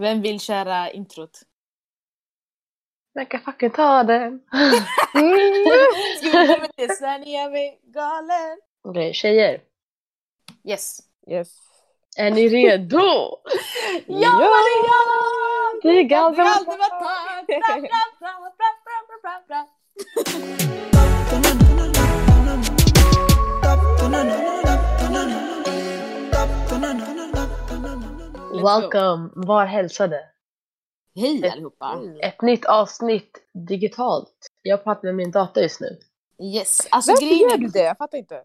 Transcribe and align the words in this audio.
Vem 0.00 0.22
vill 0.22 0.40
köra 0.40 0.90
introt? 0.90 1.40
Jag 3.12 3.30
kan 3.30 3.40
fucking 3.40 3.70
ta 3.70 4.02
den. 4.02 4.40
Det? 6.76 6.96
Svenja 6.96 7.42
är 7.42 7.92
galen. 7.92 8.58
Okej, 8.84 9.14
tjejer. 9.14 9.60
Yes. 10.64 10.98
Yes. 11.30 11.48
Är 12.16 12.30
ni 12.30 12.48
redo? 12.48 12.98
Ja, 14.06 14.30
Maria! 14.32 15.00
Det 15.82 15.88
är 15.88 15.94
Det 15.94 16.02
ganska 16.02 16.42
har 16.42 16.64
Welcome, 28.52 29.30
var 29.34 29.66
hälsade. 29.66 30.24
Hej 31.14 31.48
allihopa. 31.48 32.02
Ett 32.22 32.42
nytt 32.42 32.64
avsnitt 32.64 33.38
digitalt. 33.68 34.46
Jag 34.62 34.84
pratar 34.84 35.02
med 35.02 35.14
min 35.14 35.30
dator 35.30 35.62
just 35.62 35.80
nu. 35.80 35.98
Yes, 36.38 36.88
alltså 36.90 37.12
Varför 37.12 37.26
gör 37.26 37.54
är... 37.54 37.58
du 37.58 37.66
det? 37.66 37.82
Jag 37.82 37.98
fattar 37.98 38.18
inte. 38.18 38.42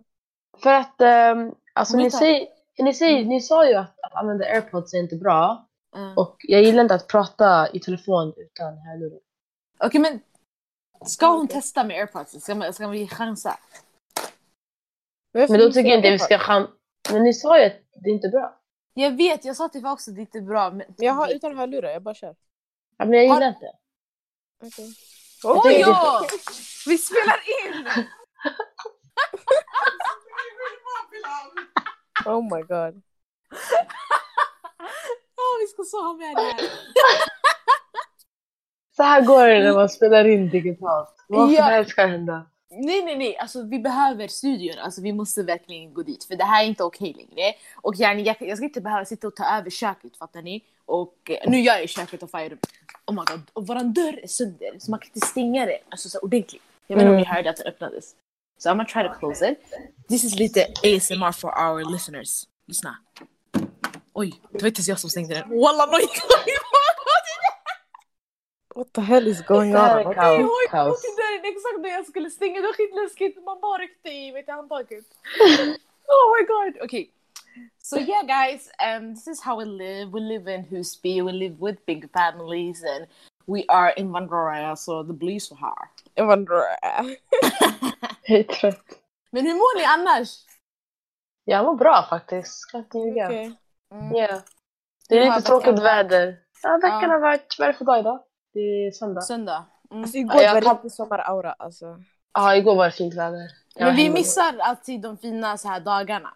För 0.63 0.73
att, 0.73 1.01
ehm, 1.01 1.53
alltså 1.73 1.97
ni, 1.97 2.11
säger, 2.11 2.47
ni, 2.77 2.93
säger, 2.93 3.25
ni 3.25 3.41
sa 3.41 3.67
ju 3.67 3.73
att, 3.73 3.99
att 3.99 4.15
använda 4.15 4.45
airpods 4.45 4.93
är 4.93 4.97
inte 4.97 5.15
bra. 5.15 5.67
Uh. 5.97 6.13
Och 6.17 6.35
jag 6.39 6.63
gillar 6.63 6.81
inte 6.81 6.95
att 6.95 7.07
prata 7.07 7.69
i 7.73 7.79
telefon 7.79 8.33
utan 8.37 8.77
hörlurar. 8.77 9.19
Okej 9.79 10.01
men 10.01 10.19
ska 11.05 11.27
hon 11.27 11.47
testa 11.47 11.83
med 11.83 11.97
airpods? 11.97 12.41
Ska, 12.41 12.55
man, 12.55 12.73
ska 12.73 12.87
vi 12.87 13.07
chansa? 13.07 13.57
varför 15.31 15.53
Men 15.53 15.59
då 15.59 15.67
du 15.67 15.73
tycker 15.73 15.89
jag 15.89 15.99
inte 15.99 16.11
vi 16.11 16.19
ska 16.19 16.39
chans... 16.39 16.69
Men 17.11 17.23
ni 17.23 17.33
sa 17.33 17.59
ju 17.59 17.65
att 17.65 17.81
det 18.03 18.09
inte 18.09 18.27
är 18.27 18.31
bra. 18.31 18.61
Jag 18.97 19.17
vet, 19.17 19.45
jag 19.45 19.55
sa 19.55 19.65
också 19.65 20.11
att 20.11 20.15
det 20.15 20.21
inte 20.21 20.37
är 20.37 20.41
bra 20.41 20.69
men... 20.69 20.77
Men 20.77 20.95
Jag 20.97 21.13
har 21.13 21.29
utan 21.35 21.57
hörlurar, 21.57 21.89
jag 21.89 22.01
bara 22.03 22.15
kör. 22.15 22.35
Ja, 22.97 23.05
men 23.05 23.13
jag 23.13 23.23
gillar 23.23 23.35
Har- 23.41 23.47
inte. 23.47 23.71
Okay. 24.61 24.93
Jag 25.43 25.65
Oj 25.65 25.73
ja! 25.79 26.25
Vi 26.87 26.97
spelar 26.97 27.39
in! 27.65 27.87
Oh 32.25 32.41
my 32.55 32.61
god. 32.61 33.01
Ja, 35.37 35.43
vi 35.61 35.67
ska 35.67 35.83
så 35.83 36.03
ha 36.05 36.13
med 36.13 36.35
det 36.35 36.41
här. 36.41 36.61
Så 38.95 39.03
här 39.03 39.21
går 39.21 39.47
det 39.47 39.63
när 39.63 39.73
man 39.73 39.89
spelar 39.89 40.27
in 40.27 40.49
digitalt. 40.49 41.15
Vad 41.27 41.47
som 41.47 41.55
Ja. 41.55 41.63
helst 41.63 41.95
kan 41.95 42.09
hända. 42.09 42.45
Nej, 42.71 43.03
nej, 43.03 43.17
nej. 43.17 43.37
Alltså, 43.37 43.63
vi 43.63 43.79
behöver 43.79 44.27
studion. 44.27 44.79
Alltså, 44.79 45.01
vi 45.01 45.13
måste 45.13 45.43
verkligen 45.43 45.93
gå 45.93 46.03
dit. 46.03 46.23
För 46.23 46.35
det 46.35 46.43
här 46.43 46.63
är 46.63 46.67
inte 46.67 46.83
okej 46.83 47.13
längre. 47.13 47.53
Och 47.75 47.95
yani, 47.95 48.23
jag, 48.23 48.35
jag 48.39 48.57
ska 48.57 48.65
inte 48.65 48.81
behöva 48.81 49.05
sitta 49.05 49.27
och 49.27 49.35
ta 49.35 49.57
över 49.57 49.69
köket, 49.69 50.17
fattar 50.17 50.41
ni? 50.41 50.63
Och 50.85 51.17
eh, 51.29 51.49
nu 51.51 51.59
gör 51.59 51.77
jag 51.77 51.89
köket 51.89 52.23
och 52.23 52.31
fire 52.31 52.57
Oh 53.07 53.15
my 53.15 53.21
god. 53.25 53.41
Och 53.53 53.67
våran 53.67 53.93
dörr 53.93 54.19
är 54.23 54.27
sönder. 54.27 54.79
Så 54.79 54.91
man 54.91 54.99
kan 54.99 55.09
inte 55.15 55.27
stänga 55.27 55.65
den 55.65 55.77
alltså, 55.89 56.09
så 56.09 56.19
ordentligt. 56.19 56.61
Jag 56.87 56.95
vet 56.95 57.01
inte 57.01 57.11
om 57.11 57.17
ni 57.17 57.25
hörde 57.25 57.49
att 57.49 57.57
den 57.57 57.67
öppnades. 57.67 58.15
So 58.57 58.69
I'm 58.69 58.71
gonna 58.71 58.85
try 58.85 59.03
to 59.03 59.19
close 59.19 59.51
it. 59.51 59.59
This 60.07 60.23
is 60.23 60.39
lite 60.39 60.67
ASMR 60.83 61.31
for 61.31 61.49
our 61.49 61.91
listeners. 61.91 62.43
Lyssna. 62.67 62.97
Oj, 64.13 64.33
det 64.51 64.61
var 64.61 64.67
inte 64.67 64.79
ens 64.79 64.87
jag 64.87 64.99
som 64.99 65.09
stängde 65.09 65.33
den. 65.35 65.49
Walla, 65.49 65.85
nej! 65.85 66.01
What 68.75 68.93
the 68.93 69.01
hell 69.01 69.27
is 69.27 69.41
going 69.41 69.71
Det 69.71 69.79
här 69.79 69.99
är 69.99 70.07
on? 70.07 70.13
kaos. 70.69 71.01
Det 71.01 71.21
där 71.21 71.39
är 71.39 71.51
exakt 71.51 71.81
när 71.81 71.89
jag 71.89 72.05
skulle 72.05 72.29
stänga, 72.29 72.61
det 72.61 72.67
var 72.67 72.73
skitläskigt. 72.73 73.43
Man 73.45 73.61
bara 73.61 73.77
ryckte 73.77 74.09
i 74.09 74.31
vet 74.31 74.45
du, 74.45 74.51
handtaget. 74.51 75.05
oh 76.07 76.37
my 76.37 76.45
god. 76.45 76.83
Okay. 76.83 77.07
So 77.77 77.99
yeah 77.99 78.23
guys, 78.23 78.69
um, 78.97 79.15
this 79.15 79.27
is 79.27 79.41
how 79.41 79.59
we 79.59 79.65
live. 79.65 80.11
We 80.11 80.19
live 80.19 80.55
in 80.55 80.65
Husby, 80.65 81.21
we 81.21 81.31
live 81.31 81.55
with 81.59 81.85
big 81.85 82.09
families 82.11 82.83
and 82.83 83.07
we 83.45 83.63
are 83.67 83.93
in 83.97 84.11
Vandroraya, 84.11 84.75
so 84.75 85.03
the 85.03 85.13
blir 85.13 85.39
så 85.39 85.55
här. 85.55 85.89
Jag 86.13 86.31
undrar. 86.31 86.63
Jag 88.27 88.39
är 88.39 88.43
trött. 88.43 88.85
Men 89.31 89.45
hur 89.45 89.53
mår 89.53 89.77
ni 89.77 89.85
annars? 89.85 90.29
Jag 91.45 91.65
mår 91.65 91.75
bra 91.75 92.05
faktiskt. 92.09 92.59
Ska 92.59 92.77
inte 92.77 92.97
ljuga. 92.97 93.25
Okej. 93.25 93.53
Mm. 93.93 94.15
Ja. 94.15 94.41
Det 95.09 95.17
är 95.17 95.25
lite 95.25 95.41
tråkigt 95.41 95.79
väder. 95.79 96.37
Ja, 96.63 96.79
veckan 96.81 97.09
har 97.09 97.19
varit... 97.19 97.55
Vad 97.59 97.67
är 97.67 97.71
det 97.71 97.77
för 97.77 97.85
dag 97.85 97.99
idag? 97.99 98.23
Det 98.55 98.87
är 98.87 98.91
söndag. 98.91 99.21
Söndag. 99.21 99.65
Mm. 99.91 100.03
Alltså 100.03 100.17
igår 100.17 100.35
Ja, 100.35 100.41
jag 100.41 100.53
var 100.53 100.61
det 100.61 100.69
riktigt 100.69 100.93
sommaraura 100.93 101.51
alltså. 101.53 102.03
Ja, 102.33 102.55
igår 102.55 102.75
var 102.75 102.85
det 102.85 102.91
fint 102.91 103.13
väder. 103.13 103.51
Jag 103.75 103.85
Men 103.85 103.95
vi 103.95 104.09
missar 104.09 104.57
alltid 104.59 105.01
de 105.01 105.17
fina 105.17 105.57
så 105.57 105.67
här 105.67 105.79
dagarna. 105.79 106.33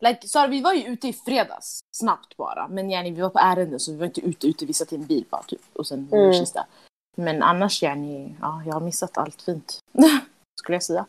Like, 0.00 0.28
så 0.28 0.46
vi 0.46 0.60
var 0.60 0.72
ju 0.72 0.84
ute 0.84 1.08
i 1.08 1.12
fredags, 1.12 1.80
snabbt 1.90 2.36
bara. 2.36 2.68
Men 2.68 2.90
yani, 2.90 3.10
vi 3.10 3.20
var 3.20 3.30
på 3.30 3.38
ärende 3.38 3.78
så 3.78 3.92
vi 3.92 3.98
var 3.98 4.06
inte 4.06 4.20
ute 4.20 4.46
ute, 4.46 4.66
vi 4.66 4.72
satt 4.72 4.92
i 4.92 4.96
en 4.96 5.06
bil 5.06 5.24
bara 5.30 5.42
typ. 5.42 5.60
Och 5.72 5.86
sen 5.86 6.08
Mm. 6.12 6.24
mm. 6.24 6.32
kista. 6.32 6.66
Men 7.16 7.42
annars 7.42 7.82
yani, 7.82 8.36
ja, 8.40 8.62
jag 8.66 8.72
har 8.72 8.80
missat 8.80 9.18
allt 9.18 9.42
fint. 9.42 9.78
Skulle 10.60 10.76
jag 10.76 10.82
säga. 10.82 11.06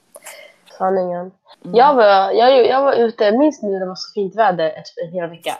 Sanningen. 0.77 1.31
Mm. 1.65 1.75
Jag, 1.75 1.95
var, 1.95 2.31
jag, 2.31 2.67
jag 2.67 2.81
var 2.81 2.93
ute, 2.93 3.31
minns 3.31 3.61
ni 3.61 3.71
när 3.71 3.79
det 3.79 3.85
var 3.85 3.95
så 3.95 4.13
fint 4.13 4.35
väder 4.35 4.69
ett, 4.69 4.97
en 5.05 5.11
hel 5.13 5.29
vecka? 5.29 5.57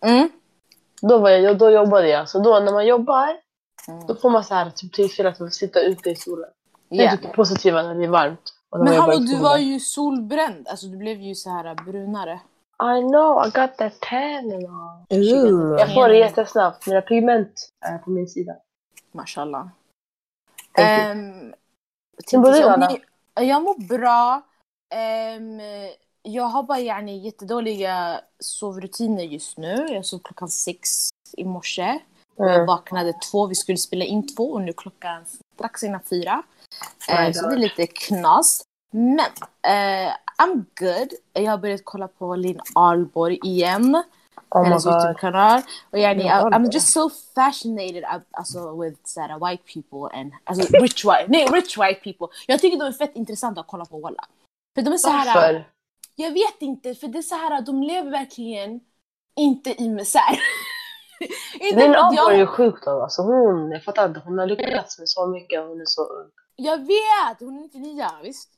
Mm. 0.00 0.28
Då, 1.00 1.18
var 1.18 1.30
jag, 1.30 1.58
då 1.58 1.70
jobbade 1.70 2.08
jag. 2.08 2.28
Så 2.28 2.38
då 2.38 2.60
när 2.60 2.72
man 2.72 2.86
jobbar, 2.86 3.41
Mm. 3.88 4.06
då 4.06 4.14
får 4.14 4.30
man 4.30 4.44
så 4.44 4.54
här 4.54 4.70
typ 4.70 4.92
tillfälle 4.92 5.28
att 5.28 5.54
sitta 5.54 5.80
ute 5.80 6.10
i 6.10 6.16
solen. 6.16 6.50
Det 6.88 6.96
är 6.96 7.00
Yeah. 7.00 7.14
typ 7.14 7.22
det 7.22 7.28
positiva 7.28 7.82
när 7.82 7.94
det 7.94 8.04
är 8.04 8.08
varmt. 8.08 8.54
och 8.70 8.78
när 8.78 8.84
Men 8.84 9.00
hallå, 9.00 9.18
du 9.18 9.36
var 9.38 9.58
ju 9.58 9.80
solbränd. 9.80 10.68
Alltså 10.68 10.86
du 10.86 10.96
blev 10.96 11.20
ju 11.20 11.34
så 11.34 11.50
här 11.50 11.74
brunare. 11.74 12.40
I 12.98 13.00
know, 13.00 13.46
I 13.46 13.50
got 13.50 13.76
that 13.76 14.00
tan 14.00 14.52
and 14.52 14.66
all. 14.66 15.18
Ooh. 15.18 15.80
Jag 15.80 15.94
får 15.94 16.08
det 16.08 16.16
jättesnabbt. 16.18 16.86
Mina 16.86 17.00
pigment 17.00 17.72
är 17.80 17.98
på 17.98 18.10
min 18.10 18.28
sida. 18.28 18.52
Mashallah. 19.12 19.62
Um, 20.78 21.54
Hur 22.32 22.38
mår 22.38 22.52
du, 22.52 22.62
Anna? 22.62 22.90
Jag 23.34 23.62
mår 23.62 23.88
bra. 23.88 24.42
Ehm, 24.94 25.60
jag 26.22 26.44
har 26.44 26.62
bara 26.62 26.80
yani, 26.80 27.18
jättedåliga 27.18 28.20
sovrutiner 28.38 29.24
just 29.24 29.58
nu. 29.58 29.86
Jag 29.90 30.06
sov 30.06 30.18
klockan 30.18 30.48
sex 30.48 31.08
i 31.36 31.44
morse. 31.44 31.98
Och 32.36 32.46
Jag 32.46 32.54
Mm. 32.54 32.66
vaknade 32.66 33.12
två, 33.12 33.46
vi 33.46 33.54
skulle 33.54 33.78
spela 33.78 34.04
in 34.04 34.34
två 34.36 34.52
och 34.52 34.62
nu 34.62 34.72
klockan 34.72 35.24
strax 35.54 35.82
innan 35.82 36.00
fyra. 36.10 36.42
Eh, 37.08 37.32
så 37.32 37.48
det 37.48 37.54
är 37.54 37.58
lite 37.58 37.86
knas. 37.86 38.62
Men 38.92 39.18
eh, 39.66 40.12
I'm 40.42 40.64
good. 40.78 41.12
Jag 41.32 41.50
har 41.50 41.58
börjat 41.58 41.80
kolla 41.84 42.08
på 42.08 42.36
Linn 42.36 42.60
Ahlborg 42.74 43.38
igen. 43.44 44.02
Oh 44.50 44.64
hennes. 44.64 44.86
YouTube-kanal. 44.86 45.62
Och 45.90 45.98
yani, 45.98 46.24
I'm 46.24 46.72
just 46.72 46.88
so 46.92 47.10
fascinated 47.34 48.04
alltså, 48.30 48.80
with 48.82 48.98
såhär, 49.04 49.50
white 49.50 49.62
people 49.74 50.18
and 50.20 50.32
alltså, 50.44 50.76
rich 50.76 51.04
white, 51.04 51.24
nej 51.28 51.46
rich 51.46 51.78
white 51.78 52.00
people. 52.04 52.26
Jag 52.46 52.60
tycker 52.60 52.78
de 52.78 52.84
är 52.86 52.92
fett 52.92 53.16
intressanta 53.16 53.60
att 53.60 53.66
kolla 53.66 53.84
på 53.84 53.98
walla. 53.98 54.24
För 54.74 54.82
de 54.82 54.92
är 54.92 54.96
så 54.96 55.08
här, 55.10 55.34
Varför? 55.34 55.64
jag 56.16 56.30
vet 56.30 56.62
inte, 56.62 56.94
för 56.94 57.08
det 57.08 57.18
är 57.18 57.22
så 57.22 57.34
här 57.34 57.60
de 57.60 57.82
lever 57.82 58.10
verkligen 58.10 58.80
inte 59.36 59.82
i 59.82 59.88
misär. 59.88 60.40
för 61.74 61.90
att 61.90 61.96
Ahlborg 61.96 62.34
är 62.34 62.38
ju 62.38 62.38
jag, 62.38 62.48
sjuk 62.48 62.84
då. 62.84 63.02
Alltså 63.02 63.22
hon, 63.22 63.70
jag 63.70 63.84
fattar 63.84 64.08
inte. 64.08 64.20
Hon 64.24 64.38
har 64.38 64.46
lyckats 64.46 64.98
med 64.98 65.08
så 65.08 65.26
mycket. 65.26 65.60
Hon 65.60 65.80
är 65.80 65.84
så 65.84 66.02
ung. 66.02 66.30
jag 66.56 66.78
vet, 66.78 67.40
hon 67.40 67.58
är 67.58 67.62
99 67.62 68.04
visst? 68.22 68.48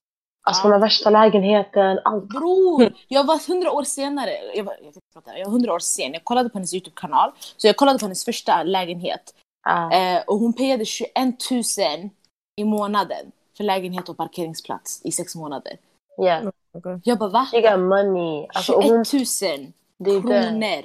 Alltså 0.47 0.63
hon 0.63 0.73
har 0.73 0.79
värsta 0.79 1.11
lägenheten. 1.11 2.01
Allt. 2.05 2.25
Bror, 2.25 2.95
jag 3.09 3.25
var 3.27 3.49
hundra 3.49 3.73
år 3.73 3.83
senare, 3.83 4.31
jag 4.55 4.65
var, 4.65 4.77
jag, 4.83 5.39
jag 5.39 5.45
var 5.45 5.53
hundra 5.53 5.73
år 5.73 5.79
sen, 5.79 6.13
jag 6.13 6.25
kollade 6.25 6.49
på 6.49 6.59
hennes 6.59 6.75
YouTube-kanal. 6.75 7.33
Så 7.57 7.67
jag 7.67 7.77
kollade 7.77 7.99
på 7.99 8.05
hennes 8.05 8.25
första 8.25 8.63
lägenhet. 8.63 9.35
Eh, 9.93 10.23
och 10.27 10.39
hon 10.39 10.53
payade 10.53 10.85
21 10.85 11.15
000 11.51 11.63
i 12.57 12.65
månaden 12.65 13.33
för 13.57 13.65
lägenhet 13.65 14.09
och 14.09 14.17
parkeringsplats 14.17 15.01
i 15.05 15.13
sex 15.13 15.35
månader. 15.35 15.77
Yeah. 16.23 16.51
Jag 17.05 17.19
bara 17.19 17.29
va? 17.31 17.47
She 17.51 17.61
got 17.61 17.81
money. 17.81 18.47
Alltså, 18.55 18.73
och 18.73 18.83
21 18.83 18.91
hon, 18.93 18.97
000 19.61 19.73
det 19.99 20.11
är 20.11 20.15
det. 20.15 20.21
kronor. 20.21 20.83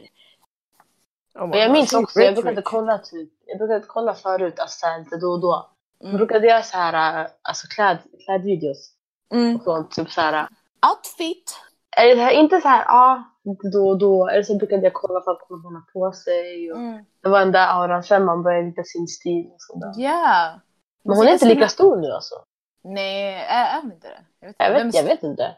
Oh 1.35 1.57
jag 1.57 1.71
minns 1.71 1.93
också, 1.93 2.19
jag 2.21 2.33
brukade 2.33 2.61
kolla 2.61 2.97
typ, 2.97 3.29
jag 3.45 3.57
brukade 3.57 3.85
kolla 3.87 4.13
förut, 4.13 4.59
alltså 4.59 4.85
här, 4.85 4.99
lite 4.99 5.17
då 5.17 5.27
och 5.31 5.39
då. 5.41 5.69
Jag 5.99 6.07
Mm. 6.07 6.17
brukade 6.17 6.47
göra 6.47 6.61
så 6.63 6.77
här, 6.77 7.21
äh, 7.23 7.27
alltså 7.41 7.67
kläd, 7.67 7.97
klädvideos 8.25 8.91
Mm. 9.33 9.55
och 9.55 9.63
sånt. 9.63 9.91
Typ 9.91 10.11
så 10.11 10.21
här, 10.21 10.47
Outfit. 10.91 11.55
eller 11.97 12.29
inte 12.31 12.61
så 12.61 12.67
här, 12.67 12.83
ja, 12.87 13.23
lite 13.43 13.67
då 13.69 13.87
och 13.89 13.97
då. 13.97 14.27
Eller 14.29 14.43
så 14.43 14.55
brukade 14.57 14.83
jag 14.83 14.93
kolla 14.93 15.21
för 15.21 15.31
att 15.31 15.41
hon 15.49 15.75
har 15.75 15.91
på 15.93 16.11
sig. 16.11 16.71
Och 16.71 16.77
Mm. 16.77 17.05
Det 17.23 17.29
var 17.29 17.39
den 17.39 17.51
där 17.51 17.67
auran, 17.67 18.03
sen 18.03 18.25
man 18.25 18.43
började 18.43 18.65
hitta 18.67 18.83
sin 18.83 19.07
stil 19.07 19.45
och 19.51 19.61
sådär. 19.61 19.93
Ja. 19.97 20.59
Men 21.03 21.17
hon 21.17 21.27
är 21.27 21.31
inte 21.33 21.45
lika 21.45 21.67
stor 21.67 21.97
nu 21.97 22.11
alltså. 22.11 22.35
Nej, 22.83 23.33
är 23.47 23.81
hon 23.81 23.91
inte 23.91 24.07
det? 24.07 24.25
Jag 24.39 24.47
vet, 24.47 24.55
Jag 24.59 24.73
Vem- 24.73 24.87
vet, 24.87 24.95
jag 24.95 25.03
vet 25.03 25.23
inte. 25.23 25.55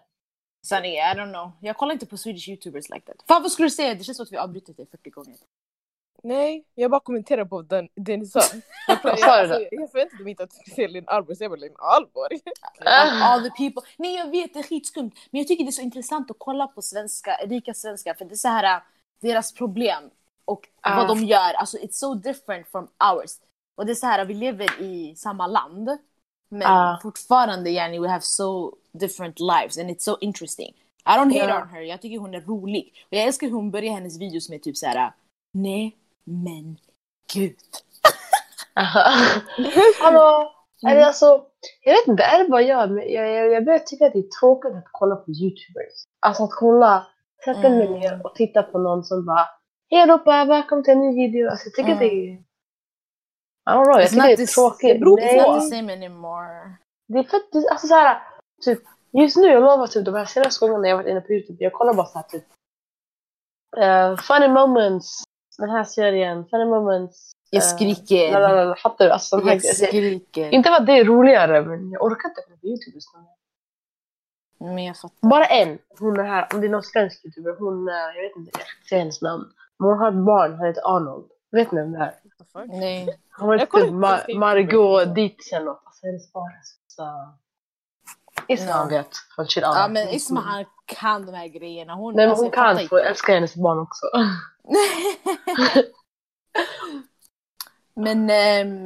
Sanning, 0.68 0.94
I 0.94 1.01
don't 1.01 1.31
know. 1.34 1.51
Jag 1.62 1.78
kollar 1.78 1.94
inte 1.94 2.06
på 2.06 2.18
Swedish 2.18 2.50
YouTubers 2.50 2.90
like 2.90 3.06
that. 3.06 3.16
Fan 3.28 3.42
vad 3.42 3.51
skulle 3.51 3.66
du 3.66 3.69
säga? 3.72 3.94
Det 3.96 4.04
känns 4.04 4.18
som 4.18 4.24
att 4.24 4.31
vi 4.31 4.38
avbrutit 4.38 4.78
det 4.78 4.86
40 4.92 5.10
gånger. 5.10 5.36
Nej, 6.24 6.66
jag 6.76 6.92
bara 6.92 7.00
kommenterar 7.02 7.46
på 7.46 7.62
den, 7.62 7.90
det 7.96 8.18
ni 8.18 8.26
sa. 8.26 8.40
Jag, 8.88 8.98
du 9.04 9.10
alltså, 9.10 9.60
jag 9.72 9.92
förväntade 9.92 10.24
mig 10.24 10.32
inte 10.32 10.44
att 10.44 10.50
du 10.66 10.72
skulle 10.72 10.88
Linn 10.88 11.08
Ahlborg, 11.08 11.36
så 11.36 11.44
jag 11.44 11.52
bara 11.52 11.60
Linn 11.60 11.76
Ahlborg. 11.80 12.40
Ah. 12.86 13.24
All 13.34 13.44
the 13.44 13.50
people. 13.50 13.82
Nej 13.98 14.16
jag 14.16 14.32
vet, 14.32 14.54
det 14.54 14.60
är 14.60 14.64
skitskumt. 14.64 15.12
Men 15.32 15.40
jag 15.40 15.48
tycker 15.48 15.64
det 15.64 15.70
är 15.70 15.72
så 15.72 15.82
intressant 15.82 16.32
att 16.32 16.38
kolla 16.40 16.68
på 16.68 16.82
svenska, 16.82 17.38
rika 17.46 17.74
svenskar. 17.74 18.14
För 18.14 18.26
det 18.26 18.34
är 18.34 18.36
så 18.36 18.48
här, 18.48 18.82
deras 19.22 19.54
problem. 19.54 20.04
och 20.46 20.68
Ah. 20.82 20.96
vad 20.96 21.08
de 21.08 21.24
gör. 21.26 21.54
Alltså 21.54 21.78
it's 21.78 21.92
so 21.92 22.14
different 22.14 22.68
from 22.68 22.88
ours. 23.14 23.32
Och 23.78 23.86
det 23.86 23.92
är 23.92 23.96
så 23.96 24.06
här, 24.08 24.26
vi 24.26 24.34
lever 24.34 24.82
i 24.82 25.16
samma 25.16 25.48
land. 25.48 25.90
Men 26.50 26.68
Ah. 26.68 27.00
fortfarande 27.04 27.70
yani, 27.70 28.00
we 28.00 28.08
have 28.10 28.22
so 28.22 28.76
different 28.92 29.40
lives 29.40 29.78
and 29.78 29.90
it's 29.90 30.00
so 30.00 30.18
interesting. 30.22 30.74
I 31.06 31.10
don't 31.10 31.34
hate 31.40 31.50
Ja. 31.50 31.62
on 31.62 31.68
her, 31.70 31.82
jag 31.82 32.02
tycker 32.02 32.18
hon 32.20 32.34
är 32.34 32.42
rolig. 32.42 32.94
Och 33.10 33.18
jag 33.18 33.24
älskar 33.24 33.48
hur 33.48 33.54
hon 33.54 33.72
börjar 33.72 33.94
hennes 33.94 34.18
videos 34.20 34.50
med 34.50 34.64
typ 34.64 34.78
så 34.78 34.86
här. 34.86 35.14
nej 35.54 35.98
men 36.24 36.78
gud. 37.34 37.56
Hallå, 40.02 40.52
Mm. 40.84 40.98
det 40.98 41.06
alltså, 41.06 41.46
jag 41.82 41.94
vet 41.94 42.08
inte, 42.08 42.24
är 42.24 42.44
det 42.44 42.50
bara 42.50 42.62
jag, 42.62 42.92
men 42.92 43.12
jag, 43.12 43.30
jag, 43.30 43.52
jag 43.52 43.66
börjar 43.66 43.80
tycka 43.80 44.06
att 44.08 44.14
det 44.14 44.20
är 44.20 44.40
tråkigt 44.40 44.72
att 44.76 44.84
kolla 44.92 45.16
på 45.16 45.32
youtubers. 45.32 45.94
Alltså 46.20 46.44
att 46.44 46.52
kolla, 46.52 47.08
sätta 47.46 47.70
mig 47.70 47.88
Mm. 47.88 48.00
ner 48.00 48.26
och 48.26 48.36
titta 48.36 48.64
på 48.64 48.78
någon 48.80 49.04
som 49.04 49.26
bara 49.26 49.50
Hej 49.90 50.02
allihopa, 50.02 50.46
välkommen 50.46 50.84
till 50.84 50.94
en 50.94 51.00
ny 51.00 51.16
video. 51.16 51.50
Alltså 51.50 51.66
jag 51.68 51.74
tycker 51.74 51.92
Mm. 51.92 51.94
att 51.94 52.00
det 52.00 52.06
är... 52.08 52.34
I 52.34 52.38
don't 53.66 53.84
know, 53.86 54.00
jag 54.00 54.02
It's 54.04 54.10
tycker 54.10 54.38
det 54.38 54.44
är 54.44 54.48
tråkigt. 54.48 54.98
It's 55.02 55.06
not 55.06 55.20
the 55.20 55.26
Nej, 55.28 55.70
same 55.70 55.94
anymore. 55.94 56.76
det 57.08 57.20
är 57.20 57.24
för 57.24 57.38
att, 57.38 57.52
det- 57.52 57.70
alltså 57.70 57.88
såhär, 57.88 58.22
typ, 58.66 58.80
just 59.12 59.38
nu, 59.38 59.48
jag 59.48 59.64
lovar 59.64 59.88
typ 59.88 60.06
de 60.06 60.14
här 60.16 60.26
senaste 60.26 60.66
gångerna 60.68 60.88
jag 60.88 60.98
varit 60.98 61.08
inne 61.08 61.22
på 61.22 61.34
youtube, 61.34 61.64
jag 61.64 61.74
kollar 61.74 61.94
bara 61.94 62.06
såhär 62.08 62.26
typ 62.26 62.46
eh, 63.78 64.18
funny 64.18 64.48
moments, 64.48 65.24
den 65.62 65.69
här 65.69 65.84
serien, 65.84 66.46
funny 66.46 66.66
moments. 66.66 67.31
Jag 67.50 67.63
eh, 67.63 67.68
skriker. 67.68 68.31
lalalala, 68.31 68.75
Fattar 68.75 69.06
du? 69.06 69.12
Alltså, 69.12 69.42
Jag 69.46 69.62
skriker. 69.63 70.50
inte 70.54 70.69
för 70.69 70.75
att 70.75 70.86
det 70.86 70.94
är 70.94 71.06
roligare, 71.06 71.62
men 71.66 71.92
jag 71.92 72.04
orkar 72.04 72.30
inte 72.30 72.42
på 72.42 72.68
youtube 72.68 72.96
just 72.96 73.10
nu. 73.16 73.22
Men 74.66 74.84
jag 74.86 74.98
fattar. 74.98 75.30
Bara 75.30 75.46
en, 75.46 75.78
hon 76.00 76.19
är 76.19 76.24
här, 76.24 76.48
om 76.54 76.62
det 76.62 76.68
är 76.68 76.72
någon 76.72 76.84
svensk 76.84 77.25
youtuber, 77.25 77.56
hon, 77.60 77.88
eh, 77.88 77.94
jag 77.96 78.22
vet 78.24 78.36
inte, 78.36 78.52
jag 78.60 78.66
inte 78.80 78.90
säga 78.90 79.00
hennes 79.00 79.22
namn. 79.22 79.44
Men 79.80 79.90
hon 79.90 79.98
har 80.00 80.08
ett 80.08 80.25
barn, 80.25 80.54
han 80.56 80.68
heter 80.68 80.96
Arnold. 80.96 81.25
Vet 81.52 81.72
ni 81.72 81.81
vem 81.81 81.92
det 81.92 82.00
är? 82.00 82.13
Nej. 82.68 83.19
Hon 83.40 83.48
har 83.50 83.54
Jag 83.56 83.62
typ 83.62 83.69
kollar 83.69 83.86
inte 83.88 83.92
på 84.00 84.06
Ma- 84.08 84.18
svenska 84.18 84.40
Margot. 84.40 85.16
Dietz 85.16 85.54
eller 85.54 85.66
något. 85.66 85.81
Alltså 85.86 86.06
hennes 86.06 86.34
barn 86.34 86.52
är 86.52 86.62
så... 86.88 87.04
Isma 88.53 88.69
Ja. 88.69 88.86
vet, 88.89 89.09
från 89.36 89.48
Ja 89.56 89.88
men 89.88 90.09
Isma 90.09 90.42
han 90.42 90.65
kan 90.86 91.25
de 91.25 91.33
här 91.33 91.48
grejerna. 91.48 91.94
Hon, 91.95 92.15
Nej 92.15 92.25
men 92.25 92.30
alltså, 92.30 92.44
hon 92.45 92.51
jag 92.53 92.65
kan 92.65 92.77
inte. 92.77 92.89
få 92.89 92.98
älska 92.98 93.33
hennes 93.33 93.56
barn 93.56 93.80
också. 93.80 94.06
Men 97.94 98.30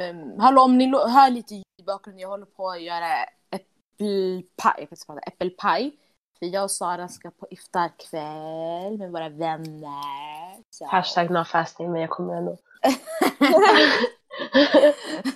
um, 0.01 0.39
hallå 0.39 0.61
om 0.61 0.77
ni 0.77 0.91
hör 0.91 1.29
lite 1.29 1.55
ljud 1.55 1.63
i 1.81 1.83
bakgrunden, 1.83 2.19
jag 2.21 2.29
håller 2.29 2.45
på 2.45 2.69
att 2.69 2.81
göra 2.81 3.05
äppelpaj, 3.51 4.87
jag 4.89 4.89
kan 4.89 5.19
äppelpaj. 5.27 5.95
För 6.39 6.45
jag 6.45 6.63
och 6.63 6.71
Sara 6.71 7.07
ska 7.07 7.31
på 7.31 7.47
iftarkväll 7.49 8.97
med 8.97 9.11
våra 9.11 9.29
vänner. 9.29 10.63
Så. 10.69 10.85
Hashtag 10.85 11.29
no 11.29 11.43
fasting 11.43 11.91
men 11.91 12.01
jag 12.01 12.09
kommer 12.09 12.33
ändå. 12.35 12.57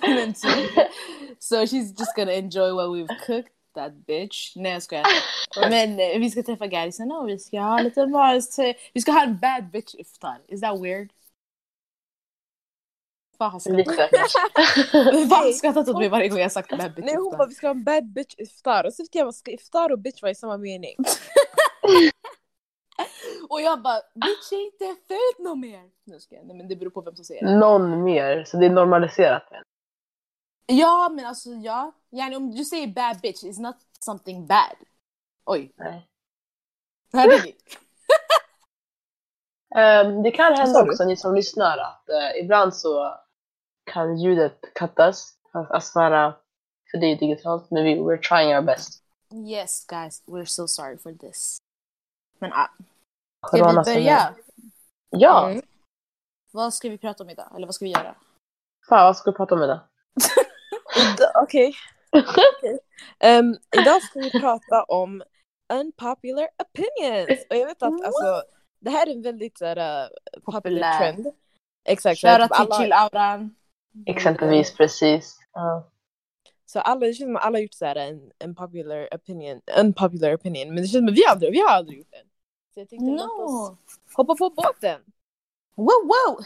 Men 0.00 0.34
typ. 0.34 0.70
so 1.38 1.56
she's 1.66 1.92
just 1.98 2.16
gonna 2.16 2.32
enjoy 2.32 2.72
what 2.72 2.88
we've 2.88 3.18
cooked, 3.26 3.50
that 3.80 4.06
bitch. 4.06 4.56
Nej 4.56 4.72
jag 4.72 4.82
skojar. 4.82 5.06
Men 5.70 6.00
eh, 6.00 6.18
vi 6.18 6.30
ska 6.30 6.42
träffa 6.42 6.66
Garrison 6.66 7.12
och 7.12 7.28
vi 7.28 7.38
ska 7.38 7.60
ha 7.60 7.80
lite 7.80 8.06
mat. 8.06 8.44
Vi 8.92 9.00
ska 9.00 9.12
ha 9.12 9.22
en 9.22 9.38
bad 9.38 9.70
bitch 9.70 9.94
iftar. 9.94 10.38
Is 10.48 10.60
that 10.60 10.80
weird? 10.80 11.10
Fan 13.38 13.50
har 13.52 13.60
skrattat. 13.60 14.10
kanske. 14.10 14.38
Fan 14.92 15.28
har 15.30 15.52
skrattat 15.52 15.88
åt 15.88 15.98
mig 15.98 16.08
varje 16.08 16.28
gång 16.28 16.38
jag 16.38 16.52
sagt 16.52 16.70
bad 16.70 16.94
bitch 16.94 17.04
Nej 17.04 17.16
hon 17.16 17.36
bara 17.38 17.46
vi 17.46 17.54
ska 17.54 17.66
ha 17.66 17.74
en 17.74 17.84
bad 17.84 18.12
bitch 18.12 18.34
iftar 18.38 18.84
och 18.84 18.94
så 18.94 19.02
vet 19.02 19.14
jag 19.14 19.24
vad 19.24 19.34
ska 19.34 19.50
iftar 19.50 19.92
och 19.92 19.98
bitch 19.98 20.22
vara 20.22 20.32
i 20.32 20.34
samma 20.34 20.56
mening. 20.56 20.96
Och 23.48 23.60
jag 23.60 23.82
bara, 23.82 24.00
bitch 24.14 24.52
är 24.52 24.64
inte 24.64 24.84
fult 24.84 25.38
något 25.38 25.58
mer. 25.58 25.82
Nu 26.04 26.20
ska 26.20 26.34
jag, 26.34 26.46
nej 26.46 26.56
men 26.56 26.68
det 26.68 26.76
beror 26.76 26.90
på 26.90 27.00
vem 27.00 27.16
som 27.16 27.24
säger 27.24 27.46
det. 27.46 27.58
Någon 27.58 28.04
mer, 28.04 28.44
så 28.44 28.56
det 28.56 28.66
är 28.66 28.70
normaliserat. 28.70 29.48
Men. 29.50 29.62
Ja 30.70 31.08
men 31.08 31.26
alltså 31.26 31.50
ja, 31.50 31.92
yani, 32.10 32.36
om 32.36 32.50
du 32.50 32.64
säger 32.64 32.86
bad 32.86 33.20
bitch, 33.20 33.44
it's 33.44 33.60
not 33.60 33.76
something 34.00 34.46
bad. 34.46 34.76
Oj, 35.44 35.72
Nej. 35.76 36.08
hörde 37.12 37.42
ni? 37.44 37.56
Ehm, 39.74 40.22
det 40.22 40.30
kan 40.30 40.54
hända 40.54 40.82
också, 40.82 41.04
ni 41.04 41.16
som 41.16 41.34
lyssnar, 41.34 41.78
att 41.78 42.08
eh, 42.08 42.40
ibland 42.40 42.76
så 42.76 43.14
kan 43.84 44.18
ljudet 44.18 44.74
kattas. 44.74 45.34
Alltså 45.52 45.98
bara, 45.98 46.36
för 46.90 46.98
det 46.98 47.06
är 47.06 47.16
digitalt, 47.16 47.70
men 47.70 47.84
vi, 47.84 47.94
we're 47.94 48.28
trying 48.28 48.56
our 48.56 48.62
best. 48.62 49.02
Yes 49.48 49.86
guys, 49.86 50.22
we're 50.26 50.44
so 50.44 50.68
sorry 50.68 50.98
for 50.98 51.14
this. 51.14 51.58
Men 52.38 52.52
ah, 52.52 52.68
ska 53.46 53.56
vi 53.56 53.74
börja? 53.74 54.34
Ja! 55.10 55.50
Mm. 55.50 55.62
Vad 56.52 56.74
ska 56.74 56.88
vi 56.88 56.98
prata 56.98 57.24
om 57.24 57.30
idag? 57.30 57.52
Eller 57.56 57.66
vad 57.66 57.74
ska 57.74 57.84
vi 57.84 57.90
göra? 57.90 58.14
Fan, 58.88 59.04
vad 59.04 59.16
ska 59.16 59.30
vi 59.30 59.36
prata 59.36 59.54
om 59.54 59.62
idag? 59.62 59.80
Okej. 61.42 61.74
Okej. 62.12 62.78
Ehm, 63.20 63.56
idag 63.76 64.02
ska 64.02 64.20
vi 64.20 64.40
prata 64.40 64.84
om 64.84 65.22
unpopular 65.72 66.48
opinions. 66.58 67.46
Och 67.50 67.56
jag 67.56 67.66
vet 67.66 67.82
att 67.82 68.04
alltså, 68.04 68.42
det 68.80 68.90
här 68.90 69.06
är 69.06 69.12
en 69.12 69.22
väldigt 69.22 69.58
så 69.58 69.64
här, 69.66 70.04
uh, 70.04 70.08
Populär. 70.44 70.98
trend. 70.98 71.26
Exakt. 71.84 72.18
Köra 72.20 72.48
typ 72.48 72.56
till 72.56 72.92
alla- 72.92 73.08
chill-auran. 73.10 73.54
Exempelvis, 74.06 74.76
precis. 74.76 75.38
Ja. 75.52 75.90
Så 76.66 76.80
alla, 76.80 77.00
det 77.00 77.12
känns 77.12 77.28
som 77.28 77.36
att 77.36 77.42
alla 77.42 77.58
har 77.58 77.62
gjort 77.62 77.74
så 77.74 77.84
här, 77.86 77.96
en, 77.96 78.30
en 78.38 78.54
popular 78.54 79.08
opinion, 79.12 79.60
unpopular 79.78 80.34
opinion. 80.36 80.68
Men 80.74 80.76
det 80.82 80.88
känns 80.88 80.92
som 81.04 81.08
att 81.08 81.14
vi 81.18 81.24
aldrig, 81.26 81.52
vi 81.52 81.60
har 81.60 81.68
aldrig 81.68 81.98
gjort 81.98 82.10
den. 82.12 82.26
Så 82.74 82.80
jag 82.80 82.88
tänkte 82.88 83.06
låt 83.10 83.20
oss 83.40 83.70
No! 83.70 83.76
hoppa 84.16 84.34
på 84.34 84.50
båten. 84.50 85.00
Wow, 85.76 85.86
wow! 85.86 86.44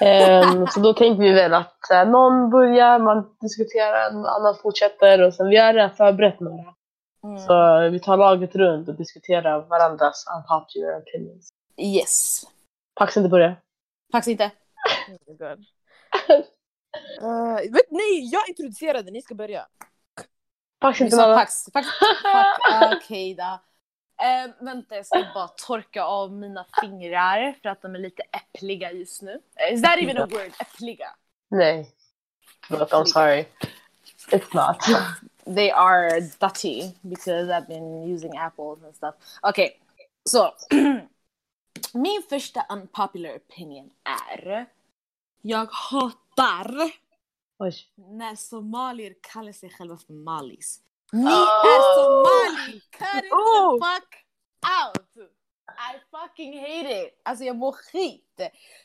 Ehm, 0.00 0.66
så 0.66 0.80
då 0.80 0.92
tänkte 0.92 1.22
vi 1.22 1.32
väl 1.32 1.54
att 1.54 1.90
eh, 1.90 2.08
någon 2.08 2.50
börjar, 2.50 2.98
man 2.98 3.36
diskuterar, 3.40 4.10
en 4.10 4.26
annan 4.26 4.56
fortsätter 4.62 5.22
och 5.22 5.34
sen 5.34 5.48
vi 5.48 5.56
har 5.56 5.74
redan 5.74 5.96
förberett 5.96 6.40
några. 6.40 6.74
Mm. 7.24 7.38
Så 7.38 7.88
vi 7.92 8.00
tar 8.00 8.16
laget 8.16 8.56
runt 8.56 8.88
och 8.88 8.94
diskuterar 8.94 9.60
varandras 9.60 10.24
unpopular 10.36 11.00
opinions. 11.00 11.48
Yes. 11.76 12.42
Pax 12.94 13.16
inte 13.16 13.28
börja. 13.28 13.56
Faktiskt 14.12 14.30
inte. 14.30 14.50
Oh 15.08 15.18
my 15.26 15.34
God. 15.36 15.64
Eh, 17.22 17.72
vet, 17.72 17.90
nej, 17.90 18.30
jag 18.32 18.48
introducerade, 18.48 19.10
ni 19.10 19.22
ska 19.22 19.34
börja. 19.34 19.66
Pax 20.80 21.00
inte 21.00 21.16
Nalla. 21.16 21.36
Pax. 21.36 21.64
Pax. 21.72 21.86
Fuck, 21.88 22.96
okej 22.96 23.34
då. 23.34 23.60
Eh, 24.22 24.64
vänta, 24.64 24.96
jag 24.96 25.06
ska 25.06 25.24
bara 25.34 25.48
torka 25.48 26.04
av 26.04 26.32
mina 26.32 26.66
fingrar 26.80 27.58
för 27.62 27.68
att 27.68 27.82
de 27.82 27.94
är 27.94 27.98
lite 27.98 28.22
äppliga 28.22 28.92
just 28.92 29.22
nu. 29.22 29.40
Is 29.72 29.82
that 29.82 29.98
even 29.98 30.18
a 30.18 30.26
word? 30.30 30.52
Äppliga? 30.60 31.08
Nej. 31.48 31.90
Förlåt, 32.68 32.92
I'm 32.92 33.04
sorry. 33.04 33.46
It's 34.30 34.54
not. 34.54 34.82
They 35.56 35.70
are 35.70 36.20
dirty 36.20 36.92
because 37.02 37.52
I've 37.52 37.66
been 37.68 38.14
using 38.14 38.36
apples 38.36 38.84
and 38.84 38.94
stuff. 38.94 39.14
Okej, 39.42 39.80
så. 40.24 40.54
Min 41.92 42.22
första 42.28 42.66
unpopular 42.68 43.36
opinion 43.36 43.90
är 44.04 44.66
jag 45.42 45.68
hatar 45.70 46.90
Oj. 47.58 47.74
när 47.94 48.36
somalier 48.36 49.14
kallar 49.20 49.52
sig 49.52 49.70
själva 49.70 49.96
för 49.96 50.12
malis. 50.12 50.80
Ni 51.12 51.30
är 51.30 51.94
somali! 51.94 52.80
Cut 52.90 53.24
it 53.24 53.32
Oh. 53.32 53.78
the 53.78 53.84
fuck 53.84 54.14
out! 54.84 55.28
I 55.68 55.98
fucking 56.10 56.60
hate 56.60 57.02
it! 57.02 57.20
Alltså 57.22 57.44
jag 57.44 57.56
mår 57.56 57.72
skit. 57.72 58.40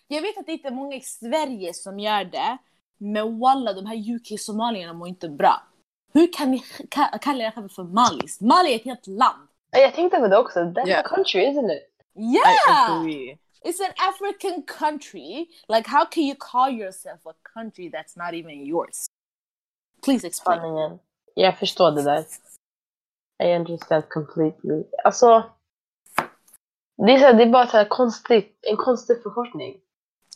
Jag 0.08 0.22
vet 0.22 0.38
att 0.38 0.46
det 0.46 0.52
inte 0.52 0.68
är 0.68 0.72
många 0.72 0.96
i 0.96 1.02
Sverige 1.02 1.74
som 1.74 2.00
gör 2.00 2.24
det, 2.24 2.58
men 2.98 3.40
walla 3.40 3.74
de 3.74 3.86
här 3.86 3.96
UK-somalierna 4.16 4.94
mår 4.94 5.08
inte 5.08 5.30
bra. 5.30 5.64
Hur 6.14 6.34
kan 6.34 6.52
ni 6.52 6.58
ka- 6.90 7.18
kalla 7.22 7.44
er 7.44 7.52
själva 7.52 7.70
för 7.70 7.84
malis? 7.84 8.42
Mali 8.42 8.72
är 8.72 8.76
ett 8.76 8.86
helt 8.86 9.08
land. 9.08 9.48
Jag 9.72 9.94
tänkte 9.96 10.20
på 10.20 10.28
det 10.28 10.38
också. 10.38 10.60
That's 10.60 10.88
Yeah. 10.88 11.06
a 11.06 11.08
country, 11.16 11.42
isn't 11.46 11.72
it? 11.72 11.88
Yeah! 12.16 13.02
It's 13.64 13.80
an 13.86 13.94
African 14.10 14.64
country. 14.64 15.46
Like, 15.68 15.90
how 15.90 16.06
can 16.06 16.24
you 16.24 16.36
call 16.40 16.70
yourself 16.80 17.26
a 17.26 17.34
country 17.54 17.90
that's 17.92 18.16
not 18.26 18.34
even 18.34 18.66
yours? 18.66 19.06
Please 20.06 20.28
explain. 20.28 20.60
Sanningen. 20.60 21.00
Jag 21.34 21.60
förstår 21.60 21.92
det 21.92 22.04
där. 22.04 22.26
I 23.44 23.56
understand 23.56 24.10
completely. 24.10 24.84
Alltså. 25.04 25.44
Det 27.08 27.14
är, 27.14 27.18
så 27.18 27.26
här, 27.26 27.34
det 27.34 27.44
är 27.44 27.50
bara 27.50 27.68
så 27.68 27.78
här 27.78 27.86
konstigt, 27.90 28.60
en 28.62 28.78
konstig 28.78 29.24
förkortning. 29.24 29.78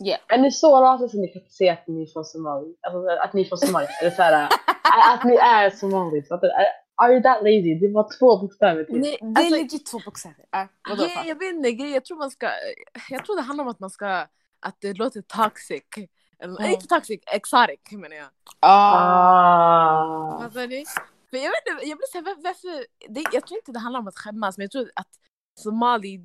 Yeah. 0.06 0.20
Är 0.28 0.38
ni 0.38 0.52
så 0.52 0.82
rasiga 0.82 1.10
så 1.10 1.18
ni 1.18 1.28
kan 1.28 1.42
säga 1.50 1.74
att 1.74 1.88
ni 1.88 2.02
är 2.02 2.06
från 2.06 2.25
Somalia? 2.25 2.75
Alltså 2.82 3.08
att 3.08 3.34
ni 3.34 3.42
är 3.42 3.46
från 3.46 3.58
Somalia? 3.58 3.90
Eller 4.02 4.12
så 4.12 4.22
här, 4.22 4.50
att 5.14 5.24
ni 5.24 5.36
är? 5.36 5.72
Fattar 6.28 6.48
du? 6.48 6.54
Are 6.98 7.14
you 7.14 7.24
that 7.24 7.44
lazy? 7.44 7.75
Det 7.75 7.94
var 7.94 8.20
två 8.20 8.38
bokstäver 8.38 8.84
till. 8.84 9.00
Nej, 9.00 9.18
Det 9.22 9.25
är 9.25 9.44
alltså, 9.44 9.56
legit 9.56 9.86
två 9.86 10.00
bokstäver. 10.06 10.46
Äh, 10.56 10.66
vadå? 10.90 11.08
jag, 11.25 11.40
vet 11.40 11.54
inte, 11.54 11.70
jag 11.70 12.06
tror 12.06 12.18
man 12.18 12.32
ska, 12.32 12.50
jag 13.10 13.25
tror 13.25 13.36
det 13.36 13.42
handlar 13.42 13.64
om 13.64 13.70
att 13.70 13.80
man 13.80 13.90
ska, 13.90 14.28
att 14.60 14.78
det 14.80 14.94
låter 14.94 15.22
toxic. 15.22 15.84
اي 16.44 16.75
توكسيك 16.75 17.24
اكسوتيك 17.27 17.80
كمان 17.86 18.12
يا 18.12 18.32
آه. 18.63 20.38
فهمتني؟ 20.39 20.84
فيا 21.32 21.51
يا 21.84 21.96
من 21.96 22.01
السبب 22.04 22.48
بس 22.50 22.68
دي 23.08 23.24
يا 23.34 23.39
تشينت 23.39 23.72
ده 23.72 23.80
هلا 23.80 24.00
متخم 24.00 24.36
ما 24.36 24.51
سمعتوا 24.51 24.86
صومالي 25.56 26.18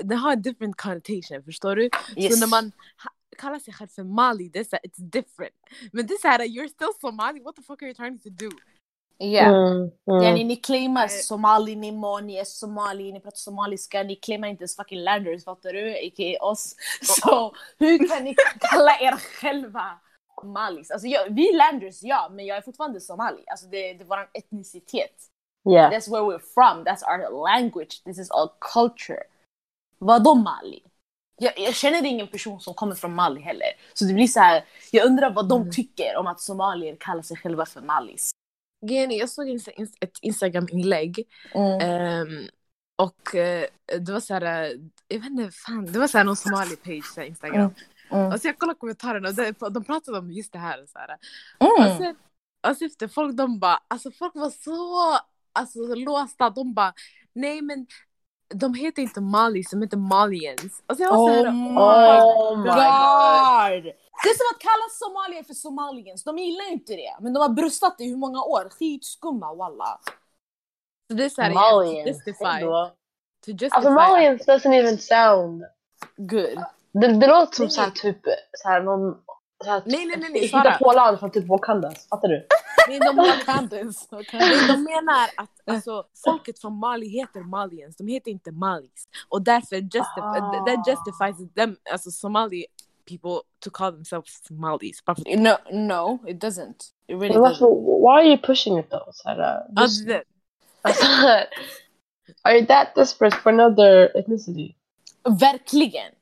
ده 0.00 0.16
ها 0.16 0.34
ديفرنت 0.34 0.74
كونوتيشن 0.74 1.40
فشتوري 1.40 1.90
يس 2.16 2.42
لما 2.42 2.70
خلاص 3.38 3.68
يا 3.68 3.72
خلف 3.72 4.00
مالي 4.00 4.48
ده 4.48 4.60
اتس 4.60 5.00
ديفرنت 5.00 5.54
من 5.92 6.06
ده 6.06 6.16
سارة 6.16 6.42
يور 6.42 6.66
ستيل 6.66 6.88
صومالي 7.02 7.40
وات 7.40 7.60
ذا 7.60 7.66
فوك 7.66 7.82
ار 7.82 7.88
يو 7.88 7.94
تراينج 7.94 8.20
تو 8.20 8.30
دو 8.30 8.48
Yeah. 9.20 9.48
Mm, 9.48 9.90
mm. 10.10 10.22
Yani 10.22 10.44
ni 10.44 10.56
claimar 10.56 11.04
Eh. 11.04 11.08
somali 11.08 11.76
nivå, 11.76 12.20
ni 12.20 12.36
är 12.36 12.44
somali, 12.44 13.12
ni 13.12 13.20
pratar 13.20 13.36
somaliska, 13.36 14.02
ni 14.02 14.16
claimar 14.16 14.48
inte 14.48 14.62
ens 14.62 14.76
fucking 14.76 15.00
landers 15.00 15.44
fattar 15.44 15.72
du? 15.72 15.90
A.k.a. 15.94 16.44
oss. 16.44 16.76
Så 17.02 17.54
hur 17.78 18.08
kan 18.08 18.24
ni 18.24 18.34
kalla 18.60 18.98
er 19.00 19.16
själva 19.16 19.98
somalis? 20.40 20.90
Alltså 20.90 21.06
jag, 21.08 21.34
vi 21.34 21.52
landers 21.52 22.02
ja, 22.02 22.28
men 22.30 22.46
jag 22.46 22.56
är 22.56 22.62
fortfarande 22.62 23.00
somali. 23.00 23.44
Alltså 23.46 23.66
det, 23.66 23.92
det 23.92 24.02
är 24.02 24.04
vår 24.04 24.30
etnicitet. 24.34 25.14
Yeah. 25.70 25.92
That's 25.92 26.08
where 26.10 26.22
we're 26.22 26.42
from, 26.54 26.84
that's 26.84 27.02
our 27.04 27.44
language, 27.44 28.02
this 28.04 28.18
is 28.18 28.30
our 28.30 28.50
culture. 28.74 29.22
Vadå 29.98 30.34
Mali? 30.34 30.82
Jag, 31.40 31.52
jag 31.58 31.74
känner 31.74 32.04
ingen 32.04 32.28
person 32.28 32.60
som 32.60 32.74
kommer 32.74 32.94
från 32.94 33.14
Mali 33.14 33.40
heller. 33.40 33.66
Så 33.94 34.04
det 34.04 34.14
blir 34.14 34.26
så 34.26 34.40
här, 34.40 34.64
jag 34.90 35.06
undrar 35.06 35.30
vad 35.30 35.48
de 35.48 35.70
tycker 35.70 36.16
om 36.16 36.26
att 36.26 36.40
somalier 36.40 36.96
kallar 37.00 37.22
sig 37.22 37.36
själva 37.36 37.66
för 37.66 37.80
malis. 37.80 38.30
Geni, 38.80 39.18
jag 39.18 39.30
såg 39.30 39.48
ett 40.00 40.18
Instagram-inlägg 40.22 41.24
ehm, 41.54 42.48
och 42.96 43.34
eh, 43.34 43.64
det 44.00 44.12
var 44.12 44.20
såhär, 44.20 44.42
eh, 44.42 44.70
jag 45.08 45.18
vet 45.18 45.30
inte, 45.30 45.50
fan, 45.50 45.86
det 45.86 45.98
var 45.98 46.06
såhär 46.06 46.24
någon 46.24 46.36
somali-page 46.36 47.14
på 47.14 47.22
Instagram. 47.22 47.60
Mm, 47.60 47.74
mm. 48.10 48.32
Och 48.32 48.40
så 48.40 48.48
jag 48.48 48.58
kollade 48.58 48.78
kommentarerna 48.78 49.28
och 49.28 49.34
det, 49.34 49.54
de 49.70 49.84
pratade 49.84 50.18
om 50.18 50.30
just 50.30 50.52
det 50.52 50.58
här. 50.58 50.86
Så 50.86 50.98
här. 50.98 51.08
Mm. 51.58 51.92
Och 51.92 51.98
sen, 51.98 52.16
och 52.70 52.76
så 52.76 52.84
efter 52.84 53.08
folk 53.08 53.36
de 53.36 53.58
bara, 53.58 53.78
alltså 53.88 54.10
folk 54.10 54.34
var 54.34 54.50
så 54.50 55.18
alltså, 55.52 55.94
låsta. 55.94 56.50
De 56.50 56.74
bara, 56.74 56.92
nej 57.32 57.62
men 57.62 57.86
de 58.54 58.74
heter 58.74 59.02
inte 59.02 59.20
Malis, 59.20 59.70
de 59.70 59.82
heter 59.82 59.96
Maliens. 59.96 60.82
Och 60.86 60.96
så 60.96 61.02
jag 61.02 61.10
var 61.10 61.18
Oh 61.18 61.28
såhär, 61.28 61.52
my 61.52 61.68
Oh 61.70 62.58
my 62.58 63.84
God! 63.84 63.92
Det 64.22 64.28
är 64.28 64.34
som 64.34 64.46
att 64.54 64.60
kalla 64.60 64.88
somalier 64.92 65.42
för 65.42 65.54
somaliens. 65.54 66.24
De 66.24 66.38
gillar 66.38 66.64
ju 66.64 66.70
inte 66.72 66.92
det. 66.92 67.16
Men 67.20 67.32
de 67.32 67.40
har 67.40 67.48
bröstat 67.48 68.00
i 68.00 68.08
hur 68.08 68.16
många 68.16 68.42
år? 68.42 68.68
Skitskumma 68.70 69.54
walla. 69.54 70.00
så 71.10 71.14
det 71.16 71.24
är 71.24 71.28
såhär, 71.28 71.54
Malians. 71.54 72.06
justify. 72.08 72.60
To 73.44 73.50
justify. 73.50 73.68
Alltså 73.70 73.90
Malians 73.90 74.46
doesn't 74.48 74.74
even 74.74 74.98
sound... 74.98 75.64
Good. 76.16 76.58
Det, 76.92 77.08
det 77.20 77.26
låter 77.26 77.56
som 77.56 77.70
såhär 77.70 77.90
typ 77.90 78.18
såhär 78.52 78.82
någon... 78.82 79.16
Såhär, 79.64 79.82
Nej, 79.86 80.06
nej, 80.06 80.16
nej, 80.20 80.30
nej, 80.32 80.40
Hitta 80.40 80.62
Sara. 80.62 80.78
på 80.78 80.92
land 80.92 81.18
från 81.18 81.30
typ 81.30 81.48
Wakandas, 81.48 82.08
fattar 82.08 82.28
du? 82.28 82.46
Nej, 82.88 82.98
de, 83.00 83.16
menar, 83.16 83.44
Candice. 83.44 84.06
nej, 84.32 84.66
de 84.68 84.82
menar 84.82 85.28
att 85.36 85.50
alltså, 85.70 86.04
folket 86.24 86.60
från 86.60 86.78
Mali 86.78 87.08
heter 87.08 87.40
Maliens, 87.40 87.96
de 87.96 88.06
heter 88.08 88.30
inte 88.30 88.52
Malis. 88.52 89.08
Och 89.28 89.42
därför 89.42 89.76
justif- 89.76 90.22
Ah. 90.22 90.64
that 90.66 90.86
justifies 90.86 91.54
them, 91.54 91.76
alltså 91.92 92.10
Somali 92.10 92.66
people 93.08 93.40
to 93.64 93.70
call 93.70 93.92
themselves 93.92 94.50
Malis. 94.50 95.04
Bara 95.04 95.16
för- 95.16 95.36
No, 95.36 95.56
no, 95.72 96.18
it 96.26 96.42
doesn't. 96.42 96.74
It 97.06 97.14
really 97.14 97.28
Men 97.28 97.40
varför, 97.40 97.64
doesn't. 97.66 98.00
why 98.02 98.08
are 98.20 98.24
you 98.28 98.38
pushing 98.38 98.78
it 98.78 98.90
though? 98.90 99.08
Såhär, 99.12 99.38
Ja, 99.38 99.82
just, 99.82 100.06
det- 100.06 100.22
alltså, 100.82 101.06
are 102.42 102.56
you 102.58 102.66
that 102.66 102.94
desperate 102.94 103.36
for 103.36 103.50
another 103.50 104.16
ethnicity? 104.16 104.74
Verkligen. 105.40 106.12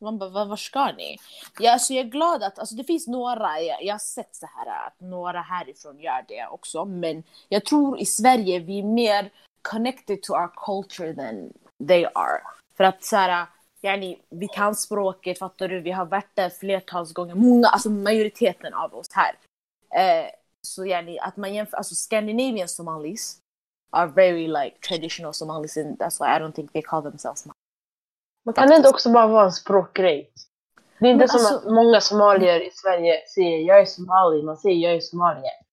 Man 0.00 0.18
bara, 0.18 0.30
vad, 0.30 0.48
var 0.48 0.56
ska 0.56 0.92
ni? 0.92 1.16
Ja, 1.58 1.72
alltså 1.72 1.92
jag 1.94 2.06
är 2.06 2.10
glad 2.10 2.42
att, 2.42 2.58
alltså 2.58 2.74
det 2.74 2.84
finns 2.84 3.06
några, 3.06 3.60
jag, 3.60 3.82
jag 3.84 3.94
har 3.94 3.98
sett 3.98 4.34
så 4.36 4.46
här 4.56 4.86
att 4.86 5.00
några 5.00 5.40
härifrån 5.40 5.98
gör 6.00 6.24
det 6.28 6.46
också, 6.46 6.84
men 6.84 7.22
jag 7.48 7.64
tror 7.64 7.98
i 7.98 8.06
Sverige 8.06 8.58
vi 8.58 8.78
är 8.78 8.82
mer 8.82 9.30
connected 9.62 10.22
to 10.22 10.32
our 10.32 10.50
culture 10.66 11.14
than 11.14 11.52
they 11.88 12.04
are. 12.14 12.40
För 12.76 12.84
att 12.84 13.04
så 13.04 13.16
här, 13.16 13.46
yani, 13.86 14.18
vi 14.30 14.48
kan 14.48 14.74
språket, 14.74 15.38
fattar 15.38 15.68
du? 15.68 15.80
Vi 15.80 15.90
har 15.90 16.04
varit 16.04 16.30
där 16.34 16.50
flertals 16.50 17.12
gånger, 17.12 17.34
många, 17.34 17.68
alltså 17.68 17.90
majoriteten 17.90 18.74
av 18.74 18.94
oss 18.94 19.06
här. 19.12 19.34
Eh, 20.00 20.26
så 20.62 20.86
yani, 20.86 21.18
att 21.18 21.36
man 21.36 21.54
jämför, 21.54 21.76
alltså 21.76 21.94
Scandinavian 21.94 22.68
Somalis 22.68 23.38
are 23.92 24.06
very 24.06 24.48
like 24.48 24.76
traditional 24.88 25.34
Somalis 25.34 25.76
and 25.76 25.98
that's 25.98 26.20
why 26.20 26.26
I 26.36 26.40
don't 26.40 26.52
think 26.52 26.72
they 26.72 26.82
call 26.82 27.02
themselves 27.02 27.40
Somalis. 27.40 27.56
Men 28.44 28.54
kan 28.54 28.72
inte 28.72 28.88
också 28.88 29.12
bara 29.12 29.26
vara 29.26 29.44
en 29.44 29.52
språkgrej? 29.52 30.30
Det 30.98 31.06
är 31.06 31.10
inte 31.10 31.18
Men 31.18 31.28
som 31.28 31.40
alltså- 31.40 31.68
att 31.68 31.74
många 31.74 32.00
somalier 32.00 32.60
i 32.60 32.70
Sverige 32.70 33.26
säger 33.34 33.58
jag 33.58 33.80
är 33.80 33.84
somali, 33.84 34.42
man 34.42 34.56
säger 34.56 34.88
jag 34.88 34.96
är 34.96 35.00
somalier. 35.00 35.65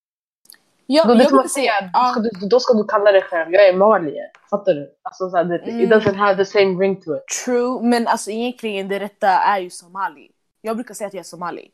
Ja, 0.85 1.05
Då, 1.05 1.13
det 1.13 1.23
jag 1.23 1.31
brukar 1.31 1.47
säga, 1.47 1.71
ska 2.11 2.19
du, 2.19 2.47
då 2.47 2.59
ska 2.59 2.73
du 2.73 2.83
kalla 2.83 3.11
dig 3.11 3.21
själv, 3.21 3.53
jag 3.53 3.67
är 3.67 3.73
malier. 3.73 4.31
Fattar 4.49 4.73
du? 4.73 4.95
Alltså, 5.01 5.29
så 5.29 5.37
här, 5.37 5.43
det, 5.43 5.57
Mm. 5.57 5.81
It 5.81 5.89
doesn't 5.89 6.15
have 6.15 6.45
the 6.45 6.45
same 6.45 6.83
ring 6.83 7.01
to 7.01 7.15
it. 7.15 7.27
True, 7.45 7.81
men 7.81 8.07
alltså 8.07 8.31
egentligen 8.31 8.87
det 8.87 8.99
rätta 8.99 9.27
är 9.27 9.59
ju 9.59 9.69
somali. 9.69 10.31
Jag 10.61 10.75
brukar 10.77 10.93
säga 10.93 11.07
att 11.07 11.13
jag 11.13 11.19
är 11.19 11.23
somali. 11.23 11.71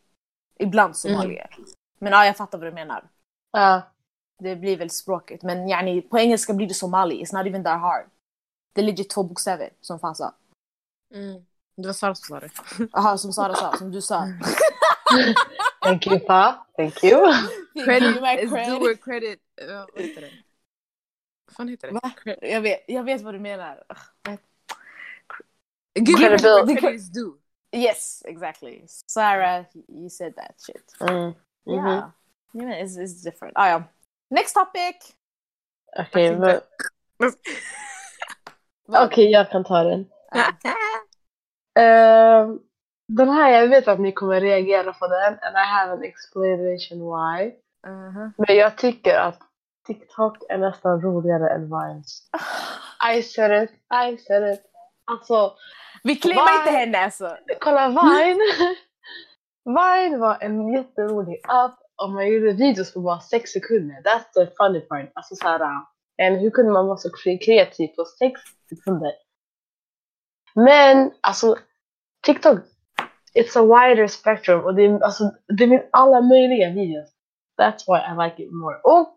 Ibland 0.59 0.95
somalier. 0.95 1.49
Men 1.99 2.13
ja, 2.13 2.25
jag 2.25 2.37
fattar 2.37 2.57
vad 2.57 2.67
du 2.67 2.71
menar. 2.71 3.03
Ja. 3.51 3.81
Det 4.39 4.55
blir 4.55 4.77
väl 4.77 4.89
språket. 4.89 5.43
Men 5.43 5.69
yani, 5.69 6.01
på 6.01 6.19
engelska 6.19 6.53
blir 6.53 6.67
det 6.67 6.73
somali. 6.73 7.23
It's 7.23 7.37
not 7.37 7.47
even 7.47 7.63
that 7.63 7.81
hard. 7.81 8.05
Det 8.73 8.81
är 8.81 8.85
legit 8.85 9.09
två 9.09 9.23
bokstäver 9.23 9.69
som 9.81 9.99
fan 9.99 10.15
sa. 10.15 10.33
Mm. 11.13 11.45
Det 11.77 11.87
var 11.87 11.93
Sara 11.93 12.15
som 12.15 12.35
sa 12.35 12.39
det. 12.39 12.49
Jaha, 12.91 13.17
som 13.17 13.33
Sara 13.33 13.55
sa, 13.55 13.77
som 13.77 13.91
du 13.91 14.01
sa. 14.01 14.23
Thank 15.83 16.05
you 16.07 16.19
pa, 16.19 16.65
thank 16.77 17.03
you. 17.03 17.33
Credit 17.83 18.13
Give 18.13 18.21
my 18.21 18.35
is 18.37 18.49
credit. 18.49 18.67
due 18.69 18.79
where 18.79 18.95
credit... 18.95 19.39
Uh, 19.61 19.85
vad 19.95 20.03
heter 20.05 20.21
det? 20.21 20.31
Vad 21.45 21.55
fan 21.55 21.67
heter 21.67 21.87
det? 21.87 21.93
Va? 21.93 22.11
Cre- 22.23 22.37
Jag 22.47 22.61
vet, 22.61 22.83
jag 22.87 23.03
vet 23.03 23.21
vad 23.21 23.33
du 23.33 23.39
menar. 23.39 23.83
Give 25.95 26.17
credit 26.17 26.43
where 26.43 26.75
credit 26.77 26.99
is 26.99 27.09
due. 27.09 27.33
Yes, 27.71 28.21
exactly. 28.25 28.83
Sarah, 29.07 29.65
you 29.87 30.09
said 30.09 30.35
that 30.35 30.55
shit. 30.61 30.95
Mm. 30.99 31.33
Yeah. 31.65 31.85
Mhm. 31.85 32.11
Yeah, 32.53 32.83
it's, 32.83 32.97
it's 32.97 33.23
different. 33.23 33.53
Ah, 33.57 33.69
ja. 33.69 33.83
Next 34.29 34.53
topic! 34.53 34.95
Okej, 35.97 36.25
Jag 36.25 36.39
men- 36.39 36.61
Vad? 38.85 39.07
okej, 39.07 39.31
jag 39.31 39.49
kan 39.51 39.63
ta 39.63 39.83
den. 39.83 40.05
Ja. 40.31 40.53
Ehm, 41.81 42.59
den 43.09 43.29
här, 43.29 43.49
jag 43.51 43.67
vet 43.67 43.87
att 43.87 43.99
ni 43.99 44.11
kommer 44.11 44.41
reagera 44.41 44.93
på 44.93 45.07
den 45.07 45.33
and 45.33 45.55
I 45.55 45.65
have 45.67 45.91
an 45.91 46.03
explanation 46.03 46.99
why. 46.99 47.51
Mhm. 47.87 48.33
Men 48.37 48.55
jag 48.55 48.77
tycker 48.77 49.19
att 49.19 49.39
TikTok 49.87 50.37
är 50.49 50.57
nästan 50.57 51.01
roligare 51.01 51.49
än 51.49 51.61
Vines. 51.69 52.21
I 53.15 53.21
said 53.23 53.63
it, 53.63 53.71
I 53.93 54.17
said 54.17 54.53
it. 54.53 54.61
Alltså, 55.05 55.53
Vi 56.03 56.15
claimar 56.15 56.59
inte 56.59 56.71
henne 56.71 56.97
alltså. 57.03 57.37
kolla 57.59 57.87
Vine! 57.87 58.75
Vine 59.65 60.17
var 60.17 60.37
en 60.41 60.73
jätterolig 60.73 61.41
app 61.47 61.79
och 62.03 62.09
man 62.09 62.27
gjorde 62.27 62.51
videos 62.51 62.93
på 62.93 62.99
bara 62.99 63.19
sex 63.19 63.51
sekunder. 63.51 63.95
That's 63.95 64.33
the 64.33 64.55
funny 64.57 64.79
part. 64.81 65.11
Alltså 65.13 65.35
såhär, 65.35 65.59
hur 66.39 66.49
kunde 66.49 66.71
man 66.71 66.87
vara 66.87 66.97
så 66.97 67.09
kre- 67.09 67.45
kreativ 67.45 67.87
på 67.87 68.05
sex 68.05 68.41
sekunder? 68.69 69.11
Men 70.55 71.11
alltså, 71.21 71.55
TikTok, 72.25 72.59
it's 73.33 73.57
a 73.59 73.63
wider 73.63 74.07
spectrum 74.07 74.65
och 74.65 74.75
det 74.75 74.85
är, 74.85 75.03
alltså, 75.03 75.23
det 75.57 75.63
är 75.63 75.89
alla 75.91 76.21
möjliga 76.21 76.69
videos. 76.69 77.09
That's 77.61 77.83
why 77.87 77.99
I 77.99 78.29
like 78.29 78.43
it 78.43 78.51
more. 78.51 78.75
Och 78.83 79.13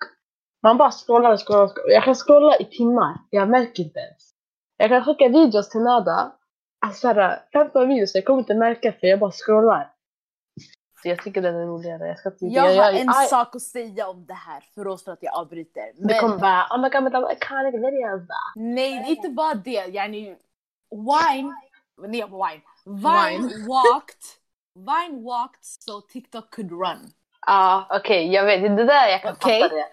man 0.62 0.78
bara 0.78 0.90
scrollar 0.90 1.32
och 1.32 1.46
scrollar. 1.46 1.62
och 1.64 1.70
scrollar. 1.70 1.90
Jag 1.94 2.04
kan 2.04 2.14
scrolla 2.14 2.56
i 2.56 2.64
timmar, 2.64 3.14
jag 3.30 3.48
märker 3.48 3.82
inte 3.82 3.98
ens. 4.00 4.32
Jag 4.76 4.88
kan 4.88 5.04
skicka 5.04 5.28
videos 5.28 5.68
till 5.68 5.80
Nada, 5.80 6.32
alltså 6.86 7.00
såhär, 7.00 7.42
15 7.52 7.88
videos, 7.88 8.14
jag 8.14 8.24
kommer 8.24 8.38
inte 8.38 8.54
märka 8.54 8.92
för 8.92 9.06
jag 9.06 9.18
bara 9.18 9.30
scrollar. 9.32 9.92
Så 11.02 11.08
jag 11.08 11.22
tycker 11.22 11.42
den 11.42 11.54
är 11.54 11.66
roligare. 11.66 12.08
Jag 12.08 12.18
ska 12.18 12.28
inte 12.28 12.46
Jag 12.46 12.84
har 12.84 12.92
en 12.92 13.10
I- 13.10 13.28
sak 13.28 13.56
att 13.56 13.62
säga 13.62 14.08
om 14.08 14.26
det 14.26 14.34
här, 14.34 14.64
förlåt 14.74 15.02
för 15.02 15.12
att 15.12 15.22
jag 15.22 15.34
avbryter. 15.34 16.08
Det 16.08 16.20
kommer 16.20 16.32
Men 16.34 16.40
bara, 16.40 16.66
oh 16.70 16.82
my 16.82 16.88
god, 16.88 17.02
men 17.02 17.12
de 17.12 17.32
iconic 17.32 17.74
videos 17.74 18.28
nej, 18.54 18.92
det 18.92 19.12
är 19.12 19.16
inte 19.16 19.28
bara 19.28 19.54
det. 19.54 19.86
Yani, 19.94 20.36
Wine, 20.90 21.54
nej 22.08 22.22
på 22.22 22.46
Wine. 22.46 22.62
Vine 22.84 23.48
Vine. 23.48 23.66
walked, 23.66 24.24
Vine 24.74 25.22
walked 25.22 25.64
so 25.64 26.00
TikTok 26.00 26.50
could 26.50 26.70
run. 26.70 27.12
Ja, 27.46 27.86
okej, 27.90 28.32
jag 28.32 28.44
vet. 28.44 28.62
Det 28.62 28.84
där 28.84 29.08
jag 29.08 29.22
kan 29.22 29.32
Okej. 29.32 29.62
fatta 29.62 29.74
det. 29.74 29.86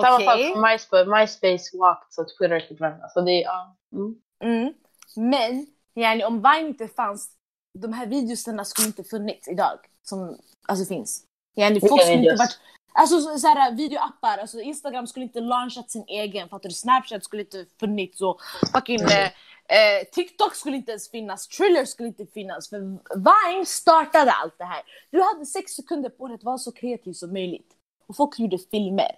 Samma 0.00 0.20
sak 0.20 0.34
Okej? 0.34 0.52
som 0.52 0.62
MySpace, 0.62 1.04
MySpace 1.04 1.78
walked 1.78 2.06
så 2.10 2.24
Twitter 2.24 2.60
could 2.60 2.80
run. 2.80 3.02
Alltså 3.02 3.20
det 3.20 3.42
är. 3.42 3.50
Mm. 3.92 4.14
Mm. 4.44 4.74
Men 5.16 5.66
yani, 5.94 6.24
om 6.24 6.42
Vine 6.42 6.68
inte 6.68 6.88
fanns, 6.88 7.30
de 7.78 7.92
här 7.92 8.06
videorna 8.06 8.64
skulle 8.64 8.86
inte 8.86 9.04
funnits 9.04 9.48
idag. 9.48 9.78
Som 10.02 10.38
alltså 10.68 10.84
finns. 10.84 11.24
Yani, 11.54 11.80
folk 11.80 12.02
skulle 12.02 12.18
inte 12.18 12.34
varit, 12.38 12.58
alltså 12.92 13.38
så, 13.38 13.48
här, 13.48 13.72
videoappar, 13.72 14.38
alltså 14.38 14.60
Instagram 14.60 15.06
skulle 15.06 15.24
inte 15.24 15.40
launchat 15.40 15.90
sin 15.90 16.04
egen, 16.08 16.48
fattar 16.48 16.68
du? 16.68 16.74
Snapchat 16.74 17.24
skulle 17.24 17.42
inte 17.42 17.66
funnits 17.80 18.20
och 18.20 18.40
fucking 18.72 19.00
eh, 19.00 19.30
eh, 19.68 20.06
TikTok 20.12 20.54
skulle 20.54 20.76
inte 20.76 20.90
ens 20.92 21.10
finnas, 21.10 21.48
Triller 21.48 21.84
skulle 21.84 22.08
inte 22.08 22.26
finnas. 22.26 22.68
För 22.68 22.78
Vine 23.16 23.66
startade 23.66 24.32
allt 24.32 24.58
det 24.58 24.64
här. 24.64 24.82
Du 25.10 25.22
hade 25.22 25.46
sex 25.46 25.72
sekunder 25.72 26.10
på 26.10 26.26
dig 26.28 26.34
att 26.34 26.44
vara 26.44 26.58
så 26.58 26.72
kreativ 26.72 27.12
som 27.12 27.32
möjligt. 27.32 27.72
Och 28.08 28.16
folk 28.16 28.38
gjorde 28.38 28.58
filmer. 28.58 29.10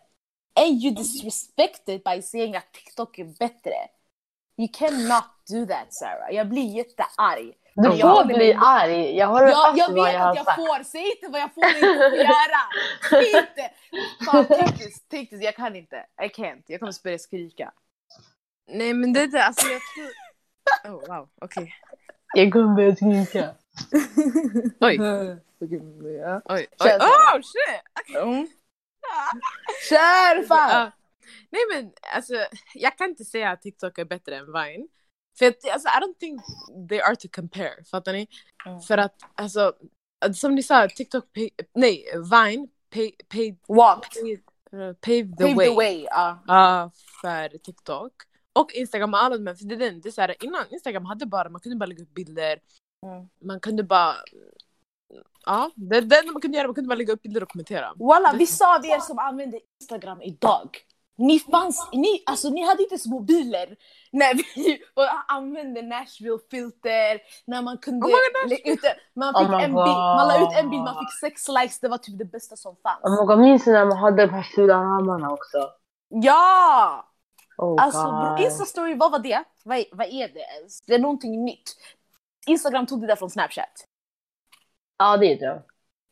Är 0.61 0.67
you 0.67 0.95
disrespected 0.95 2.03
by 2.05 2.23
saying 2.23 2.57
att 2.57 2.73
TikTok 2.73 3.19
är 3.19 3.25
bättre? 3.25 3.75
You 4.57 4.69
cannot 4.73 5.25
do 5.51 5.67
that 5.67 5.95
Sarah. 5.95 6.31
Jag 6.33 6.49
blir 6.49 6.77
jättearg. 6.77 7.53
Du 7.77 7.89
jag 7.89 8.01
får 8.01 8.09
håller 8.09 8.35
bli 8.35 8.55
med. 8.55 8.63
arg. 8.65 9.17
Jag 9.17 9.27
håller 9.27 9.47
Jag, 9.47 9.65
fast 9.67 9.79
jag 9.79 9.89
vid 9.89 9.97
vad 9.97 10.05
vet 10.07 10.15
jag 10.15 10.21
har 10.21 10.31
att 10.31 10.37
jag 10.37 10.45
sagt. 10.45 10.57
får, 10.57 10.85
säg 10.85 11.11
inte 11.11 11.29
vad 11.29 11.41
jag 11.41 11.55
får 11.55 11.63
och 11.63 11.69
inte 11.71 12.11
får 12.11 12.19
göra! 12.19 12.61
Säg 13.11 13.29
inte! 13.29 13.71
Fan, 14.25 14.45
take 14.47 14.79
this, 14.79 15.09
take 15.09 15.27
this, 15.27 15.43
jag 15.43 15.57
kan 15.57 15.77
inte. 15.77 15.97
I 16.23 16.27
can't, 16.29 16.63
jag 16.67 16.81
kommer 16.81 17.03
börja 17.03 17.19
skrika. 17.19 17.73
Nej 18.69 18.95
men 18.95 19.13
det 19.13 19.21
är 19.21 19.27
det, 19.27 19.45
alltså 19.45 19.67
jag 19.69 19.81
tror... 19.95 20.24
Oh 20.85 21.09
wow, 21.09 21.29
okej. 21.41 21.75
Jag 22.35 22.53
kommer 22.53 22.75
börja 22.75 22.97
skrika. 22.97 23.55
Oj. 24.81 24.97
Ja. 24.97 26.43
Oj, 26.45 26.67
oj. 26.81 26.99
Oh 27.01 27.41
shit! 27.41 28.17
Mm. 28.17 28.49
Kör 29.89 30.47
fan! 30.47 30.71
Ja. 30.71 30.93
Nej 31.51 31.63
men 31.73 31.93
alltså, 32.15 32.35
jag 32.75 32.99
kan 32.99 33.11
inte 33.11 33.25
säga 33.25 33.51
att 33.51 33.63
TikTok 33.63 33.99
är 33.99 34.05
bättre 34.05 34.37
än 34.37 34.47
Vine. 34.47 34.89
För 35.39 35.47
att, 35.47 35.71
alltså, 35.73 35.89
I 35.89 36.01
don't 36.01 36.19
think 36.21 36.41
they 36.89 37.01
are 37.01 37.17
to 37.17 37.29
compare, 37.33 37.85
fattar 37.91 38.13
ni? 38.13 38.29
Mm. 38.67 38.81
För 38.81 38.99
att 38.99 39.15
alltså, 39.35 39.73
som 40.35 40.55
ni 40.55 40.63
sa, 40.63 40.89
TikTok, 40.89 41.33
pay, 41.33 41.51
nej, 41.75 42.05
Vine 42.15 42.69
pay, 42.91 43.13
pay, 43.29 43.57
Walk. 43.69 44.07
pay, 44.15 44.33
uh, 44.81 44.93
pave 44.93 45.37
the 45.37 45.45
Pave 45.45 45.55
way 45.55 45.67
the 45.69 45.75
way. 45.75 46.07
Ja. 46.11 46.43
Ja, 46.47 46.91
för 47.21 47.59
TikTok. 47.59 48.13
Och 48.59 48.73
Instagram 48.73 49.15
och 49.15 49.23
alla 49.23 49.37
de 49.37 49.47
här, 49.47 49.55
för 49.55 49.65
det 49.65 49.77
det 49.77 50.09
är 50.09 50.11
så 50.11 50.21
här, 50.21 50.45
innan 50.45 50.65
Instagram 50.71 51.05
hade 51.05 51.27
bara, 51.27 51.49
man 51.49 51.61
kunde 51.61 51.77
bara 51.77 51.87
lägga 51.87 52.03
upp 52.03 52.15
bilder, 52.15 52.59
Mm. 53.07 53.29
man 53.41 53.61
kunde 53.61 53.83
bara 53.83 54.15
Ja, 55.47 55.71
det 55.75 55.97
är 55.97 56.03
det 56.03 56.19
enda 56.19 56.33
man 56.33 56.43
kunde 56.43 56.57
göra, 56.57 56.69
man 56.69 56.75
kunde 56.75 56.89
bara 56.89 56.95
lägga 56.95 57.13
upp 57.13 57.23
bilder 57.23 57.43
och 57.43 57.49
kommentera. 57.49 57.93
Walla, 57.97 58.33
vissa 58.33 58.75
av 58.75 58.87
er 58.87 58.99
som 58.99 59.19
använder 59.19 59.61
Instagram 59.81 60.23
idag, 60.23 60.79
ni 61.17 61.39
fanns, 61.39 61.89
ni, 61.93 62.23
alltså 62.27 62.49
ni 62.51 62.67
hade 62.67 62.83
inte 62.83 62.93
ens 62.95 63.07
mobiler 63.07 63.77
när 64.13 64.35
vi 64.35 64.83
använde 65.29 65.83
Nashville-filter, 65.83 67.21
när 67.47 67.63
man 67.63 67.79
kunde 67.79 68.07
Oh 68.07 68.49
lägga 68.49 68.73
ut, 68.73 68.81
man 69.15 69.35
Oh 69.35 69.41
fick 69.41 69.49
my 69.49 69.55
en 69.65 69.75
bild, 69.75 69.97
man 70.19 70.29
la 70.29 70.43
ut 70.43 70.59
en 70.59 70.71
bild, 70.71 70.83
man 70.83 70.95
fick 70.99 71.13
sex 71.21 71.49
likes, 71.49 71.81
det 71.81 71.89
var 71.89 71.99
typ 71.99 72.19
det 72.19 72.25
bästa 72.25 72.57
som 72.57 72.77
fanns. 72.83 73.01
Oh 73.03 73.21
my 73.21 73.27
God, 73.27 73.39
minns 73.39 73.67
ni 73.67 73.73
när 73.73 73.85
man 73.85 73.99
hade 73.99 74.27
de 74.27 74.33
här 74.35 74.43
fula 74.43 74.75
ramarna 74.75 75.31
också? 75.33 75.71
Ja! 76.09 77.11
Oh 77.57 77.83
Alltså. 77.83 78.37
Instastory, 78.45 78.95
vad 78.95 79.13
var 79.13 79.19
det? 79.19 79.45
Vad, 79.65 79.85
vad 79.93 80.07
är 80.07 80.29
det 80.29 80.41
ens? 80.59 80.81
Det 80.81 80.95
är 80.95 80.99
någonting 80.99 81.45
nytt. 81.45 81.71
Instagram 82.47 82.87
tog 82.87 83.01
det 83.01 83.07
där 83.07 83.17
från 83.17 83.31
Snapchat. 83.31 83.85
Ja, 84.99 85.17
det 85.17 85.27
är 85.27 85.39
det. 85.39 85.63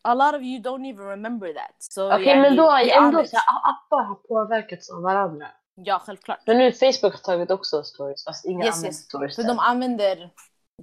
A 0.04 0.14
lot 0.14 0.34
of 0.34 0.42
you 0.42 0.62
don't 0.62 0.90
even 0.94 1.06
remember 1.06 1.52
that. 1.52 1.75
Så 1.78 2.12
Okej, 2.14 2.26
yani, 2.26 2.40
men 2.40 2.56
då 2.56 2.70
ändå 2.70 3.25
så 3.25 3.37
här, 3.37 3.44
appar 3.70 4.02
har 4.04 4.14
påverkats 4.14 4.90
av 4.90 5.02
varandra. 5.02 5.46
Ja, 5.75 6.02
självklart. 6.06 6.38
Men 6.46 6.58
nu 6.58 6.72
Facebook 6.72 7.12
har 7.12 7.18
tagit 7.20 7.50
också 7.50 7.82
stories, 7.84 8.25
fast 8.25 8.44
inga 8.44 8.64
Yes, 8.64 8.75
använder 8.75 8.88
yes. 8.88 9.04
stories. 9.04 9.37
För 9.37 9.42
där. 9.42 9.49
de 9.49 9.58
använder, 9.58 10.30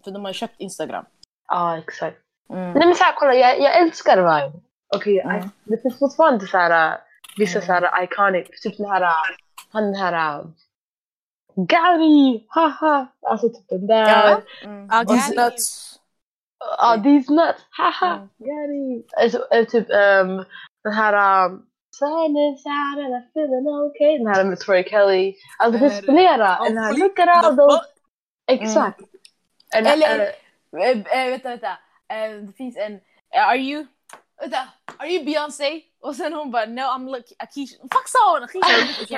för 0.03 0.11
de 0.11 0.25
har 0.25 0.33
köpt 0.33 0.55
Instagram. 0.59 1.05
Ja, 1.47 1.77
exakt. 1.77 2.17
Mm. 2.53 2.71
Nej 2.73 2.85
men 2.87 2.95
såhär, 2.95 3.13
kolla 3.17 3.33
jag, 3.33 3.59
jag 3.59 3.77
älskar 3.77 4.17
Vine. 4.17 4.61
Okej, 4.95 5.19
Mm. 5.19 5.35
I- 5.45 5.49
det 5.63 5.81
finns 5.81 5.99
fortfarande 5.99 6.47
så 6.47 6.57
här, 6.57 6.91
äh, 6.93 6.97
vissa 7.37 7.59
Mm. 7.59 7.65
så 7.67 7.73
här 7.73 8.03
iconic, 8.03 8.61
typ 8.63 8.77
den 8.77 8.89
här, 8.91 9.13
han 9.71 9.83
den 9.83 9.95
här, 9.95 10.39
äh, 10.39 10.45
Gary, 11.55 12.45
haha, 12.47 13.07
alltså 13.21 13.49
typ 13.49 13.69
den 13.69 13.88
där. 13.88 14.07
Ja. 14.09 14.41
Mm. 14.63 14.88
Ja, 14.91 14.99
Och 15.01 15.07
Gary. 15.07 15.35
nuts. 15.35 15.95
Ja, 16.77 16.97
these 17.03 17.33
nuts, 17.33 17.61
haha, 17.69 18.15
Mm. 18.15 18.29
Gary. 18.38 19.03
Alltså, 19.23 19.47
äh, 19.51 19.65
typ 19.65 19.89
um, 19.89 20.45
den 20.83 20.93
här, 20.93 21.45
um, 21.45 21.65
Sun 21.95 22.38
is 22.38 22.65
out 22.65 23.05
and 23.05 23.13
I'm 23.13 23.29
feeling 23.31 23.67
okay. 23.67 24.17
Den 24.17 24.27
här 24.27 24.43
med 24.43 24.59
Troy 24.59 24.83
Kelly. 24.83 25.35
Alltså 25.59 25.79
det 25.79 25.89
finns 25.89 26.05
flera. 26.05 26.59
Oh, 26.59 26.63
Den 26.67 26.77
här, 26.77 26.93
look 26.97 27.19
at 27.19 27.29
all 27.45 27.57
those. 27.57 27.81
Exakt. 28.51 28.99
En- 29.75 29.85
Eller- 29.85 30.19
äh, 30.19 30.27
Eh, 30.73 30.89
eh, 30.89 31.29
vänta, 31.29 31.49
vänta. 31.49 31.67
Eh, 32.13 32.31
det 32.41 32.53
finns 32.57 32.77
en, 32.77 32.93
eh, 33.35 33.47
are 33.47 33.57
you, 33.57 33.85
vänta, 34.39 34.67
are 34.98 35.10
you 35.10 35.25
Beyoncé? 35.25 35.81
Och 36.01 36.15
sen 36.15 36.34
hon 36.34 36.51
bara, 36.51 36.65
no 36.65 36.81
I'm 36.81 37.12
look, 37.12 37.25
Akisha. 37.39 37.78
Fuck 37.82 38.08
sa 38.08 38.34
hon? 38.34 38.43
Akisha. 38.43 38.67
vet 38.67 38.99
inte 38.99 39.17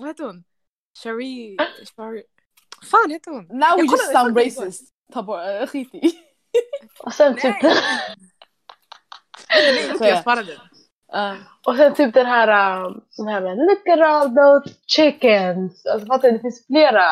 vad 0.00 0.08
heter 0.08 0.24
hon? 0.24 0.44
Shari... 1.02 1.56
Shari... 1.96 2.22
fan 2.90 3.10
heter 3.10 3.30
hon? 3.30 3.46
Now 3.50 3.76
we 3.76 3.82
just 3.82 4.12
sound 4.12 4.36
racist. 4.36 4.94
Ta 5.12 5.22
bort, 5.22 5.40
uh, 5.40 5.66
skit 5.66 5.94
i. 5.94 6.12
och 7.04 7.12
sen 7.12 7.36
typ, 7.36 7.62
jag 10.00 10.20
sparade 10.20 10.52
den. 10.52 10.60
Uh, 11.14 11.34
och 11.66 11.76
sen 11.76 11.94
typ 11.94 12.14
den 12.14 12.26
här, 12.26 12.84
um, 12.84 13.04
den 13.16 13.28
här 13.28 13.40
med, 13.40 13.56
look 13.56 13.88
at 13.88 14.00
all 14.00 14.34
those 14.34 14.74
chickens. 14.86 15.86
Alltså 15.86 16.06
fattar 16.06 16.28
du, 16.28 16.34
det 16.36 16.40
finns 16.40 16.66
flera 16.66 17.04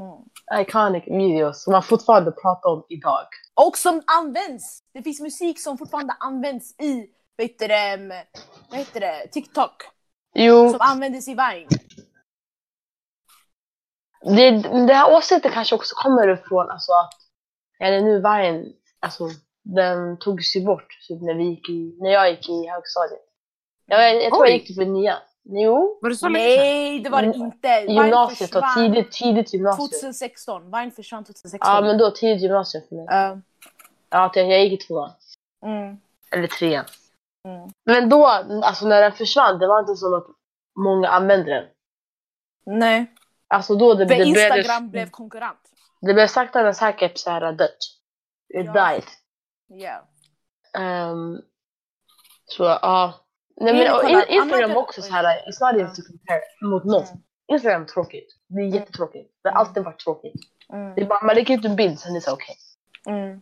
mm. 0.00 0.22
iconic 0.60 1.04
videos 1.06 1.64
som 1.64 1.72
man 1.72 1.82
fortfarande 1.82 2.32
pratar 2.32 2.70
om 2.70 2.86
idag. 2.88 3.26
Och 3.54 3.78
som 3.78 4.02
används. 4.06 4.82
Det 4.92 5.02
finns 5.02 5.20
musik 5.20 5.60
som 5.60 5.78
fortfarande 5.78 6.16
används 6.20 6.80
i, 6.80 7.06
vet 7.36 7.58
du, 7.58 7.66
det, 7.66 7.96
vad 8.70 8.78
heter 8.78 9.00
det, 9.00 9.28
TikTok. 9.28 9.82
Jo, 10.34 10.70
Som 10.70 10.80
användes 10.80 11.28
i 11.28 11.30
Vine. 11.34 11.68
det, 14.36 14.50
det 14.86 14.94
här 14.94 15.16
åsikten 15.16 15.50
kanske 15.50 15.74
också 15.74 15.94
kommer 15.94 16.28
ifrån 16.28 16.70
alltså 16.70 16.92
att, 16.92 17.14
eller 17.80 18.00
nu 18.00 18.16
Vine, 18.16 18.72
alltså 19.00 19.28
den 19.62 20.18
togs 20.18 20.56
ju 20.56 20.64
bort 20.64 20.88
typ 21.08 21.22
när 21.22 21.34
vi 21.34 21.44
gick 21.44 21.68
i, 21.68 21.96
när 22.00 22.10
jag 22.10 22.30
gick 22.30 22.48
i 22.48 22.68
högstadiet. 22.68 23.20
Jag, 23.86 24.22
jag 24.22 24.32
tror 24.32 24.42
Oj. 24.42 24.50
jag 24.50 24.58
gick 24.58 24.68
typ 24.68 24.78
i 24.78 24.86
nian. 24.86 25.20
Jo, 25.46 25.98
Var 26.02 26.10
det 26.10 26.16
så 26.16 26.28
länge? 26.28 26.44
Nej, 26.56 27.00
det 27.00 27.10
var 27.10 27.22
det 27.22 27.28
Mm, 27.34 27.42
inte. 27.46 27.68
Gymnasiet 27.88 28.50
försvann 28.50 28.74
tidigt, 28.74 29.12
tidigt 29.12 29.54
gymnasium. 29.54 29.88
2016. 29.88 30.62
Vine 30.70 30.90
försvann 30.90 31.24
2016. 31.24 31.74
Ja 31.74 31.80
men 31.80 31.98
då 31.98 32.10
tidigt 32.10 32.42
gymnasium 32.42 32.84
för 32.88 32.96
mig. 32.96 33.32
Uh, 33.32 33.38
Ja, 34.10 34.30
jag 34.34 34.64
gick 34.64 34.82
i 34.82 34.86
tvåan. 34.86 35.10
mm, 35.64 35.96
Eller 36.30 36.46
trean. 36.46 36.84
mm. 37.44 37.70
Men 37.84 38.08
då, 38.08 38.26
alltså 38.26 38.86
när 38.86 39.02
den 39.02 39.12
försvann, 39.12 39.58
det 39.58 39.66
var 39.66 39.80
inte 39.80 39.96
som 39.96 40.14
att 40.14 40.26
många 40.78 41.08
använde 41.08 41.50
den. 41.54 41.64
Nej, 42.78 43.06
Alltså 43.48 43.74
då 43.74 43.94
det, 43.94 44.04
det, 44.04 44.24
Instagram 44.24 44.90
blev, 44.90 44.90
blev 44.90 45.10
konkurrent. 45.10 45.58
det 46.00 46.14
blev 46.14 46.26
sakta 46.26 46.62
men 46.62 46.74
säkert 46.74 47.18
så 47.18 47.30
här 47.30 47.52
dött. 47.52 47.76
It 48.54 48.66
Ja. 48.66 48.72
died. 48.72 49.04
Ja. 49.66 50.08
Ehm, 50.80 51.38
så 52.46 52.62
ja. 52.64 53.14
Nej, 53.56 53.74
men, 53.74 53.94
och 53.94 54.02
in, 54.08 54.16
Instagram 54.18 54.42
använder- 54.52 54.76
också 54.76 55.02
så 55.02 55.12
här, 55.12 55.24
it's 55.24 55.72
not 55.72 55.80
even 55.80 55.94
to 55.94 56.02
compare 56.02 56.40
mot 56.62 56.84
något. 56.84 57.10
Mm. 57.10 57.22
Instagram 57.52 57.82
är 57.82 57.86
tråkigt. 57.86 58.36
Det 58.48 58.60
är 58.60 58.66
jättetråkigt. 58.66 59.30
Det 59.42 59.48
har 59.48 59.52
Mm. 59.52 59.60
alltid 59.68 59.84
varit 59.84 59.98
tråkigt. 60.04 60.34
Mm. 60.72 60.94
Det 60.94 61.00
är 61.00 61.06
bara, 61.06 61.22
man 61.24 61.34
lägger 61.34 61.58
ut 61.58 61.64
en 61.64 61.76
bild 61.76 61.98
sen 61.98 62.10
är 62.10 62.14
det 62.14 62.20
så 62.20 62.32
okej. 62.32 62.56
Mm. 63.06 63.40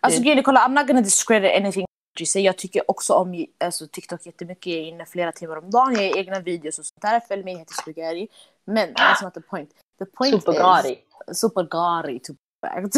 Alltså 0.00 0.22
grejen 0.22 0.38
är, 0.38 0.42
kolla, 0.42 0.60
I'm 0.68 0.68
not 0.78 0.86
gonna 0.86 1.00
discredit 1.00 1.52
anything 1.56 1.86
you 2.18 2.26
say. 2.26 2.42
Jag 2.42 2.56
tycker 2.58 2.90
också 2.90 3.12
om 3.14 3.46
alltså, 3.64 3.86
TikTok 3.86 4.26
jättemycket. 4.26 4.66
Jag 4.66 4.76
är 4.76 4.82
inne 4.86 5.06
flera 5.06 5.32
timmar 5.32 5.56
om 5.56 5.70
dagen. 5.70 5.94
Jag 5.94 6.04
gör 6.04 6.16
egna 6.18 6.40
videos 6.40 6.78
och 6.78 6.84
sånt 6.86 7.02
där. 7.02 7.20
Följ 7.20 7.44
mig, 7.44 7.52
jag 7.52 7.58
heter 7.58 7.74
Spaghetti. 7.74 8.28
Men 8.64 8.94
that's 8.94 9.24
not 9.24 9.34
the 9.34 9.40
point. 9.40 9.70
The 9.98 10.04
point 10.04 10.42
Supergari. 10.44 10.98
is... 11.28 11.38
Supergari. 11.40 12.20
to 12.20 12.32
be 12.32 12.68
fact. 12.68 12.94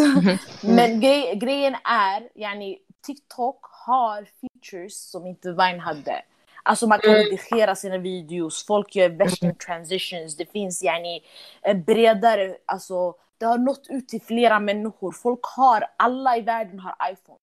Men 0.63 1.01
grej, 1.01 1.35
grejen 1.37 1.75
är, 1.85 2.29
yani, 2.35 2.79
TikTok 3.07 3.59
har 3.87 4.27
features 4.41 5.11
som 5.11 5.27
inte 5.27 5.49
Vine 5.53 5.79
hade. 5.81 6.23
Alltså 6.67 6.87
man 6.87 6.99
kan 6.99 7.11
Mm. 7.11 7.25
redigera 7.25 7.75
sina 7.75 7.99
videos, 7.99 8.67
folk 8.67 8.97
gör 8.97 9.09
värsta 9.09 9.53
transitions, 9.67 10.37
det 10.37 10.47
finns 10.53 10.83
yani 10.83 11.21
en 11.63 11.85
bredare, 11.85 12.57
alltså 12.67 13.15
det 13.39 13.47
har 13.47 13.59
nått 13.59 13.87
ut 13.89 14.09
till 14.09 14.23
flera 14.23 14.61
människor. 14.61 15.13
Folk 15.13 15.41
har, 15.43 15.85
alla 15.99 16.37
i 16.37 16.41
världen 16.41 16.79
har 16.81 16.95
iPhone 17.13 17.39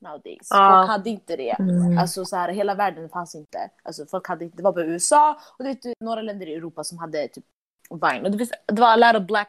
nowadays. 0.00 0.48
Ja. 0.50 0.80
Folk 0.80 0.90
hade 0.90 1.10
inte 1.10 1.36
det. 1.36 1.56
Alltså 2.00 2.24
så 2.24 2.36
här, 2.36 2.48
hela 2.52 2.74
världen 2.74 3.08
fanns 3.08 3.34
inte. 3.34 3.70
Alltså 3.82 4.06
folk 4.06 4.28
hade 4.28 4.44
inte, 4.44 4.56
det 4.56 4.62
var 4.62 4.72
bara 4.72 4.84
USA 4.84 5.38
och 5.58 5.64
det 5.64 5.70
är 5.70 6.04
några 6.04 6.22
länder 6.22 6.46
i 6.46 6.54
Europa 6.54 6.84
som 6.84 6.98
hade 6.98 7.28
typ 7.28 7.44
Vine. 7.90 8.24
Och 8.24 8.30
det, 8.30 8.38
finns, 8.38 8.52
det 8.66 8.80
var 8.80 8.92
a 8.92 8.96
lot 8.96 9.20
of 9.20 9.26
black 9.26 9.48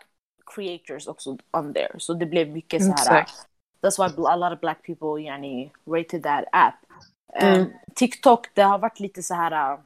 creators 0.55 1.07
också 1.07 1.37
on 1.57 1.73
there. 1.73 1.95
Så 1.97 2.13
det 2.13 2.25
blev 2.25 2.49
mycket 2.49 2.83
så 2.83 2.87
här. 2.87 3.21
Exakt. 3.21 3.47
That's 3.81 3.97
why 4.17 4.27
a 4.27 4.35
lot 4.35 4.53
of 4.53 4.59
black 4.59 4.85
people 4.85 5.21
yani, 5.23 5.71
rated 5.87 6.23
that 6.23 6.45
app. 6.51 6.75
Mm. 7.33 7.61
Um, 7.61 7.73
TikTok, 7.95 8.47
det 8.53 8.61
har 8.61 8.79
varit 8.79 8.99
lite 8.99 9.23
så 9.23 9.33
här, 9.33 9.73
uh, 9.73 9.79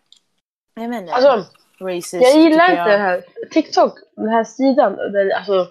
jag 0.75 0.89
vet 0.89 1.01
inte, 1.01 1.13
Alltså, 1.13 1.45
racist. 1.79 2.13
jag 2.13 2.35
gillar 2.35 2.69
inte 2.71 2.83
den 2.91 3.01
här 3.01 3.23
TikTok, 3.51 3.93
den 4.15 4.29
här 4.29 4.43
sidan. 4.43 4.95
Där, 4.95 5.29
alltså, 5.37 5.67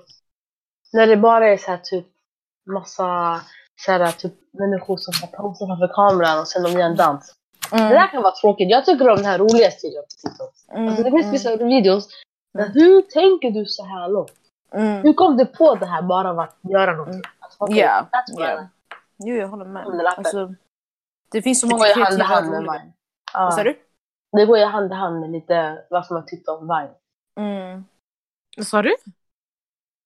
när 0.92 1.06
det 1.06 1.16
bara 1.16 1.48
är 1.48 1.56
så 1.56 1.70
här 1.70 1.78
typ 1.78 2.06
massa 2.66 3.40
så 3.80 3.92
här, 3.92 4.12
typ 4.12 4.32
människor 4.52 4.96
som 4.96 5.12
får 5.14 5.26
posa 5.26 5.66
framför 5.66 5.88
kameran 5.94 6.38
och 6.40 6.48
sen 6.48 6.62
de 6.62 6.72
gör 6.72 6.80
en 6.80 6.96
dans. 6.96 7.34
Mm, 7.72 7.88
Det 7.88 7.94
där 7.94 8.06
kan 8.06 8.22
vara 8.22 8.34
tråkigt. 8.34 8.70
Jag 8.70 8.84
tycker 8.84 9.08
om 9.08 9.16
den 9.16 9.24
här 9.24 9.38
roliga 9.38 9.70
stilen 9.70 10.02
på 10.02 10.28
TikTok. 10.28 10.54
mm, 10.72 10.88
Alltså 10.88 11.02
det 11.02 11.10
finns 11.10 11.22
mm, 11.22 11.32
vissa 11.32 11.56
videos. 11.56 12.08
Men 12.54 12.70
hur 12.72 13.02
tänker 13.02 13.50
du 13.50 13.66
så 13.66 13.84
här 13.84 14.08
långt? 14.08 14.32
mm. 14.74 15.02
Hur 15.02 15.12
kom 15.12 15.36
du 15.36 15.46
på 15.46 15.74
det 15.74 15.86
här 15.86 16.02
bara 16.02 16.30
av 16.30 16.38
att 16.38 16.56
göra 16.62 16.92
någonting? 16.92 17.14
Mm. 17.14 17.30
Alltså, 17.38 17.76
I 17.76 17.80
ja. 17.80 18.06
like. 18.38 18.68
Jo, 19.18 19.36
jag 19.36 19.48
håller 19.48 19.64
med. 19.64 19.86
Alltså, 20.16 20.54
det 21.32 21.42
finns 21.42 21.60
så 21.60 21.66
Det 21.66 21.70
många 21.72 21.84
går 21.84 21.96
ju 21.96 22.02
hand 22.04 22.18
i 22.18 22.22
hand 22.22 22.50
med. 22.50 22.60
Vine. 22.60 22.92
Vad 23.34 23.54
sa 23.54 23.60
Ja, 23.60 23.64
du? 23.64 23.78
det 24.38 24.46
går 24.46 24.58
ju 24.58 24.64
hand 24.64 24.92
i 24.92 24.94
hand 24.94 25.20
med 25.20 25.30
lite 25.30 25.84
som 26.04 26.16
jag 26.16 26.26
tyckte 26.26 26.50
om 26.50 26.68
Vine. 26.68 26.90
Mm. 27.40 27.84
Vad 28.56 28.66
sa 28.66 28.82
du? 28.82 28.96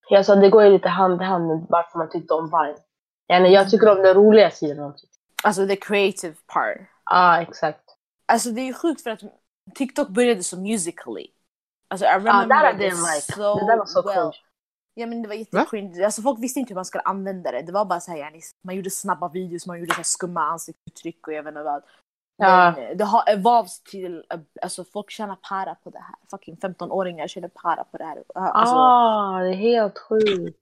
Jag 0.09 0.27
sa 0.27 0.35
det 0.35 0.51
går 0.51 0.63
ju 0.65 0.71
lite 0.71 0.89
hand 0.89 1.23
i 1.23 1.25
hand 1.25 1.47
med 1.47 1.67
varför 1.69 1.99
man 1.99 2.11
tyckte 2.11 2.35
om 2.35 2.45
Vine. 2.45 2.77
Yani, 3.33 3.49
jag 3.55 3.71
tycker 3.71 3.89
om 3.89 4.03
den 4.03 4.15
roliga 4.15 4.51
sidan 4.51 4.85
av 4.85 4.91
TikTok. 4.93 5.11
Alltså 5.45 5.67
the 5.67 5.77
creative 5.77 6.35
part. 6.47 6.77
Ja, 6.79 6.87
ah, 7.05 7.41
exakt. 7.41 7.83
Alltså 8.27 8.51
det 8.51 8.61
är 8.69 8.73
sjukt 8.73 9.03
för 9.03 9.11
att 9.11 9.21
TikTok 9.75 10.09
började 10.09 10.43
som 10.43 10.63
musically. 10.63 11.27
Alltså 11.91 12.07
I 12.07 12.09
Ja, 12.09 12.15
remember 12.19 12.47
där 12.57 12.61
it 12.61 12.65
hade 12.73 12.79
den 12.79 12.91
like. 12.91 13.33
so 13.33 13.55
Det 13.59 13.67
där 13.67 13.77
var 13.77 13.87
så 13.87 14.03
well. 14.03 14.15
cringe. 14.15 14.37
Ja 14.99 15.07
men 15.07 15.23
det 15.23 15.29
var 15.29 15.35
jättecringe. 15.35 16.05
Alltså 16.05 16.23
folk 16.23 16.43
visste 16.43 16.61
inte 16.61 16.71
hur 16.71 16.75
man 16.75 16.85
skulle 16.85 17.03
använda 17.03 17.53
det. 17.53 17.63
Det 17.63 17.73
var 17.73 17.85
bara 17.85 18.01
så 18.01 18.11
här, 18.11 18.19
yani, 18.19 18.41
man 18.63 18.77
gjorde 18.77 18.91
snabba 18.91 19.29
videos, 19.29 19.67
man 19.67 19.79
gjorde 19.81 19.93
så 19.93 19.97
här 19.97 20.03
skumma 20.03 20.41
ansiktsuttryck 20.41 21.27
och 21.27 21.33
jag 21.33 21.43
vet 21.43 21.51
inte 21.51 21.63
vad. 21.63 21.83
Ja. 22.37 22.75
Men 22.77 22.97
det 22.97 23.05
har 23.05 23.29
evolved 23.29 23.85
till, 23.91 24.25
eh, 24.31 24.41
alltså 24.63 24.85
folk 24.85 25.11
tjänar 25.11 25.37
para 25.49 25.75
på 25.75 25.91
det 25.91 25.99
här. 25.99 26.17
Fucking 26.31 26.57
15-åringar 26.57 27.29
tjänar 27.29 27.49
para 27.49 27.85
på 27.85 27.99
det 27.99 28.05
här. 28.05 28.25
Alltså, 28.35 28.75
ah, 28.75 29.41
det 29.41 29.49
är 29.49 29.55
helt 29.55 29.99
sjukt. 29.99 30.59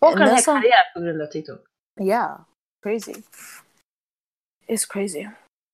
Folk 0.00 0.18
har 0.18 0.26
en 0.26 0.34
hel 0.34 0.44
karriär 0.44 0.94
på 0.94 1.00
grund 1.00 1.22
av 1.22 1.26
TikTok. 1.26 1.60
yeah, 2.00 2.40
crazy. 2.82 3.14
It's 4.66 4.86
crazy. 4.88 5.28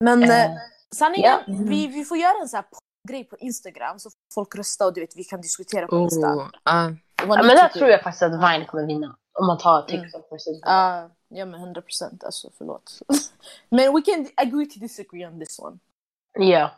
Men 0.05 0.23
Eh, 0.23 0.45
eh, 0.45 0.51
sanningen, 0.95 1.31
ja. 1.31 1.41
vi, 1.47 1.87
vi 1.87 2.05
får 2.05 2.17
göra 2.17 2.41
en 2.43 2.49
sån 2.49 2.57
här 2.57 2.67
grej 3.09 3.25
på 3.25 3.37
Instagram 3.37 3.99
så 3.99 4.11
folk 4.35 4.55
röstar 4.55 4.87
och 4.87 4.95
du 4.95 5.01
vet 5.01 5.17
vi 5.17 5.25
kan 5.25 5.41
diskutera 5.41 5.87
på. 5.87 5.97
Oh. 5.97 6.51
Vad 6.65 6.97
Ja, 7.17 7.27
men 7.27 7.43
där 7.43 7.69
tycker. 7.69 7.79
tror 7.79 7.91
jag 7.91 8.03
faktiskt 8.03 8.23
att 8.23 8.33
Vine 8.33 8.67
kommer 8.67 8.87
vinna. 8.87 9.17
Om 9.33 9.47
man 9.47 9.59
tar 9.59 9.83
TikTok 9.83 10.33
versus 10.33 10.49
Vine. 10.49 10.61
Ja, 10.65 11.11
ja 11.29 11.45
men 11.45 11.61
100 11.61 11.83
procent. 11.83 12.25
Alltså 12.25 12.51
förlåt. 12.59 13.03
men 13.69 13.95
we 13.95 14.03
can 14.03 14.29
agree 14.37 14.67
to 14.67 14.81
disagree 14.81 15.27
on 15.27 15.41
this 15.41 15.59
one. 15.59 15.79
Ja. 16.39 16.71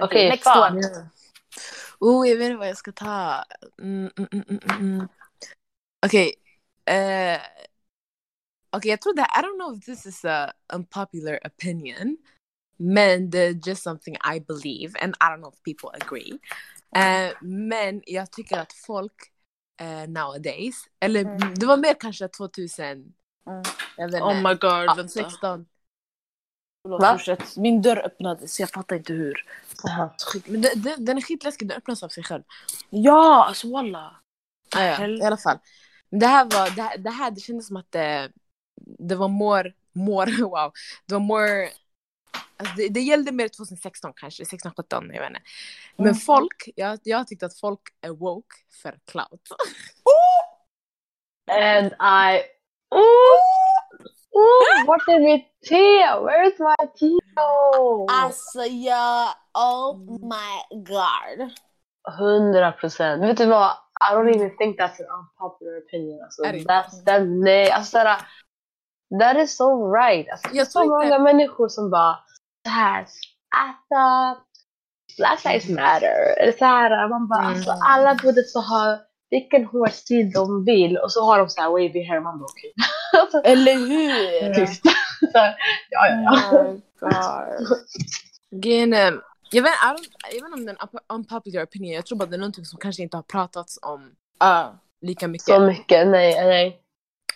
Okej, 0.00 0.28
next 0.28 0.44
fan. 0.44 0.76
one. 0.76 1.10
Oh, 2.00 2.28
jag 2.28 2.36
vet 2.36 2.46
inte 2.46 2.58
vad 2.58 2.68
jag 2.68 2.76
ska 2.76 2.92
ta. 2.92 3.44
Mm, 3.82 4.10
mm, 4.16 4.28
mm, 4.32 4.44
mm, 4.48 4.60
mm. 4.80 5.08
Okej. 6.06 6.34
eh, 6.84 7.40
Okej, 8.70 8.90
jag 8.90 9.00
tror 9.00 9.14
det 9.14 9.22
I 9.22 9.42
don't 9.42 9.58
know 9.58 9.78
if 9.78 9.84
this 9.84 10.06
is 10.06 10.24
a 10.24 10.52
unpopular 10.72 11.38
opinion. 11.46 12.16
Men 12.78 13.30
det 13.30 13.38
är 13.38 13.68
just 13.68 13.82
something 13.82 14.14
I 14.14 14.40
believe 14.40 14.98
and 15.00 15.14
I 15.14 15.24
don't 15.24 15.38
know 15.38 15.52
if 15.54 15.62
people 15.62 16.04
agree. 16.04 16.38
Eh, 16.96 17.32
men 17.42 18.02
jag 18.06 18.30
tycker 18.30 18.58
att 18.58 18.72
folk 18.72 19.32
eh, 19.80 20.08
nowadays, 20.08 20.84
eller 21.00 21.20
Mm. 21.20 21.54
det 21.54 21.66
var 21.66 21.76
mer 21.76 21.94
kanske 22.00 22.28
2000, 22.28 23.12
Mm. 23.48 23.62
jag 23.96 24.10
vet 24.12 24.22
Oh 24.22 24.30
inte, 24.38 24.48
my 24.48 24.54
god, 24.54 24.84
ja, 24.84 24.94
vänta. 24.94 25.08
16. 25.08 25.66
Förlåt, 26.82 27.00
Va? 27.00 27.36
Min 27.56 27.82
dörr 27.82 27.96
öppnades, 28.06 28.60
jag 28.60 28.70
fattar 28.70 28.96
inte 28.96 29.12
hur. 29.12 29.44
Aha. 29.88 30.14
Men 30.46 30.60
det, 30.60 30.72
det, 30.76 30.96
den 30.98 31.16
är 31.16 31.20
skitläskig, 31.22 31.68
den 31.68 31.76
öppnas 31.76 32.02
av 32.02 32.08
sig 32.08 32.24
själv. 32.24 32.42
Ja, 32.90 33.44
alltså 33.48 33.70
walla. 33.70 34.20
Ah, 34.76 34.82
ja, 34.82 35.06
i 35.06 35.22
alla 35.22 35.36
fall. 35.36 35.58
Det 36.10 36.26
här 36.26 36.44
var, 36.44 36.76
det 36.76 36.82
här, 36.82 36.98
det, 36.98 37.10
här, 37.10 37.30
det 37.30 37.40
kändes 37.40 37.66
som 37.66 37.76
att 37.76 37.92
det, 37.92 38.32
det 38.98 39.14
var 39.14 39.28
more, 39.28 39.72
more, 39.92 40.30
wow. 40.42 40.72
Det 41.06 41.14
var 41.14 41.20
more, 41.20 41.68
alltså 42.56 42.74
det, 42.76 42.88
det 42.88 43.00
gällde 43.00 43.32
mer 43.32 43.48
2016 43.48 44.12
kanske, 44.16 44.44
16, 44.44 44.72
17, 44.76 45.10
jag 45.12 45.20
vet 45.20 45.30
inte. 45.30 45.40
Men 45.96 46.06
Mm. 46.06 46.14
folk, 46.16 46.68
jag, 46.76 46.98
jag 47.02 47.26
tyckte 47.28 47.46
att 47.46 47.60
folk 47.60 47.80
är 48.00 48.10
woke 48.10 48.56
för 48.82 48.98
clout. 49.10 49.42
And 51.50 51.86
I... 51.92 52.42
Ooh! 52.94 53.66
Ooh, 54.36 54.86
vart 54.86 55.08
är 55.08 55.20
mitt 55.20 55.60
te? 55.68 56.02
Where's 56.06 56.58
my 56.58 56.86
tea? 56.98 57.18
Alltså 58.10 58.60
jag, 58.60 59.28
oh 59.54 59.98
my 60.10 60.80
god. 60.84 61.50
Hundra 62.18 62.72
procent. 62.72 63.22
Vet 63.22 63.36
du 63.36 63.46
vad? 63.46 63.70
I 64.10 64.14
don't 64.14 64.36
even 64.36 64.56
think 64.56 64.80
that's 64.80 65.00
an 65.00 65.06
unpopular 65.18 65.78
opinion. 65.78 66.22
Alltså, 66.22 66.42
that's, 66.42 67.04
that, 67.04 67.22
nej, 67.26 67.70
alltså 67.70 67.90
såhär, 67.90 68.20
That 69.20 69.36
is 69.36 69.56
so 69.56 69.92
right. 69.94 70.30
Alltså, 70.30 70.48
Jag 70.52 70.66
så 70.66 70.84
många 70.84 71.18
människor 71.18 71.68
som 71.68 71.90
bara 71.90 72.18
så 72.66 72.70
här, 72.70 73.00
alltså, 73.56 74.40
Black 75.18 75.44
lives 75.44 75.68
matter. 75.68 76.40
Eller 76.42 76.52
så 76.52 76.64
här, 76.64 77.08
man 77.08 77.28
bara, 77.28 77.40
Mm. 77.44 77.52
alltså, 77.54 77.70
alla 77.88 78.14
borde 78.14 78.42
få 78.52 78.60
ha 78.60 78.98
vilken 79.30 79.64
hårstil 79.64 80.30
de 80.32 80.64
vill 80.64 80.96
och 80.98 81.12
så 81.12 81.24
har 81.24 81.38
de 81.38 81.48
så 81.50 81.60
här 81.60 81.68
wavy 81.70 82.06
hair. 82.08 82.20
Man 82.20 82.38
bara 82.38 82.46
okej. 82.46 82.72
alltså, 83.20 83.38
Eller 83.38 83.74
hur? 83.74 84.54
tyst. 84.54 84.82
ja, 85.32 85.54
ja, 85.90 86.06
ja. 86.30 86.66
Oh. 87.00 87.76
Grejen 88.50 88.92
är- 88.92 89.20
jag 89.50 89.62
vet, 89.62 89.72
jag 90.32 90.42
vet 90.42 90.54
om 90.54 90.64
det 90.66 90.70
är 90.70 90.76
en 90.82 90.88
up- 90.88 91.04
unpopular 91.08 91.64
opinion, 91.64 91.92
jag 91.92 92.06
tror 92.06 92.18
bara 92.18 92.26
det 92.28 92.36
är 92.36 92.38
någonting 92.38 92.64
som 92.64 92.78
kanske 92.78 93.02
inte 93.02 93.16
har 93.16 93.22
pratats 93.22 93.78
om 93.82 94.10
Ah. 94.38 94.64
lika 95.00 95.28
mycket. 95.28 95.44
Så 95.46 95.60
mycket, 95.60 96.06
nej, 96.08 96.44
nej. 96.46 96.80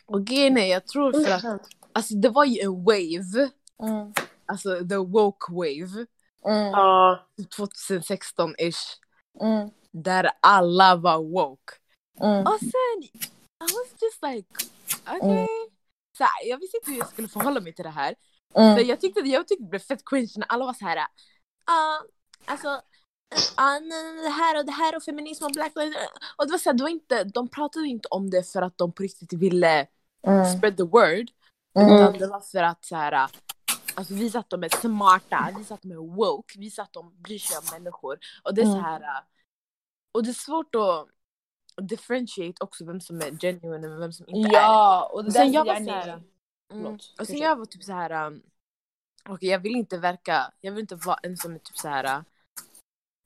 Och 0.07 0.25
grejen 0.27 0.59
är, 0.59 0.67
jag 0.67 0.87
tror 0.87 1.13
för 1.25 1.33
att, 1.33 1.61
alltså 1.93 2.15
det 2.15 2.29
var 2.29 2.45
ju 2.45 2.61
en 2.61 2.85
wave, 2.85 3.51
Mm. 3.83 4.13
Alltså 4.51 4.89
the 4.89 4.97
woke 4.97 5.53
wave, 5.53 6.07
Mm. 6.47 6.67
Ja, 6.73 7.27
2016-ish, 7.57 8.97
Mm. 9.41 9.71
där 9.93 10.31
alla 10.41 10.97
var 10.97 11.19
woke. 11.19 11.73
Mm. 12.21 12.41
Och 12.47 12.59
sen, 12.61 13.03
I 13.03 13.63
was 13.63 14.03
just 14.03 14.23
like, 14.23 14.49
okej. 15.07 15.31
Mm. 15.31 15.47
Så 16.19 16.25
här, 16.25 16.49
jag 16.49 16.59
visste 16.59 16.77
inte 16.77 16.91
hur 16.91 16.99
jag 16.99 17.09
skulle 17.09 17.29
förhålla 17.29 17.61
mig 17.61 17.75
till 17.75 17.85
det 17.85 17.91
här. 17.91 18.15
Mm. 18.55 18.77
För 18.77 18.85
jag 18.85 19.01
tyckte, 19.01 19.21
jag 19.21 19.49
tyckte 19.49 19.65
det 19.65 19.69
blev 19.71 19.81
fett 19.81 20.03
cringe 20.07 20.33
när 20.37 20.47
alla 20.49 20.65
var 20.65 20.73
så 20.75 20.85
här. 20.85 20.97
ah, 20.99 22.03
alltså, 22.45 22.69
ah, 23.57 23.79
nej, 23.79 24.23
det 24.23 24.29
här 24.29 24.59
och 24.59 24.65
det 24.67 24.73
här 24.73 24.97
och 24.97 25.03
feminism 25.03 25.45
och 25.45 25.51
black 25.53 25.73
lives 25.77 25.97
Och 26.37 26.47
det 26.47 26.51
var 26.53 26.59
så 26.59 26.71
här, 26.71 26.77
det 26.77 26.83
var 26.83 26.91
inte, 26.91 27.25
de 27.25 27.49
pratade 27.49 27.87
inte 27.87 28.09
om 28.09 28.31
det 28.31 28.43
för 28.53 28.63
att 28.63 28.79
de 28.79 28.93
på 28.93 29.03
riktigt 29.03 29.33
ville 29.33 29.87
Mm. 30.27 30.45
spread 30.57 30.77
the 30.77 30.83
word. 30.83 31.31
Mm. 31.75 31.95
Utan 31.95 32.13
det 32.19 32.27
var 32.27 32.41
för 32.41 32.63
att 32.63 32.85
så 32.85 32.97
här, 32.97 33.29
alltså, 33.95 34.15
visa 34.15 34.39
att 34.39 34.51
de 34.51 34.63
är 34.65 34.69
smarta, 34.69 35.49
visa 35.59 35.75
att 35.75 35.83
de 35.83 35.91
är 35.93 35.97
woke, 35.97 36.59
visa 36.59 36.83
att 36.83 36.93
de 36.93 37.23
bryr 37.23 37.39
sig 37.39 37.59
om 37.59 37.65
människor. 37.73 38.19
Och 38.43 38.55
det 38.55 38.61
är 38.61 38.65
så 38.67 38.71
Mm. 38.73 38.85
här, 38.85 39.25
och 40.13 40.23
det 40.25 40.31
är 40.31 40.35
svårt 40.35 40.75
att 40.75 41.09
differentiate 41.89 42.65
också 42.65 42.85
vem 42.85 43.01
som 43.01 43.21
är 43.21 43.31
genuine 43.39 43.85
och 43.93 44.01
vem 44.03 44.13
som 44.13 44.29
inte 44.29 44.49
är 44.49 44.53
det. 44.53 44.57
Ja, 44.57 45.11
och 45.13 45.25
det 45.25 45.33
sen 45.33 45.53
jag 45.53 45.65
var 45.65 45.75
så 45.85 45.91
här, 45.91 46.09
är- 46.09 46.23
Mm. 46.73 46.99
Och 47.19 47.27
sen 47.27 47.39
jag 47.39 47.57
var 47.57 47.65
typ 47.67 47.83
så 47.85 47.93
här. 47.93 48.27
Um, 48.27 48.43
Okej 49.29 49.49
jag 49.49 49.59
vill 49.59 49.77
inte 49.77 49.99
verka, 49.99 50.53
jag 50.61 50.73
vill 50.73 50.81
inte 50.81 50.95
vara 50.95 51.19
en 51.23 51.37
som 51.37 51.55
är 51.55 51.59
typ 51.59 51.77
så 51.79 51.89
här. 51.89 52.05
uh, 52.19 52.23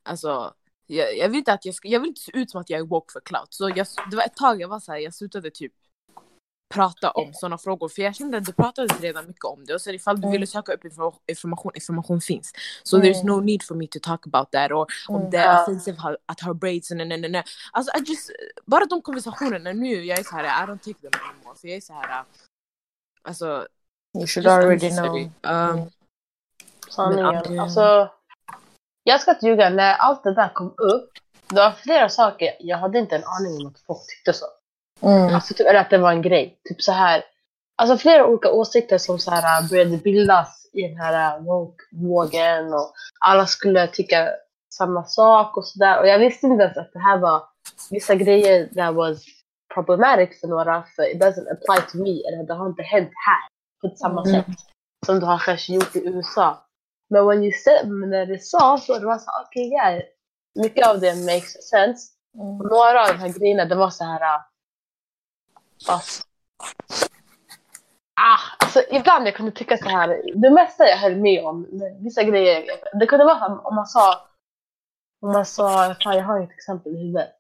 Alltså 0.03 0.55
jag, 0.87 1.17
jag 1.17 1.29
vill 1.29 1.39
inte 1.39 1.53
att 1.53 1.65
jag 1.65 1.75
ska, 1.75 1.89
jag 1.89 2.01
vill 2.01 2.09
inte 2.09 2.21
se 2.21 2.37
ut 2.39 2.51
som 2.51 2.61
att 2.61 2.71
jag 2.71 2.81
är 2.81 2.85
woke 2.85 3.13
för 3.13 3.21
clout. 3.21 3.55
Så 3.55 3.69
jag, 3.69 3.87
det 4.11 4.17
var 4.17 4.25
ett 4.25 4.37
tag 4.37 4.61
jag 4.61 4.69
var 4.69 4.81
så 4.81 4.93
här, 4.93 4.99
jag 4.99 5.15
slutade 5.15 5.51
typ 5.51 5.73
prata 6.75 7.11
om 7.11 7.33
sådana 7.35 7.59
frågor 7.59 7.89
för 7.89 8.03
jag 8.03 8.15
kände 8.15 8.39
att 8.39 8.45
det 8.45 8.53
pratades 8.53 9.01
redan 9.01 9.27
mycket 9.27 9.45
om 9.45 9.65
det 9.65 9.75
och 9.75 9.81
sen 9.81 9.95
ifall 9.95 10.17
du 10.21 10.23
Mm. 10.27 10.33
ville 10.33 10.47
söka 10.47 10.73
upp 10.73 10.85
info- 10.85 11.19
information, 11.27 11.73
information 11.75 12.21
finns. 12.21 12.53
So 12.83 12.97
Mm. 12.97 13.09
there's 13.09 13.25
no 13.25 13.41
need 13.41 13.63
for 13.63 13.75
me 13.75 13.87
to 13.87 13.99
talk 14.03 14.27
about 14.27 14.51
that 14.53 14.71
or 14.71 14.87
om 15.09 15.17
Mm. 15.17 15.31
det 15.31 15.39
är 15.39 15.63
offensive 15.63 15.99
att 16.27 16.41
ha 16.41 16.55
braids 16.55 16.91
och 16.91 16.97
nej, 16.97 17.07
nej, 17.07 17.31
nej. 17.31 17.45
Alltså 17.73 17.99
I 17.99 18.03
just, 18.07 18.31
bara 18.67 18.85
de 18.85 19.03
konversationerna 19.03 19.73
nu, 19.73 20.05
jag 20.05 20.19
är 20.19 20.23
så 20.25 20.37
här, 20.37 20.45
I 20.45 20.67
don't 20.67 20.79
take 20.79 21.01
them 21.01 21.21
anymore. 21.31 21.57
För 21.61 21.69
jag 21.69 21.77
är 21.77 21.81
så 21.81 21.93
här, 21.93 22.21
uh, 22.21 22.27
alltså 23.29 23.67
You 24.19 24.27
should 24.27 24.47
already 24.47 24.91
know. 24.91 25.17
Um, 25.17 25.31
Mm. 25.43 25.91
sanningen. 26.91 27.43
Men, 27.45 27.55
ja. 27.55 27.63
Alltså, 27.63 28.11
jag 29.05 29.21
ska 29.21 29.31
inte 29.31 29.47
ljuga, 29.47 29.71
när 29.71 29.95
allt 29.95 30.23
det 30.25 30.35
där 30.35 30.49
kom 30.55 30.75
upp, 30.79 31.11
det 31.49 31.55
var 31.55 31.73
flera 31.73 32.09
saker, 32.09 32.57
jag 32.61 32.79
hade 32.79 32.99
inte 32.99 33.17
en 33.17 33.25
aning 33.25 33.61
om 33.61 33.67
att 33.67 33.81
folk 33.81 34.01
tyckte 34.09 34.33
så. 34.33 34.47
Mm. 35.03 35.35
Alltså, 35.35 35.55
typ, 35.55 35.67
eller 35.67 35.81
att 35.81 35.91
det 35.91 35.99
var 35.99 36.13
en 36.13 36.23
grej. 36.23 36.59
Typ 36.69 36.83
så 36.83 36.93
här. 36.93 37.23
Alltså 37.77 37.97
flera 37.97 38.27
olika 38.27 38.51
åsikter 38.51 38.99
som 38.99 39.19
så 39.19 39.31
här, 39.31 39.63
äh, 39.63 39.69
började 39.69 39.97
bildas 39.97 40.71
i 40.73 40.83
den 40.89 40.97
här 40.97 41.37
äh, 41.37 41.45
woke-vågen 41.45 42.75
och 42.75 42.93
alla 43.27 43.47
skulle 43.47 43.87
tycka 43.87 44.29
samma 44.75 45.05
sak 45.05 45.57
och 45.57 45.67
sådär. 45.67 46.01
Och 46.01 46.09
jag 46.09 46.19
visste 46.19 46.47
inte 46.47 46.63
ens 46.65 46.77
att 46.77 46.93
det 46.93 46.99
här 46.99 47.19
var 47.19 47.43
vissa 47.91 48.15
grejer 48.15 48.67
that 48.67 48.95
was 48.95 49.25
problematic 49.75 50.41
för 50.41 50.49
några 50.49 50.85
för 50.97 51.03
it 51.03 51.23
doesn't 51.23 51.53
apply 51.53 51.87
to 51.93 51.99
me 51.99 52.23
eller 52.29 52.47
det 52.47 52.55
har 52.55 52.67
inte 52.67 52.83
hänt 52.83 53.11
här 53.27 53.49
på 53.83 53.97
samma 53.97 54.23
Mm. 54.23 54.33
sätt 54.35 54.57
som 55.07 55.21
det 55.21 55.27
har 55.27 55.39
kanske 55.39 55.73
gjort 55.73 55.97
i 55.97 56.07
USA. 56.07 56.67
Men 57.11 57.27
when 57.27 57.43
you 57.43 57.53
said, 57.53 57.89
men 57.89 58.11
när 58.11 58.27
det 58.27 58.43
sa 58.43 58.79
så 58.79 58.99
det 58.99 59.07
var 59.07 59.19
så 59.19 59.31
okej 59.47 59.67
okay, 59.69 59.93
yeah, 59.93 60.03
mycket 60.55 60.87
av 60.87 61.01
det 61.01 61.15
makes 61.15 61.69
sense. 61.71 62.13
Mm. 62.35 62.61
Och 62.61 62.67
några 62.71 63.03
av 63.03 63.09
de 63.09 63.19
här 63.19 63.39
grejerna, 63.39 63.65
det 63.65 63.75
var 63.75 63.91
så 63.91 64.05
här... 64.05 64.41
äh, 65.89 65.93
Fast... 65.93 66.27
Ah, 68.21 68.39
alltså 68.59 68.83
ibland 68.91 69.27
jag 69.27 69.35
kunde 69.35 69.53
tycka 69.53 69.77
så 69.77 69.89
här, 69.89 70.23
det 70.35 70.51
mesta 70.51 70.89
jag 70.89 70.97
höll 70.97 71.17
med 71.17 71.45
om, 71.45 71.67
vissa 72.01 72.23
grejer, 72.23 72.65
det 73.01 73.07
kunde 73.07 73.25
vara 73.25 73.39
som 73.39 73.61
om 73.61 73.75
man 73.75 73.87
sa, 73.87 74.29
om 75.21 75.33
man 75.33 75.47
sa, 75.47 75.95
fan 76.05 76.17
jag 76.17 76.25
har 76.25 76.43
ett 76.43 76.51
exempel 76.51 76.93
i 76.93 76.99
huvudet. 76.99 77.35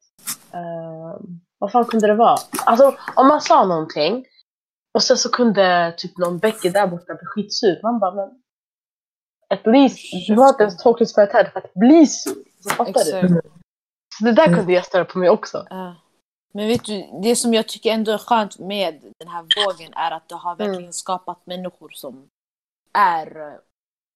Uh, 0.54 1.20
vad 1.58 1.72
fan 1.72 1.84
kunde 1.84 2.06
det 2.06 2.14
vara? 2.14 2.36
Alltså 2.66 2.96
om 3.16 3.28
man 3.28 3.40
sa 3.40 3.64
någonting 3.64 4.26
och 4.94 5.02
sen 5.02 5.16
så 5.16 5.30
kunde 5.30 5.94
typ 5.96 6.18
någon 6.18 6.38
Becky 6.38 6.68
där 6.68 6.86
borta 6.86 7.14
bli 7.14 7.26
skitsur. 7.26 7.80
Man 7.82 7.98
bara, 7.98 8.14
men 8.14 8.42
at 9.50 9.66
least, 9.66 9.98
du 10.28 10.34
har 10.34 10.48
inte 10.48 10.62
ens 10.62 10.82
tolkningsföreträde 10.82 11.50
för 11.50 11.58
att 11.60 11.74
bli 11.74 12.06
sur. 12.06 12.34
Så 12.60 12.70
fattar 12.70 13.04
du? 13.04 13.18
Exakt. 13.18 13.46
Så 14.18 14.24
det 14.24 14.32
där 14.32 14.54
kunde 14.54 14.72
jag 14.72 14.84
störa 14.84 15.04
på 15.04 15.18
mig 15.18 15.30
också. 15.30 15.66
Ah. 15.70 15.92
Men 16.54 16.68
vet 16.68 16.84
du, 16.84 17.08
det 17.22 17.36
som 17.36 17.54
jag 17.54 17.68
tycker 17.68 17.90
ändå 17.92 18.12
är 18.12 18.18
skönt 18.18 18.58
med 18.58 19.12
den 19.18 19.28
här 19.28 19.42
vågen 19.66 19.92
är 19.94 20.10
att 20.10 20.28
det 20.28 20.34
har 20.34 20.54
Mm. 20.54 20.66
verkligen 20.68 20.92
skapat 20.92 21.46
människor 21.46 21.90
som 21.90 22.28
är 22.92 23.58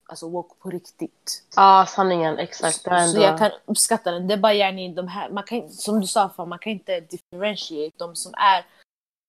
alltså 0.08 0.28
woke 0.28 0.54
på 0.58 0.70
riktigt. 0.70 1.44
Ja, 1.56 1.86
sanningen. 1.88 2.38
Exakt. 2.38 2.82
Så 2.82 2.90
ändå... 2.90 3.20
jag 3.22 3.38
kan 3.38 3.50
uppskatta 3.64 4.10
den. 4.12 4.28
Det 4.28 4.34
är 4.34 4.38
bara 4.38 4.54
yani 4.54 4.88
de 4.94 5.08
här, 5.08 5.30
man 5.30 5.44
kan, 5.44 5.68
som 5.70 6.00
du 6.00 6.06
sa, 6.06 6.28
för 6.28 6.46
man 6.46 6.58
kan 6.58 6.72
inte 6.72 7.00
differentiate 7.00 7.96
de 7.98 8.16
som 8.16 8.34
är 8.34 8.66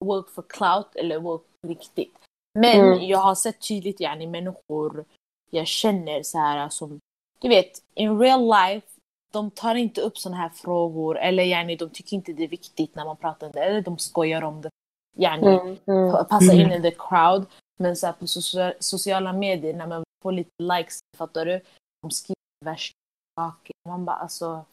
woke 0.05 0.31
för 0.31 0.41
clout 0.41 0.95
eller 0.95 1.19
woke 1.19 1.45
på 1.61 1.67
riktigt. 1.67 2.15
Men 2.59 2.79
Mm. 2.79 3.03
jag 3.07 3.19
har 3.19 3.35
sett 3.35 3.67
tydligt 3.67 3.99
yani 4.01 4.27
människor 4.27 5.05
jag 5.51 5.67
känner 5.67 6.23
så 6.23 6.37
här 6.37 6.69
som, 6.69 6.99
du 7.41 7.47
vet, 7.49 7.71
in 7.93 8.19
real 8.19 8.41
life, 8.41 8.87
de 9.31 9.51
tar 9.51 9.75
inte 9.75 10.01
upp 10.01 10.17
såna 10.17 10.35
här 10.37 10.49
frågor 10.49 11.17
eller 11.17 11.43
yani 11.43 11.75
de 11.75 11.89
tycker 11.89 12.15
inte 12.15 12.33
det 12.33 12.43
är 12.43 12.47
viktigt 12.47 12.95
när 12.95 13.05
man 13.05 13.17
pratar 13.17 13.47
om 13.47 13.51
det 13.53 13.59
eller 13.63 13.81
de 13.81 13.97
skojar 13.97 14.41
om 14.43 14.61
det. 14.61 14.69
Yani, 15.17 15.47
Mm, 15.47 15.77
mm. 15.87 16.11
pa- 16.11 16.23
passa 16.23 16.53
in 16.53 16.71
i 16.71 16.81
the 16.81 16.91
crowd. 16.91 17.45
Men 17.79 17.95
så 17.95 18.05
här, 18.05 18.13
på 18.13 18.25
socia- 18.27 18.73
sociala 18.79 19.33
medier 19.33 19.73
när 19.73 19.87
man 19.87 20.03
får 20.23 20.31
lite 20.31 20.49
likes, 20.63 20.99
fattar 21.17 21.45
du? 21.45 21.61
De 22.01 22.11
skriver 22.11 22.35
värsta 22.65 22.93
saker. 23.39 23.73
Man 23.89 24.05
bara 24.05 24.15
alltså, 24.15 24.65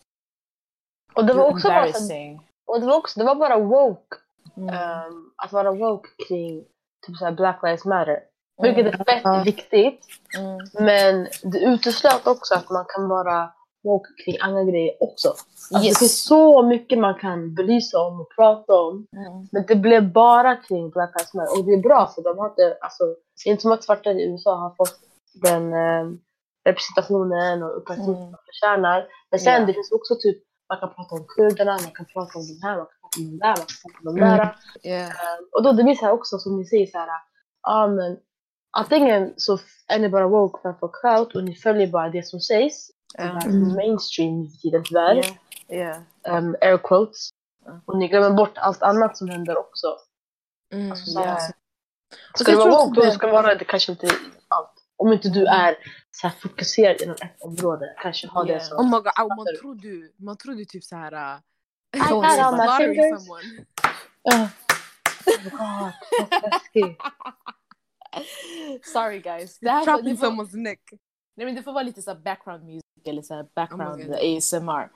Och 1.14 1.24
det 1.24 1.34
var 1.34 1.50
också 1.50 1.68
bara, 1.68 1.92
så, 1.92 2.40
och 2.66 2.80
det 2.80 2.86
var 2.86 2.96
också, 2.96 3.20
det 3.20 3.26
var 3.26 3.34
bara 3.34 3.58
woke. 3.58 4.16
Mm. 4.56 4.68
ehm, 4.74 5.30
att 5.36 5.52
vara 5.52 5.72
woke 5.72 6.08
kring 6.28 6.64
typ 7.06 7.16
såhär 7.16 7.32
Black 7.32 7.62
Lives 7.62 7.84
Matter. 7.84 8.24
Vilket 8.62 8.86
är 8.86 9.04
fett 9.04 9.46
viktigt. 9.46 10.06
Mm. 10.38 10.58
Men 10.86 11.28
det 11.42 11.58
uteslöt 11.58 12.26
också 12.26 12.54
att 12.54 12.70
man 12.70 12.84
kan 12.88 13.08
vara 13.08 13.52
woke 13.86 14.08
kring 14.24 14.36
andra 14.40 14.64
grejer 14.64 15.02
också. 15.02 15.28
Alltså 15.28 15.86
Yes. 15.86 15.94
Det 15.94 15.98
finns 15.98 16.24
så 16.24 16.62
mycket 16.62 16.98
man 16.98 17.14
kan 17.14 17.54
belysa 17.54 17.98
om 18.00 18.20
och 18.20 18.28
prata 18.36 18.72
om. 18.74 19.06
Mm. 19.16 19.48
Men 19.52 19.64
det 19.68 19.76
blev 19.76 20.12
bara 20.12 20.56
kring 20.56 20.90
Black 20.90 21.10
Lives 21.18 21.34
Matter. 21.34 21.58
Och 21.58 21.64
det 21.66 21.72
är 21.72 21.82
bra 21.88 22.12
för 22.14 22.22
de 22.22 22.38
har 22.38 22.48
inte, 22.48 22.76
alltså, 22.80 23.04
det 23.44 23.48
är 23.48 23.50
inte 23.50 23.62
som 23.62 23.72
att 23.72 23.84
svarta 23.84 24.10
i 24.12 24.24
USA 24.30 24.54
har 24.54 24.70
fått 24.74 24.94
den 25.42 25.72
eh, 25.72 26.04
representationen 26.64 27.62
och 27.62 27.76
uppmärksamheten 27.76 28.22
Mm. 28.22 28.32
de 28.32 28.38
förtjänar. 28.46 29.06
Men 29.30 29.40
sen 29.40 29.60
Ja. 29.60 29.66
det 29.66 29.72
finns 29.72 29.92
också 29.92 30.14
typ, 30.20 30.38
man 30.68 30.78
kan 30.80 30.94
prata 30.94 31.14
om 31.14 31.24
kurderna, 31.36 31.72
man 31.72 31.92
kan 31.94 32.06
prata 32.14 32.38
om 32.38 32.44
de 32.46 32.66
här, 32.66 32.76
man 32.76 32.86
kan 32.86 32.96
prata 33.02 33.18
om 33.20 33.24
de 33.30 33.38
där, 33.38 33.48
man 33.48 33.56
kan 33.56 33.76
prata 33.82 34.08
om 34.08 34.16
de 34.16 34.22
Mm. 34.22 34.36
där. 34.36 34.56
Yeah. 34.90 35.08
Eh, 35.10 35.38
och 35.52 35.62
då 35.62 35.72
det 35.72 35.82
blir 35.84 35.94
så 35.94 36.04
här 36.04 36.12
också 36.12 36.38
som 36.38 36.56
ni 36.58 36.64
säger 36.64 36.86
så 36.86 36.98
här, 36.98 37.08
ja 37.62 37.86
men 37.88 38.16
antingen 38.78 39.34
så 39.36 39.58
är 39.88 39.98
ni 39.98 40.08
bara 40.08 40.28
woke 40.28 40.58
för 40.62 40.68
att 40.68 40.80
få 40.80 40.88
crowd 40.88 41.36
och 41.36 41.44
ni 41.44 41.54
följer 41.54 41.86
bara 41.86 42.08
det 42.08 42.26
som 42.26 42.40
sägs. 42.40 42.90
Det 43.16 43.22
här 43.22 43.46
Mm. 43.46 43.74
Mainstream 43.74 44.40
nu 44.40 44.48
för 44.48 44.56
tiden 44.56 44.82
tyvärr. 44.84 45.14
Yeah. 45.16 46.02
Yeah. 46.24 46.38
Um, 46.44 46.56
air 46.60 46.78
quotes. 46.78 47.28
Mm. 47.66 47.80
Och 47.84 47.98
ni 47.98 48.08
glömmer 48.08 48.30
bort 48.36 48.58
allt 48.58 48.82
annat 48.82 49.16
som 49.16 49.28
händer 49.28 49.58
också. 49.58 49.96
Mm. 50.72 50.90
Alltså, 50.90 51.06
så 51.06 51.18
här, 51.20 51.26
Ja. 51.26 51.38
Ska 52.38 52.50
du 52.52 52.56
vara 52.58 52.70
woke 52.70 53.00
då 53.00 53.04
det- 53.06 53.10
ska 53.12 53.26
vara 53.32 53.54
det 53.54 53.64
kanske 53.64 53.92
inte 53.92 54.06
allt. 54.48 54.72
Om 54.96 55.12
inte 55.12 55.28
du 55.28 55.46
är 55.46 55.76
så 56.10 56.26
här 56.28 56.34
fokuserad 56.40 57.00
inom 57.00 57.16
ett 57.22 57.42
område. 57.42 57.94
Kanske 58.02 58.26
ha 58.28 58.44
det 58.44 58.48
Yeah. 58.52 58.64
som... 58.64 58.78
Oh 58.78 58.84
my 58.84 58.90
god, 58.96 59.12
au, 59.16 59.28
man 59.28 59.46
tror 59.60 59.74
du, 59.74 60.14
man 60.16 60.36
tror 60.36 60.54
du 60.54 60.64
typ 60.64 60.84
såhär... 60.84 61.12
Uh, 61.14 61.40
I 61.96 61.98
got 61.98 62.24
all 62.24 62.56
my 62.56 62.84
fingers. 62.84 63.28
Uh, 63.28 63.34
oh 64.34 64.48
my 65.44 65.50
god, 65.50 65.92
så. 66.72 66.94
Sorry 68.92 69.20
guys. 69.20 69.58
Det 69.58 69.70
här 69.70 70.02
det, 70.02 70.16
får, 70.16 70.26
someone's 70.26 70.56
neck. 70.56 70.80
nej, 71.36 71.46
men 71.46 71.54
det 71.54 71.62
får 71.62 71.72
vara 71.72 71.82
lite 71.82 72.02
så 72.02 72.10
här 72.10 72.18
background 72.18 72.64
music 72.64 72.85
eller 73.08 73.22
så 73.22 73.34
här 73.34 73.46
background 73.54 73.92
Oh 73.92 73.96
my 73.98 74.04
God. 74.04 74.36
ASMR. 74.36 74.90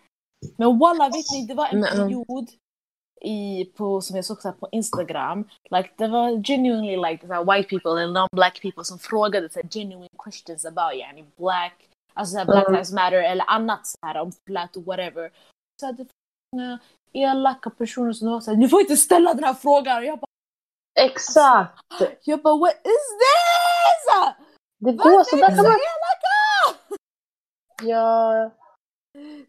Men 0.56 0.78
walla 0.78 1.04
vet 1.08 1.30
ni, 1.32 1.46
det 1.46 1.54
var 1.54 1.66
en 1.68 1.78
um, 1.78 1.82
period 1.82 2.48
i, 3.20 3.64
på, 3.64 4.00
som 4.00 4.16
jag 4.16 4.24
såg 4.24 4.42
så 4.42 4.48
här 4.48 4.54
på 4.54 4.68
Instagram. 4.72 5.48
Like, 5.70 5.90
det 5.96 6.08
var 6.08 6.44
genuinely 6.44 6.96
like 7.10 7.26
så 7.26 7.32
här, 7.32 7.44
white 7.44 7.68
people 7.68 8.04
and 8.04 8.16
non-black 8.16 8.62
people 8.62 8.84
som 8.84 8.98
frågade 8.98 9.50
så 9.50 9.60
här, 9.60 9.68
genuine 9.68 10.08
questions 10.24 10.64
about 10.64 10.94
yani, 10.94 11.24
black, 11.36 11.88
alltså 12.14 12.32
så 12.32 12.38
här, 12.38 12.44
black 12.46 12.64
Mm. 12.66 12.72
lives 12.72 12.92
matter 12.92 13.22
eller 13.22 13.44
annat 13.50 13.86
så 13.86 13.96
här 14.02 14.20
om 14.20 14.32
flat 14.46 14.76
och 14.76 14.84
whatever. 14.84 15.30
Så 15.80 15.86
här, 15.86 15.92
det 15.92 16.02
var 16.02 16.10
många 16.56 16.78
elaka 17.12 17.70
personer 17.70 18.12
som 18.12 18.30
var 18.30 18.40
så 18.40 18.50
här, 18.50 18.58
ni 18.58 18.68
får 18.68 18.80
inte 18.80 18.96
ställa 18.96 19.34
den 19.34 19.44
här 19.44 19.54
frågan. 19.54 20.04
Jag 20.06 20.18
bara, 20.18 20.26
Exakt! 21.00 21.80
jag 22.24 22.42
bara 22.42 22.56
what 22.56 22.74
is 22.74 23.06
this? 23.22 24.34
Det 24.78 24.92
går 24.92 25.24
så 25.24 25.36
där 25.36 25.46
kan 25.46 25.56
man... 25.56 25.64
elaka! 25.66 26.39
Ja, 27.82 28.50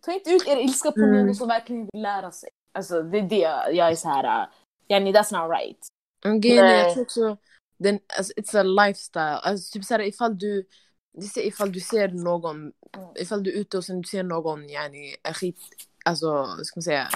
Ta 0.02 0.12
inte 0.14 0.30
ut 0.30 0.48
er 0.48 0.58
ilska 0.58 0.92
på 0.92 1.00
Mm. 1.00 1.26
någon 1.26 1.36
som 1.36 1.48
verkligen 1.48 1.90
vill 1.94 2.02
lära 2.02 2.32
sig. 2.32 2.50
Alltså 2.74 3.02
det 3.04 3.18
är 3.18 3.22
det 3.30 3.74
jag 3.76 3.92
är 3.92 3.96
så 3.96 4.10
här. 4.10 4.24
Uh, 4.44 4.50
yani 4.88 5.12
that's 5.12 5.34
not 5.42 5.52
right. 5.60 5.88
Nej. 6.26 6.80
jag 6.80 6.94
tror 6.94 7.04
också, 7.04 7.38
den, 7.78 8.00
alltså, 8.18 8.34
it's 8.34 8.60
a 8.60 8.64
lifestyle. 8.64 9.40
Alltså, 9.44 9.74
typ 9.74 9.86
såhär, 9.86 10.02
ifall 10.02 10.38
du, 10.38 10.66
ifall 11.38 11.72
du 11.72 11.80
ser 11.80 12.08
någon, 12.08 12.72
ifall 13.16 13.44
du 13.44 13.52
är 13.52 13.58
ute 13.58 13.78
och 13.78 13.86
sen 13.86 14.02
du 14.02 14.08
ser 14.08 14.24
någon 14.24 14.70
yani, 14.70 15.16
är 15.24 15.34
skit, 15.34 15.60
alltså, 16.06 16.48
ska 16.64 16.78
man 16.78 16.84
säga, 16.84 17.08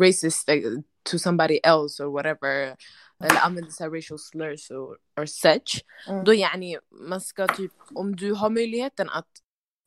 racist 0.00 0.48
like, 0.48 0.68
to 1.10 1.18
somebody 1.18 1.60
else 1.62 2.04
or 2.04 2.12
whatever, 2.12 2.76
eller 3.24 3.40
använder 3.44 3.70
så 3.70 3.88
racial 3.88 4.18
slurs 4.18 4.70
or, 4.70 4.98
or 5.20 5.26
such, 5.26 5.84
Mm. 6.08 6.24
då 6.24 6.34
yani, 6.34 6.78
man 6.90 7.20
ska 7.20 7.46
typ, 7.46 7.72
om 7.94 8.16
du 8.16 8.32
har 8.32 8.50
möjligheten 8.50 9.08
att 9.10 9.28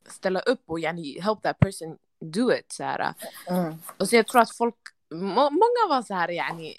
ställa 0.07 0.39
upp 0.39 0.61
och 0.65 0.79
yani, 0.79 1.19
help 1.19 1.41
that 1.41 1.59
person 1.59 1.97
do 2.19 2.53
it, 2.53 2.71
så 2.71 2.83
här, 2.83 3.13
Mm. 3.49 3.75
och 3.97 4.09
så 4.09 4.15
jag 4.15 4.27
tror 4.27 4.41
att 4.41 4.55
folk, 4.57 4.75
må, 5.13 5.49
många 5.49 5.87
var 5.89 6.01
så 6.01 6.13
här 6.13 6.29
yani, 6.31 6.75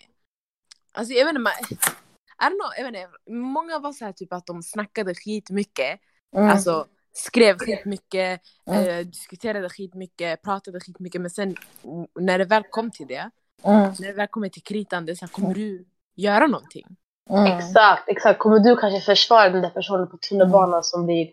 alltså 0.92 1.14
jag 1.14 1.24
vet 1.24 1.30
inte, 1.30 1.40
man, 1.40 1.52
I 1.62 2.44
don't 2.44 2.58
know, 2.61 2.70
jag 2.76 2.85
vet 2.85 2.94
inte, 2.94 3.32
många 3.32 3.78
var 3.78 3.92
så 3.92 4.04
här 4.04 4.12
typ 4.12 4.32
att 4.32 4.46
de 4.46 4.62
snackade 4.62 5.14
skitmycket, 5.14 6.00
Mm. 6.37 6.50
alltså 6.50 6.87
skrev 7.12 7.58
skitmycket, 7.58 8.40
Mm. 8.66 8.88
eh, 8.88 9.06
diskuterade 9.06 9.68
skitmycket, 9.68 10.42
pratade 10.42 10.80
skitmycket, 10.80 11.20
men 11.20 11.30
sen 11.30 11.56
mm, 11.85 12.06
när 12.20 12.38
det 12.38 12.44
väl 12.44 12.62
kom 12.70 12.90
till 12.90 13.06
det, 13.06 13.30
Mm. 13.64 13.80
när 14.00 14.06
det 14.06 14.12
väl 14.12 14.28
kommer 14.28 14.48
till 14.48 14.62
kritan, 14.62 15.06
det 15.06 15.12
är 15.12 15.16
så 15.16 15.24
här, 15.26 15.32
kommer 15.32 15.54
du 15.54 15.85
göra 16.14 16.46
någonting? 16.46 16.87
Mm. 17.30 17.58
exakt, 17.58 18.08
exakt. 18.08 18.38
Kommer 18.38 18.58
du 18.58 18.76
kanske 18.76 19.00
försvara 19.00 19.50
den 19.50 19.62
där 19.62 19.70
personen 19.70 20.08
på 20.08 20.16
tunnelbanan 20.18 20.82
som 20.85 21.06
blir 21.06 21.30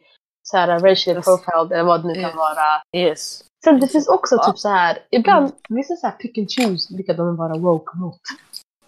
så 0.52 0.58
här 0.58 0.68
racially 0.80 1.18
Yes. 1.18 1.26
profiled 1.26 1.72
eller 1.72 1.84
vad 1.84 2.02
det 2.02 2.08
nu 2.08 2.14
kan 2.14 2.22
Yeah. 2.24 2.36
vara. 2.38 2.82
Yes. 2.98 3.44
Sen 3.64 3.80
det 3.80 3.88
finns 3.88 4.08
också 4.08 4.36
Ja. 4.36 4.44
typ 4.46 4.58
så 4.60 4.70
här, 4.70 4.98
ibland, 5.12 5.52
vissa 5.70 5.96
så 5.96 6.08
här 6.08 6.14
pick 6.16 6.38
and 6.38 6.48
choose 6.52 6.96
vilka 6.98 7.14
de 7.14 7.28
vill 7.28 7.38
vara 7.38 7.58
woke 7.58 7.98
mot. 7.98 8.20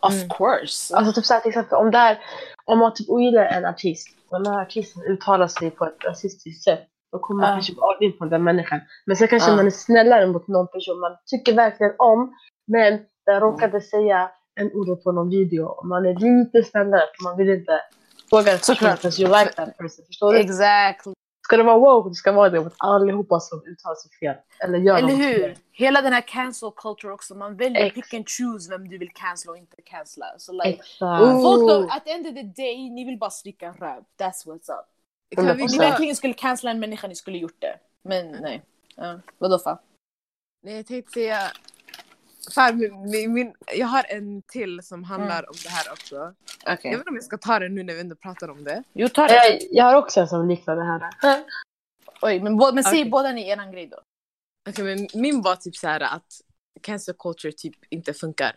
Of 0.02 0.13
Mm. 0.13 0.30
course. 0.30 0.95
Alltså 0.95 1.13
typ 1.13 1.26
så 1.26 1.34
här, 1.34 1.41
till 1.41 1.50
exempel 1.50 1.78
om 1.78 1.91
det 1.91 1.97
är, 1.97 2.19
om 2.65 2.80
man 2.80 2.93
typ 2.93 3.10
ogillar 3.10 3.45
en 3.45 3.65
artist 3.65 4.08
och 4.30 4.43
den 4.43 4.54
här 4.54 4.62
artisten 4.62 5.04
uttalar 5.04 5.47
sig 5.47 5.71
på 5.71 5.86
ett 5.86 6.04
rasistiskt 6.06 6.63
sätt 6.63 6.88
då 7.12 7.19
kommer 7.19 7.41
man 7.41 7.50
Ja. 7.50 7.56
kanske 7.56 7.74
all 7.82 8.04
in 8.04 8.17
på 8.17 8.26
den 8.26 8.43
människan. 8.43 8.80
Men 9.06 9.15
sen 9.15 9.28
kanske 9.28 9.50
Ja. 9.52 9.56
man 9.56 9.67
är 9.67 9.71
snällare 9.71 10.28
mot 10.28 10.47
någon 10.47 10.67
person 10.67 11.00
man 11.00 11.17
tycker 11.26 11.54
verkligen 11.54 11.93
om 11.97 12.34
men 12.67 13.00
den 13.26 13.39
råkade 13.39 13.82
säga 13.82 14.32
en 14.60 14.71
ord 14.74 15.04
på 15.04 15.12
någon 15.12 15.30
video 15.30 15.65
och 15.65 15.86
man 15.88 16.06
är 16.06 16.13
lite 16.15 16.63
snällare 16.69 17.02
för 17.02 17.24
man 17.24 17.38
vill 17.38 17.50
inte 17.50 17.82
fråga 18.30 18.43
person 18.43 18.60
Såklart. 18.76 19.02
because 19.02 19.21
you 19.21 19.32
like 19.39 19.52
that 19.54 19.78
person. 19.78 20.06
Förstår 20.08 20.34
du? 20.34 20.39
Exactly. 20.39 21.13
Ska 21.51 21.57
det 21.57 21.63
vara 21.63 21.77
woke, 21.77 22.09
det 22.09 22.15
ska 22.15 22.31
vara 22.31 22.49
det 22.49 22.61
mot 22.61 22.73
allihopa 22.77 23.39
som 23.39 23.63
uttalar 23.65 23.95
sig 23.95 24.11
fel. 24.11 24.35
Eller 24.63 24.77
gör 24.77 24.97
Eller 24.97 25.15
hur? 25.15 25.39
fel. 25.39 25.55
Hela 25.71 26.01
den 26.01 26.13
här 26.13 26.21
cancel 26.21 26.71
culture 26.75 27.13
också. 27.13 27.35
Man 27.35 27.55
väljer 27.57 27.85
Ex- 27.85 27.95
pick 27.95 28.13
and 28.13 28.29
choose 28.29 28.69
vem 28.69 28.89
du 28.89 28.97
vill 28.97 29.13
cancella 29.13 29.51
och 29.51 29.57
inte 29.57 29.81
cancella. 29.81 30.25
Så 30.37 30.51
like, 30.53 30.69
Exakt. 30.69 31.21
Oh. 31.23 31.41
folk 31.41 31.69
då, 31.69 31.87
at 31.91 32.05
the 32.05 32.11
end 32.11 32.27
of 32.27 32.33
the 32.33 32.61
day, 32.61 32.89
ni 32.89 33.05
vill 33.05 33.17
bara 33.17 33.29
slicka 33.29 33.71
röv. 33.71 34.03
That's 34.19 34.45
what's 34.45 34.71
up. 34.71 34.85
Kan 35.35 35.45
vi 35.45 35.51
Om 35.63 35.67
ni 35.71 35.77
verkligen 35.77 36.15
skulle 36.15 36.33
cancella 36.33 36.71
en 36.71 36.79
människa, 36.79 37.07
ni 37.07 37.15
skulle 37.15 37.37
gjort 37.37 37.61
det. 37.61 37.75
Men 38.03 38.31
nej. 38.31 38.61
Ja. 38.95 39.19
Vadå 39.37 39.59
fa? 39.59 39.79
Nej, 40.63 40.75
jag 40.75 40.85
tänkte 40.85 41.11
säga, 41.11 41.37
fan, 42.56 42.77
min, 42.77 43.01
min, 43.12 43.34
min, 43.34 43.54
jag 43.77 43.88
har 43.88 44.06
en 44.10 44.41
till 44.41 44.80
som 44.84 45.04
handlar 45.04 45.39
Mm. 45.39 45.49
om 45.49 45.56
det 45.63 45.69
här 45.69 45.91
också. 45.91 46.34
Okej. 46.65 46.77
Jag 46.84 46.91
vet 46.91 46.97
inte 46.99 47.10
om 47.10 47.15
jag 47.15 47.23
ska 47.23 47.38
ta 47.38 47.60
den 47.60 47.75
nu 47.75 47.84
när 47.84 47.93
vi 47.93 47.99
ändå 47.99 48.15
pratar 48.15 48.49
om 48.49 48.63
det. 48.63 48.84
Jo, 48.93 49.08
ta 49.10 49.27
det. 49.27 49.34
Jag, 49.34 49.60
jag 49.71 49.86
har 49.86 49.95
också 49.95 50.19
en 50.19 50.27
som 50.27 50.47
liknar 50.47 50.75
det 50.75 50.84
här. 50.84 51.43
Oj, 52.21 52.39
men, 52.39 52.60
bå- 52.62 52.73
men 52.73 52.84
säg 52.84 53.10
båda 53.10 53.32
ni 53.32 53.49
eran 53.49 53.71
grej 53.71 53.88
då. 53.88 53.97
Okej, 54.69 54.86
men 54.86 55.21
min 55.21 55.41
var 55.41 55.56
typ 55.56 55.75
så 55.75 55.88
här 55.88 55.99
att 55.99 56.41
cancel 56.82 57.15
culture 57.19 57.51
typ 57.54 57.75
inte 57.89 58.13
funkar. 58.13 58.54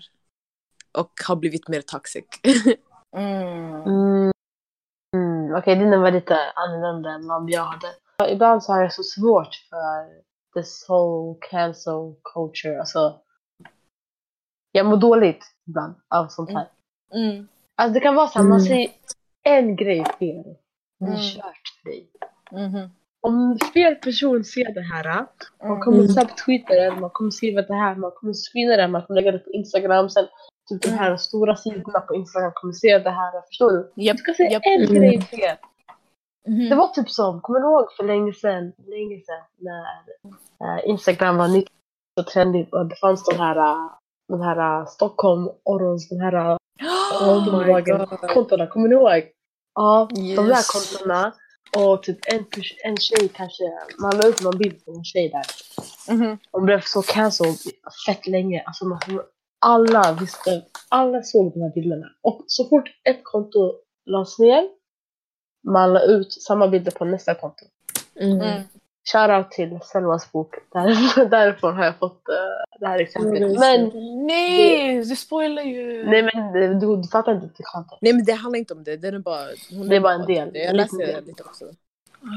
Och 0.98 1.12
har 1.28 1.36
blivit 1.36 1.68
mer 1.68 1.80
toxic. 1.80 2.24
Mm. 3.16 3.82
Mm. 3.86 4.30
Mm. 5.16 5.54
Okej, 5.54 5.76
din 5.76 6.00
var 6.00 6.10
lite 6.10 6.36
annorlunda 6.54 7.10
än 7.10 7.28
vad 7.28 7.50
jag 7.50 7.62
hade. 7.64 8.32
Ibland 8.32 8.62
så 8.64 8.72
har 8.72 8.82
jag 8.82 8.92
så 8.92 9.02
svårt 9.02 9.54
för 9.70 10.08
this 10.54 10.86
whole 10.88 11.38
cancel 11.50 12.14
culture. 12.34 12.80
Alltså, 12.80 13.20
jag 14.76 14.86
mår 14.86 14.96
dåligt 14.96 15.44
ibland 15.66 15.94
av 16.14 16.28
sånt 16.28 16.50
här. 16.52 16.68
Mm. 17.14 17.48
Alltså 17.76 17.94
det 17.94 18.00
kan 18.00 18.14
vara 18.14 18.26
så 18.28 18.38
här, 18.38 18.44
man 18.48 18.58
Mm. 18.58 18.66
säger 18.66 18.90
en 19.42 19.76
grej 19.76 20.04
fel. 20.04 20.44
Det 20.98 21.04
är 21.04 21.08
Mm. 21.08 21.16
kört 21.20 21.62
för 21.82 21.90
dig. 21.90 22.06
Mhm. 22.52 22.90
om 23.20 23.58
fel 23.74 23.94
person 23.94 24.44
ser 24.44 24.74
det 24.74 24.80
här, 24.80 25.26
man 25.68 25.80
kommer 25.80 25.98
Mm. 25.98 26.08
snabbt 26.08 26.44
tweeta 26.44 26.74
det, 26.74 27.00
man 27.00 27.10
kommer 27.10 27.30
skriva 27.30 27.62
det 27.62 27.74
här, 27.74 27.94
man 27.94 28.10
kommer 28.10 28.32
screena 28.34 28.76
det, 28.76 28.88
man 28.88 29.02
kommer 29.02 29.20
lägga 29.20 29.32
det 29.32 29.38
på 29.38 29.50
Instagram, 29.50 30.10
sen 30.10 30.26
typ 30.68 30.82
de 30.82 30.88
här 30.90 31.16
stora 31.16 31.56
sidorna 31.56 32.00
på 32.00 32.14
Instagram 32.14 32.52
kommer 32.54 32.72
se 32.72 32.98
det 32.98 33.10
här, 33.10 33.40
förstår 33.46 33.70
du? 33.72 33.92
Japp, 34.02 34.16
Du 34.16 34.22
ska 34.22 34.32
se 34.34 34.42
japp. 34.52 34.62
en 34.66 34.82
Mm. 34.84 34.94
grej 34.94 35.20
fel. 35.20 35.56
Mhm. 36.48 36.68
Det 36.68 36.74
var 36.74 36.88
typ 36.88 37.10
som, 37.10 37.40
kommer 37.40 37.60
du 37.60 37.66
ihåg 37.66 37.92
för 37.96 38.04
länge 38.04 38.32
sedan, 38.32 38.72
länge 38.86 39.20
sedan 39.20 39.42
när 39.58 39.84
eh, 40.78 40.88
Instagram 40.90 41.36
var 41.36 41.48
nytt 41.48 41.68
och 42.20 42.26
trendigt 42.26 42.72
och 42.72 42.86
det 42.86 42.96
fanns 42.96 43.24
de 43.24 43.36
här, 43.38 43.56
eh, 43.56 43.90
de 44.28 44.40
här 44.40 44.80
eh, 44.80 44.86
Stockholm 44.86 45.48
Orrons, 45.64 46.08
de 46.08 46.20
här 46.20 46.32
eh, 46.34 46.56
Oh 47.28 47.44
my 47.44 47.50
bolagen, 47.50 47.98
god. 47.98 48.18
kontona, 48.20 48.66
kommer 48.66 48.88
du 48.88 48.94
ihåg? 48.94 49.22
Ja, 49.74 50.08
de 50.10 50.34
där 50.36 50.48
Yes. 50.48 50.68
kontona 50.70 51.32
och 51.76 52.02
typ 52.02 52.18
en, 52.32 52.44
en 52.84 52.96
tjej 52.96 53.28
kanske, 53.28 53.64
man 53.98 54.16
la 54.16 54.28
upp 54.28 54.42
någon 54.42 54.58
bild 54.58 54.84
på 54.84 54.90
en 54.92 55.04
tjej 55.04 55.28
där. 55.28 55.44
Mhm. 56.14 56.38
Hon 56.52 56.64
blev 56.64 56.80
så 56.80 57.02
cancelled 57.02 57.56
fett 58.06 58.26
länge. 58.26 58.62
Alltså 58.66 58.84
man, 58.84 58.98
alla 59.66 60.16
visste, 60.20 60.62
alla 60.88 61.22
såg 61.22 61.52
de 61.52 61.60
här 61.62 61.72
bilderna. 61.74 62.06
Och 62.22 62.44
så 62.46 62.68
fort 62.68 62.88
ett 63.08 63.20
konto 63.22 63.74
lades 64.06 64.38
ner, 64.38 64.68
man 65.68 65.92
la 65.92 66.02
ut 66.02 66.32
samma 66.32 66.68
bilder 66.68 66.92
på 66.92 67.04
nästa 67.04 67.34
konto. 67.34 67.64
Mm. 68.20 68.40
Mm. 68.40 68.62
Shoutout 69.12 69.50
till 69.50 69.78
Selmas 69.82 70.32
bok. 70.32 70.54
Där, 70.72 71.24
därifrån 71.30 71.76
har 71.76 71.84
jag 71.84 71.98
fått 71.98 72.12
uh, 72.28 72.78
det 72.80 72.86
här 72.86 72.98
exemplet. 73.00 73.42
Mm, 73.42 73.52
Men, 73.60 73.90
Nej, 74.26 75.04
du 75.04 75.16
spoilar 75.16 75.62
ju. 75.62 76.04
nej 76.10 76.22
men 76.34 76.52
du, 76.52 76.74
du, 76.74 76.96
du 76.96 77.08
fattar 77.08 77.34
inte 77.34 77.48
till 77.48 77.64
content. 77.64 77.98
Nej 78.00 78.12
men 78.12 78.24
det 78.24 78.32
handlar 78.32 78.58
inte 78.58 78.74
om 78.74 78.84
det, 78.84 78.96
den 78.96 79.14
är 79.14 79.18
bara... 79.18 79.44
Hon 79.70 79.88
Det 79.88 79.96
är 79.96 80.00
bara 80.00 80.12
en 80.14 80.26
del. 80.26 80.50
Jag 80.54 80.64
En 80.64 80.76
läser 80.76 80.98
del. 80.98 81.24
lite 81.24 81.42
också. 81.42 81.64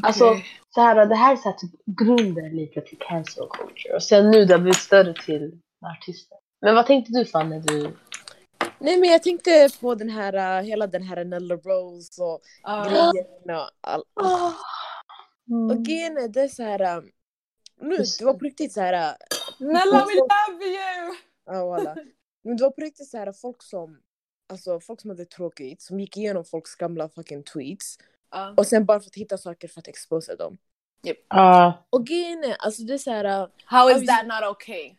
Alltså, 0.04 0.36
så 0.76 0.82
här, 0.82 1.06
det 1.06 1.16
här 1.16 1.32
är 1.32 1.36
så 1.36 1.50
här, 1.50 1.56
typ 1.58 1.72
grunden 1.86 2.56
lite 2.56 2.82
till 2.82 2.98
cancel 3.00 3.48
culture. 3.48 3.96
Och 3.96 4.04
sen 4.04 4.32
nu 4.32 4.46
det 4.46 4.54
har 4.54 4.60
blivit 4.60 4.78
större 4.78 5.14
till 5.14 5.60
artister. 5.98 6.38
Men 6.62 6.76
vad 6.76 6.86
tänkte 6.86 7.12
du 7.12 7.26
Fanny? 7.26 7.50
när 7.50 7.60
Du... 7.60 7.92
Nej 8.80 8.98
men 8.98 9.10
jag 9.10 9.24
tänkte 9.24 9.70
på 9.82 9.96
den 9.96 10.10
här, 10.10 10.60
uh, 10.60 10.66
hela 10.66 10.88
den 10.88 11.04
här 11.04 11.24
Nella 11.24 11.56
Rose 11.56 12.24
och 12.24 12.40
Ah. 12.64 12.84
grejen 12.84 13.26
och 13.58 13.70
all, 13.82 14.04
Mm. 15.50 15.78
Och 15.78 15.86
grejen 15.86 16.18
är 16.18 16.28
det 16.28 16.42
är 16.42 16.48
så 16.48 16.64
här. 16.64 16.98
um, 16.98 17.12
Nu, 17.82 17.98
det 18.20 18.26
var 18.26 18.34
på 18.34 18.46
riktigt 18.46 18.74
så 18.74 18.82
här. 18.82 18.94
uh, 18.94 19.16
Nella, 19.60 20.06
we 20.06 20.14
love 20.16 20.66
you! 20.66 21.16
Ja 21.46 21.66
walla. 21.66 21.96
Men 22.44 22.58
det 22.58 22.64
var 22.64 22.72
på 22.72 22.82
riktigt 22.82 23.10
så 23.10 23.18
här 23.18 23.32
folk 23.32 23.64
som, 23.64 24.00
alltså 24.50 24.80
folk 24.80 25.02
som 25.02 25.10
hade 25.10 25.26
tråkigt, 25.26 25.82
som 25.82 26.00
gick 26.00 26.18
igenom 26.18 26.46
folks 26.46 26.76
gamla 26.76 27.10
fucking 27.10 27.44
tweets. 27.44 27.98
Ja. 28.32 28.54
Och 28.58 28.68
sen 28.68 28.86
bara 28.86 29.00
för 29.00 29.08
att 29.08 29.16
hitta 29.16 29.38
saker 29.38 29.68
för 29.68 29.80
att 29.80 29.88
exposa 29.88 30.36
dem. 30.36 30.58
Ja. 31.30 31.86
Och 31.90 32.06
grejen 32.06 32.44
är, 32.44 32.56
alltså 32.60 32.84
det 32.84 32.94
är 32.94 32.98
så 32.98 33.12
här, 33.12 33.42
uh, 33.44 33.48
How 33.66 33.90
is 33.92 34.08
that 34.08 34.28
not 34.28 34.52
okay? 34.52 34.96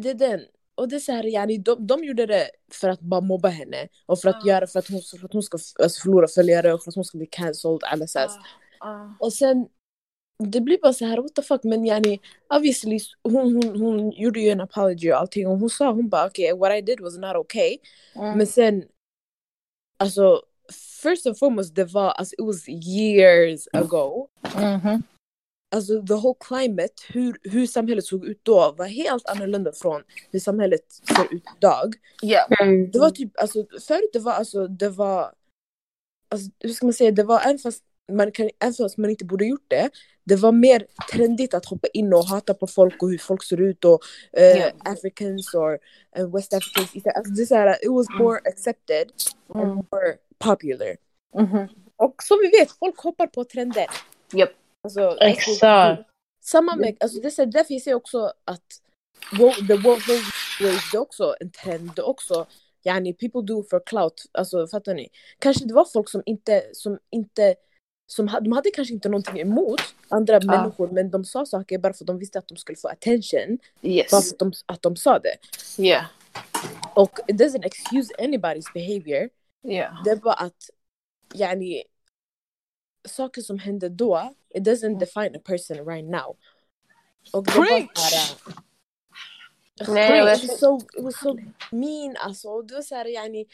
det 0.00 0.10
är 0.10 0.14
den. 0.14 0.40
Och 0.74 0.88
det 0.88 0.96
är 0.96 1.00
så 1.00 1.12
här, 1.12 1.24
yani, 1.26 1.58
de, 1.58 1.86
de 1.86 2.04
gjorde 2.04 2.26
det 2.26 2.50
för 2.72 2.88
att 2.88 3.00
bara 3.00 3.20
mobba 3.20 3.48
henne. 3.48 3.88
Och 4.06 4.20
för 4.20 4.28
att 4.28 4.44
Ja. 4.44 4.52
göra, 4.54 4.66
för 4.66 4.78
att 4.78 4.88
hon, 4.88 5.02
för 5.20 5.24
att 5.24 5.32
hon 5.32 5.42
ska 5.42 5.58
alltså, 5.82 6.02
förlora 6.02 6.28
följare 6.28 6.72
och 6.74 6.82
för 6.82 6.90
att 6.90 6.94
hon 6.94 7.04
ska 7.04 7.18
bli 7.18 7.26
cancelled, 7.26 7.84
alla 7.84 8.06
så 8.06 8.18
ah. 8.80 9.08
Och 9.20 9.32
sen, 9.32 9.68
det 10.44 10.60
blir 10.60 10.78
bara 10.82 10.92
så 10.92 11.04
här, 11.04 11.16
what 11.16 11.34
the 11.34 11.42
fuck, 11.42 11.64
men 11.64 11.86
yani, 11.86 12.20
obviously, 12.54 12.98
hon, 13.22 13.54
hon, 13.54 13.80
hon 13.80 14.10
gjorde 14.10 14.40
ju 14.40 14.50
en 14.50 14.60
apology 14.60 15.12
och 15.12 15.18
allting 15.18 15.46
och 15.46 15.58
hon 15.58 15.70
sa, 15.70 15.92
hon 15.92 16.08
bara 16.08 16.26
okej, 16.26 16.52
okay, 16.52 16.60
what 16.60 16.78
I 16.78 16.82
did 16.82 17.00
was 17.00 17.18
not 17.18 17.36
okay. 17.36 17.78
Mm. 18.14 18.38
Men 18.38 18.46
sen, 18.46 18.84
alltså, 19.98 20.42
first 21.02 21.26
and 21.26 21.38
foremost, 21.38 21.74
det 21.74 21.84
var, 21.84 22.10
alltså 22.10 22.34
it 22.38 22.46
was 22.46 22.68
years 22.68 23.68
ago. 23.72 24.28
Mhm. 24.54 25.02
Alltså 25.74 26.02
the 26.06 26.14
whole 26.14 26.36
climate, 26.40 26.94
hur, 27.08 27.38
hur 27.42 27.66
samhället 27.66 28.04
såg 28.04 28.24
ut 28.24 28.40
då 28.42 28.74
var 28.78 28.86
helt 28.86 29.26
annorlunda 29.26 29.72
från 29.72 30.02
hur 30.30 30.40
samhället 30.40 30.92
ser 30.92 31.34
ut 31.34 31.44
idag. 31.56 31.94
Ja. 32.22 32.46
Mm. 32.60 32.90
Det 32.90 32.98
var 32.98 33.10
typ, 33.10 33.40
alltså 33.40 33.66
förut 33.86 34.10
det 34.12 34.18
var 34.18 34.32
alltså, 34.32 34.68
det 34.68 34.88
var, 34.88 35.32
alltså, 36.30 36.50
hur 36.60 36.70
ska 36.70 36.86
man 36.86 36.92
säga, 36.92 37.10
det 37.10 37.24
var 37.24 37.40
även 37.40 37.58
fast 37.58 37.84
man, 38.12 38.32
kan, 38.32 38.50
även 38.60 38.74
fast 38.74 38.96
man 38.98 39.10
inte 39.10 39.24
borde 39.24 39.46
gjort 39.46 39.64
det, 39.68 39.90
det 40.24 40.36
var 40.36 40.52
mer 40.52 40.86
trendigt 41.12 41.54
att 41.54 41.66
hoppa 41.66 41.88
in 41.88 42.12
och 42.12 42.24
hata 42.24 42.54
på 42.54 42.66
folk 42.66 43.02
och 43.02 43.10
hur 43.10 43.18
folk 43.18 43.42
ser 43.42 43.60
ut 43.60 43.84
och 43.84 44.00
uh, 44.38 44.44
Ja. 44.44 44.70
Africans 44.78 45.54
or 45.54 45.78
uh, 46.18 46.34
West 46.34 46.54
Africans. 46.54 47.06
Alltså, 47.16 47.32
det 47.32 47.42
är 47.42 47.46
så 47.46 47.54
här, 47.54 47.84
it 47.84 47.90
was 47.90 48.06
more 48.18 48.38
accepted 48.44 49.12
and 49.54 49.62
Mm. 49.64 49.74
more 49.76 50.16
popular. 50.38 50.96
Mhm. 51.34 51.68
Och 51.96 52.22
som 52.22 52.38
vi 52.42 52.58
vet, 52.60 52.70
folk 52.78 52.98
hoppar 52.98 53.26
på 53.26 53.44
trender. 53.44 53.86
Japp. 54.32 54.50
Alltså, 54.84 55.16
Exakt. 55.20 56.02
samma 56.42 56.76
med, 56.76 56.96
alltså 57.00 57.20
det 57.20 57.28
är 57.28 57.30
så 57.30 57.42
här, 57.42 57.52
därför 57.52 57.78
ser 57.78 57.90
jag 57.90 57.96
också 57.96 58.32
att 58.44 58.80
the 59.68 59.74
woke 59.76 60.02
wave 60.08 60.22
det 60.60 60.96
är 60.96 60.98
också 60.98 61.36
en 61.40 61.50
trend, 61.50 61.98
också 61.98 62.46
yani 62.84 63.12
people 63.12 63.42
do 63.42 63.62
for 63.70 63.82
clout, 63.86 64.24
alltså 64.32 64.66
fattar 64.66 64.94
ni? 64.94 65.08
Kanske 65.38 65.64
det 65.64 65.74
var 65.74 65.84
folk 65.84 66.08
som 66.10 66.22
inte, 66.26 66.64
som 66.72 66.98
inte, 67.10 67.54
som 68.06 68.26
de 68.42 68.52
hade 68.52 68.70
kanske 68.70 68.94
inte 68.94 69.08
någonting 69.08 69.40
emot 69.40 69.80
andra 70.08 70.40
människor 70.40 70.88
men 70.88 71.10
de 71.10 71.24
sa 71.24 71.46
saker 71.46 71.78
bara 71.78 71.92
för 71.92 72.04
att 72.04 72.06
de 72.06 72.18
visste 72.18 72.38
att 72.38 72.48
de 72.48 72.56
skulle 72.56 72.76
få 72.76 72.88
attention, 72.88 73.58
bara 73.80 73.90
Yes. 73.90 74.10
för 74.10 74.16
att 74.16 74.38
de, 74.38 74.52
att 74.66 74.82
de 74.82 74.96
sa 74.96 75.18
det. 75.18 75.36
Yeah. 75.82 76.04
Och 76.94 77.18
it 77.28 77.36
doesn't 77.36 77.64
excuse 77.66 78.14
anybody's 78.18 78.72
behavior, 78.74 79.28
Yeah. 79.68 80.02
det 80.04 80.10
är 80.10 80.16
bara 80.16 80.34
att 80.34 80.70
yani 81.34 81.82
saker 83.08 83.42
som 83.42 83.58
hände 83.58 83.88
då, 83.88 84.34
it 84.54 84.62
doesn't 84.62 84.98
define 84.98 85.36
a 85.36 85.40
person 85.44 85.86
right 85.88 86.10
now. 86.10 86.36
Och 87.32 87.44
det 87.44 87.52
Preach! 87.52 87.90
såhär... 87.94 88.56
Nej, 89.88 90.22
was 90.24 90.58
so, 90.60 90.80
was 91.02 91.20
so 91.20 91.36
mean 91.70 92.16
alltså. 92.18 92.62
Det 92.62 92.74
var 92.74 92.82
såhär 92.82 93.04
yani, 93.04 93.46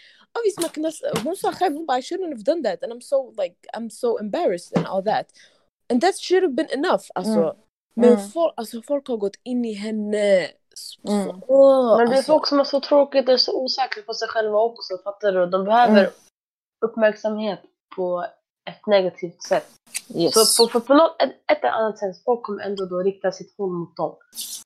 visst 0.44 0.60
man 0.60 0.68
kunde, 0.70 0.92
hon 1.24 1.36
sa 1.36 1.52
själv, 1.52 1.76
hon 1.76 1.86
bara 1.86 1.98
I 1.98 2.02
shouldn't 2.02 2.32
have 2.32 2.42
done 2.42 2.62
that 2.62 2.82
and 2.84 2.92
I'm 2.92 3.00
so 3.00 3.30
like, 3.42 3.56
I'm 3.76 3.88
so 3.90 4.18
embarrassed 4.20 4.76
and 4.78 4.86
all 4.86 5.04
that. 5.04 5.26
And 5.92 6.00
that 6.00 6.16
should 6.18 6.42
have 6.42 6.54
been 6.54 6.70
enough 6.70 7.04
alltså. 7.14 7.30
Mm. 7.40 7.56
Men 7.94 8.12
Mm. 8.12 8.28
folk, 8.28 8.54
alltså, 8.56 8.82
folk 8.82 9.08
har 9.08 9.16
gått 9.16 9.36
in 9.42 9.64
i 9.64 9.72
henne. 9.72 10.48
Så, 10.74 11.00
Mm. 11.08 11.42
åh, 11.48 11.96
Men 11.98 12.06
det 12.08 12.14
är 12.14 12.16
alltså. 12.16 12.32
folk 12.32 12.46
som 12.46 12.60
är 12.60 12.64
så 12.64 12.80
tråkigt 12.80 13.28
och 13.28 13.40
så 13.40 13.62
osäkra 13.62 14.02
på 14.02 14.14
sig 14.14 14.28
själva 14.28 14.58
också, 14.58 14.98
fattar 15.04 15.32
du? 15.32 15.46
De 15.46 15.64
behöver 15.64 15.98
Mm. 16.00 16.10
uppmärksamhet 16.84 17.60
på 17.96 18.26
ett 18.70 18.86
negativt 18.86 19.42
sätt. 19.42 19.66
Yes. 20.14 20.56
Så 20.56 20.66
på, 20.68 20.72
på, 20.72 20.86
på 20.86 20.94
något, 20.94 21.22
ett, 21.22 21.30
ett 21.52 21.58
eller 21.64 21.72
annat 21.72 21.98
sätt, 21.98 22.24
folk 22.24 22.42
kommer 22.42 22.62
ändå 22.62 22.84
då 22.84 22.98
rikta 23.02 23.32
sitt 23.32 23.54
hån 23.58 23.72
mot 23.72 23.96
dem. 23.96 24.16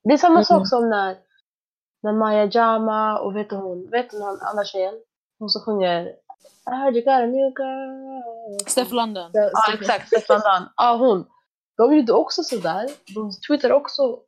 Det 0.02 0.12
är 0.12 0.18
samma 0.18 0.34
Mm. 0.34 0.44
sak 0.44 0.68
som 0.68 0.88
när, 0.90 1.16
när 2.06 2.12
Maya 2.12 2.44
Jama 2.44 3.18
och 3.18 3.36
vet 3.36 3.50
du 3.50 3.56
hon, 3.56 3.90
vet 3.90 4.10
du 4.10 4.18
hon 4.22 4.38
andra 4.40 4.64
tjejen? 4.64 4.94
Hon 5.38 5.48
som 5.50 5.62
sjunger 5.62 6.06
I 6.70 6.70
heard 6.70 6.96
you 6.96 7.04
got 7.04 7.12
a 7.14 7.26
new 7.26 7.52
girl. 7.58 8.58
Steph 8.66 8.94
London. 8.94 9.32
Så- 9.32 9.38
Ja 9.38 9.50
så- 9.66 9.72
exakt, 9.74 10.06
Stefan 10.06 10.40
Dan. 10.40 10.68
Ja 10.76 10.96
hon. 10.96 11.26
De 11.76 11.96
gjorde 11.96 12.12
också 12.12 12.42
sådär. 12.42 12.88
De 13.14 13.32
tweetade 13.48 13.74
också 13.74 14.18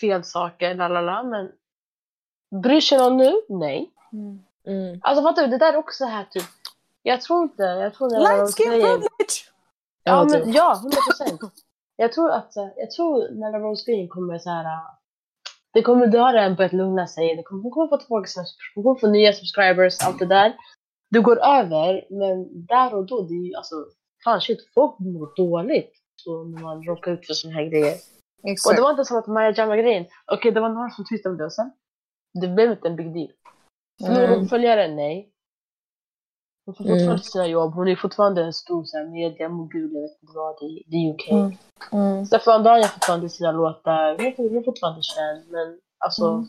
fel 0.00 0.24
saker, 0.24 0.74
lalala, 0.74 1.22
men 1.22 1.52
bryr 2.62 2.80
sig 2.80 2.98
någon 2.98 3.16
nu? 3.16 3.32
Nej. 3.48 3.90
Mm. 4.12 4.42
Mm. 4.66 5.00
Alltså 5.02 5.22
fattar 5.22 5.42
du, 5.42 5.48
det 5.48 5.58
där 5.58 5.72
är 5.72 5.76
också 5.76 6.04
så 6.04 6.10
här 6.10 6.24
typ. 6.30 6.44
Jag 7.02 7.20
tror 7.20 7.42
inte, 7.42 7.62
jag 7.62 7.94
tror 7.94 8.10
det 8.10 8.18
var 8.18 8.36
Light 8.36 8.54
skin 8.56 8.66
grejen- 8.70 8.82
privilege! 8.86 9.36
Ja, 10.04 10.12
Ja, 10.12 10.24
men, 10.24 10.44
typ. 10.44 10.54
ja, 10.54 10.74
100 10.82 10.96
procent. 11.10 11.40
Jag 11.96 12.12
tror 12.12 12.30
att, 12.30 12.56
eh, 12.56 12.68
jag 12.76 12.90
tror 12.90 13.28
när 13.30 13.60
Rose 13.60 13.90
Green 13.92 14.08
kommer 14.08 14.38
så 14.38 14.50
här. 14.50 14.80
Det 15.74 15.82
kommer, 15.82 16.06
det 16.06 16.18
har 16.18 16.32
redan 16.32 16.54
börjat 16.54 16.72
lugna 16.72 17.06
sig. 17.06 17.36
Det 17.36 17.42
kommer, 17.42 17.62
hon 17.62 17.70
kommer 17.72 17.88
få 17.88 17.96
tillbaka 17.96 18.26
sina, 18.26 18.44
hon 18.74 18.84
kommer 18.84 19.00
få 19.00 19.06
nya 19.06 19.32
subscribers, 19.32 19.94
allt 20.06 20.18
det 20.18 20.26
där. 20.26 20.52
Det 21.10 21.20
går 21.20 21.38
över, 21.44 22.04
men 22.10 22.66
där 22.66 22.94
och 22.94 23.06
då, 23.06 23.22
det 23.22 23.34
är 23.34 23.46
ju 23.48 23.54
alltså, 23.54 23.74
fan 24.24 24.40
shit, 24.40 24.58
folk 24.74 24.98
mår 24.98 25.36
dåligt. 25.36 25.92
Så 26.16 26.44
när 26.44 26.62
man 26.62 26.82
råkar 26.82 27.12
ut 27.12 27.26
för 27.26 27.34
såna 27.34 27.54
här 27.54 27.64
grejer. 27.64 27.94
Och 28.42 28.50
Exakt. 28.50 28.76
det 28.76 28.82
var 28.82 28.90
inte 28.90 29.04
som 29.04 29.16
att 29.18 29.26
Maja 29.26 29.52
Jama-grejen, 29.56 30.06
okej 30.32 30.52
det 30.52 30.60
var 30.60 30.68
några 30.68 30.90
som 30.90 31.04
twittrade 31.04 31.32
om 31.32 31.38
det 31.38 31.44
och 31.44 31.52
sen, 31.52 31.72
det 32.40 32.48
blev 32.48 32.70
inte 32.70 32.88
en 32.88 32.96
big 32.96 33.14
deal. 33.14 33.32
Mm. 34.08 34.48
följare? 34.48 34.88
Nej. 34.88 35.31
Hon 36.66 36.74
får 36.74 36.84
Mm. 36.84 36.98
fortfarande 36.98 37.22
sina 37.24 37.46
jobb, 37.46 37.74
hon 37.74 37.88
är 37.88 37.96
fortfarande 37.96 38.42
en 38.44 38.52
stor 38.52 38.84
så 38.84 38.96
här, 38.96 39.06
mediamogul, 39.06 39.92
jag 39.94 40.02
vet 40.02 40.22
inte 40.22 40.32
vad, 40.34 40.62
i, 40.62 40.84
i 40.88 41.10
UK. 41.10 41.30
Mm. 41.30 41.52
Mm. 41.92 42.26
Stefan 42.26 42.62
Dahn 42.62 42.80
gör 42.80 42.88
fortfarande 42.88 43.28
sina 43.28 43.52
låtar, 43.52 44.16
hon 44.36 44.56
är, 44.56 44.62
fortfarande 44.64 45.02
känd, 45.02 45.50
men 45.50 45.80
alltså 45.98 46.24
Mm. 46.28 46.48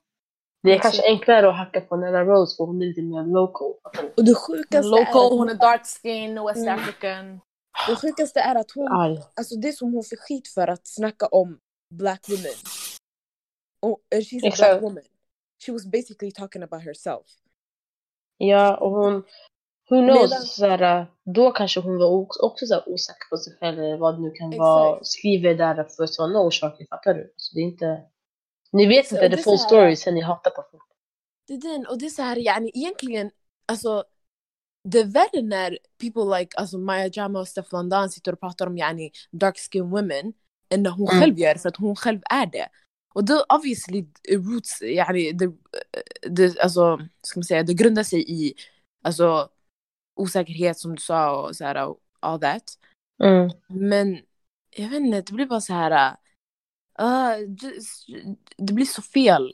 det 0.64 0.72
är 0.72 0.80
kanske 0.80 1.04
enklare 1.08 1.50
att 1.50 1.56
hacka 1.58 1.82
på 1.82 1.96
Nella 1.96 2.24
Rose 2.24 2.56
för 2.58 2.64
hon 2.66 2.82
är 2.82 2.86
lite 2.86 3.02
mer 3.02 3.24
local. 3.24 3.74
Och 4.18 4.26
det 4.26 4.36
sjukaste, 4.36 4.88
Local, 4.88 5.34
är, 5.34 5.38
hon 5.38 5.50
är 5.50 5.54
dark 5.56 5.82
skin, 6.02 6.44
West 6.46 6.58
Mm. 6.68 6.80
African. 6.80 7.40
det 7.88 7.96
sjukaste 7.96 8.40
är 8.40 8.56
att 8.56 8.72
hon 8.76 8.88
Arg. 8.88 9.18
Alltså 9.36 9.56
det 9.56 9.72
som 9.74 9.94
hon 9.94 10.04
fick 10.04 10.20
skit 10.20 10.48
för 10.48 10.68
att 10.68 10.88
snacka 10.88 11.26
om 11.28 11.60
black 11.90 12.30
women. 12.30 12.58
Och 13.82 14.00
uh, 14.16 14.20
she's 14.20 14.44
a 14.44 14.48
Exakt. 14.48 14.72
black 14.72 14.82
woman. 14.84 15.04
She 15.66 15.72
was 15.72 15.86
basically 15.86 16.32
talking 16.32 16.64
about 16.64 16.84
herself. 16.84 17.26
Ja, 18.38 18.78
och 18.78 18.92
hon, 18.92 19.24
Who 19.90 19.96
knows? 20.02 20.32
Medan- 20.32 20.42
Så 20.46 20.68
här, 20.68 21.06
då 21.36 21.52
kanske 21.52 21.80
hon 21.80 21.98
var 21.98 22.06
också, 22.08 22.42
också 22.42 22.66
så 22.66 22.74
här 22.74 22.90
osäker 22.90 23.30
på 23.30 23.38
sig 23.38 23.54
själv 23.60 23.80
eller 23.80 23.98
vad 23.98 24.16
det 24.16 24.22
nu 24.22 24.32
kan 24.32 24.50
vara. 24.58 24.90
Exakt. 24.94 25.08
Skriver 25.08 25.56
där 25.56 25.84
för 25.98 26.06
sådana 26.06 26.40
orsaker, 26.40 26.86
fattar 26.90 27.14
du? 27.14 27.34
Så 27.38 27.56
det 27.56 27.62
är 27.62 27.66
inte... 27.66 28.02
Ni 28.72 28.86
vet 28.88 29.08
Så 29.08 29.16
inte 29.16 29.28
det 29.30 29.36
the 29.36 29.42
är 29.42 29.44
full 29.44 29.52
här- 29.58 29.58
story 29.68 29.96
sen 29.96 30.14
ni 30.16 30.22
hatar 30.22 30.52
på 30.52 30.64
folk. 30.72 30.84
Det 31.48 31.54
är 31.54 31.62
den, 31.62 31.88
och 31.88 31.98
det 32.00 32.06
är 32.06 32.10
så 32.10 32.22
här, 32.22 32.36
yani, 32.38 32.72
egentligen, 32.74 33.32
alltså 33.66 34.04
det 34.84 35.00
är 35.00 35.06
värre 35.06 35.42
när 35.42 35.78
people 36.02 36.40
like 36.40 36.58
alltså 36.58 36.78
Maya 36.78 37.10
Jama 37.14 37.40
och 37.40 37.48
Steffan 37.48 37.90
Dan 37.90 38.10
sitter 38.10 38.34
och 38.34 38.40
pratar 38.40 38.68
om 38.68 38.78
yani, 38.78 39.12
dark 39.32 39.58
skin 39.58 39.90
women 39.90 40.34
än 40.70 40.84
när 40.84 40.90
hon 40.92 41.08
Mm. 41.08 41.22
själv 41.22 41.40
gör 41.40 41.56
för 41.56 41.70
att 41.70 41.78
hon 41.78 41.96
själv 41.96 42.20
är 42.30 42.46
det. 42.46 42.68
Och 43.16 43.26
då 43.26 43.46
obviously 43.56 44.06
roots, 44.32 44.82
yani, 44.82 45.32
det, 45.32 45.52
det, 46.30 46.60
alltså, 46.60 47.00
ska 47.22 47.40
man 47.40 47.44
säga, 47.44 47.64
det 47.64 47.74
grundar 47.74 48.04
sig 48.04 48.32
i 48.32 48.54
alltså, 49.04 49.50
osäkerhet 50.16 50.78
som 50.78 50.96
du 50.96 51.02
sa 51.02 51.42
och 51.42 51.56
så 51.56 51.64
här, 51.64 51.88
och 51.88 52.00
all 52.20 52.40
that. 52.40 52.64
Mm. 53.24 53.50
Men 53.68 54.20
jag 54.70 54.90
vet 54.90 55.00
inte, 55.00 55.22
det 55.22 55.34
blir 55.34 55.46
bara 55.46 55.62
så 55.62 55.74
här. 55.74 56.16
Uh, 57.02 57.48
det, 57.48 57.74
det 58.58 58.74
blir 58.74 58.86
så 58.86 59.02
fel. 59.02 59.54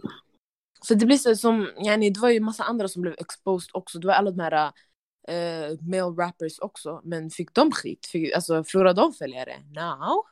För 0.88 0.96
det 0.96 1.06
blir 1.06 1.18
så 1.18 1.36
som, 1.36 1.72
yani, 1.78 2.10
det 2.10 2.20
var 2.20 2.30
ju 2.30 2.40
massa 2.40 2.64
andra 2.64 2.88
som 2.88 3.02
blev 3.02 3.16
exposed 3.18 3.70
också. 3.74 4.00
Det 4.00 4.08
var 4.08 4.14
alla 4.14 4.32
de 4.32 4.40
här 4.40 4.72
uh, 5.30 5.78
male 5.82 6.24
rappers 6.24 6.60
också. 6.60 7.02
Men 7.04 7.30
fick 7.30 7.54
de 7.54 7.72
skit? 7.72 8.06
Fick, 8.06 8.34
alltså 8.34 8.64
förlorade 8.64 9.02
de 9.02 9.14
följare? 9.14 9.56
No. 9.76 10.24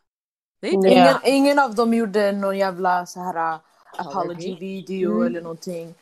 Did. 0.62 0.74
Ingen, 0.74 1.16
ingen 1.26 1.60
av 1.60 1.76
dem 1.76 1.94
gjorde 1.94 2.32
någon 2.32 2.58
jävla 2.58 3.06
så 3.06 3.20
här 3.20 3.54
uh, 3.54 3.60
apology 3.98 4.30
Apology? 4.30 4.56
video 4.60 5.12
Mm. 5.12 5.28
eller 5.28 5.42
någonting. 5.42 5.96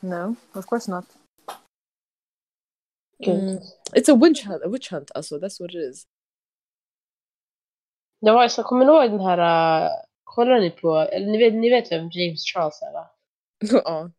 No, 0.00 0.36
of 0.54 0.66
course 0.66 0.90
not. 0.90 1.04
Mm. 3.30 3.58
It's 3.92 4.08
a 4.08 4.14
witch 4.14 4.44
hunt, 4.46 4.62
a 4.64 4.68
witch 4.68 4.90
hunt 4.90 5.10
alltså. 5.14 5.38
That's 5.38 5.60
what 5.60 5.70
it 5.70 5.90
is. 5.90 6.06
Jag 8.24 8.34
var, 8.34 8.48
så 8.48 8.62
kommer 8.62 8.84
ihåg 8.84 9.10
den 9.10 9.20
här... 9.20 9.82
Uh, 9.84 9.90
kollar 10.24 10.60
ni 10.60 10.70
på... 10.70 10.96
Eller 10.96 11.26
ni 11.26 11.38
vet, 11.38 11.54
ni 11.54 11.70
vet 11.70 11.92
vem 11.92 12.10
James 12.10 12.44
Charles 12.44 12.82
är 12.82 12.92
va? 12.92 13.10
ja. 13.84 14.10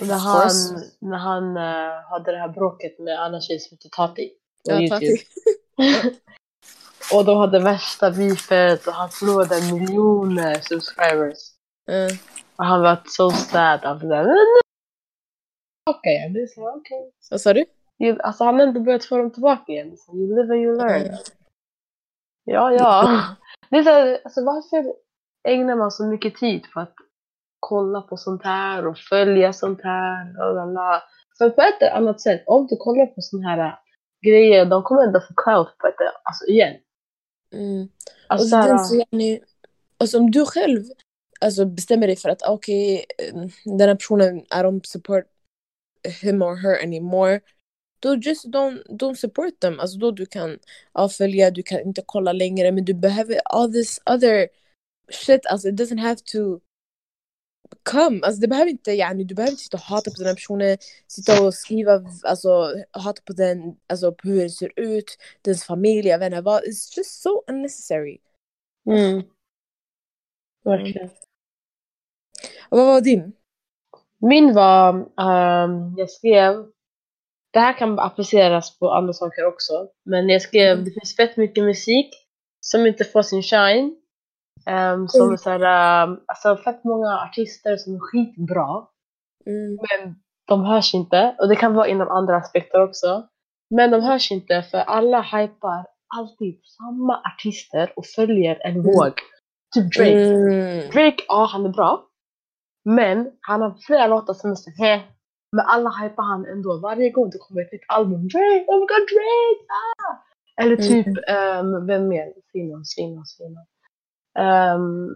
När 0.00 0.18
han, 0.18 0.50
när 0.98 1.18
han 1.18 1.56
uh, 1.56 2.10
hade 2.10 2.32
det 2.32 2.38
här 2.38 2.48
bråket 2.48 2.98
med 2.98 3.22
Anna 3.22 3.40
tjej 3.40 3.60
som 3.60 3.76
heter 3.76 3.88
Tati. 3.88 4.28
På 4.28 4.72
Ja, 4.72 4.80
YouTube. 4.80 5.16
Tati. 5.76 6.20
och 7.14 7.24
de 7.24 7.36
hade 7.36 7.58
värsta 7.58 8.10
beefet 8.10 8.86
och 8.86 8.92
han 8.92 9.10
förlorade 9.10 9.72
miljoner 9.72 10.54
subscribers. 10.54 11.38
Uh, 11.90 12.18
Och 12.56 12.64
han 12.64 12.82
var 12.82 13.02
så 13.06 13.30
sad. 13.30 13.80
Han 13.82 13.98
blev 13.98 14.08
såhär... 14.08 14.36
Okej, 15.90 16.30
okay. 16.30 16.42
det 16.42 16.48
vad 17.30 17.40
sa 17.40 17.52
du? 17.52 17.64
Alltså 18.22 18.44
han 18.44 18.54
har 18.54 18.66
ändå 18.66 18.80
börjat 18.80 19.04
få 19.04 19.16
dem 19.16 19.30
tillbaka 19.30 19.72
igen. 19.72 19.96
Så 19.96 20.16
you 20.16 20.28
live 20.28 20.54
and 20.54 20.64
you 20.64 20.76
learn. 20.76 21.02
Mm. 21.02 21.14
Ja, 22.44 22.72
ja. 22.72 23.22
Det 23.70 23.76
är 23.76 23.82
så 23.82 23.90
här, 23.90 24.20
alltså 24.24 24.44
varför 24.44 24.94
ägnar 25.48 25.76
man 25.76 25.90
så 25.90 26.06
mycket 26.06 26.34
tid 26.34 26.62
på 26.74 26.80
att 26.80 26.94
kolla 27.60 28.00
på 28.00 28.16
sånt 28.16 28.44
här 28.44 28.86
och 28.86 28.98
följa 28.98 29.52
sånt 29.52 29.80
här? 29.82 30.38
Lalala. 30.38 31.02
För 31.38 31.50
på 31.50 31.62
ett 31.62 31.82
eller 31.82 31.96
annat 31.96 32.20
sätt, 32.20 32.42
om 32.46 32.66
du 32.66 32.76
kollar 32.76 33.06
på 33.06 33.20
såna 33.20 33.48
här 33.48 33.58
äh, 33.58 33.74
grejer, 34.26 34.64
de 34.64 34.82
kommer 34.82 35.02
ändå 35.02 35.20
få 35.20 35.34
clout 35.36 35.78
på 35.78 35.86
ett, 35.86 35.94
alltså 36.24 36.46
igen. 36.46 36.76
Mm. 37.54 37.88
Alltså, 38.26 38.44
och, 38.44 38.48
så 38.50 38.56
här, 38.56 38.68
den, 38.68 38.78
så, 38.78 39.04
yani, 39.10 39.40
och 40.00 40.08
som 40.08 40.30
du 40.30 40.46
själv 40.46 40.82
alltså, 41.40 41.64
bestämmer 41.64 42.06
dig 42.06 42.16
för 42.16 42.28
att 42.28 42.42
okej, 42.42 43.04
eh, 43.18 43.40
den 43.64 43.88
här 43.88 43.94
personen, 43.94 44.38
I 44.38 44.62
don't 44.62 44.86
support 44.86 45.24
him 46.22 46.42
or 46.42 46.54
her 46.56 46.82
anymore. 46.82 47.40
Då 48.00 48.14
just 48.14 48.44
don't, 48.46 48.82
don't 48.88 49.14
support 49.14 49.60
them. 49.60 49.80
Alltså 49.80 49.98
då 49.98 50.10
du 50.10 50.26
kan 50.26 50.58
avfölja, 50.92 51.50
du 51.50 51.62
kan 51.62 51.80
inte 51.80 52.02
kolla 52.06 52.32
längre 52.32 52.72
men 52.72 52.84
du 52.84 52.94
behöver 52.94 53.40
all 53.44 53.72
this 53.72 54.00
other 54.10 54.48
shit. 55.10 55.46
Alltså 55.46 55.68
it 55.68 55.74
doesn't 55.74 56.00
have 56.00 56.16
to 56.16 56.60
come. 57.82 58.20
Alltså 58.22 58.40
det 58.40 58.48
behöver 58.48 58.70
inte, 58.70 58.92
yani, 58.92 59.24
du 59.24 59.34
behöver 59.34 59.50
inte 59.50 59.62
sitta 59.62 59.76
och 59.76 59.82
hata 59.82 60.10
på 60.10 60.16
den 60.18 60.26
här 60.26 60.34
personen, 60.34 60.78
sitta 61.06 61.46
och 61.46 61.54
skriva, 61.54 61.92
alltså 62.24 62.74
hata 62.90 63.22
på 63.22 63.32
den, 63.32 63.76
alltså 63.86 64.12
på 64.12 64.28
hur 64.28 64.40
den 64.40 64.50
ser 64.50 64.72
ut, 64.76 65.16
dens 65.42 65.64
familj, 65.64 66.10
inte 66.10 66.40
vad. 66.40 66.62
It's 66.62 66.96
just 66.96 67.22
so 67.22 67.42
unnecessary. 67.46 68.18
mm. 68.90 69.22
Verkligen. 70.64 71.10
Och 72.68 72.78
vad 72.78 72.86
var 72.86 73.00
din? 73.00 73.32
Min 74.18 74.54
var, 74.54 74.94
ehm, 75.20 75.94
jag 75.96 76.10
skrev, 76.10 76.54
det 77.52 77.58
här 77.60 77.72
kan 77.78 77.98
appliceras 77.98 78.78
på 78.78 78.90
andra 78.90 79.12
saker 79.12 79.46
också, 79.46 79.72
men 80.04 80.28
jag 80.28 80.42
skrev, 80.42 80.72
Mm. 80.72 80.84
det 80.84 80.90
finns 80.90 81.16
fett 81.16 81.36
mycket 81.36 81.64
musik 81.64 82.14
som 82.60 82.86
inte 82.86 83.04
får 83.04 83.22
sin 83.22 83.42
shine. 83.42 83.96
Um, 84.70 85.08
som 85.08 85.26
Mm. 85.26 85.38
så 85.38 85.50
här, 85.50 86.04
um, 86.08 86.20
alltså 86.26 86.56
fett 86.56 86.84
många 86.84 87.18
artister 87.28 87.76
som 87.76 87.94
är 87.94 87.98
skitbra, 88.00 88.86
Mm. 89.46 89.76
men 89.76 90.14
de 90.48 90.64
hörs 90.64 90.94
inte. 90.94 91.36
Och 91.38 91.48
det 91.48 91.56
kan 91.56 91.74
vara 91.74 91.86
inom 91.88 92.08
andra 92.08 92.36
aspekter 92.36 92.82
också. 92.82 93.28
Men 93.74 93.90
de 93.90 94.00
hörs 94.02 94.32
inte 94.32 94.62
för 94.62 94.78
alla 94.78 95.20
hypar 95.22 95.86
alltid 96.16 96.60
samma 96.64 97.20
artister 97.34 97.92
och 97.96 98.06
följer 98.06 98.66
en 98.66 98.82
våg. 98.82 99.12
Typ 99.74 99.96
Drake. 99.96 100.24
Mm. 100.24 100.90
Drake, 100.90 101.24
ja 101.28 101.48
han 101.52 101.64
är 101.66 101.68
bra. 101.68 102.04
Men 102.84 103.30
han 103.40 103.60
har 103.62 103.74
flera 103.86 104.06
låtar 104.06 104.34
som 104.34 104.50
är 104.50 104.54
så 104.54 104.70
här. 104.78 105.02
Men 105.56 105.66
alla 105.66 105.90
hypar 105.90 106.22
han 106.22 106.46
ändå. 106.46 106.76
Varje 106.78 107.10
gång 107.10 107.30
det 107.30 107.38
kommer 107.38 107.62
ett 107.62 107.72
nytt 107.72 107.84
album. 107.88 108.28
Drake, 108.28 108.64
oh 108.68 108.74
my 108.80 108.86
god 108.86 109.06
Drake! 109.12 109.60
Ah! 109.68 110.62
Eller 110.62 110.76
typ, 110.76 111.06
ehm, 111.28 111.86
vem 111.86 112.08
mer? 112.08 112.32
Sino, 112.52 112.84
Sino, 112.84 113.24
Sino. 113.24 113.66
Ehm, 114.38 115.08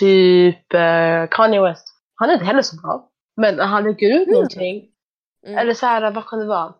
typ 0.00 0.74
eh, 0.74 1.26
Kanye 1.30 1.60
West. 1.62 1.88
Han 2.14 2.28
är 2.30 2.32
inte 2.34 2.44
heller 2.44 2.62
så 2.62 2.76
bra. 2.76 3.08
Men 3.36 3.56
när 3.56 3.64
han 3.66 3.84
lägger 3.84 4.08
ut 4.20 4.26
Mm. 4.28 4.32
någonting. 4.34 4.88
Mm. 5.46 5.58
Eller 5.58 5.74
så 5.74 5.86
här, 5.86 6.10
vad 6.10 6.26
kan 6.26 6.38
det 6.38 6.46
vara? 6.46 6.74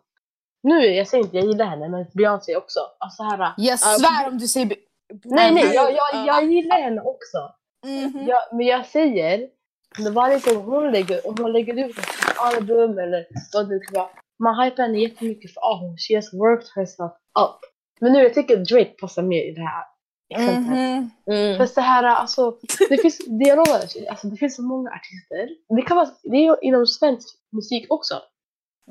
Nu, 0.63 0.85
jag 0.85 1.07
säger 1.07 1.23
inte 1.23 1.37
jag 1.37 1.45
gillar 1.45 1.65
henne, 1.65 1.89
men 1.89 2.05
Beyoncé 2.13 2.55
också. 2.55 2.79
Alltså 2.99 3.23
så 3.23 3.29
här, 3.29 3.53
Jag 3.57 3.79
svär 3.79 4.27
om 4.27 4.37
du 4.37 4.47
säger... 4.47 4.65
be- 4.65 4.75
nej 5.23 5.51
nej, 5.53 5.71
jag, 5.75 5.91
jag, 5.91 5.97
Ja. 6.13 6.25
jag 6.27 6.43
gillar 6.51 6.81
henne 6.81 7.01
också. 7.01 7.37
Mhm. 7.85 8.25
Ja, 8.27 8.37
men 8.51 8.65
jag 8.65 8.85
säger, 8.85 9.49
varje 10.13 10.39
gång 10.39 10.63
hon 10.63 10.91
lägger, 10.91 11.27
om 11.27 11.35
hon 11.39 11.51
lägger 11.51 11.89
ut 11.89 11.95
album 12.37 12.97
eller 12.97 13.25
vad 13.53 13.69
det 13.69 13.79
kan 13.79 13.93
vara, 14.01 14.09
man 14.43 14.59
hypar 14.63 14.83
henne 14.83 14.99
jättemycket 14.99 15.53
för 15.53 15.61
ah, 15.61 15.77
hon 15.79 15.97
she 15.97 16.15
has 16.15 16.33
worked 16.33 16.67
herself 16.75 17.11
up. 17.39 17.59
Men 18.01 18.11
nu 18.13 18.19
jag 18.19 18.33
tycker 18.33 18.57
Drake 18.57 18.93
passar 19.01 19.21
mer 19.21 19.43
i 19.43 19.51
det 19.51 19.61
här 19.61 19.83
exemplet. 20.35 20.67
Mhm. 20.77 21.09
Mm. 21.27 21.57
För 21.57 21.65
så 21.65 21.81
här, 21.81 22.03
alltså, 22.03 22.57
det 22.89 22.97
finns, 22.97 23.17
det, 23.17 23.45
jag 23.49 23.55
lovar, 23.57 23.79
alltså, 24.09 24.27
det 24.27 24.37
finns 24.37 24.55
så 24.55 24.61
många 24.63 24.89
artister. 24.89 25.49
Det 25.75 25.81
kan 25.81 25.97
vara, 25.97 26.09
det 26.23 26.37
är 26.37 26.63
inom 26.63 26.85
svensk 26.87 27.27
musik 27.51 27.85
också. 27.89 28.13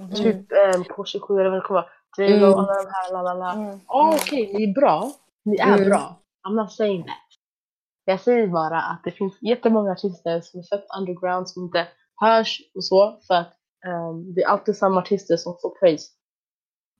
Mhm. 0.01 0.14
Typ 0.14 0.36
um, 0.76 0.84
Porsche 0.84 1.20
7 1.20 1.40
eller 1.40 1.51
vad 1.51 1.59
det 1.62 1.66
kan 1.66 1.74
vara. 1.74 1.86
Drake 2.16 2.34
Mm. 2.36 2.53
och 2.53 2.59
alla 2.59 2.74
de 2.82 2.88
här, 2.90 3.12
la 3.12 3.22
la 3.22 3.34
la. 3.34 3.53
Mm. 3.53 3.80
Ja 3.88 4.14
okej, 4.22 4.53
ni 4.55 4.64
är 4.64 4.74
bra. 4.74 5.12
Ni 5.45 5.57
är 5.57 5.66
Mm. 5.76 5.88
bra. 5.88 6.16
I'm 6.49 6.55
not 6.55 6.72
saying 6.72 7.03
that. 7.03 7.28
Jag 8.05 8.20
säger 8.20 8.47
bara 8.47 8.80
att 8.82 9.01
det 9.05 9.11
finns 9.11 9.38
jättemånga 9.43 9.93
artister 9.93 10.40
som 10.40 10.61
är 10.61 10.64
fett 10.64 10.86
underground 10.99 11.49
som 11.49 11.62
inte 11.62 11.88
hörs 12.17 12.63
och 12.75 12.85
så 12.85 13.21
för 13.27 13.35
att 13.35 13.55
ehm, 13.87 14.35
det 14.35 14.43
är 14.43 14.49
alltid 14.49 14.77
samma 14.77 15.01
artister 15.01 15.37
som 15.37 15.57
får 15.63 15.79
praise. 15.79 16.09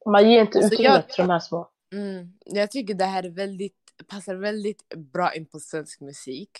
Man 0.07 0.31
ger 0.31 0.41
inte 0.41 0.59
Alltså, 0.59 0.75
utrymme 0.75 1.03
till 1.03 1.25
de 1.27 1.31
här 1.31 1.41
små. 1.41 1.71
Mm. 1.93 2.33
Jag 2.45 2.71
tycker 2.71 2.95
det 2.95 3.05
här 3.05 3.23
är 3.23 3.31
väldigt, 3.31 3.77
passar 4.07 4.35
väldigt 4.35 4.89
bra 4.89 5.35
in 5.35 5.47
på 5.47 5.61
svensk 5.61 6.01
musik. 6.01 6.51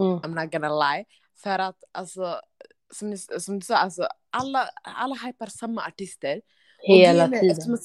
Mm. 0.00 0.18
I'm 0.18 0.42
not 0.42 0.52
gonna 0.52 0.68
lie. 0.68 1.04
För 1.42 1.58
att 1.58 1.84
alltså, 1.92 2.40
som, 2.94 3.16
som 3.16 3.58
du 3.58 3.66
sa, 3.66 3.76
alltså, 3.76 4.08
alla, 4.30 4.68
alla 4.82 5.14
hypar 5.14 5.46
samma 5.46 5.86
artister. 5.86 6.40
Hela 6.82 7.24
är, 7.24 7.28
tiden. 7.28 7.50
Eftersom, 7.50 7.78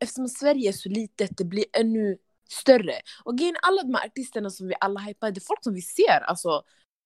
eftersom 0.00 0.28
Sverige 0.28 0.68
är 0.68 0.72
så 0.72 0.88
litet, 0.88 1.30
det 1.36 1.44
blir 1.44 1.64
ännu 1.72 2.18
större. 2.50 2.94
Och 3.24 3.38
grejen 3.38 3.56
alla 3.62 3.82
de 3.82 3.94
här 3.94 4.06
artisterna 4.06 4.50
som 4.50 4.68
vi 4.68 4.74
alla 4.80 5.00
hypar, 5.00 5.30
det 5.30 5.38
är 5.38 5.46
folk 5.46 5.64
som 5.64 5.74
vi 5.74 5.82
ser, 5.82 6.20
alltså, 6.20 6.62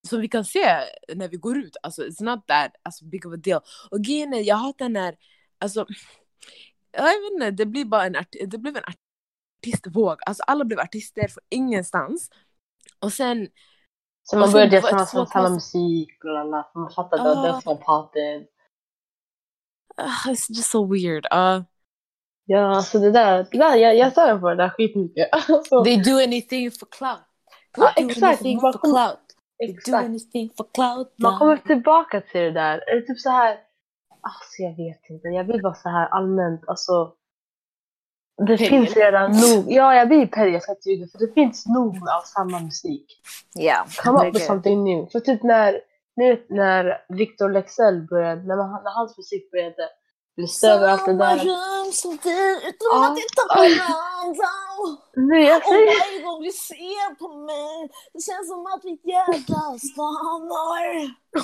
som 0.09 0.21
vi 0.21 0.29
kan 0.29 0.45
se 0.45 0.81
när 1.15 1.29
vi 1.29 1.37
går 1.37 1.57
ut. 1.59 1.77
Alltså, 1.83 2.03
it's 2.03 2.23
not 2.23 2.47
that 2.47 2.73
alltså, 2.83 3.05
big 3.05 3.27
of 3.27 3.33
a 3.35 3.37
deal. 3.37 3.61
Och 3.91 4.01
grejen 4.01 4.35
är, 4.35 4.41
jag 4.41 4.57
hatar 4.57 4.89
när, 4.89 5.17
alltså, 5.59 5.87
jag 6.93 7.03
vet 7.05 7.33
inte, 7.33 7.51
det 7.51 7.67
blir 7.67 7.85
bara 7.85 8.05
en, 8.07 8.17
arti- 8.17 8.47
det 8.47 8.59
blev 8.59 8.77
en 8.77 8.83
artistvåg. 9.63 10.19
Alltså 10.27 10.43
alla 10.43 10.65
blev 10.65 10.79
artister 10.81 11.29
från 11.29 11.43
ingenstans. 11.51 12.31
Och 13.01 13.13
sen, 13.13 13.49
Så 14.23 14.37
man 14.37 14.49
och 14.49 14.53
började 14.53 14.71
det 14.71 14.81
var 14.81 14.91
göra 14.91 15.07
samma, 15.07 15.27
samma 15.27 15.47
konstigt- 15.49 15.81
musik, 15.81 16.21
bla. 16.21 16.71
för 16.73 16.81
Man 16.81 16.91
fattade 16.91 17.23
att 17.31 17.37
Ah. 17.39 17.43
den 17.53 17.63
som 17.63 17.79
popped. 17.79 18.47
uh, 20.01 20.27
it's 20.27 20.47
just 20.49 20.71
so 20.71 20.93
weird. 20.93 21.27
Uh, 21.35 21.63
Ja, 22.47 22.77
alltså 22.77 22.99
det 22.99 23.11
där, 23.11 23.47
det 23.53 23.59
där 23.59 23.77
jag, 23.77 23.97
jag 23.97 24.13
stör 24.13 24.33
mig 24.33 24.41
på 24.41 24.49
det 24.51 24.57
där 24.57 24.69
skitmycket. 24.69 25.29
Alltså, 25.49 25.85
They 25.85 25.97
do 25.97 26.17
anything 26.17 26.71
for 26.71 26.87
clout. 26.91 27.19
Ja, 27.77 27.93
exakt. 27.97 28.43
Man 28.43 28.73
exakt. 29.59 30.09
Man 31.17 31.39
kommer 31.39 31.57
tillbaka 31.57 32.21
till 32.21 32.41
det 32.41 32.51
där. 32.51 32.91
Eller 32.91 33.01
typ 33.01 33.19
så 33.19 33.31
här. 33.31 33.59
Alltså 34.21 34.63
jag 34.63 34.77
vet 34.77 35.11
inte. 35.11 35.29
Jag 35.29 35.45
vill 35.45 35.63
vara 35.63 35.75
så 35.75 35.89
här 35.89 36.07
allmänt. 36.09 36.61
Alltså. 36.67 37.13
Det 38.37 38.57
Period. 38.57 38.69
finns 38.69 38.97
redan 38.97 39.31
nog. 39.31 39.65
Ja, 39.69 39.95
jag 39.95 40.09
blir 40.09 40.27
perry, 40.27 40.53
jag 40.53 40.63
ska 40.63 40.73
inte 40.73 40.91
ljuga. 40.91 41.07
För 41.07 41.19
det 41.19 41.33
finns 41.33 41.67
nog 41.67 41.97
av 41.97 42.23
samma 42.23 42.61
musik. 42.61 43.21
Ja. 43.55 43.87
Come 44.03 44.29
up 44.29 44.35
with 44.35 44.47
something 44.47 44.85
new. 44.85 45.07
För 45.07 45.21
typ 45.21 45.43
när, 45.43 45.81
när 46.49 47.05
Victor 47.09 47.51
Lexell 47.51 48.07
började, 48.11 48.43
när, 48.43 48.57
man, 48.57 48.83
när 48.85 48.91
hans 48.91 49.19
musik 49.19 49.51
började 49.51 49.89
större 50.49 50.85
och 50.85 50.91
allt 50.91 51.07
det 51.07 51.13
där. 51.19 51.39
som 51.93 52.19
du 52.23 52.57
utan 52.69 53.05
att 53.05 53.17
titta 53.17 53.43
på 53.55 53.61
varandra. 53.61 54.49
Nej, 55.17 55.45
jag 55.45 55.57
Och 55.57 55.63
säger 55.65 56.01
varje 56.01 56.23
gång 56.23 56.43
du 56.43 56.51
ser 56.51 57.15
på 57.15 57.29
mig, 57.29 57.91
det 58.13 58.21
känns 58.29 58.49
som 58.49 58.67
att 58.67 58.85
vi 58.85 59.11
hjärta 59.11 59.79
stannar. 59.79 60.85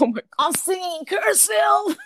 Oh 0.01 0.07
my 0.07 0.12
god. 0.12 0.18
I'm 0.43 0.57
singing 0.59 1.05
cursive. 1.07 1.97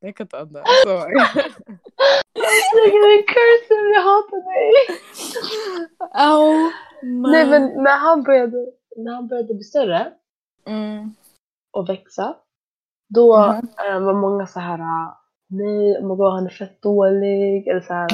Jag 0.00 0.16
kan 0.16 0.24
inte 0.24 0.38
andas. 0.38 0.62
Sorry. 0.84 1.12
jag 2.72 3.12
är 3.18 3.22
cursive, 3.26 3.88
jag 3.94 4.02
hatar 4.02 4.40
dig. 4.52 5.00
Oh, 6.34 6.70
Nej 7.02 7.46
men 7.46 7.82
när 7.82 7.98
han 7.98 8.22
började, 8.22 8.66
när 8.96 9.14
han 9.14 9.28
började 9.28 9.54
bli 9.54 9.64
större 9.64 10.12
Mm. 10.66 11.14
och 11.70 11.88
växa, 11.88 12.36
då 13.08 13.36
eh, 13.90 14.00
var 14.00 14.14
många 14.14 14.46
så 14.46 14.60
här 14.60 14.78
nej, 15.50 15.98
oh 15.98 16.02
my 16.08 16.14
God, 16.16 16.32
han 16.32 16.46
är 16.46 16.50
fett 16.50 16.82
dålig, 16.82 17.68
eller 17.68 17.80
så 17.80 17.92
här 17.94 18.08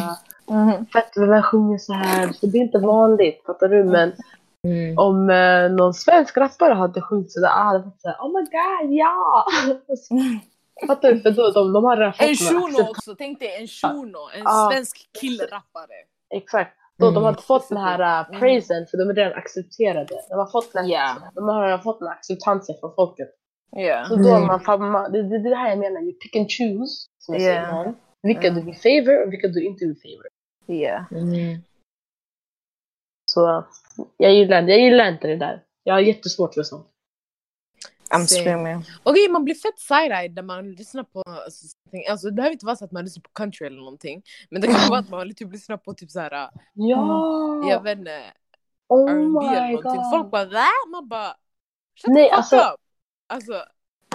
Mhm. 0.51 0.87
fett 0.87 1.13
vem 1.17 1.43
sjunger 1.43 1.79
så 1.79 1.93
här, 1.93 2.33
så 2.33 2.47
det 2.47 2.59
är 2.59 2.63
inte 2.63 2.79
vanligt, 2.79 3.43
fattar 3.47 3.69
du? 3.69 3.85
Men 3.85 4.13
Mm. 4.67 4.99
om 4.99 5.31
eh, 5.31 5.71
någon 5.71 5.95
svensk 5.95 6.37
rappare 6.37 6.75
hade 6.75 7.01
sjungit 7.01 7.33
sådär, 7.33 7.49
ah, 7.49 7.63
hade 7.65 7.79
varit 7.79 8.01
såhär, 8.01 8.17
oh 8.21 8.29
my 8.29 8.41
god, 8.41 8.93
ja! 8.93 9.45
Fattar 10.87 11.13
du? 11.13 11.21
För 11.21 11.31
då, 11.31 11.51
de, 11.51 11.73
de 11.73 11.85
har 11.85 11.97
redan 11.97 12.13
fått 12.13 12.27
En 12.29 12.35
shuno 12.35 12.91
också, 12.91 13.15
tänk 13.19 13.41
dig 13.41 13.57
en 13.61 13.67
shuno, 13.67 14.19
en 14.37 14.43
Ja. 14.45 14.71
svensk 14.73 15.09
killrappare. 15.21 15.95
Exakt. 16.35 16.71
Då, 16.99 17.07
De 17.07 17.15
har 17.17 17.23
Mm. 17.23 17.31
inte 17.33 17.43
fått 17.43 17.69
den 17.69 17.79
här 17.79 18.01
uh, 18.23 18.29
Mm. 18.29 18.41
praisen 18.41 18.87
för 18.91 18.99
de 18.99 19.11
är 19.11 19.15
redan 19.15 19.33
accepterade. 19.39 20.15
De 20.29 20.35
har 20.39 20.47
fått 20.47 20.73
den, 20.73 20.89
Ja. 20.89 21.15
de 21.35 21.49
har 21.49 21.79
fått 21.79 21.99
den 21.99 22.09
acceptansen 22.09 22.75
från 22.81 22.95
folket. 22.95 23.29
Ja. 23.71 24.05
Så 24.09 24.17
då 24.17 24.29
Mm. 24.37 24.47
man, 24.67 24.91
man, 24.93 25.13
det, 25.13 25.23
det, 25.23 25.29
det 25.29 25.49
är 25.49 25.51
det 25.51 25.57
här 25.57 25.69
jag 25.69 25.79
menar, 25.79 26.01
you 26.01 26.13
pick 26.13 26.37
and 26.37 26.47
choose. 26.51 27.09
Som 27.19 27.35
jag 27.35 27.43
Ja. 27.43 27.47
säger 27.47 27.69
innan. 27.69 27.97
Vilka 28.23 28.49
Mm. 28.49 28.55
du 28.55 28.67
vill 28.67 28.77
favor 28.77 29.27
och 29.27 29.33
vilka 29.33 29.49
du 29.49 29.65
inte 29.65 29.87
vill 29.87 29.97
favor. 30.03 30.27
Ja. 30.67 31.05
Mm. 31.11 31.59
Så 33.31 33.65
jag 34.17 34.33
gillar, 34.35 34.63
jag 34.63 34.81
gillar 34.81 35.09
inte 35.09 35.27
det 35.29 35.37
där. 35.37 35.63
Jag 35.85 35.95
har 35.95 36.01
jättesvårt 36.01 36.55
för 36.55 36.63
sånt. 36.63 36.87
I'm 38.15 38.27
screaming. 38.27 38.85
Okej, 39.03 39.29
man 39.31 39.45
blir 39.45 39.55
fett 39.55 39.79
side-eyed 39.79 40.35
när 40.35 40.43
man 40.43 40.73
lyssnar 40.73 41.03
på... 41.05 41.23
Alltså, 41.27 41.67
something- 41.67 42.11
alltså, 42.11 42.27
det 42.27 42.33
behöver 42.33 42.53
inte 42.53 42.67
vara 42.67 42.77
så 42.77 42.85
att 42.85 42.93
man 42.93 43.05
lyssnar 43.05 43.21
på 43.23 43.31
country 43.35 43.67
eller 43.67 43.77
någonting. 43.79 44.23
Men 44.51 44.61
det 44.63 44.67
kan 44.69 44.89
vara 44.91 44.99
att 45.01 45.11
man 45.11 45.35
typ 45.35 45.53
lyssnar 45.53 45.77
på 45.77 45.95
typ 45.95 46.11
såhär, 46.11 46.51
Ja! 46.75 47.63
jag 47.71 47.83
vet 47.83 47.99
inte, 47.99 48.23
oh 48.89 49.11
R&B 49.11 49.21
eller 49.47 49.67
my 49.69 49.73
någonting. 49.73 50.03
god. 50.03 50.11
Folk 50.11 50.31
bara 50.31 50.45
va? 50.45 50.67
Man 50.93 51.09
bara 51.09 51.29
shut 52.05 52.15
Nej, 52.15 52.25
the 52.25 52.31
fuck 52.31 52.37
alltså- 52.39 52.57
up! 52.57 52.81
Alltså, 53.27 53.65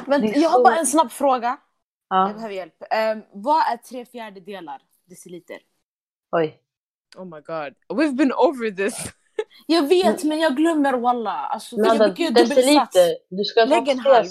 Men 0.07 0.41
jag 0.41 0.49
har 0.49 0.63
bara 0.63 0.77
en 0.77 0.85
snabb 0.87 1.11
fråga. 1.11 1.57
Jag 2.09 2.29
Ja, 2.29 2.33
behöver 2.33 2.53
hjälp. 2.55 2.75
Um, 3.13 3.41
vad 3.43 3.61
är 3.73 3.77
tre 3.77 4.05
fjärdedelar 4.05 4.81
deciliter? 5.05 5.57
oj. 6.31 6.59
oh 7.17 7.25
my 7.25 7.41
god. 7.41 7.75
We've 7.99 8.15
been 8.15 8.31
over 8.33 8.71
this. 8.71 8.95
Jag 9.67 9.87
vet, 9.87 10.23
men 10.23 10.39
jag 10.39 10.55
glömmer 10.55 10.93
walla. 10.93 11.31
Alltså, 11.31 11.75
jag 11.77 11.97
brukar 11.97 12.23
ju 12.23 12.29
dubbelsats. 12.29 12.55
deciliter. 12.55 13.17
Du 13.29 13.43
ska 13.43 13.61
ta 13.61 13.69
Lägg 13.69 13.87
en 13.89 14.03
tre- 14.03 14.13
halv. 14.13 14.27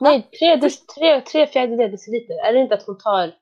Nej, 0.00 0.30
tre, 0.38 0.70
tre, 0.94 1.20
tre 1.20 1.46
fjärdedelar 1.46 1.88
deciliter. 1.88 2.34
Är 2.48 2.52
det 2.52 2.58
inte 2.60 2.74
att 2.74 2.82
hon 2.86 2.98
tar 2.98 3.34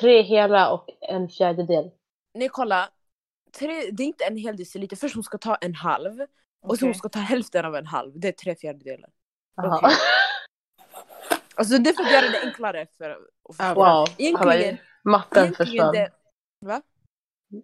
tre 0.00 0.22
hela 0.22 0.70
och 0.72 0.86
en 1.00 1.28
fjärdedel? 1.28 1.90
Nej 2.34 2.48
kolla, 2.48 2.88
tre, 3.58 3.90
det 3.92 4.02
är 4.02 4.06
inte 4.06 4.24
en 4.24 4.36
hel 4.36 4.56
deciliter. 4.56 4.96
Först 4.96 5.14
hon 5.14 5.24
ska 5.24 5.38
ta 5.38 5.54
en 5.54 5.74
halv 5.74 6.26
och 6.62 6.78
sen 6.78 6.88
hon 6.88 6.94
ska 6.94 7.08
ta 7.08 7.18
hälften 7.18 7.64
av 7.64 7.76
en 7.76 7.86
halv. 7.86 8.12
Det 8.20 8.28
är 8.28 8.32
tre 8.32 8.54
fjärdedelar. 8.54 9.10
Okej. 9.56 9.90
Alltså 11.54 11.78
det 11.78 11.90
är 11.90 11.94
för 11.94 12.02
att 12.04 12.12
göra 12.12 12.28
det 12.28 12.40
enklare 12.42 12.86
för 12.98 13.10
att 13.10 13.56
förstå. 13.56 13.74
Wow. 13.74 14.06
Egentligen, 14.18 14.76
Matten 15.04 15.54
försvann. 15.54 15.92
det... 15.94 16.10
Va? 16.60 16.82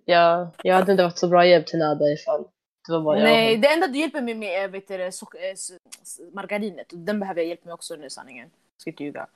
Jag, 0.04 0.48
jag 0.62 0.74
hade 0.74 0.92
inte 0.92 1.04
varit 1.04 1.18
så 1.18 1.28
bra 1.28 1.46
hjälp 1.46 1.66
till 1.66 1.78
Nada 1.78 2.12
ifall 2.12 2.48
det 2.86 2.92
var 2.92 3.00
bara 3.00 3.16
jag. 3.18 3.24
Nej, 3.24 3.56
det 3.56 3.68
enda 3.72 3.86
du 3.86 3.98
hjälper 3.98 4.22
mig 4.22 4.34
med 4.34 4.64
är 4.64 4.68
vet 4.68 4.88
du, 4.88 4.94
sock- 5.10 5.34
eh, 5.34 5.54
margarinet. 6.32 6.92
Och 6.92 6.98
Den 6.98 7.20
behöver 7.20 7.40
jag 7.40 7.48
hjälp 7.48 7.64
med 7.64 7.74
också 7.74 7.96
nu 7.96 8.10
sanningen. 8.10 8.50
Ska 8.76 8.90
inte 8.90 9.04
ljuga. 9.04 9.26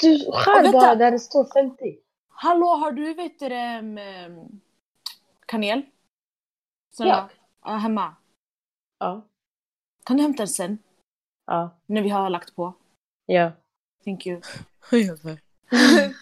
Du 0.00 0.18
skär 0.32 0.72
bara 0.72 0.94
där 0.94 1.10
det 1.10 1.18
står 1.18 1.44
50. 1.52 1.98
Hallå, 2.28 2.66
har 2.66 2.92
du 2.92 3.14
vet 3.14 3.38
du, 3.38 3.46
em, 3.46 3.98
kanel? 5.46 5.82
Sån 6.96 7.06
Ja. 7.06 7.14
där? 7.16 7.24
Ja, 7.64 7.70
hemma. 7.76 8.14
Ja. 8.98 9.22
Kan 10.04 10.16
du 10.16 10.22
hämta 10.22 10.36
den 10.38 10.48
sen? 10.48 10.78
Ja. 11.46 11.70
När 11.86 12.02
vi 12.02 12.08
har 12.08 12.30
lagt 12.30 12.56
på. 12.56 12.72
ja. 13.26 13.52
Thank 14.04 14.26
you. 14.26 14.40
Jag 14.90 15.18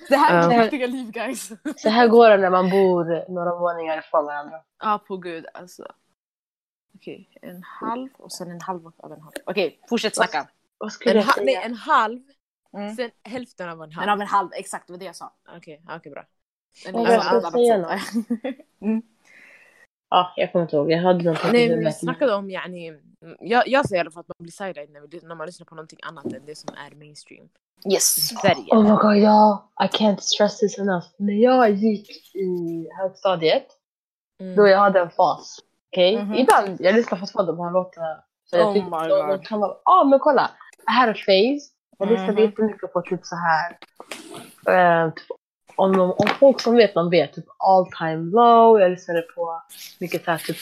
Det 0.08 0.16
här 0.16 0.34
är 0.34 0.42
Ja. 0.42 0.48
mitt 0.48 0.58
riktiga 0.72 0.86
liv 0.86 1.10
guys. 1.10 1.52
Så 1.76 1.88
här 1.88 2.08
går 2.08 2.30
det 2.30 2.36
när 2.36 2.50
man 2.50 2.70
bor 2.70 3.30
några 3.32 3.58
våningar 3.58 3.98
ifrån 3.98 4.24
varandra. 4.24 4.62
Ja, 4.82 4.98
på 5.08 5.16
gud 5.16 5.46
alltså. 5.54 5.86
Okej, 6.94 7.28
en 7.42 7.62
halv 7.62 8.08
och 8.18 8.32
sen 8.32 8.50
en 8.50 8.60
halv 8.60 8.86
av 8.96 9.12
en 9.12 9.20
halv. 9.20 9.32
Okej, 9.46 9.80
fortsätt 9.88 10.16
snacka. 10.16 10.48
Vad 10.78 10.92
skulle 10.92 11.10
En, 11.10 11.16
jag 11.16 11.34
säga? 11.34 11.44
nej, 11.44 11.54
en 11.64 11.74
halv, 11.74 12.20
Mm. 12.76 12.94
sen 12.94 13.10
hälften 13.22 13.68
av 13.68 13.82
en 13.82 13.92
halv. 13.92 14.06
Men 14.06 14.12
av 14.14 14.20
en 14.20 14.26
halv, 14.26 14.48
exakt 14.52 14.86
det 14.86 14.92
var 14.92 14.98
det 14.98 15.04
jag 15.04 15.16
sa. 15.16 15.32
Okej, 15.56 15.82
okej 15.96 16.12
bra. 16.12 16.24
En, 16.86 16.92
Vad 16.92 17.10
alltså, 17.10 17.14
jag 17.14 17.24
skulle 17.52 17.76
annat 17.78 18.00
säga 18.02 18.42
sätt. 18.42 18.56
Ja, 20.14 20.32
jag 20.36 20.52
kommer 20.52 20.62
inte 20.62 20.76
ihåg. 20.76 20.90
Jag 20.90 20.98
hade 21.02 21.24
någonting 21.24 21.52
Nej 21.52 21.68
men 21.68 21.84
vi 21.84 21.92
snackade 21.92 22.34
om 22.34 22.50
yani, 22.50 22.92
jag, 23.40 23.68
jag 23.68 23.88
säger 23.88 23.96
i 23.96 24.00
alla 24.00 24.10
fall 24.10 24.20
att 24.20 24.28
man 24.28 24.34
blir 24.44 24.52
side 24.52 24.76
när, 24.90 25.26
när 25.28 25.34
man 25.34 25.46
lyssnar 25.46 25.64
på 25.66 25.74
någonting 25.74 25.98
annat 26.02 26.24
än 26.24 26.46
det 26.46 26.54
som 26.58 26.74
är 26.86 26.94
mainstream. 26.96 27.48
Yes. 27.92 28.28
Sverige. 28.28 28.66
Oh 28.70 28.82
my 28.82 28.88
god, 28.96 29.16
ja. 29.16 29.70
I 29.84 29.86
can't 29.86 30.20
stress 30.20 30.58
this 30.58 30.78
enough. 30.78 31.06
När 31.16 31.34
jag 31.34 31.70
gick 31.70 32.34
i 32.34 32.88
högstadiet, 32.98 33.66
Mm. 34.40 34.56
då 34.56 34.68
jag 34.68 34.78
hade 34.78 35.00
en 35.00 35.10
fas. 35.10 35.58
Okej? 35.92 36.22
Mhm. 36.22 36.34
Ibland, 36.34 36.76
jag 36.80 36.94
lyssnar 36.94 37.18
fortfarande 37.18 37.52
på 37.52 37.62
en 37.62 37.72
låt. 37.72 37.94
Så 38.50 38.56
jag 38.56 38.68
Oh 38.68 38.74
my 38.74 39.08
de- 39.08 39.18
de 39.18 39.26
God. 39.28 39.46
kan 39.46 39.60
vara, 39.60 39.76
ah, 39.84 40.04
men 40.04 40.18
kolla. 40.18 40.50
Det 40.86 40.92
här 40.92 41.08
är 41.08 41.12
phase. 41.12 41.70
Jag 41.98 42.08
lyssnade 42.10 42.32
Mhm. 42.32 42.42
jättemycket 42.42 42.92
på 42.92 43.02
typ 43.02 43.20
så 43.22 43.36
här. 43.36 43.78
Eh, 45.06 45.10
typ, 45.10 45.26
om, 45.76 45.96
de, 45.96 46.10
om 46.12 46.28
folk 46.40 46.60
som 46.60 46.74
vet, 46.76 46.94
de 46.94 47.10
vet. 47.10 47.32
Typ 47.34 47.44
all 47.58 47.86
time 47.98 48.30
low. 48.30 48.80
Jag 48.80 48.90
lyssnade 48.90 49.22
på 49.22 49.62
mycket 50.00 50.24
så 50.24 50.30
här 50.30 50.38
typ, 50.38 50.56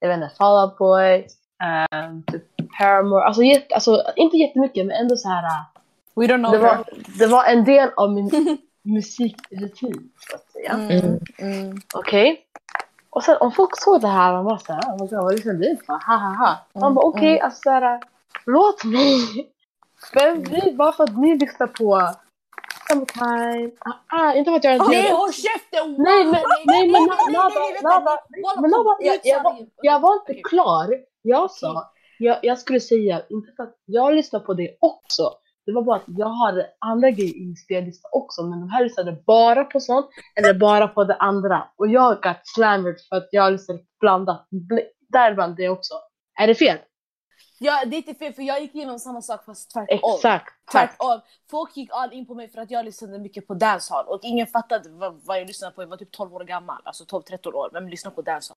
jag 0.00 0.08
vet 0.08 0.16
inte, 0.16 0.34
Fall 0.36 0.64
Out 0.68 0.78
Boy. 0.78 1.14
eh, 1.62 2.12
typ 2.32 2.44
Paramore. 2.78 3.24
Alltså, 3.24 3.42
jätte, 3.42 3.74
alltså 3.74 4.02
inte 4.16 4.36
jättemycket 4.36 4.86
men 4.86 4.96
ändå 4.96 5.16
så 5.16 5.28
här. 5.28 5.42
eh, 5.44 5.64
We 6.14 6.26
don't 6.26 6.38
know 6.38 6.52
det, 6.52 6.58
var, 6.58 6.84
det 7.18 7.26
var 7.26 7.44
en 7.44 7.64
del 7.64 7.90
av 7.96 8.12
min 8.12 8.58
musikrutin. 8.82 10.10
Så 10.30 10.36
att 10.36 10.50
säga. 10.52 10.70
Mm. 10.72 11.18
Mm. 11.38 11.80
Okej. 11.94 12.46
Och 13.10 13.22
sen 13.24 13.36
om 13.40 13.52
folk 13.52 13.70
såg 13.82 14.00
det 14.00 14.08
här, 14.08 14.32
man 14.32 14.44
bara 14.44 14.58
såhär, 14.58 14.80
oh 14.82 15.22
vad 15.24 15.34
lyssnar 15.34 15.52
du 15.54 15.76
på? 15.76 15.92
Ha 15.92 16.16
ha 16.16 16.28
ha. 16.36 16.58
Man 16.74 16.82
Mm, 16.82 16.94
bara 16.94 17.04
okej, 17.06 17.40
alltså 17.40 17.60
såhär, 17.62 18.00
låt 18.46 18.84
mig. 18.84 19.48
Men 20.14 20.42
vi, 20.42 20.72
bara 20.72 20.92
för 20.92 21.04
att 21.04 21.18
ni 21.18 21.38
lyssnar 21.38 21.66
på 21.66 22.10
Summertime. 22.92 23.70
Ah, 23.80 23.92
ah, 24.08 24.34
inte 24.34 24.50
för 24.50 24.56
att 24.56 24.64
jag 24.64 24.74
är 24.74 24.80
en 24.80 24.90
Nej, 24.90 25.10
håll 25.12 25.32
käften! 25.32 25.94
Nej, 25.98 26.24
men, 26.24 26.42
nej, 26.66 26.88
men 26.88 27.08
kom, 27.08 27.32
jag, 29.82 30.00
var, 30.00 30.14
inte 30.14 30.48
klar. 30.48 30.94
Jag 31.22 31.50
sa, 31.50 31.92
jag, 32.18 32.38
jag 32.42 32.58
skulle 32.58 32.80
säga, 32.80 33.22
inte 33.30 33.52
för 33.56 33.62
att 33.62 33.74
jag 33.84 34.14
lyssnar 34.14 34.40
på 34.40 34.54
det 34.54 34.76
också. 34.80 35.30
Det 35.66 35.72
var 35.72 35.82
bara 35.82 35.96
att 35.96 36.04
jag 36.06 36.28
hade 36.28 36.66
andra 36.78 37.10
grejer 37.10 37.36
i 37.36 37.46
min 37.46 37.56
spellista 37.56 38.08
också, 38.12 38.42
men 38.42 38.60
de 38.60 38.70
här 38.70 38.84
lyssnade 38.84 39.16
bara 39.26 39.64
på 39.64 39.80
sånt, 39.80 40.06
eller 40.36 40.54
bara 40.54 40.88
på 40.88 41.04
det 41.04 41.14
andra. 41.14 41.64
Och 41.76 41.88
jag 41.88 42.22
got 42.22 42.36
slammered 42.42 42.96
för 43.08 43.16
att 43.16 43.28
jag 43.30 43.52
lyssnade 43.52 43.80
blandat. 44.00 44.46
Bl- 44.50 44.86
Däribland 45.08 45.56
det 45.56 45.68
också. 45.68 45.94
Är 46.40 46.46
det 46.46 46.54
fel? 46.54 46.78
Ja, 47.64 47.84
det 47.86 47.96
är 47.96 47.98
inte 47.98 48.14
fel 48.14 48.32
för 48.32 48.42
jag 48.42 48.60
gick 48.60 48.74
igenom 48.74 48.98
samma 48.98 49.22
sak 49.22 49.44
fast 49.44 49.70
tvärtom. 49.70 49.98
Exakt. 50.16 50.54
Tvärtom. 50.72 51.20
Folk 51.50 51.76
gick 51.76 51.90
all 51.92 52.12
in 52.12 52.26
på 52.26 52.34
mig 52.34 52.48
för 52.48 52.60
att 52.60 52.70
jag 52.70 52.84
lyssnade 52.84 53.18
mycket 53.18 53.46
på 53.46 53.54
dancehall 53.54 54.06
och 54.06 54.20
ingen 54.22 54.46
fattade 54.46 54.88
vad, 54.90 55.20
vad 55.24 55.40
jag 55.40 55.46
lyssnade 55.46 55.74
på. 55.74 55.82
Jag 55.82 55.86
var 55.86 55.96
typ 55.96 56.12
12 56.12 56.34
år 56.34 56.44
gammal, 56.44 56.82
alltså 56.84 57.04
12-13 57.04 57.52
år. 57.52 57.70
Vem 57.72 57.88
lyssnar 57.88 58.10
på 58.12 58.22
dancehall? 58.22 58.56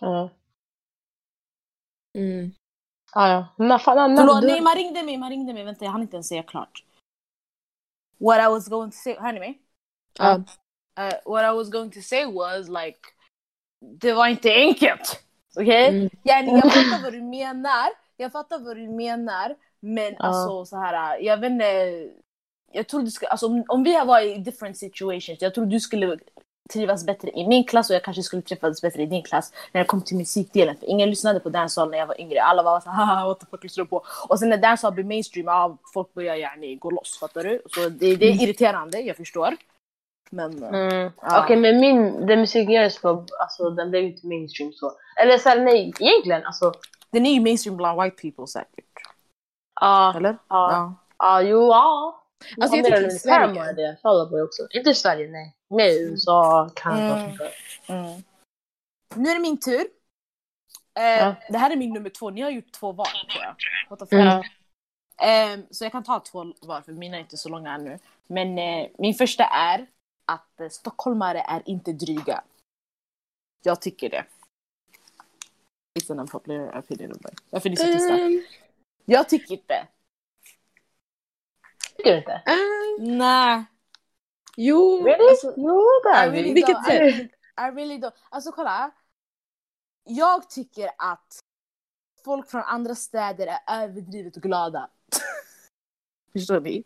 Ja, 0.00 0.30
Mm. 2.14 2.50
ja. 3.14 3.28
ja. 3.28 3.48
Men 3.64 3.78
fan, 3.78 3.98
Anna, 3.98 4.16
Förlåt, 4.16 4.40
du- 4.42 4.46
nej 4.46 4.60
man 4.60 4.74
ringde 4.74 5.02
mig, 5.02 5.16
man 5.16 5.30
ringde 5.30 5.52
mig. 5.52 5.64
Vänta 5.64 5.84
jag 5.84 5.92
hann 5.92 6.02
inte 6.02 6.16
ens 6.16 6.28
säga 6.28 6.42
klart. 6.42 6.84
What 8.18 8.38
I 8.40 8.46
was 8.46 8.68
going 8.68 8.90
to 8.90 8.96
say, 8.96 9.14
hör 9.18 9.32
ni 9.32 9.38
mig? 9.40 9.58
Ja. 10.18 10.34
Uh, 10.36 11.12
what 11.32 11.44
I 11.44 11.56
was 11.56 11.70
going 11.70 11.90
to 11.90 12.00
say 12.02 12.26
was 12.32 12.68
like, 12.68 12.98
det 13.80 14.12
var 14.12 14.26
inte 14.28 14.50
enkelt. 14.54 15.25
Okej? 15.56 15.88
Mm. 15.88 16.10
Yani, 16.24 16.52
jag 16.52 16.62
fattar 16.72 17.02
vad 17.02 17.12
du 17.12 17.22
menar. 17.22 17.88
Jag 18.16 18.32
fattar 18.32 18.58
vad 18.58 18.76
du 18.76 18.88
menar. 18.88 19.54
Men 19.80 20.12
Ja. 20.12 20.16
alltså 20.18 20.64
så 20.64 20.76
här, 20.76 21.18
jag 21.20 21.36
vet 21.40 21.50
inte. 21.50 22.08
jag 22.72 22.88
tror 22.88 23.02
du 23.02 23.10
skulle, 23.10 23.28
alltså 23.28 23.46
om, 23.46 23.64
om 23.68 23.82
vi 23.82 23.94
har 23.94 24.04
varit 24.06 24.36
i 24.36 24.40
different 24.40 24.76
situations, 24.76 25.38
jag 25.40 25.54
tror 25.54 25.66
du 25.66 25.80
skulle 25.80 26.18
trivas 26.72 27.06
bättre 27.06 27.30
i 27.30 27.46
min 27.46 27.64
klass 27.64 27.90
och 27.90 27.96
jag 27.96 28.04
kanske 28.04 28.22
skulle 28.22 28.42
träffas 28.42 28.82
bättre 28.82 29.02
i 29.02 29.06
din 29.06 29.22
klass 29.22 29.52
när 29.72 29.80
det 29.80 29.84
kom 29.86 30.02
till 30.02 30.16
musikdelen. 30.16 30.76
För 30.76 30.86
ingen 30.86 31.10
lyssnade 31.10 31.40
på 31.40 31.48
dancehall 31.48 31.90
när 31.90 31.98
jag 31.98 32.06
var 32.06 32.20
yngre. 32.20 32.42
Alla 32.42 32.62
var 32.62 32.80
så 32.80 32.90
haha 32.90 33.26
what 33.26 33.40
the 33.40 33.46
fuck 33.50 33.62
lyssnar 33.62 33.84
du 33.84 33.90
på? 33.90 34.04
Och 34.28 34.38
sen 34.38 34.48
när 34.48 34.56
dancehall 34.56 34.94
blir 34.94 35.04
mainstream, 35.04 35.46
ja, 35.46 35.78
folk 35.94 36.14
börjar 36.14 36.34
yani 36.36 36.76
gå 36.76 36.90
loss, 36.90 37.18
fattar 37.20 37.44
du? 37.44 37.62
Så 37.74 37.88
det, 37.88 38.16
det 38.16 38.26
är 38.26 38.42
irriterande, 38.42 39.00
jag 39.00 39.16
förstår. 39.16 39.56
Men 40.30 40.62
eh, 40.62 40.68
Mm. 40.68 41.12
Ja. 41.22 41.44
Okej 41.44 41.56
men 41.56 41.80
min, 41.80 42.26
den 42.26 42.40
musiken 42.40 42.72
jag 42.74 42.84
lyssnar 42.84 43.14
på, 43.14 43.24
alltså 43.40 43.70
den 43.70 43.90
blev 43.90 44.04
inte 44.04 44.26
mainstream 44.26 44.72
så. 44.72 44.92
Eller 45.22 45.38
såhär 45.38 45.60
nej, 45.60 45.92
egentligen 46.00 46.46
alltså. 46.46 46.72
den 47.10 47.26
är 47.26 47.30
ju 47.34 47.40
mainstream 47.40 47.76
bland 47.76 48.02
white 48.02 48.16
people 48.22 48.46
säkert. 48.46 48.84
Ja, 49.80 50.14
Eller? 50.16 50.36
ja, 50.48 50.94
ja, 51.18 51.42
jo, 51.42 51.66
ja. 51.66 52.22
Alltså, 52.60 52.76
jag 52.76 52.86
Ja, 52.86 52.96
tycker 52.96 53.10
Sverige- 53.10 53.72
det, 53.72 53.96
Fall 54.02 54.30
Boy 54.30 54.42
också. 54.42 54.62
Inte 54.70 54.94
Sverige, 54.94 55.28
nej. 55.28 55.56
Mer 55.70 56.10
USA, 56.10 56.70
Kanada. 56.74 57.18
Mm. 57.20 57.36
där. 57.36 57.50
Mm. 57.88 58.22
Nu 59.14 59.30
är 59.30 59.34
det 59.34 59.40
min 59.40 59.60
tur. 59.60 59.84
Ja. 60.94 61.34
Det 61.50 61.58
här 61.58 61.70
är 61.70 61.76
min 61.76 61.92
nummer 61.92 62.10
två, 62.10 62.30
ni 62.30 62.40
har 62.42 62.50
gjort 62.50 62.72
två 62.72 62.92
var 62.92 63.04
tror 63.04 63.44
jag. 63.44 63.54
What 63.90 63.98
the 63.98 64.06
fuck? 64.06 64.12
Mm. 64.12 64.42
Ehm, 65.22 65.66
så 65.70 65.84
jag 65.84 65.92
kan 65.92 66.02
ta 66.04 66.20
två 66.20 66.44
var, 66.62 66.80
för 66.80 66.92
mina 66.92 67.16
är 67.16 67.20
inte 67.20 67.36
så 67.36 67.48
långa 67.48 67.74
ännu. 67.74 67.98
Men 68.26 68.58
eh, 68.58 68.86
min 68.98 69.14
första 69.14 69.44
är 69.44 69.86
att 70.26 70.60
eh, 70.60 70.68
stockholmare 70.68 71.40
är 71.40 71.62
inte 71.68 71.92
dryga. 71.92 72.44
Jag 73.62 73.80
tycker 73.80 74.10
det. 74.10 74.24
It's 75.98 76.12
an 76.12 76.18
unpopular 76.20 76.78
opinion 76.78 77.12
of 77.12 77.18
mine. 77.24 77.36
Varför 77.50 77.68
är 77.68 77.70
ni 77.70 77.76
så 77.76 77.84
tysta? 77.84 78.14
Um, 78.14 78.42
Jag 79.04 79.28
tycker 79.28 79.52
inte. 79.54 79.88
Tycker 81.96 82.10
du 82.12 82.18
inte? 82.18 82.42
um, 82.46 83.18
Nej. 83.18 83.64
jo, 84.56 85.02
Really? 85.04 85.28
alltså, 85.30 85.54
jo, 85.56 85.82
det 86.04 86.10
är 86.18 86.30
vi. 86.30 86.52
Vilket 86.54 86.88
I, 86.90 86.92
I 87.56 87.70
really 87.74 87.98
don't. 87.98 88.12
Alltså 88.28 88.52
kolla. 88.52 88.90
Jag 90.04 90.50
tycker 90.50 90.90
att 90.98 91.40
folk 92.24 92.50
från 92.50 92.62
andra 92.62 92.94
städer 92.94 93.46
är 93.66 93.82
överdrivet 93.84 94.34
glada. 94.34 94.90
Förstår 96.38 96.60
ni? 96.60 96.84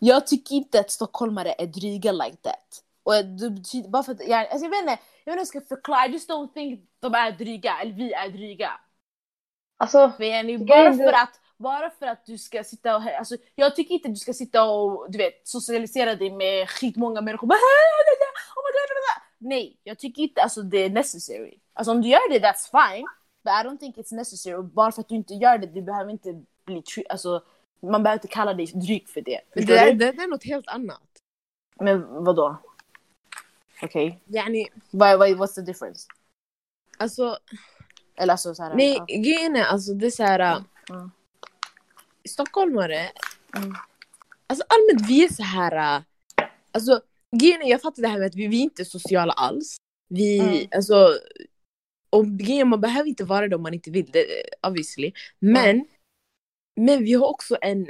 Jag 0.00 0.26
tycker 0.26 0.54
inte 0.54 0.80
att 0.80 0.90
stockholmare 0.90 1.54
är 1.58 1.66
dryga 1.66 2.12
like 2.12 2.36
that. 2.36 2.82
Och 3.02 3.24
det 3.24 3.50
betyder, 3.50 3.88
bara 3.88 4.02
för 4.02 4.12
att, 4.12 4.28
jag, 4.28 4.40
alltså 4.40 4.64
jag 4.64 4.70
vet 4.70 4.80
inte, 4.80 4.90
jag 4.90 4.96
vet 4.96 5.00
inte 5.26 5.30
hur 5.32 5.36
jag 5.38 5.46
ska 5.46 5.60
förklara, 5.60 6.06
I 6.06 6.10
just 6.10 6.30
don't 6.30 6.52
think 6.52 6.80
de 7.00 7.14
är 7.14 7.32
dryga, 7.32 7.78
eller 7.80 7.92
vi 7.92 8.12
är 8.12 8.28
dryga. 8.28 8.70
Alltså, 9.76 10.12
Det 10.18 10.58
bara 10.58 10.92
för 10.92 11.12
att 11.12 11.40
bara 11.58 11.90
för 11.90 12.06
att 12.06 12.26
du 12.26 12.38
ska 12.38 12.64
sitta 12.64 12.96
och... 12.96 13.02
Alltså, 13.02 13.36
jag 13.54 13.76
tycker 13.76 13.94
inte 13.94 14.08
att 14.08 14.14
du 14.14 14.20
ska 14.20 14.32
sitta 14.32 14.64
och 14.64 15.10
du 15.10 15.18
vet, 15.18 15.48
socialisera 15.48 16.14
dig 16.14 16.30
med 16.30 16.70
skitmånga 16.70 17.20
människor. 17.20 17.46
Bara, 17.46 17.56
oh 17.56 17.60
my 17.60 18.72
God, 18.72 18.88
blah, 18.88 19.02
blah." 19.06 19.22
Nej, 19.38 19.80
jag 19.84 19.98
tycker 19.98 20.22
inte 20.22 20.42
alltså, 20.42 20.62
det 20.62 20.78
är 20.78 20.90
necessary. 20.90 21.58
Alltså 21.74 21.90
om 21.92 22.02
du 22.02 22.08
gör 22.08 22.30
det, 22.30 22.38
that's 22.38 22.70
fine. 22.70 23.06
But 23.44 23.52
I 23.52 23.68
don't 23.68 23.78
think 23.78 23.96
it's 23.96 24.14
necessary. 24.14 24.56
Och 24.56 24.64
bara 24.64 24.92
för 24.92 25.00
att 25.00 25.08
du 25.08 25.14
inte 25.14 25.34
gör 25.34 25.58
det, 25.58 25.66
du 25.66 25.82
behöver 25.82 26.10
inte 26.10 26.42
bli... 26.64 26.82
Alltså, 27.08 27.42
man 27.90 28.02
behöver 28.02 28.18
inte 28.18 28.28
kalla 28.34 28.54
dig 28.54 28.66
dryg 28.66 29.08
för 29.08 29.20
det. 29.20 29.40
det, 29.54 29.62
det, 29.64 29.92
det 29.92 30.22
är 30.22 30.28
något 30.28 30.44
helt 30.44 30.68
annat. 30.68 31.02
Men 31.80 32.24
vadå? 32.24 32.56
Okej. 33.82 34.20
Yani, 34.26 34.68
Why, 34.90 35.16
why, 35.16 35.34
what's 35.34 35.54
the 35.54 35.60
difference? 35.60 36.08
alltså, 36.98 37.38
Eller 38.16 38.32
alltså 38.32 38.54
såhär... 38.54 38.74
nej, 38.74 38.96
ja. 38.96 39.04
grejen 39.06 39.56
är 39.56 39.64
alltså 39.64 39.94
det 39.94 40.06
är 40.06 40.10
såhär... 40.10 40.64
Mm. 40.90 41.10
Stockholmare, 42.28 43.10
Mm. 43.56 43.74
alltså 44.46 44.64
allmänt 44.68 45.08
vi 45.10 45.24
är 45.24 45.28
så 45.32 45.42
här. 45.42 46.02
Alltså 46.72 47.00
grejen 47.36 47.62
är, 47.62 47.70
jag 47.70 47.82
fattar 47.82 48.02
det 48.02 48.08
här 48.08 48.18
med 48.18 48.26
att 48.26 48.34
vi, 48.34 48.46
vi 48.46 48.56
är 48.58 48.62
inte 48.62 48.84
sociala 48.84 49.32
alls. 49.32 49.76
Vi, 50.08 50.38
Mm. 50.40 50.68
alltså, 50.76 51.18
och 52.10 52.26
grejen 52.26 52.68
man 52.68 52.80
behöver 52.80 53.08
inte 53.08 53.24
vara 53.24 53.48
det 53.48 53.56
om 53.56 53.62
man 53.62 53.74
inte 53.74 53.90
vill 53.90 54.10
det, 54.10 54.26
obviously. 54.66 55.12
Men, 55.38 55.86
men 56.76 57.04
vi 57.04 57.12
har 57.14 57.26
också 57.26 57.56
en, 57.60 57.88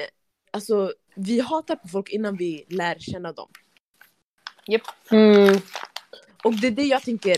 alltså 0.50 0.92
vi 1.14 1.40
hatar 1.40 1.76
på 1.76 1.88
folk 1.88 2.10
innan 2.10 2.36
vi 2.36 2.64
lär 2.68 2.98
känna 2.98 3.32
dem. 3.32 3.48
mm, 5.10 5.60
Och 6.44 6.54
det 6.60 6.66
är 6.66 6.70
det 6.70 6.82
jag 6.84 7.02
tänker 7.02 7.36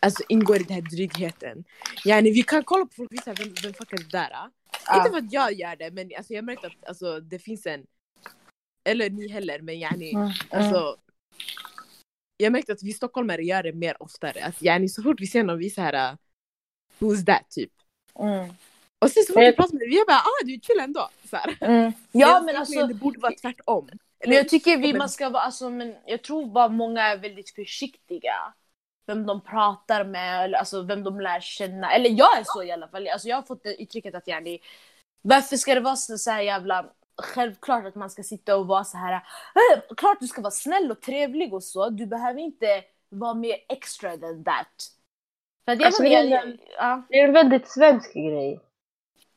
alltså, 0.00 0.22
ingår 0.28 0.56
i 0.56 0.64
den 0.64 0.74
här 0.74 0.90
drygheten. 0.96 1.64
Yani, 2.04 2.30
vi 2.30 2.42
kan 2.42 2.64
kolla 2.64 2.86
på 2.86 2.92
folk 2.94 3.12
och 3.12 3.18
säga 3.24 3.34
vem, 3.38 3.54
vem 3.62 3.74
fuck 3.74 3.92
är 3.92 3.96
det 3.96 4.10
där? 4.10 4.30
Ja. 4.86 4.96
Inte 4.96 5.10
för 5.10 5.18
att 5.18 5.32
jag 5.32 5.52
gör 5.52 5.76
det 5.76 5.90
men 5.90 6.10
alltså, 6.16 6.32
jag 6.32 6.42
har 6.42 6.46
märkt 6.46 6.64
att 6.64 6.88
alltså, 6.88 7.20
det 7.20 7.38
finns 7.38 7.66
en, 7.66 7.86
eller 8.84 9.10
ni 9.10 9.28
heller 9.28 9.60
men 9.60 9.78
yani, 9.78 10.14
Mm. 10.14 10.30
alltså, 10.50 10.96
jag 12.36 12.46
har 12.46 12.50
märkt 12.50 12.70
att 12.70 12.82
vi 12.82 12.92
stockholmare 12.92 13.42
gör 13.42 13.62
det 13.62 13.72
mer 13.72 14.02
oftare. 14.02 14.44
Att 14.44 14.62
yani, 14.62 14.88
så 14.88 15.02
fort 15.02 15.20
vi 15.20 15.26
ser 15.26 15.42
någon 15.42 15.58
vi 15.58 15.66
är 15.66 15.70
så 15.70 15.80
här, 15.80 16.12
uh, 16.12 16.16
who's 16.98 17.24
that 17.24 17.50
typ. 17.50 17.72
Mm. 18.18 18.48
Och 18.98 19.10
sen 19.10 19.22
så 19.22 19.32
fort 19.32 19.42
vi 19.42 19.52
pratar 19.52 19.72
med 19.72 19.80
dig, 19.80 19.88
vi 19.88 20.00
är 20.00 20.06
bara 20.06 20.16
ah 20.18 20.44
du 20.44 20.54
är 20.54 20.58
chill 20.60 20.80
ändå. 20.80 21.08
Så 21.30 21.36
här. 21.36 21.56
Mm. 21.60 21.92
Ja 22.12 22.40
Men 22.40 22.56
alltså... 22.56 22.86
Det 22.86 22.94
borde 22.94 23.20
vara 23.20 23.32
tvärtom. 23.32 23.88
Men 24.26 24.36
jag 24.36 24.48
tycker 24.48 24.76
vi 24.76 24.92
man 24.94 25.08
ska 25.08 25.28
vara, 25.28 25.42
alltså, 25.42 25.70
men 25.70 25.94
jag 26.06 26.22
tror 26.22 26.46
bara 26.46 26.68
många 26.68 27.02
är 27.02 27.16
väldigt 27.18 27.50
försiktiga. 27.50 28.54
Vem 29.06 29.26
de 29.26 29.40
pratar 29.40 30.04
med, 30.04 30.44
eller 30.44 30.58
alltså 30.58 30.82
vem 30.82 31.04
de 31.04 31.20
lär 31.20 31.40
känna. 31.40 31.92
Eller 31.92 32.10
jag 32.10 32.38
är 32.38 32.42
så 32.44 32.62
i 32.62 32.70
alla 32.72 32.88
fall. 32.88 33.08
Alltså, 33.08 33.28
jag 33.28 33.36
har 33.36 33.42
fått 33.42 33.62
det 33.62 33.82
uttrycket 33.82 34.14
att 34.14 34.28
yani, 34.28 34.58
varför 35.22 35.56
ska 35.56 35.74
det 35.74 35.80
vara 35.80 35.96
så, 35.96 36.18
så 36.18 36.30
här 36.30 36.42
jävla 36.42 36.86
självklart 37.22 37.86
att 37.86 37.94
man 37.94 38.10
ska 38.10 38.22
sitta 38.22 38.56
och 38.56 38.66
vara 38.66 38.84
så 38.84 38.96
här. 38.98 39.12
"Eh, 39.14 39.94
Klart 39.96 40.20
du 40.20 40.26
ska 40.26 40.40
vara 40.40 40.50
snäll 40.50 40.90
och 40.90 41.00
trevlig 41.00 41.54
och 41.54 41.64
så. 41.64 41.90
Du 41.90 42.06
behöver 42.06 42.40
inte 42.40 42.82
vara 43.08 43.34
mer 43.34 43.56
extra 43.68 44.16
than 44.16 44.44
that. 44.44 44.66
För 45.64 45.72
att 45.72 45.78
jag 45.78 45.86
Alltså, 45.86 46.04
jag, 46.04 46.26
jag, 46.26 46.58
ja, 46.78 47.02
det 47.08 47.20
är 47.20 47.24
en 47.24 47.32
väldigt 47.32 47.68
svensk 47.68 48.14
grej. 48.14 48.60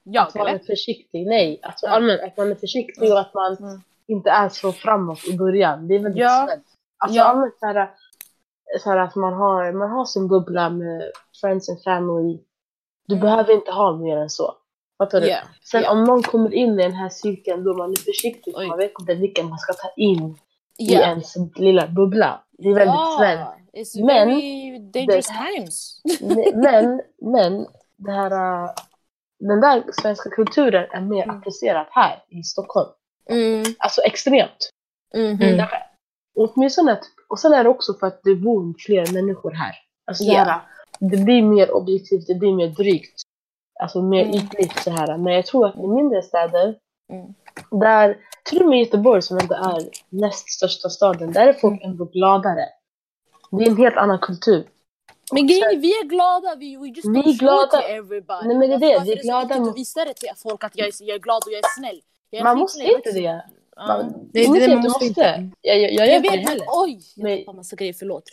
Jag 0.03 0.27
Att 0.27 0.35
eller? 0.35 0.59
försiktig. 0.59 1.27
Nej, 1.27 1.59
alltså 1.63 1.85
Ja. 1.85 1.91
allmänt 1.91 2.21
att 2.21 2.37
man 2.37 2.51
är 2.51 2.55
försiktig 2.55 3.11
och 3.11 3.19
att 3.19 3.33
man 3.33 3.57
Mm. 3.57 3.81
inte 4.07 4.29
är 4.29 4.49
så 4.49 4.71
framåt 4.71 5.27
i 5.27 5.37
början. 5.37 5.87
Det 5.87 5.95
är 5.95 5.99
väldigt 5.99 6.21
Ja. 6.21 6.45
svenskt. 6.49 6.69
Alltså 6.97 7.17
Ja. 7.17 7.23
allmänt 7.23 7.59
så 7.59 7.65
här, 7.65 7.89
så 8.83 8.89
här 8.89 8.97
att 8.97 9.15
man 9.15 9.33
har, 9.33 9.71
man 9.71 9.89
har 9.89 10.05
sin 10.05 10.27
bubbla 10.27 10.69
med 10.69 11.11
friends 11.41 11.69
and 11.69 11.83
family. 11.83 12.39
Du 13.07 13.15
Mm. 13.15 13.21
behöver 13.25 13.53
inte 13.53 13.71
ha 13.71 13.97
mer 13.97 14.17
än 14.17 14.29
så. 14.29 14.53
Fattar 14.97 15.21
du? 15.21 15.27
Ja, 15.27 15.37
Sen 15.63 15.81
ja. 15.83 15.91
om 15.91 16.03
någon 16.03 16.23
kommer 16.23 16.53
in 16.53 16.79
i 16.79 16.83
den 16.83 16.93
här 16.93 17.09
cirkeln 17.09 17.63
då 17.63 17.73
man 17.73 17.91
är 17.91 17.95
försiktig. 17.95 18.53
Oj. 18.57 18.67
Man 18.67 18.77
vet 18.77 18.91
inte 18.99 19.13
vilka 19.13 19.43
man 19.43 19.57
ska 19.59 19.73
ta 19.73 19.89
in 19.97 20.37
i 20.77 20.93
Ja. 20.93 21.01
ens 21.01 21.35
lilla 21.55 21.87
bubbla. 21.87 22.43
Det 22.51 22.69
är 22.69 22.73
väldigt 22.75 23.17
svenskt. 23.17 23.57
It's 23.73 24.05
Men- 24.05 24.27
dangerous 24.91 25.27
det- 25.27 25.55
times. 25.55 26.01
Men, 26.55 27.01
men 27.21 27.67
det 27.97 28.11
här, 28.11 28.63
äh, 28.63 28.69
den 29.47 29.61
där 29.61 29.83
svenska 30.01 30.29
kulturen 30.29 30.87
är 30.91 31.01
mer 31.01 31.23
Mm. 31.23 31.37
applicerad 31.37 31.85
här 31.89 32.23
i 32.29 32.43
Stockholm. 32.43 32.89
Mm. 33.29 33.63
Alltså 33.79 34.01
extremt. 34.01 34.69
Mm. 35.15 35.37
Därför- 35.37 35.77
Åtminstone, 36.35 36.99
och 37.29 37.39
sen 37.39 37.53
är 37.53 37.63
det 37.63 37.69
också 37.69 37.93
för 37.93 38.07
att 38.07 38.19
det 38.23 38.35
bor 38.35 38.73
fler 38.79 39.13
människor 39.13 39.51
här. 39.51 39.75
Alltså 40.07 40.23
det, 40.23 40.31
Ja. 40.31 40.43
här, 40.43 40.61
det 40.99 41.17
blir 41.17 41.41
mer 41.43 41.71
objektivt, 41.71 42.27
det 42.27 42.35
blir 42.35 42.53
mer 42.53 42.67
drygt. 42.67 43.21
Alltså 43.81 44.01
mer 44.01 44.23
Mm. 44.25 44.35
ytligt 44.35 44.79
så 44.83 44.89
här. 44.91 45.17
Men 45.17 45.33
jag 45.33 45.45
tror 45.45 45.67
att 45.67 45.75
i 45.75 45.87
mindre 45.87 46.21
städer, 46.21 46.75
Mm. 47.11 47.33
där, 47.71 48.17
till 48.45 48.61
och 48.63 48.69
med 48.69 48.79
Göteborg 48.79 49.21
som 49.21 49.39
inte 49.39 49.55
är 49.55 49.89
näst 50.09 50.49
största 50.49 50.89
staden, 50.89 51.31
där 51.31 51.47
är 51.47 51.53
folk 51.53 51.81
Mm. 51.81 51.91
ändå 51.91 52.05
gladare. 52.05 52.65
Det 53.51 53.63
är 53.63 53.69
en 53.69 53.77
helt 53.77 53.97
annan 53.97 54.19
kultur. 54.19 54.67
Men 55.31 55.47
grejen 55.47 55.81
vi 55.81 55.91
är 55.99 56.03
glada, 56.05 56.55
vi, 56.55 56.77
we 56.77 56.87
just 56.87 57.07
Vi 57.07 57.19
är 57.19 57.37
glada. 57.39 57.81
everybody. 57.81 58.47
Nej, 58.47 58.57
men 58.57 58.69
det 58.69 58.75
är 58.75 58.79
det, 58.79 58.93
Varför 58.97 59.05
vi 59.05 59.11
är 59.19 59.23
glada 59.23 59.45
viktigt 59.47 59.59
mot- 59.61 59.69
att 59.69 59.77
visa 59.77 60.05
det 60.05 60.13
till 60.13 60.29
folk 60.37 60.63
att 60.63 60.71
jag 60.77 60.87
är, 60.87 60.93
jag 60.99 61.15
är 61.15 61.19
glad 61.19 61.43
och 61.45 61.51
jag 61.51 61.57
är 61.59 61.69
snäll. 61.79 62.01
Jag 62.29 62.39
är 62.39 62.43
Man 62.43 62.57
måste 62.57 62.83
inte 62.83 63.11
det. 63.11 63.43
Man, 63.87 64.13
det 64.33 64.39
är 64.39 64.53
det 64.53 64.59
inte 64.63 64.75
man 64.75 64.83
måste 64.83 65.05
inte. 65.05 65.49
Jag, 65.61 65.79
jag, 65.79 65.91
jag 65.93 66.07
gör 66.07 66.13
Jag 66.13 66.15
inte 66.15 66.29
det 66.29 66.37
vet, 66.37 66.43
men 66.45 66.51
heller. 66.51 66.65
oj! 66.69 66.99
Jag 67.15 67.39
tappar 67.39 67.53
massa 67.53 67.75
grejer, 67.75 67.93
förlåt. 67.93 68.23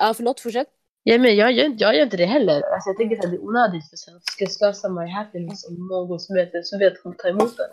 Ja, 0.00 0.14
förlåt, 0.16 0.40
fortsätt. 0.40 0.68
Ja, 1.02 1.18
men 1.18 1.36
jag, 1.36 1.52
gör, 1.52 1.74
jag 1.78 1.94
gör 1.96 2.02
inte 2.02 2.16
det 2.16 2.26
heller. 2.26 2.62
Alltså, 2.74 2.90
jag 2.90 2.96
tänker 2.96 3.16
att 3.16 3.22
det 3.30 3.36
är 3.36 3.44
onödigt 3.44 3.90
för 3.90 3.96
sen 3.96 4.20
ska 4.32 4.44
jag 4.44 4.52
slösa 4.52 4.88
my 4.88 5.06
happiness 5.10 5.68
om 5.68 5.88
någon 5.88 6.20
som 6.20 6.34
vet, 6.36 6.66
som 6.66 6.78
vet 6.78 7.02
kommer 7.02 7.16
ta 7.16 7.28
emot 7.28 7.56
den. 7.56 7.66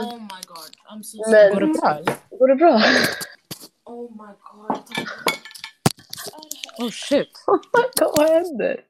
Oh 0.00 0.14
my 0.14 0.40
god, 0.46 0.70
I'm 0.90 1.02
so 1.02 1.30
Men- 1.30 1.54
Går 1.54 1.60
det 1.60 1.66
bra? 1.66 1.98
Går 2.38 2.48
det 2.48 2.54
bra? 2.54 2.82
Oh 3.84 4.10
my 4.10 4.32
god. 4.52 4.76
Oh 6.78 6.90
shit. 6.90 7.28
Oh 7.46 7.56
my 7.56 7.82
god, 8.00 8.12
vad 8.16 8.28
händer? 8.30 8.80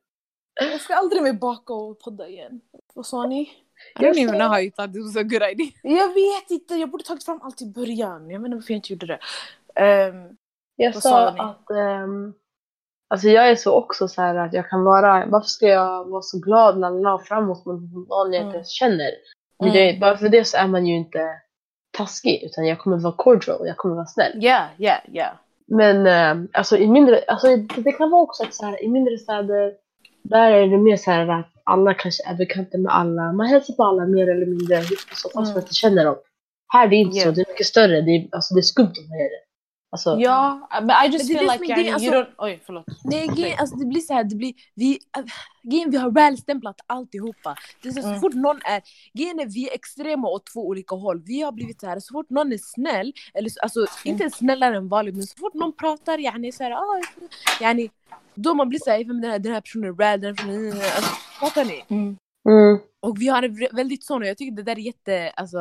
Jag 0.61 0.81
ska 0.81 0.95
aldrig 0.95 1.23
mer 1.23 1.33
baka 1.33 1.73
och 1.75 2.01
podda 2.01 2.29
igen. 2.29 2.61
Vad 2.95 3.07
sa 3.07 3.27
ni? 3.27 3.41
I 3.41 4.03
don't 4.03 4.19
even 4.19 4.35
know 4.35 4.49
how 4.49 4.59
you 4.61 4.71
thought 4.71 4.93
this 4.93 5.03
was 5.05 5.17
a 5.17 5.23
good 5.23 5.43
idea. 5.43 5.71
Jag 5.83 6.09
vet 6.15 6.51
inte, 6.51 6.75
jag 6.75 6.91
borde 6.91 7.05
tagit 7.05 7.25
fram 7.25 7.41
allt 7.43 7.63
i 7.63 7.67
början. 7.67 8.31
Jag 8.31 8.39
vet 8.41 8.47
inte 8.47 8.57
varför 8.57 8.73
jag 8.73 8.79
inte 8.79 8.93
gjorde 8.93 9.07
det. 9.07 9.19
Ehm, 9.83 10.37
Jag 10.77 10.95
sa 10.95 11.01
sa 11.01 11.31
ni? 11.33 11.41
att 11.41 11.71
ehm, 11.71 12.35
alltså 13.09 13.29
jag 13.29 13.51
är 13.51 13.57
så 13.57 13.73
också 13.75 14.09
så 14.09 14.23
här 14.23 14.35
att 14.35 14.53
jag 14.53 14.69
kan 14.71 14.85
vara, 14.85 15.27
varför 15.27 15.49
ska 15.49 15.67
jag 15.67 16.05
vara 16.05 16.23
så 16.23 16.39
glad 16.39 16.79
när 16.79 17.03
jag 17.03 17.27
framåt 17.27 17.65
mot 17.65 18.09
någon 18.09 18.33
jag 18.33 18.41
inte 18.41 18.41
Mm. 18.43 18.55
ens 18.55 18.69
känner? 18.71 19.11
Mm. 19.63 19.73
Det, 19.75 19.99
bara 20.01 20.17
för 20.19 20.29
det 20.29 20.45
så 20.45 20.57
är 20.57 20.67
man 20.67 20.87
ju 20.87 20.97
inte 20.97 21.41
taskig 21.91 22.43
utan 22.43 22.67
jag 22.67 22.79
kommer 22.79 22.97
vara 22.97 23.15
cordial, 23.17 23.67
jag 23.67 23.77
kommer 23.77 23.95
vara 23.95 24.07
snäll. 24.07 24.33
Ja, 24.35 24.67
ja, 24.77 24.95
ja. 25.13 25.39
Men 25.69 26.07
eh, 26.07 26.45
alltså 26.53 26.77
i 26.77 26.87
mindre, 26.89 27.25
alltså 27.29 27.57
det, 27.57 27.93
kan 27.93 28.11
vara 28.11 28.23
också 28.23 28.43
att 28.43 28.55
så 28.55 28.67
här, 28.67 28.85
i 28.85 28.89
mindre 28.89 29.19
städer 29.19 29.73
där 30.23 30.51
är 30.53 30.67
det 30.69 30.79
mer 30.79 30.97
så 30.97 31.11
här 31.11 31.29
att 31.29 31.51
alla 31.65 31.95
kanske 31.95 32.29
är 32.29 32.35
bekanta 32.35 32.79
med 32.79 32.93
alla. 32.95 33.33
Man 33.33 33.47
hälsar 33.47 33.75
på 33.75 33.85
alla 33.85 34.07
mer 34.07 34.31
eller 34.31 34.47
mindre 34.47 34.83
så 34.83 34.97
fast 35.09 35.35
man 35.35 35.45
Mm. 35.45 35.57
inte 35.59 35.75
känner 35.75 36.05
dem. 36.05 36.17
Här 36.73 36.87
är 36.87 36.91
det 36.91 36.97
inte 36.97 37.15
så, 37.15 37.19
Yeah. 37.21 37.35
det 37.35 37.41
är 37.41 37.49
mycket 37.49 37.67
större. 37.67 38.01
Det 38.01 38.11
är, 38.11 38.29
alltså, 38.33 38.55
det 38.55 38.61
är 38.61 38.63
skumt 38.63 38.85
att 39.01 39.09
man 39.09 39.19
gör 39.19 39.25
det. 39.25 39.43
Alltså, 39.91 40.17
Ja, 40.21 40.69
men 40.83 40.91
I 40.91 41.09
just 41.13 41.27
feel 41.33 41.43
like 41.43 41.65
yani, 41.65 41.67
grejen, 41.83 41.87
you 41.87 41.95
alltså- 41.95 42.11
don't... 42.31 42.35
Oj, 42.39 42.63
förlåt. 42.67 42.85
Nej, 43.05 43.27
grejen, 43.37 43.57
alltså 43.61 43.77
det 43.77 43.87
blir 43.87 44.01
så 44.01 44.15
här, 44.15 44.25
det 44.25 44.37
blir, 44.37 44.55
vi, 44.75 44.99
äh, 45.19 45.25
grejen, 45.71 45.91
vi 45.91 45.97
har 45.97 46.11
välstämplat 46.11 46.77
alltihopa. 46.87 47.57
Det 47.83 47.89
är 47.89 47.93
så, 47.93 48.01
Mm. 48.01 48.15
så 48.15 48.21
fort 48.21 48.35
någon 48.35 48.57
är, 48.65 48.83
grejen 49.15 49.41
är 49.41 49.47
vi 49.47 49.69
är 49.69 49.75
extrema 49.75 50.29
åt 50.29 50.47
två 50.53 50.67
olika 50.67 50.95
håll. 50.95 51.23
Vi 51.27 51.41
har 51.43 51.53
blivit 51.53 51.81
så 51.81 51.87
här, 51.87 52.01
så 52.01 52.13
fort 52.13 52.31
någon 52.31 52.53
är 52.53 52.59
snäll, 52.63 53.13
eller 53.35 53.49
så- 53.51 53.61
alltså 53.63 53.87
inte 54.05 54.31
snällare 54.31 54.77
än 54.77 54.89
vanligt, 54.89 55.15
men 55.15 55.27
så 55.27 55.37
fort 55.39 55.55
någon 55.55 55.73
pratar, 55.77 56.19
yani 56.19 56.53
så 56.53 56.63
här, 56.65 56.71
ah, 56.73 57.01
yani, 57.61 57.91
då 58.35 58.55
man 58.55 58.69
blir 58.69 58.79
så 58.85 58.91
här, 58.91 59.05
"Men 59.05 59.21
den 59.21 59.31
här, 59.31 59.39
den 59.39 59.53
här 59.53 59.61
personen 59.61 59.89
är 59.89 59.93
rad, 59.93 60.21
den 60.21 60.29
här 60.29 60.35
personen, 60.35 60.73
alltså, 60.73 61.15
fattar 61.41 61.65
ni? 61.65 61.85
Mm. 61.89 62.17
mm, 62.49 62.81
Och 63.01 63.21
vi 63.21 63.29
har 63.29 63.43
en 63.43 63.57
vä- 63.57 63.75
väldigt 63.77 64.05
sån, 64.05 64.23
och 64.23 64.29
jag 64.29 64.37
tycker 64.39 64.57
det 64.57 64.63
där 64.63 64.77
är 64.79 64.81
jätte, 64.83 65.31
alltså 65.37 65.59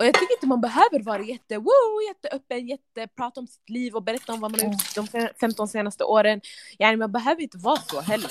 och 0.00 0.06
jag 0.06 0.14
tycker 0.14 0.32
inte 0.34 0.46
man 0.46 0.60
behöver 0.60 1.02
vara 1.02 1.22
jätte, 1.22 1.58
wow, 1.58 2.02
jätteöppen, 2.08 2.66
jätte, 2.66 3.08
prata 3.08 3.40
om 3.40 3.46
sitt 3.46 3.68
liv 3.68 3.94
och 3.94 4.02
berätta 4.02 4.32
om 4.32 4.40
vad 4.40 4.50
man 4.50 4.60
har 4.60 4.66
gjort 4.66 4.94
de 4.94 5.06
fe- 5.06 5.32
15 5.40 5.68
senaste 5.68 6.04
åren. 6.04 6.40
Yani, 6.78 6.96
man 6.96 7.12
behöver 7.12 7.42
inte 7.42 7.58
vara 7.58 7.76
så 7.76 8.00
heller. 8.00 8.30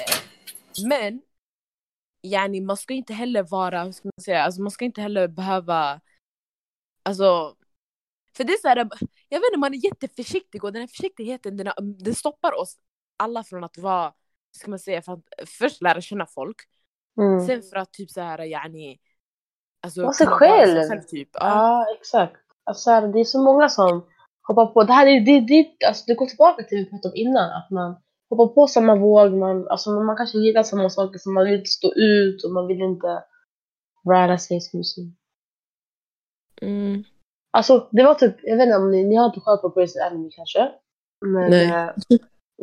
Men 0.87 1.21
yani, 2.21 2.61
man 2.61 2.77
ska 2.77 2.93
inte 2.93 3.13
heller 3.13 3.43
vara, 3.43 3.83
hur 3.83 3.91
ska 3.91 4.05
man 4.05 4.23
säga, 4.23 4.43
alltså, 4.43 4.61
man 4.61 4.71
ska 4.71 4.85
inte 4.85 5.01
heller 5.01 5.27
behöva, 5.27 6.01
alltså 7.03 7.55
för 8.33 8.43
det 8.43 8.53
är 8.53 8.57
så 8.57 8.67
här, 8.67 8.77
jag 9.29 9.39
vet 9.39 9.49
inte, 9.49 9.59
man 9.59 9.73
är 9.73 9.85
jätteförsiktig 9.85 10.63
och 10.63 10.73
den 10.73 10.81
här 10.81 10.87
försiktigheten 10.87 11.57
den, 11.57 11.71
den 11.97 12.15
stoppar 12.15 12.59
oss 12.61 12.77
alla 13.17 13.43
från 13.43 13.63
att 13.63 13.77
vara, 13.77 14.13
ska 14.51 14.69
man 14.69 14.79
säga, 14.79 15.01
för 15.01 15.13
att 15.13 15.49
först 15.49 15.81
lära 15.81 16.01
känna 16.01 16.25
folk, 16.25 16.57
mm. 17.17 17.47
sen 17.47 17.63
för 17.63 17.75
att 17.75 17.93
typ 17.93 18.09
så 18.09 18.21
här, 18.21 18.39
yani, 18.39 18.99
alltså, 19.83 20.01
Vara 20.01 20.13
sig 20.13 20.27
själv. 20.27 20.83
sig 20.83 21.05
typ. 21.07 21.29
Ja. 21.33 21.39
Ja, 21.47 21.95
exakt. 21.99 22.35
Alltså, 22.63 22.81
så 22.81 22.91
här, 22.91 23.07
det 23.07 23.19
är 23.19 23.23
så 23.23 23.43
många 23.43 23.69
som 23.69 24.05
hoppar 24.47 24.65
på. 24.65 24.83
Det 24.83 24.93
här 24.93 25.07
är, 25.07 25.21
det, 25.21 25.39
det, 25.39 25.85
alltså, 25.87 26.03
det 26.07 26.15
går 26.15 26.25
tillbaka 26.25 26.63
till 26.63 26.77
det 26.77 26.83
vi 26.83 26.89
pratade 26.89 27.11
om 27.11 27.15
innan. 27.15 27.49
Att 27.51 27.69
man 27.69 27.95
hoppar 28.29 28.53
på 28.53 28.67
samma 28.67 28.95
våg. 28.95 29.33
Man, 29.33 29.67
alltså, 29.67 29.91
man 29.91 30.17
kanske 30.17 30.37
gillar 30.37 30.63
samma 30.63 30.89
saker. 30.89 31.17
Så 31.19 31.29
man 31.29 31.45
vill 31.45 31.53
inte 31.53 31.69
stå 31.69 31.93
ut 31.93 32.43
och 32.43 32.51
man 32.51 32.67
vill 32.67 32.81
inte 32.81 33.23
röra 34.09 34.37
sig. 34.37 34.59
Mm. 36.61 37.03
Alltså 37.51 37.89
det 37.91 38.03
var 38.03 38.13
typ, 38.13 38.35
jag 38.43 38.57
vet 38.57 38.65
inte 38.65 38.77
om 38.77 38.91
ni, 38.91 39.03
ni 39.03 39.15
har 39.15 39.25
inte 39.25 39.39
kollat 39.39 39.61
på 39.61 39.69
Grey's 39.69 40.01
Anatomy 40.01 40.31
kanske? 40.31 40.71
Men, 41.25 41.49
Nej. 41.49 41.69
eh, 41.69 41.89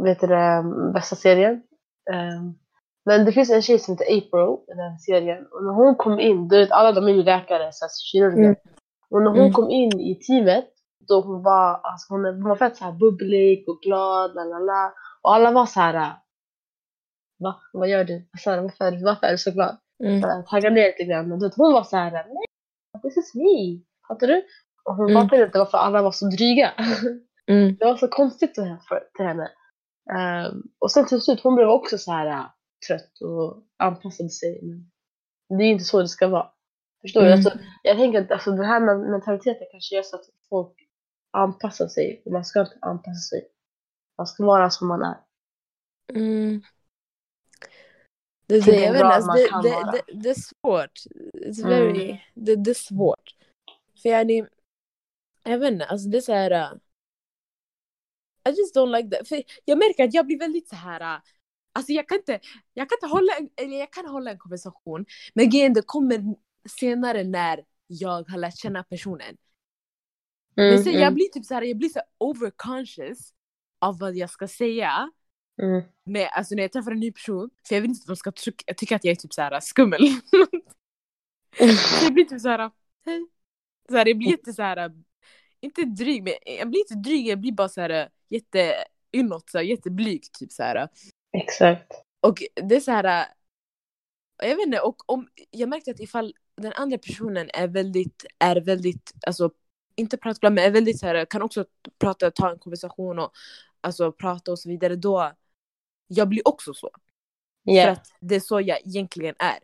vet 0.04 0.20
du 0.20 0.26
det, 0.26 0.64
bästa 0.94 1.16
serien? 1.16 1.62
Ehm, 2.12 2.54
men 3.06 3.24
det 3.24 3.32
finns 3.32 3.50
en 3.50 3.62
tjej 3.62 3.78
som 3.78 3.94
heter 3.94 4.04
April 4.18 4.56
i 4.72 4.74
den 4.76 4.98
serien. 4.98 5.46
Och 5.46 5.64
när 5.64 5.72
hon 5.72 5.94
kom 5.94 6.20
in, 6.20 6.48
du 6.48 6.58
vet 6.58 6.70
alla 6.70 6.92
de 6.92 7.04
är 7.04 7.12
ju 7.12 7.22
läkare, 7.22 7.72
så 7.72 7.84
här, 7.84 7.90
kirurger. 8.12 8.44
Mm. 8.44 8.56
Och 9.10 9.22
när 9.22 9.30
hon 9.30 9.40
Mm. 9.40 9.52
kom 9.52 9.70
in 9.70 10.00
i 10.00 10.14
teamet, 10.14 10.68
då 11.08 11.20
hon 11.20 11.42
var, 11.42 11.80
alltså 11.82 12.12
hon, 12.14 12.24
hon 12.24 12.48
var 12.48 12.56
fett 12.56 12.76
så 12.76 12.84
här 12.84 12.92
bubblig 12.92 13.68
och 13.68 13.78
glad, 13.82 14.34
la 14.34 14.44
la 14.44 14.58
la. 14.58 14.92
Och 15.22 15.34
alla 15.34 15.50
var 15.50 15.66
så 15.66 15.80
här. 15.80 16.12
Va? 17.38 17.60
Vad 17.72 17.88
gör 17.88 18.04
du? 18.04 18.28
Så 18.38 18.50
här, 18.50 18.60
varför, 18.62 19.04
varför 19.04 19.26
är 19.26 19.30
du 19.32 19.38
så 19.38 19.50
glad? 19.50 19.76
Mm. 20.04 20.44
tagga 20.44 20.70
ner 20.70 20.86
lite 20.86 21.04
grann. 21.04 21.28
Men 21.28 21.50
hon 21.56 21.72
var 21.72 21.82
så 21.82 21.96
här, 21.96 22.10
nej, 22.12 23.02
this 23.02 23.16
is 23.16 23.34
me. 23.34 23.80
Fattar 24.08 24.26
du? 24.26 24.42
Och 24.84 24.94
hon 24.96 25.10
Mm. 25.10 25.22
fattade 25.22 25.44
inte 25.44 25.58
varför 25.58 25.78
alla 25.78 26.02
var 26.02 26.10
så 26.10 26.26
dryga. 26.26 26.72
Mm. 27.46 27.76
det 27.78 27.84
var 27.84 27.96
så 27.96 28.08
konstigt 28.08 28.54
till 28.54 28.62
henne. 28.64 28.80
För, 28.88 29.02
till 29.16 29.26
henne. 29.26 29.50
Ehm, 30.16 30.62
och 30.78 30.90
sen 30.92 31.06
till 31.06 31.20
slut, 31.20 31.40
hon 31.42 31.54
blev 31.54 31.68
också 31.68 31.98
så 31.98 32.12
här 32.12 32.26
äh, 32.26 32.44
trött 32.86 33.20
och 33.20 33.62
anpassade 33.76 34.30
sig. 34.30 34.60
Men 35.48 35.58
det 35.58 35.64
är 35.64 35.68
inte 35.68 35.84
så 35.84 36.02
det 36.02 36.08
ska 36.08 36.28
vara. 36.28 36.52
Förstår 37.00 37.20
du? 37.20 37.26
Mm. 37.26 37.38
Alltså, 37.38 37.58
jag 37.82 37.96
tänker 37.96 38.22
att 38.22 38.30
alltså, 38.30 38.50
den 38.50 38.64
här 38.64 38.80
men- 38.80 39.10
mentaliteten 39.10 39.66
kanske 39.70 39.94
gör 39.94 40.02
så 40.02 40.16
att 40.16 40.24
folk 40.48 40.88
anpassar 41.30 41.88
sig. 41.88 42.22
Och 42.24 42.32
man 42.32 42.44
ska 42.44 42.60
inte 42.60 42.78
anpassa 42.80 43.20
sig. 43.20 43.48
Man 44.18 44.26
ska 44.26 44.44
vara 44.44 44.70
som 44.70 44.88
man 44.88 45.02
är. 45.02 45.16
Mm. 46.14 46.62
Det, 48.48 48.60
det, 48.60 48.80
jag 48.80 48.92
vet 48.92 49.02
alltså, 49.02 49.32
det, 49.32 49.62
det, 49.62 49.92
det, 49.92 50.20
det 50.22 50.30
är 50.30 50.34
svårt. 50.34 50.98
It's 51.34 51.64
Mm. 51.64 51.70
very, 51.70 52.20
det, 52.34 52.56
det 52.56 52.70
är 52.70 52.74
svårt. 52.74 53.36
För 54.02 54.08
jag, 54.08 54.30
jag 55.44 55.58
vet 55.58 55.72
inte, 55.72 55.84
alltså 55.84 56.08
det 56.08 56.16
är 56.16 56.20
så 56.20 56.32
här... 56.32 56.50
uh, 56.50 56.78
I 58.48 58.50
just 58.50 58.76
don't 58.76 58.96
like 58.96 59.16
that. 59.16 59.28
För 59.28 59.42
jag 59.64 59.78
märker 59.78 60.04
att 60.04 60.14
jag 60.14 60.26
blir 60.26 60.38
väldigt 60.38 60.68
så 60.68 60.76
här... 60.76 61.16
uh, 61.16 61.22
Alltså 61.76 61.92
jag 61.92 62.08
kan 62.08 62.18
inte, 62.18 62.40
jag 62.74 62.88
kan 62.88 62.96
inte 62.96 63.06
hålla, 63.06 63.32
eller 63.56 63.78
jag 63.78 63.92
kan 63.92 64.06
hålla 64.06 64.30
en 64.30 64.38
konversation. 64.38 65.04
Men 65.34 65.50
grejen 65.50 65.72
det 65.72 65.82
kommer 65.86 66.36
senare 66.68 67.24
när 67.24 67.64
jag 67.86 68.30
har 68.30 68.38
lärt 68.38 68.58
känna 68.58 68.82
personen. 68.84 69.36
Men 70.54 70.66
Mm, 70.66 70.84
sen 70.84 70.92
mm, 70.92 71.02
jag 71.02 71.14
blir 71.14 71.28
typ 71.28 71.44
så 71.44 71.54
här, 71.54 71.62
jag 71.62 71.78
blir 71.78 71.88
så 71.88 72.00
overconscious 72.18 73.32
av 73.78 73.98
vad 73.98 74.16
jag 74.16 74.30
ska 74.30 74.48
säga. 74.48 75.10
mm. 75.62 75.82
Nej, 76.04 76.28
alltså 76.32 76.54
när 76.54 76.62
jag 76.62 76.72
träffar 76.72 76.90
en 76.90 77.00
ny 77.00 77.12
person, 77.12 77.50
för 77.68 77.74
jag 77.74 77.82
vill 77.82 77.90
inte 77.90 78.02
att 78.02 78.06
de 78.06 78.16
ska 78.16 78.32
trycka, 78.32 78.74
tycka 78.74 78.96
att 78.96 79.04
jag 79.04 79.12
är 79.12 79.16
typ 79.16 79.34
såhär 79.34 79.60
skummel. 79.60 80.00
så 81.58 82.04
jag 82.04 82.14
blir 82.14 82.24
typ 82.24 82.40
såhär, 82.40 82.70
hej. 83.04 83.26
Så 83.88 83.96
här, 83.96 84.08
jag 84.08 84.18
blir 84.18 84.30
jätte 84.30 84.52
såhär, 84.52 84.92
inte 85.60 85.84
dryg, 85.84 86.22
men 86.22 86.32
jag 86.58 86.70
blir 86.70 86.80
inte 86.80 86.94
dryg, 86.94 87.26
jag 87.26 87.40
blir 87.40 87.52
bara 87.52 87.68
såhär 87.68 88.08
jätte 88.28 88.74
inåt, 89.12 89.50
så 89.50 89.58
här, 89.58 89.64
jätteblyg 89.64 90.32
typ 90.32 90.52
såhär. 90.52 90.88
Exakt. 91.36 91.92
Och 92.20 92.42
det 92.54 92.76
är 92.76 92.80
såhär, 92.80 93.26
jag 94.42 94.56
vet 94.56 94.66
inte, 94.66 94.80
och 94.80 95.10
om, 95.10 95.28
jag 95.50 95.68
märkte 95.68 95.90
att 95.90 96.00
ifall 96.00 96.34
den 96.56 96.72
andra 96.72 96.98
personen 96.98 97.50
är 97.54 97.68
väldigt, 97.68 98.26
är 98.38 98.56
väldigt, 98.56 99.12
alltså 99.26 99.50
inte 99.94 100.16
pratglad 100.16 100.52
men 100.52 100.64
är 100.64 100.70
väldigt 100.70 101.00
såhär, 101.00 101.24
kan 101.24 101.42
också 101.42 101.64
prata, 101.98 102.30
ta 102.30 102.50
en 102.50 102.58
konversation 102.58 103.18
och 103.18 103.32
alltså 103.80 104.12
prata 104.12 104.52
och 104.52 104.58
så 104.58 104.68
vidare, 104.68 104.96
då 104.96 105.32
jag 106.06 106.28
blir 106.28 106.48
också 106.48 106.74
så. 106.74 106.90
För 107.64 107.72
Yeah. 107.72 107.92
att 107.92 108.06
det 108.20 108.34
är 108.34 108.40
så 108.40 108.60
jag 108.60 108.80
egentligen 108.86 109.34
är. 109.38 109.58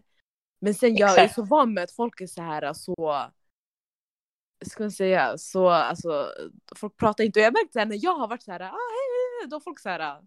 Men 0.61 0.75
sen 0.75 0.97
jag 0.97 1.11
Exakt. 1.11 1.31
är 1.31 1.35
så 1.35 1.43
van 1.43 1.75
med 1.75 1.85
att 1.85 1.93
folk 1.93 2.21
är 2.21 2.27
så 2.27 2.43
här 2.43 2.73
så 2.73 3.25
ska 4.67 4.83
man 4.83 4.91
säga, 4.91 5.39
så 5.39 5.69
alltså 5.69 6.29
folk 6.77 6.97
pratar 6.97 7.25
inte 7.25 7.41
och 7.41 7.45
jag 7.45 7.53
märkte 7.53 7.85
när 7.85 8.05
jag 8.05 8.15
har 8.15 8.29
varit 8.29 8.43
så 8.43 8.53
här, 8.53 8.61
ah 8.61 8.65
hej, 8.71 9.41
hej, 9.41 9.49
då 9.49 9.57
har 9.57 9.61
folk 9.61 9.79
så 9.79 9.89
här, 9.89 10.21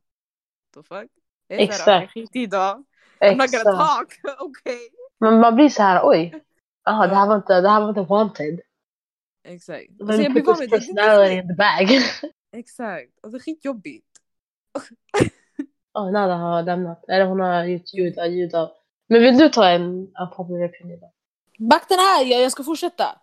the 0.73 0.83
fuck? 0.83 1.11
Jag 1.47 1.59
är 1.59 1.63
Exakt. 1.63 1.87
"Ah, 1.87 2.07
skit 2.13 2.35
i 2.35 2.45
då. 2.45 2.57
I'm 2.57 3.35
not 3.35 3.43
Exakt. 3.45 3.63
gonna 3.63 3.77
talk, 3.77 4.13
okej. 4.39 4.79
Men 5.19 5.39
man 5.39 5.55
blir 5.55 5.69
så 5.69 5.83
här, 5.83 6.01
oj. 6.03 6.43
Jaha, 6.85 7.07
det 7.07 7.15
här 7.15 7.27
var 7.27 7.35
inte, 7.35 7.61
det 7.61 7.69
här 7.69 7.81
var 7.81 7.89
inte 7.89 8.01
wanted. 8.01 8.59
Exakt. 9.47 9.89
Let 9.89 9.97
Så 9.99 10.05
me 10.05 10.23
jag 10.23 10.31
blir 10.33 10.43
van 10.43 10.59
med 10.59 10.69
det. 10.69 10.77
det. 11.27 11.33
in 11.33 11.47
the 11.47 11.53
bag. 11.53 12.01
Exakt. 12.59 13.11
Alltså 13.23 13.39
skitjobbigt. 13.39 14.07
Åh, 15.93 16.11
Nada 16.11 16.35
har 16.35 16.63
lämnat. 16.63 17.05
Eller 17.09 17.25
hon 17.25 17.39
har 17.39 17.63
gjort 17.63 17.93
ljud 17.93 18.19
av 18.19 18.27
ljud 18.27 18.55
av. 18.55 18.69
Men 19.07 19.21
vill 19.21 19.37
du 19.37 19.49
ta 19.49 19.69
en 19.69 19.83
unpopular 20.21 20.67
opinion 20.67 20.99
då? 20.99 21.11
Back 21.69 21.89
den 21.89 21.99
här, 21.99 22.25
jag, 22.25 22.41
jag 22.41 22.51
ska 22.51 22.63
fortsätta. 22.63 23.19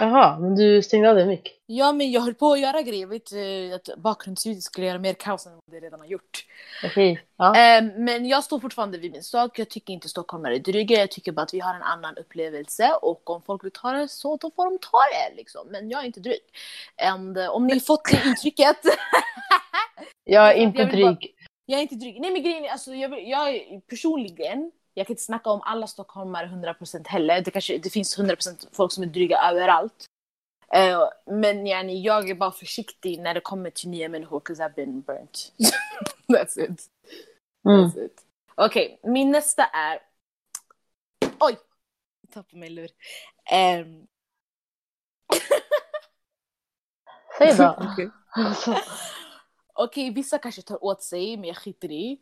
Jaha, 0.00 0.38
men 0.38 0.54
du 0.54 0.82
stängde 0.82 1.10
av 1.10 1.16
din 1.16 1.28
mick. 1.28 1.60
Ja 1.66 1.92
men 1.92 2.10
jag 2.12 2.20
höll 2.20 2.34
på 2.34 2.52
att 2.52 2.60
göra 2.60 2.82
grejer, 2.82 3.06
vet 3.06 3.32
eh, 3.32 3.74
att 3.76 3.98
bakgrundsljudet 4.02 4.62
skulle 4.62 4.86
göra 4.86 4.98
mer 4.98 5.14
kaos 5.14 5.46
än 5.46 5.52
vad 5.52 5.62
det 5.80 5.86
redan 5.86 6.00
har 6.00 6.06
gjort. 6.06 6.46
Okej. 6.84 7.20
Ja. 7.36 7.46
Eh, 7.78 7.84
men 7.96 8.26
jag 8.28 8.44
står 8.44 8.60
fortfarande 8.60 8.98
vid 8.98 9.12
min 9.12 9.22
sak, 9.22 9.58
jag 9.58 9.68
tycker 9.70 9.92
inte 9.92 10.08
stockholmare 10.08 10.54
är 10.54 10.58
dryga, 10.58 10.98
jag 10.98 11.10
tycker 11.10 11.32
bara 11.32 11.42
att 11.42 11.54
vi 11.54 11.60
har 11.60 11.74
en 11.74 11.82
annan 11.82 12.16
upplevelse 12.16 12.94
och 13.02 13.30
om 13.30 13.42
folk 13.42 13.64
vill 13.64 13.70
ta 13.72 13.92
det 13.92 14.08
så 14.08 14.36
då 14.36 14.50
får 14.56 14.64
de 14.70 14.78
ta 14.78 14.98
det 14.98 15.36
liksom. 15.36 15.68
Men 15.70 15.90
jag 15.90 16.00
är 16.02 16.06
inte 16.06 16.20
dryg. 16.20 16.40
And, 17.02 17.38
eh, 17.38 17.48
om 17.48 17.66
ni 17.66 17.80
fått 17.80 18.04
det 18.10 18.22
intrycket 18.28 18.76
Jag 20.24 20.42
är 20.44 20.48
jag 20.48 20.56
inte 20.56 20.84
bara- 20.84 20.92
dryg. 20.92 21.34
Jag 21.66 21.78
är 21.78 21.82
inte 21.82 21.94
dryg. 21.94 22.20
Nej 22.20 22.30
men 22.32 22.42
grejen 22.42 22.66
alltså, 22.72 22.94
jag, 22.94 23.28
jag 23.28 23.60
personligen, 23.90 24.72
jag 24.94 25.06
kan 25.06 25.12
inte 25.14 25.22
snacka 25.22 25.50
om 25.50 25.60
alla 25.62 25.86
stockholmare 25.86 26.46
100% 26.46 27.08
heller. 27.08 27.40
Det, 27.40 27.50
kanske, 27.50 27.78
det 27.78 27.90
finns 27.90 28.18
100% 28.18 28.68
folk 28.72 28.92
som 28.92 29.02
är 29.02 29.08
dryga 29.08 29.38
överallt. 29.50 30.06
Eh, 30.74 31.08
men 31.26 31.66
yani, 31.66 32.02
jag 32.02 32.30
är 32.30 32.34
bara 32.34 32.52
försiktig 32.52 33.20
när 33.20 33.34
det 33.34 33.40
kommer 33.40 33.70
till 33.70 33.88
nya 33.88 34.08
människor, 34.08 34.40
'cause 34.40 34.62
I've 34.62 34.74
been 34.74 35.00
burnt. 35.00 35.52
That's 36.28 36.58
it. 36.60 36.90
Mm. 37.68 37.80
That's 37.84 38.04
it. 38.04 38.20
Okej, 38.54 39.00
min 39.02 39.30
nästa 39.30 39.64
är... 39.64 39.98
Oj! 41.40 41.56
Jag 42.20 42.30
tappade 42.30 42.60
min 42.60 42.74
lur. 42.74 42.90
Ehm, 43.50 44.06
Säg 47.38 47.54
då. 47.54 47.76
Okej. 47.92 48.10
Okej, 49.74 50.10
vissa 50.10 50.38
kanske 50.38 50.62
tar 50.62 50.84
åt 50.84 51.02
sig, 51.02 51.36
men 51.36 51.48
jag 51.48 51.56
skiter 51.56 51.92
i. 51.92 52.20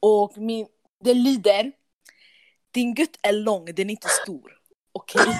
Och 0.00 0.38
min, 0.38 0.68
det 1.00 1.14
lyder... 1.14 1.72
Din 2.70 2.94
gutt 2.94 3.16
är 3.22 3.32
lång, 3.32 3.64
den 3.64 3.86
är 3.86 3.90
inte 3.90 4.08
stor. 4.08 4.58
Okej? 4.92 5.22
Okay? 5.22 5.34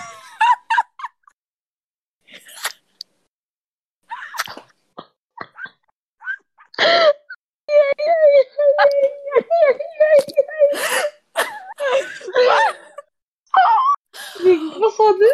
Vad 14.81 14.95
sa 14.95 15.13
du? 15.13 15.31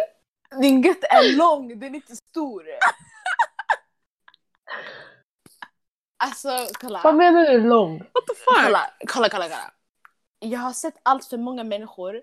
Din 0.61 0.82
gött 0.82 1.05
är 1.05 1.36
lång, 1.36 1.78
den 1.78 1.95
är 1.95 1.97
inte 1.97 2.16
stor. 2.16 2.64
Alltså 6.16 6.68
kolla. 6.80 7.01
Vad 7.05 7.14
menar 7.14 7.45
du 7.45 7.61
lång? 7.61 7.99
What 7.99 8.26
the 8.26 8.34
fuck? 8.34 8.64
Kolla, 8.64 8.90
kolla, 9.07 9.28
kolla. 9.28 9.49
kolla. 9.49 9.74
Jag 10.45 10.59
har 10.61 10.72
sett 10.72 10.95
allt 11.03 11.24
för 11.24 11.36
många 11.38 11.64
människor. 11.64 12.22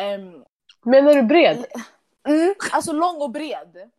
ehm, 0.00 0.44
Menar 0.84 1.14
du 1.14 1.22
bred? 1.22 1.66
mm, 2.28 2.54
alltså 2.72 2.92
lång 2.92 3.22
och 3.22 3.30
bred. 3.30 3.90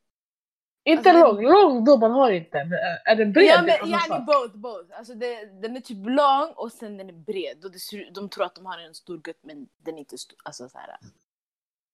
Inte 0.88 1.10
Alltså, 1.10 1.32
lång, 1.32 1.44
lång 1.44 1.84
då 1.86 1.98
man 1.98 2.12
har 2.12 2.32
inte. 2.32 2.64
Men 2.64 2.80
är- 3.06 3.16
den 3.16 3.34
bred? 3.34 3.46
ja, 3.46 3.62
men, 3.62 3.78
samma 3.78 3.92
yani 3.92 4.08
sak. 4.08 4.26
both, 4.26 4.58
both. 4.58 4.98
Alltså 4.98 5.14
det, 5.14 5.46
den 5.62 5.76
är 5.76 5.80
typ 5.82 5.98
lång 6.08 6.54
och 6.56 6.72
sen 6.72 6.98
den 6.98 7.10
är 7.10 7.14
bred. 7.14 7.66
Och 7.66 7.72
det 7.72 8.12
de 8.16 8.30
tror 8.30 8.46
att 8.46 8.56
de 8.56 8.66
har 8.66 8.78
en 8.80 8.94
stor 8.94 9.22
gött 9.28 9.40
men 9.42 9.68
den 9.78 9.96
är 9.96 10.00
inte 10.00 10.18
stor. 10.18 10.38
Alltså 10.44 10.70
så 10.70 10.78
här. 10.78 10.98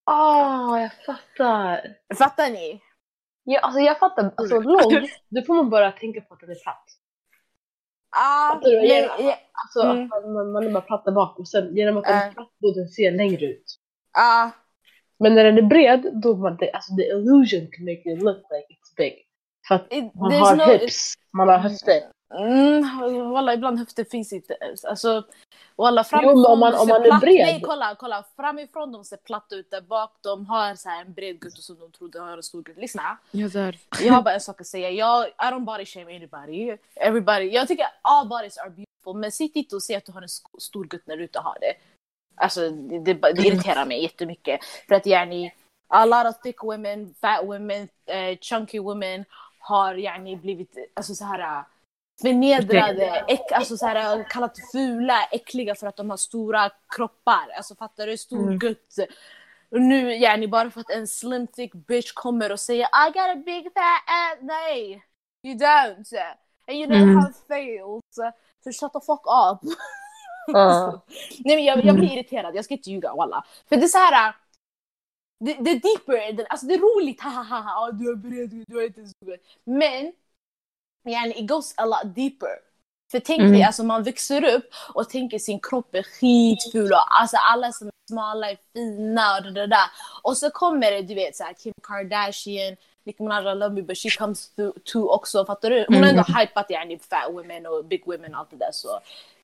Ah, 0.03 0.79
jag 0.79 0.91
fattar. 1.05 1.97
Fattar 2.17 2.49
ni? 2.49 2.81
Ja, 3.43 3.59
alltså 3.59 3.79
jag 3.79 3.99
fattar. 3.99 4.33
Alltså 4.37 4.59
lång, 4.59 5.07
då 5.29 5.41
får 5.41 5.53
man 5.53 5.69
bara 5.69 5.91
tänka 5.91 6.21
på 6.21 6.33
att 6.33 6.39
den 6.39 6.49
är 6.51 6.55
platt. 6.63 6.85
Ah, 8.11 8.59
du? 8.63 8.75
men, 8.77 8.87
Ja. 8.87 9.15
ja, 9.19 9.37
Alltså 9.63 9.81
Mm. 9.89 10.11
att 10.11 10.29
man, 10.29 10.51
man, 10.51 10.63
är 10.67 10.71
bara 10.71 10.81
platt 10.81 11.05
där 11.05 11.11
bak 11.11 11.39
och 11.39 11.47
sen 11.47 11.75
genom 11.75 11.97
att 11.97 12.03
den 12.03 12.13
är 12.17 12.31
platt 12.31 12.49
då 12.59 12.71
den 12.73 12.87
ser 12.87 13.11
längre 13.11 13.45
ut. 13.45 13.77
ah, 14.17 14.49
Men 15.19 15.35
när 15.35 15.43
den 15.43 15.57
är 15.57 15.61
bred, 15.61 16.09
då 16.23 16.35
man 16.35 16.57
det, 16.57 16.71
alltså 16.71 16.95
the 16.95 17.03
illusion 17.03 17.67
can 17.71 17.85
make 17.85 18.01
it 18.13 18.21
look 18.21 18.37
like 18.37 18.67
it's 18.73 18.95
big. 18.97 19.13
För 19.67 19.75
att 19.75 19.93
it, 19.93 20.15
man 20.15 20.31
har 20.33 20.55
no, 20.55 20.63
hips, 20.63 21.13
man 21.33 21.47
har 21.47 21.57
höfter. 21.57 22.01
Mm, 22.37 23.31
walla, 23.31 23.53
ibland 23.53 23.79
höfter 23.79 24.03
finns 24.03 24.33
inte. 24.33 24.57
Alltså, 24.87 25.23
walla, 25.75 26.01
Jo, 26.01 26.03
framifrån 26.03 26.41
men 26.41 26.51
om 26.51 26.59
man- 26.59 26.73
om 26.75 26.87
man 26.87 27.01
är 27.01 27.05
platt- 27.05 27.21
bred. 27.21 27.45
Nej, 27.45 27.61
kolla, 27.65 27.95
kolla. 27.99 28.25
Framifrån 28.35 28.91
de 28.91 29.05
ser 29.05 29.17
platta 29.17 29.55
ut, 29.55 29.71
där 29.71 29.81
bak 29.81 30.11
de 30.21 30.45
har 30.45 30.75
så 30.75 30.89
här 30.89 31.01
en 31.01 31.13
bred 31.13 31.39
gutto 31.39 31.61
som 31.61 31.79
de 31.79 31.91
trodde 31.91 32.19
har 32.19 32.37
en 32.37 32.43
stor 32.43 32.63
gutto. 32.63 32.79
Lyssna, 32.81 33.17
Jag 33.31 33.51
dör. 33.51 33.77
jag 34.01 34.13
har 34.13 34.21
bara 34.21 34.33
en 34.33 34.41
sak 34.41 34.61
att 34.61 34.67
säga. 34.67 34.89
Jag, 34.89 35.27
I 35.27 35.31
don't 35.37 35.65
body 35.65 35.85
shame 35.85 36.15
anybody. 36.15 36.77
Everybody. 36.95 37.49
Jag 37.49 37.67
tycker 37.67 37.85
all 38.01 38.27
bodies 38.27 38.57
are 38.57 38.69
beautiful, 38.69 39.15
men 39.21 39.31
sitt 39.31 39.55
inte 39.55 39.75
och 39.75 39.83
säg 39.83 39.95
att 39.95 40.05
du 40.05 40.11
har 40.11 40.21
en 40.21 40.29
stor 40.59 40.85
gutt 40.85 41.07
när 41.07 41.17
du 41.17 41.23
inte 41.23 41.39
har 41.39 41.57
det. 41.61 41.73
Alltså, 42.35 42.69
det, 42.69 42.99
det, 43.13 43.29
irriterar 43.45 43.85
mig 43.85 44.03
jättemycket. 44.03 44.59
För 44.87 44.95
att 44.95 45.05
yani, 45.05 45.53
a 45.87 46.05
lot 46.05 46.25
of 46.35 46.41
thick 46.41 46.63
women, 46.63 47.13
fat 47.21 47.45
women, 47.45 47.87
eh, 48.05 48.37
chunky 48.41 48.79
women 48.79 49.25
har 49.59 49.95
yani 49.95 50.35
blivit 50.35 50.77
alltså 50.93 51.15
så 51.15 51.25
här 51.25 51.63
förnedrade, 52.21 53.25
äck, 53.27 53.51
alltså 53.51 53.77
så 53.77 53.85
här, 53.85 54.29
kallat 54.29 54.57
fula, 54.71 55.23
äckliga 55.31 55.75
för 55.75 55.87
att 55.87 55.95
de 55.97 56.09
har 56.09 56.17
stora 56.17 56.69
kroppar. 56.95 57.49
Alltså 57.57 57.75
fattar 57.75 58.07
du? 58.07 58.17
Stor 58.17 58.41
Mm. 58.43 58.59
gutt. 58.59 58.95
Och 59.71 59.81
nu 59.81 60.13
yani 60.15 60.47
bara 60.47 60.71
för 60.71 60.81
att 60.81 60.89
en 60.89 61.07
slim 61.07 61.47
thick 61.47 61.73
bitch 61.73 62.11
kommer 62.13 62.51
och 62.51 62.59
säger 62.59 62.83
I 62.85 63.11
got 63.11 63.37
a 63.37 63.41
big 63.45 63.63
fat 63.63 63.73
ass. 64.07 64.37
Nej, 64.41 65.03
you 65.43 65.55
don't. 65.55 66.17
And 66.67 66.77
you 66.77 66.87
never 66.87 67.03
Mm. 67.03 67.17
have 67.17 67.33
failed. 67.47 68.01
So 68.63 68.71
shut 68.71 68.93
the 68.93 68.99
fuck 69.05 69.21
up. 69.25 69.71
Ja. 70.47 71.01
Nej 71.39 71.55
men 71.55 71.65
jag, 71.65 71.85
jag 71.85 71.95
blir 71.95 72.13
irriterad, 72.13 72.55
jag 72.55 72.65
ska 72.65 72.73
inte 72.73 72.91
ljuga 72.91 73.13
walla. 73.15 73.45
För 73.69 73.75
det 73.75 73.83
är 73.83 73.87
så 73.87 73.97
här. 73.97 74.35
Det, 75.39 75.53
det 75.53 75.71
är 75.71 75.79
deeper, 75.79 76.45
alltså 76.49 76.65
det 76.65 76.73
är 76.73 76.77
roligt, 76.79 77.21
hahaha, 77.21 77.75
ah, 77.77 77.91
du 77.91 78.11
är 78.11 78.15
bred, 78.15 78.65
du 78.67 78.81
är 78.81 78.85
inte 78.87 79.05
så 79.05 79.25
bred. 79.25 79.39
Men, 79.63 80.13
yani, 81.05 81.39
it 81.39 81.47
goes 81.47 81.73
a 81.77 81.85
lot 81.85 82.15
deeper. 82.15 82.59
För 83.11 83.19
tänk 83.19 83.39
Mm. 83.39 83.51
dig, 83.51 83.63
alltså 83.63 83.83
man 83.83 84.03
växer 84.03 84.43
upp 84.55 84.69
och 84.93 85.09
tänker 85.09 85.39
sin 85.39 85.59
kropp 85.59 85.95
är 85.95 86.03
skitful 86.03 86.91
och 86.91 87.21
alltså 87.21 87.37
alla 87.37 87.71
som 87.71 87.87
är 87.87 87.93
smala 88.09 88.51
är 88.51 88.57
fina 88.73 89.37
och 89.37 89.43
det 89.43 89.51
där. 89.51 89.67
där. 89.67 89.89
Och 90.21 90.37
så 90.37 90.49
kommer 90.49 90.91
det, 90.91 91.01
du 91.01 91.13
vet 91.15 91.35
såhär 91.35 91.53
Kim 91.53 91.73
Kardashian, 91.83 92.75
Nicki 93.03 93.23
Minaj, 93.23 93.51
I 93.51 93.55
love 93.55 93.75
me 93.75 93.81
but 93.81 93.97
she 93.97 94.09
comes 94.09 94.51
too 94.85 95.09
också, 95.09 95.45
fattar 95.45 95.69
du? 95.69 95.85
Hon 95.87 96.03
har 96.03 96.09
ändå 96.09 96.23
hypat 96.39 96.69
yani 96.69 96.99
fat 96.99 97.33
women 97.33 97.65
och 97.65 97.85
big 97.85 98.03
women 98.05 98.33
och 98.33 98.39
allt 98.39 98.49
det 98.51 98.57
där 98.57 98.71
så 98.71 98.99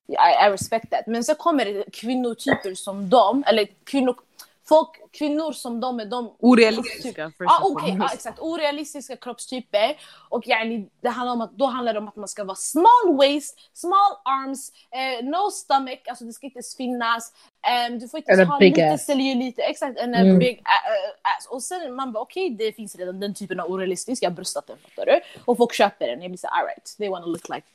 I, 0.06 0.12
I 0.46 0.50
respect 0.50 0.90
that. 0.90 1.06
Men 1.06 1.24
så 1.24 1.34
kommer 1.34 1.64
det 1.64 1.84
kvinnotyper 1.92 2.74
som 2.74 3.08
dem, 3.10 3.44
eller 3.46 3.68
kvinnor, 3.84 4.16
folk, 4.68 4.90
kvinnor 5.12 5.52
som 5.52 5.80
de 5.80 6.00
är 6.00 6.04
de 6.04 6.36
Orealistiska 6.38 7.32
Ja 7.38 7.58
okej, 7.62 7.88
ja, 7.88 7.92
foremost. 7.94 8.14
exakt. 8.14 8.38
Orealistiska 8.40 9.16
kroppstyper. 9.16 10.00
Och 10.28 10.46
yani, 10.46 10.88
det 11.00 11.08
handlar 11.08 11.32
om 11.32 11.40
att, 11.40 11.52
då 11.52 11.66
handlar 11.66 11.92
det 11.92 11.98
om 11.98 12.08
att 12.08 12.16
man 12.16 12.28
ska 12.28 12.44
vara 12.44 12.54
small 12.56 13.16
waist, 13.16 13.58
small 13.74 14.12
arms, 14.24 14.72
eh, 14.90 15.24
no 15.24 15.50
stomach, 15.50 15.98
alltså 16.08 16.24
det 16.24 16.32
ska 16.32 16.46
inte 16.46 16.60
finnas. 16.76 17.32
Ehm, 17.68 17.98
du 17.98 18.08
får 18.08 18.18
inte 18.18 18.44
ha 18.44 18.58
lite 18.58 18.92
ass. 18.92 19.06
celluliter, 19.06 19.62
exakt, 19.62 19.98
en 19.98 20.14
Mm. 20.14 20.38
big 20.38 20.62
ass. 21.22 21.46
Och 21.50 21.62
sen 21.62 21.94
man 21.94 22.12
bara 22.12 22.22
okej, 22.22 22.50
det 22.50 22.72
finns 22.72 22.96
redan 22.96 23.20
den 23.20 23.34
typen 23.34 23.60
av 23.60 23.70
orealistisk, 23.70 24.22
jag 24.22 24.30
har 24.30 24.34
bröstat 24.34 24.66
den 24.66 24.76
fattar 24.78 25.06
du? 25.06 25.20
Och 25.44 25.56
folk 25.56 25.74
köper 25.74 26.06
den, 26.08 26.22
jag 26.22 26.30
blir 26.30 26.38
såhär 26.38 26.60
alright, 26.60 26.94
they 26.98 27.08
wanna 27.08 27.26
look 27.26 27.48
like 27.48 27.66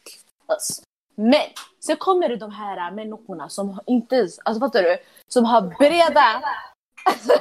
us. 0.49 0.81
Men 1.15 1.41
sen 1.85 1.95
kommer 1.97 2.29
det 2.29 2.35
de 2.35 2.51
här 2.51 2.91
människorna 2.91 3.49
som 3.49 3.79
inte, 3.87 4.15
alltså 4.45 4.59
fattar 4.59 4.83
du? 4.83 4.97
Som 5.27 5.45
har 5.45 5.61
breda 5.61 6.41
Alltså, 7.05 7.33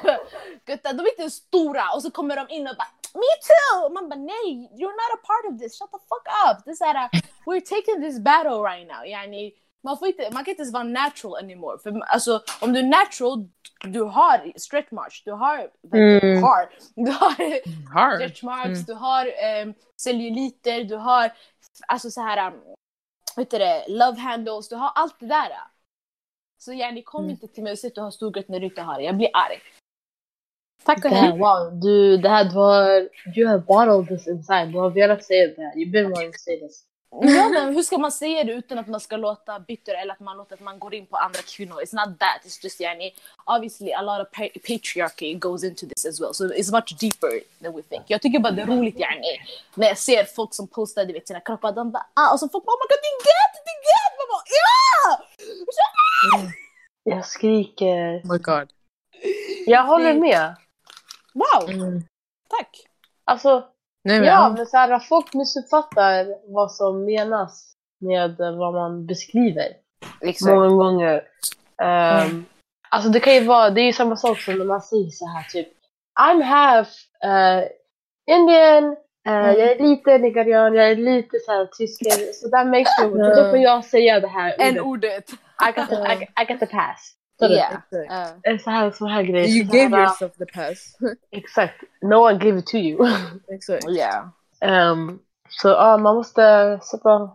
gutta, 0.66 0.92
de 0.92 1.00
är 1.02 1.10
inte 1.20 1.30
stora 1.30 1.84
och 1.94 2.02
så 2.02 2.10
kommer 2.10 2.36
de 2.36 2.46
in 2.54 2.68
och 2.68 2.76
bara 2.76 2.88
Me 3.14 3.32
too! 3.48 3.92
Man 3.94 4.08
bara 4.08 4.20
nej, 4.20 4.70
you're 4.78 4.96
not 5.02 5.12
a 5.14 5.20
part 5.26 5.52
of 5.52 5.60
this, 5.60 5.78
shut 5.78 5.90
the 5.90 5.98
fuck 6.08 6.26
up! 6.48 6.64
Det 6.64 6.70
är 6.70 6.74
såhär, 6.74 7.08
we're 7.46 7.60
taking 7.60 8.02
this 8.02 8.18
battle 8.18 8.58
right 8.70 8.86
now. 8.88 9.06
Yani, 9.06 9.52
man, 9.84 9.98
får 9.98 10.08
inte, 10.08 10.30
man 10.32 10.44
kan 10.44 10.50
inte 10.52 10.62
ens 10.62 10.72
vara 10.72 10.82
natural 10.84 11.44
anymore. 11.44 11.78
För 11.82 12.00
alltså, 12.06 12.42
om 12.60 12.72
du 12.72 12.78
är 12.78 12.84
natural, 12.84 13.48
du 13.84 14.02
har 14.02 14.52
stretch 14.58 14.90
marks, 14.90 15.24
du 15.24 15.32
har, 15.32 15.70
Mm. 15.94 16.42
har, 16.42 16.68
du 16.94 17.10
har 17.10 18.16
stretch 18.16 18.42
marks, 18.42 18.66
Mm. 18.68 18.84
du 18.86 18.94
har 18.94 19.26
um, 19.62 19.74
celluliter, 20.02 20.84
du 20.84 20.96
har 20.96 21.32
alltså 21.88 22.10
så 22.10 22.20
här, 22.20 22.46
um, 22.52 22.60
vad 23.36 23.46
heter 23.46 23.58
det, 23.58 23.84
love 23.88 24.18
handles, 24.20 24.68
du 24.68 24.76
har 24.76 24.92
allt 24.94 25.20
det 25.20 25.26
där. 25.26 25.52
Så 26.64 26.72
yani, 26.72 27.02
kom 27.02 27.20
Mm. 27.24 27.30
inte 27.30 27.48
till 27.48 27.62
mig 27.62 27.72
och 27.72 27.78
säg 27.78 27.88
att 27.88 27.94
du 27.94 28.00
har 28.00 28.10
stor 28.10 28.36
gött 28.36 28.48
när 28.48 28.60
du 28.60 28.66
inte 28.66 28.82
har 28.82 28.98
det, 28.98 29.04
jag 29.04 29.16
blir 29.16 29.30
arg. 29.32 29.60
Tack 30.84 31.04
och 31.04 31.10
Det 31.10 31.16
hej. 31.16 31.30
här, 31.30 31.38
wow, 31.38 31.80
du, 31.80 32.16
det 32.16 32.28
här, 32.28 32.44
du 32.44 32.50
har, 32.56 33.08
you 33.36 33.48
have 33.48 33.62
bottled 33.62 34.08
this 34.18 34.28
inside. 34.28 34.68
Du 34.72 34.78
har 34.78 34.90
velat 34.90 35.24
säga 35.24 35.46
det 35.56 35.62
här. 35.62 35.74
You've 35.74 35.90
been 35.92 36.10
wanting 36.10 36.32
to 36.32 36.38
say 36.38 36.60
this. 36.60 36.84
Ja, 37.36 37.48
men 37.48 37.74
hur 37.74 37.82
ska 37.82 37.98
man 37.98 38.12
säga 38.12 38.44
det 38.44 38.52
utan 38.52 38.78
att 38.78 38.86
man 38.88 39.00
ska 39.00 39.16
låta 39.16 39.60
bitter 39.60 39.94
eller 39.94 40.12
att 40.12 40.20
man 40.20 40.36
låter 40.36 40.54
att 40.54 40.60
man 40.60 40.78
går 40.78 40.94
in 40.94 41.06
på 41.06 41.16
andra 41.16 41.40
kvinnor? 41.56 41.76
It's 41.84 41.94
not 42.06 42.18
that, 42.18 42.38
it's 42.44 42.58
just 42.64 42.80
yani, 42.80 43.14
obviously 43.44 43.92
a 43.92 44.02
lot 44.02 44.20
of 44.26 44.30
pa- 44.38 44.58
patriarchy 44.68 45.34
goes 45.34 45.64
into 45.64 45.86
this 45.86 46.06
as 46.06 46.20
well. 46.20 46.34
So 46.34 46.44
it's 46.44 46.72
much 46.72 46.88
deeper 47.00 47.30
than 47.62 47.76
we 47.76 47.82
think. 47.82 48.02
Jag 48.06 48.22
tycker 48.22 48.38
bara 48.38 48.52
det 48.52 48.62
är 48.62 48.66
roligt 48.66 48.98
yani, 48.98 49.30
när 49.74 49.86
jag 49.88 49.98
ser 49.98 50.24
folk 50.24 50.54
som 50.54 50.68
postar 50.68 51.06
vet, 51.06 51.28
sina 51.28 51.40
kroppar, 51.40 51.72
de 51.72 51.90
bara 51.90 52.06
ah, 52.14 52.32
och 52.32 52.40
så 52.40 52.48
folk 52.48 52.64
bara 52.64 52.72
oh 52.72 52.80
my 52.82 52.86
god 52.92 53.00
din 53.08 53.18
gött, 53.30 53.56
din 53.68 53.80
gött! 53.92 54.01
Bara 54.33 54.43
ja! 56.43 56.51
Jag 57.05 57.26
skriker. 57.26 58.16
Oh 58.24 58.33
my 58.33 58.39
god. 58.39 58.72
Jag 59.66 59.85
håller 59.85 60.14
med. 60.14 60.57
Wow, 61.35 61.70
Mm. 61.70 62.03
tack! 62.49 62.87
Alltså, 63.24 63.68
Nej, 64.05 64.18
men, 64.20 64.28
ja, 64.28 64.55
men 64.57 64.66
så 64.66 64.76
här, 64.76 64.99
folk 64.99 65.35
missuppfattar 65.35 66.26
vad 66.53 66.72
som 66.72 67.05
menas 67.05 67.74
med 68.01 68.37
vad 68.39 68.74
man 68.74 69.07
beskriver. 69.07 69.68
Många 70.47 70.68
gånger. 70.68 71.22
Um, 71.83 72.45
Alltså 72.95 73.09
det 73.09 73.20
kan 73.20 73.35
ju 73.35 73.45
vara, 73.45 73.70
det 73.70 73.80
är 73.80 73.85
ju 73.85 73.93
samma 73.93 74.16
sak 74.16 74.41
som 74.41 74.59
när 74.59 74.64
man 74.64 74.83
säger 74.83 75.11
så 75.11 75.26
här 75.26 75.43
typ 75.43 75.68
I'm 76.20 76.43
half 76.43 76.89
uh, 77.24 77.68
Indian, 78.26 78.97
Mm. 79.24 79.44
jag 79.46 79.58
är 79.70 79.78
lite 79.88 80.18
nigerian, 80.18 80.74
jag 80.74 80.90
är 80.90 80.96
lite 80.96 81.38
så 81.46 81.52
här 81.52 81.66
tysk. 81.66 82.00
Så 82.34 82.48
that 82.48 82.66
makes 82.66 82.98
me, 83.00 83.04
Mm. 83.04 83.36
då 83.36 83.50
får 83.50 83.58
jag 83.58 83.84
säga 83.84 84.20
det 84.20 84.28
här 84.28 84.54
En 84.58 84.80
ordet. 84.80 84.82
ordet. 84.82 85.30
I 85.68 85.80
got 85.80 85.88
the, 85.88 85.94
I, 85.94 86.42
I 86.42 86.44
got 86.52 86.60
the 86.60 86.66
pass. 86.66 87.14
Yeah. 87.50 87.72
Uh, 87.72 88.58
Så 88.58 88.70
här, 88.70 88.90
så 88.90 89.06
här 89.06 89.22
grejer. 89.22 89.48
You 89.48 89.64
gave 89.64 90.02
yourself 90.02 90.32
the 90.36 90.46
pass. 90.46 90.96
Exakt. 91.30 91.74
No 92.02 92.14
one 92.14 92.38
gave 92.38 92.58
it 92.58 92.66
to 92.66 92.76
you. 92.76 93.08
Exakt. 93.52 93.84
yeah. 93.88 94.26
um, 94.92 95.18
så 95.48 95.68
ja, 95.68 95.96
man 95.98 96.14
måste 96.14 96.78
sätta, 96.90 97.30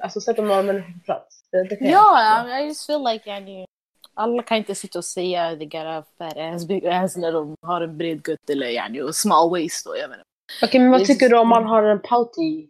alltså, 0.00 0.20
sätta 0.20 0.42
många 0.42 0.62
människor 0.62 0.92
på 0.92 0.98
plats. 1.04 1.40
Ja, 1.80 2.58
I 2.60 2.66
just 2.66 2.86
feel 2.86 3.04
like 3.04 3.30
yani, 3.30 3.66
alla 4.14 4.42
kan 4.42 4.56
inte 4.58 4.74
sitta 4.74 4.98
och 4.98 5.04
säga 5.04 5.56
they 5.56 5.66
got 5.66 5.84
a 5.86 6.04
fat 6.18 6.36
ass, 6.36 6.66
big 6.66 6.86
ass 6.86 7.16
när 7.16 7.32
de 7.32 7.54
har 7.62 7.80
en 7.80 7.98
bred 7.98 8.22
gutt 8.22 8.50
eller 8.50 8.66
yani, 8.66 9.02
och 9.02 9.14
small 9.14 9.50
waist. 9.50 9.86
Och, 9.86 9.96
jag 9.98 10.10
menar. 10.10 10.24
Okej, 10.62 10.80
men 10.80 10.90
vad 10.90 11.00
är 11.00 11.04
tycker 11.04 11.26
så- 11.28 11.34
du 11.34 11.38
om 11.38 11.48
man 11.48 11.64
har 11.64 11.82
en 11.82 12.00
pouty 12.00 12.68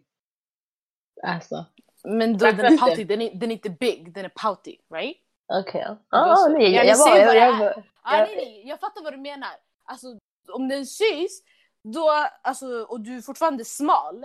då? 1.49 1.65
Men 2.03 2.37
då, 2.37 2.45
den 2.45 2.59
är 2.59 2.71
inte? 2.71 2.85
pouty, 2.85 3.03
den 3.03 3.21
är, 3.21 3.31
den 3.35 3.51
är 3.51 3.55
inte 3.55 3.69
big, 3.69 4.13
den 4.13 4.25
är 4.25 4.29
pouty, 4.29 4.77
right? 4.93 5.17
Okej. 5.53 5.81
Ja, 5.81 5.97
Då 6.09 6.17
ah, 6.31 6.35
så. 6.35 6.49
nej, 6.49 6.63
Ja, 6.63 6.69
jag, 6.69 6.83
ni 6.83 6.89
jag, 6.89 6.97
ser 6.97 7.05
bara, 7.11 7.25
vad 7.25 7.35
jag, 7.35 7.47
jag, 7.47 7.55
är. 7.55 7.59
bara- 7.59 7.83
Ah, 8.03 8.17
Ja. 8.17 8.25
nej, 8.25 8.35
nej, 8.35 8.67
jag 8.67 8.79
fattar 8.79 9.03
vad 9.03 9.13
du 9.13 9.17
menar. 9.17 9.49
Alltså, 9.83 10.07
om 10.53 10.67
den 10.67 10.85
syns 10.85 11.43
då, 11.83 12.09
alltså, 12.41 12.65
och 12.89 13.01
du 13.01 13.17
är 13.17 13.21
fortfarande 13.21 13.65
smal, 13.65 14.23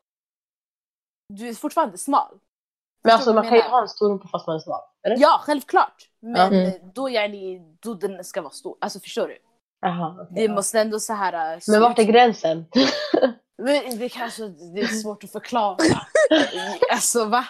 du 1.35 1.49
är 1.49 1.55
fortfarande 1.55 1.99
smal. 1.99 2.39
Men 3.03 3.13
alltså 3.15 3.33
man 3.35 3.45
kan 3.45 3.53
ju 3.53 3.59
jag 3.59 3.71
ha 3.71 3.83
en 3.83 3.89
stor 3.89 4.09
rumpa 4.09 4.29
fast 4.29 4.47
man 4.47 4.57
är 4.57 4.61
smal. 4.61 4.81
Eller? 5.03 5.17
Ja, 5.19 5.41
självklart. 5.43 6.11
Men 6.21 6.53
Mm. 6.55 6.73
då, 6.95 7.11
yani, 7.11 7.59
då 7.81 7.95
den 7.95 8.25
ska 8.25 8.43
vara 8.43 8.53
stor. 8.53 8.77
Alltså 8.81 9.01
förstår 9.01 9.29
du? 9.29 9.39
Jaha, 9.81 10.17
okej, 10.23 10.35
Det 10.35 10.43
ja. 10.43 10.55
måste 10.55 10.81
ändå 10.81 11.01
så 11.01 11.13
här... 11.13 11.55
eh, 11.55 11.59
se 11.61 11.73
Men 11.73 11.81
vart 11.81 11.99
är 11.99 12.05
gränsen? 12.05 12.65
Men 13.59 13.99
det 13.99 14.09
kanske 14.09 14.49
det 14.49 14.81
är 14.81 14.87
svårt 14.87 15.25
att 15.25 15.33
förklara. 15.33 15.77
alltså 16.93 17.25
va? 17.25 17.47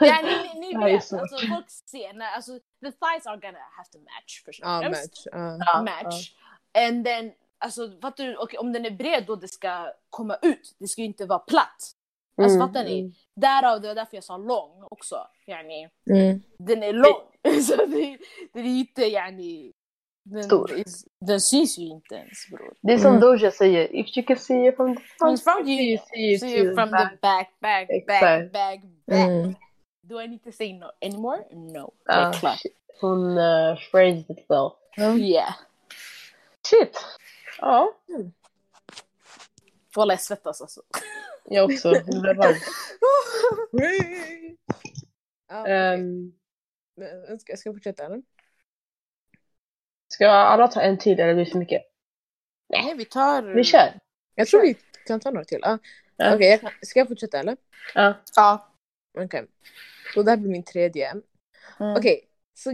Ja, 0.00 0.18
ni, 0.22 0.60
ni 0.60 0.84
vet, 0.84 1.12
alltså, 1.12 1.38
folk 1.48 1.70
ser 1.70 2.12
när, 2.12 2.30
alltså, 2.30 2.52
the 2.84 2.92
thighs 2.92 3.26
are 3.26 3.36
gonna 3.36 3.58
have 3.76 3.88
to 3.92 3.98
match 3.98 4.42
först 4.44 4.62
och 4.62 4.68
Ja, 4.68 4.88
match. 4.88 5.26
Ja, 5.74 5.82
match. 5.82 6.32
And 6.78 7.04
then, 7.04 7.32
alltså 7.58 7.90
fattar 8.02 8.24
du, 8.24 8.36
Okej, 8.36 8.58
om 8.58 8.72
den 8.72 8.86
är 8.86 8.90
bred 8.90 9.24
då 9.26 9.36
det 9.36 9.48
ska 9.48 9.92
komma 10.10 10.36
ut. 10.42 10.76
Det 10.78 10.88
ska 10.88 11.00
ju 11.00 11.06
inte 11.06 11.26
vara 11.26 11.38
platt. 11.38 11.92
Alltså 12.42 12.56
Mm, 12.56 12.68
fattar 12.68 12.84
ni? 12.84 12.98
mm. 13.00 13.12
Därav, 13.36 13.80
det 13.80 13.88
var 13.88 13.94
därför 13.94 14.16
jag 14.16 14.24
sa 14.24 14.36
lång 14.36 14.82
också. 14.90 15.16
Yani, 15.46 15.88
Mm. 16.10 16.42
den 16.58 16.82
är 16.82 16.92
lång. 16.92 17.22
Så 17.62 17.76
det, 17.76 18.18
det 18.52 18.60
är 18.60 18.64
inte 18.64 19.02
yani... 19.02 19.72
Den, 20.28 20.42
Stor. 20.44 20.72
is- 20.72 21.04
den 21.20 21.40
syns 21.40 21.78
ju 21.78 21.82
inte 21.82 22.14
ens 22.14 22.48
bror. 22.50 22.74
Det 22.82 22.92
är 22.92 22.98
som 22.98 23.08
Mm. 23.10 23.20
Doja 23.20 23.50
säger, 23.50 23.94
if 23.94 24.16
you 24.16 24.26
can 24.26 24.36
see 24.38 24.66
it 24.68 24.76
from 24.76 24.96
the 24.96 25.02
front, 25.02 25.42
From 25.42 25.52
front 25.54 25.68
you, 25.68 25.98
see 25.98 26.32
it 26.34 26.40
see 26.40 26.56
it 26.58 26.74
from 26.74 26.90
back. 26.90 27.10
the 27.10 27.16
back, 27.22 27.48
back, 27.60 27.88
back, 28.06 28.52
back, 28.52 28.52
back. 29.06 29.18
Mm. 29.28 29.54
Do 30.02 30.20
I 30.20 30.28
need 30.28 30.42
to 30.44 30.52
say 30.52 30.72
no 30.78 30.86
anymore? 31.00 31.38
No. 31.52 31.92
Klart. 32.40 32.60
Hon 33.00 33.38
uh, 33.38 33.76
phrased 33.90 34.30
it 34.30 34.46
well. 34.48 34.70
Yeah. 35.18 35.54
Shit! 36.70 36.96
Ja, 37.60 37.92
Walla 39.96 40.12
jag 40.12 40.20
svettas 40.20 40.60
alltså. 40.60 40.82
jag 41.44 41.64
också. 41.64 41.90
Det 42.06 42.34
blev. 42.34 42.56
Um, 45.52 46.32
Men 47.28 47.38
Ska 47.38 47.56
ska 47.56 47.68
jag 47.68 47.74
fortsätta 47.76 48.04
eller? 48.06 48.22
Ska 50.16 50.28
alla 50.28 50.68
ta 50.68 50.80
en 50.80 50.98
till 50.98 51.20
eller 51.20 51.34
blir 51.34 51.44
det 51.44 51.50
för 51.50 51.58
mycket? 51.58 51.82
Nej 52.68 52.94
vi 52.96 53.04
tar... 53.04 53.42
Vi 53.42 53.64
kör! 53.64 54.00
Jag 54.34 54.48
tror 54.48 54.62
vi 54.62 54.76
kan 55.06 55.20
ta 55.20 55.30
några 55.30 55.44
till. 55.44 55.64
Ah. 55.64 55.78
Ja. 56.16 56.34
Okej, 56.34 56.58
kan- 56.58 56.70
ska 56.82 56.98
jag 56.98 57.08
fortsätta 57.08 57.38
eller? 57.38 57.56
Ja. 57.94 58.14
Ja. 58.36 58.72
Okej. 59.18 59.46
Och 60.16 60.24
det 60.24 60.30
här 60.30 60.36
blir 60.36 60.50
min 60.50 60.62
tredje. 60.62 61.10
Mm. 61.10 61.96
Okej, 61.96 62.28
så 62.54 62.70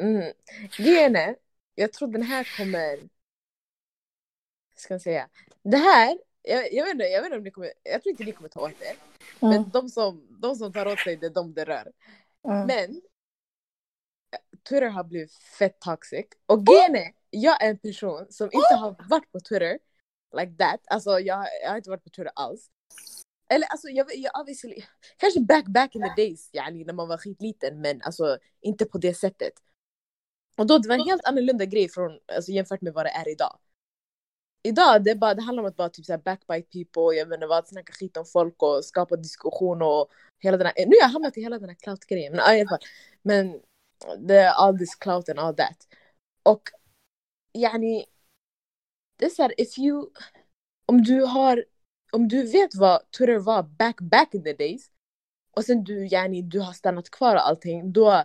mm, 0.00 0.32
grejen 0.76 1.16
är, 1.16 1.36
jag 1.74 1.92
tror 1.92 2.08
den 2.08 2.22
här 2.22 2.56
kommer... 2.56 2.98
Ska 4.76 4.94
jag 4.94 5.02
säga? 5.02 5.28
Det 5.62 5.76
här, 5.76 6.18
jag, 6.42 6.72
jag, 6.72 6.84
vet 6.84 6.92
inte, 6.92 7.04
jag 7.04 7.22
vet 7.22 7.26
inte 7.26 7.36
om 7.36 7.44
ni 7.44 7.50
kommer, 7.50 7.72
jag 7.82 8.02
tror 8.02 8.10
inte 8.10 8.24
ni 8.24 8.32
kommer 8.32 8.48
ta 8.48 8.60
åt 8.60 8.82
er. 8.82 8.96
Mm. 9.42 9.54
Men 9.54 9.70
de 9.70 9.88
som, 9.88 10.38
de 10.40 10.56
som 10.56 10.72
tar 10.72 10.86
åt 10.86 10.98
sig 10.98 11.16
det 11.16 11.26
är 11.26 11.30
de 11.30 11.54
det 11.54 11.64
rör. 11.64 11.92
Mm. 12.48 12.66
Men 12.66 13.00
Twitter 14.68 14.86
har 14.86 15.04
blivit 15.04 15.32
fett 15.32 15.80
toxic. 15.80 16.26
Och 16.46 16.66
grejen 16.66 16.96
är, 16.96 17.12
jag 17.30 17.64
är 17.64 17.70
en 17.70 17.78
person 17.78 18.26
som 18.30 18.46
inte 18.46 18.74
har 18.74 19.08
varit 19.08 19.32
på 19.32 19.40
Twitter 19.40 19.78
like 20.36 20.52
that. 20.58 20.80
Alltså 20.86 21.20
jag, 21.20 21.46
jag 21.62 21.70
har 21.70 21.76
inte 21.76 21.90
varit 21.90 22.04
på 22.04 22.10
Twitter 22.10 22.32
alls. 22.34 22.70
Eller 23.50 23.66
alltså 23.66 23.88
jag, 23.88 24.06
jag 24.14 24.40
obviously, 24.40 24.82
kanske 25.16 25.40
back 25.40 25.66
back 25.66 25.94
in 25.94 26.02
the 26.02 26.22
days 26.22 26.50
yani, 26.52 26.84
när 26.84 26.92
man 26.92 27.08
var 27.08 27.18
skitliten 27.18 27.80
men 27.80 28.02
alltså 28.02 28.38
inte 28.60 28.84
på 28.84 28.98
det 28.98 29.14
sättet. 29.14 29.52
Och 30.56 30.66
då 30.66 30.78
det 30.78 30.88
var 30.88 30.94
en 30.94 31.08
helt 31.08 31.24
annorlunda 31.24 31.64
grej 31.64 31.88
från, 31.88 32.18
alltså, 32.36 32.52
jämfört 32.52 32.80
med 32.80 32.92
vad 32.92 33.06
det 33.06 33.10
är 33.10 33.28
idag. 33.28 33.58
Idag 34.62 35.04
det, 35.04 35.14
bara, 35.14 35.34
det 35.34 35.42
handlar 35.42 35.62
om 35.62 35.68
att 35.68 35.76
bara 35.76 35.88
typ 35.88 36.04
såhär 36.04 36.18
backbite 36.18 36.68
people, 36.72 37.16
jag 37.18 37.34
inte 37.34 37.46
vad, 37.46 37.68
snacka 37.68 37.92
skit 37.92 38.16
om 38.16 38.24
folk 38.24 38.62
och 38.62 38.84
skapa 38.84 39.16
diskussion 39.16 39.82
och 39.82 40.08
hela 40.38 40.56
den 40.56 40.66
här, 40.66 40.74
nu 40.76 40.96
har 41.00 41.00
jag 41.00 41.08
hamnat 41.08 41.36
i 41.36 41.40
hela 41.40 41.58
den 41.58 41.68
här 41.68 41.76
clout-grejen, 41.76 42.32
men 42.32 42.56
i 42.56 42.60
alla 42.60 42.68
fall. 42.68 42.78
Men 43.22 43.60
the, 44.28 44.52
all 44.56 44.78
this 44.78 44.94
clout 44.94 45.28
and 45.28 45.38
all 45.38 45.54
that. 45.56 45.86
Och 46.42 46.62
yani, 47.52 48.04
det 49.18 49.24
är 49.24 49.30
såhär, 49.30 49.60
if 49.60 49.78
you, 49.78 50.10
om 50.86 51.02
du 51.02 51.24
har, 51.24 51.64
om 52.12 52.28
du 52.28 52.42
vet 52.42 52.74
vad 52.74 53.10
Twitter 53.10 53.38
var 53.38 53.62
back 53.62 54.00
back 54.00 54.34
in 54.34 54.44
the 54.44 54.52
days 54.52 54.90
och 55.50 55.64
sen 55.64 55.84
du 55.84 56.06
yani, 56.06 56.42
du 56.42 56.60
har 56.60 56.72
stannat 56.72 57.10
kvar 57.10 57.36
och 57.36 57.46
allting, 57.46 57.92
då 57.92 58.24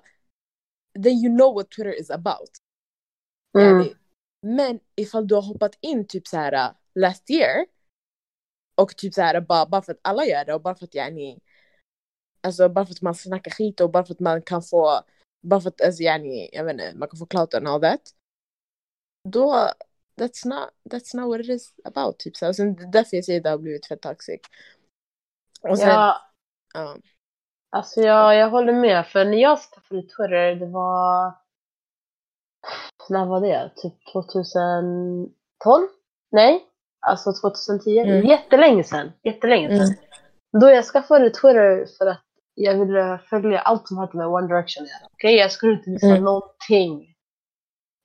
then 1.04 1.14
you 1.14 1.38
know 1.38 1.54
what 1.56 1.72
Twitter 1.72 2.00
is 2.00 2.10
about. 2.10 2.50
Mm. 3.58 3.68
Yani, 3.68 3.96
men 4.42 4.80
ifall 4.96 5.28
du 5.28 5.36
har 5.36 5.42
hoppat 5.42 5.78
in 5.82 6.08
typ 6.08 6.28
så 6.28 6.38
här 6.38 6.54
uh, 6.54 6.76
last 6.96 7.30
year 7.30 7.66
och 8.76 8.98
typ 8.98 9.14
så 9.14 9.22
här 9.22 9.42
bara, 9.42 9.66
bara 9.66 9.82
för 9.82 9.92
att 9.92 10.00
alla 10.02 10.26
gör 10.26 10.46
det 10.46 10.54
och 10.54 10.62
bara 10.62 10.76
för 10.76 10.86
att 10.86 10.96
yani, 10.96 11.40
alltså 12.42 12.70
bara 12.70 12.86
för 12.86 12.94
att 12.94 13.02
man 13.02 13.16
snackar 13.16 13.52
skit 13.52 13.82
och 13.82 13.92
bara 13.92 14.06
för 14.06 14.14
att 14.14 14.20
man 14.20 14.42
kan 14.42 14.64
få, 14.64 15.02
bara 15.42 15.62
för 15.62 15.70
att 15.70 15.82
alltså 15.82 16.04
yani, 16.04 16.50
jag 16.54 16.64
vet 16.64 16.74
inte, 16.74 16.94
man 16.96 17.10
kan 17.10 17.20
få 17.20 17.26
clout 17.26 17.54
and 17.54 17.68
all 17.68 17.82
that. 17.82 18.02
Då, 19.30 19.54
that's 20.20 20.48
not, 20.48 20.70
that's 20.90 21.16
not 21.16 21.28
what 21.28 21.40
it 21.40 21.50
is 21.50 21.74
about 21.84 22.20
typ 22.20 22.36
så. 22.36 22.48
Och 22.48 22.56
sen 22.56 22.92
därför 22.92 23.18
jag 23.18 23.26
säger 23.26 23.42
det 23.42 23.50
har 23.50 23.58
blivit 23.58 23.88
fett 23.88 24.02
toxic. 24.02 24.42
Och 25.62 25.80
sen, 25.80 25.90
ja. 25.90 26.22
Ja, 26.74 26.98
alltså 27.70 28.02
jag, 28.02 28.36
jag 28.36 28.50
håller 28.50 28.74
med. 28.74 29.08
För 29.08 29.26
när 29.26 29.38
jag 29.38 29.60
skaffade 29.60 30.02
Twitter, 30.02 30.56
det 30.56 30.66
var... 30.66 31.34
När 33.10 33.26
var 33.26 33.42
det? 33.42 33.72
Typ 33.76 33.94
2012? 34.14 35.88
Nej, 36.32 36.66
alltså 37.00 37.34
2010. 37.34 37.98
Mm. 37.98 38.26
Jättelänge 38.26 38.84
sedan. 38.84 39.12
Jättelänge 39.24 39.68
sedan. 39.70 39.88
Mm. 39.88 40.00
Då 40.62 40.70
jag 40.70 40.86
skaffade 40.86 41.30
Twitter 41.30 41.86
för 41.98 42.08
att 42.08 42.31
jag 42.64 42.76
ville 42.86 43.20
följa 43.30 43.60
allt 43.60 43.88
som 43.88 43.98
hade 43.98 44.18
med 44.18 44.28
One 44.28 44.48
Direction 44.48 44.84
att 44.84 44.90
göra. 44.90 45.10
Okej, 45.14 45.36
jag 45.36 45.52
skulle 45.52 45.74
inte 45.74 45.90
missa 45.90 46.08
Mm. 46.08 46.24
någonting. 46.24 47.08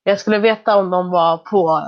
Jag 0.04 0.20
skulle 0.20 0.38
veta 0.38 0.76
om 0.76 0.90
de 0.90 1.10
var 1.10 1.36
på 1.38 1.80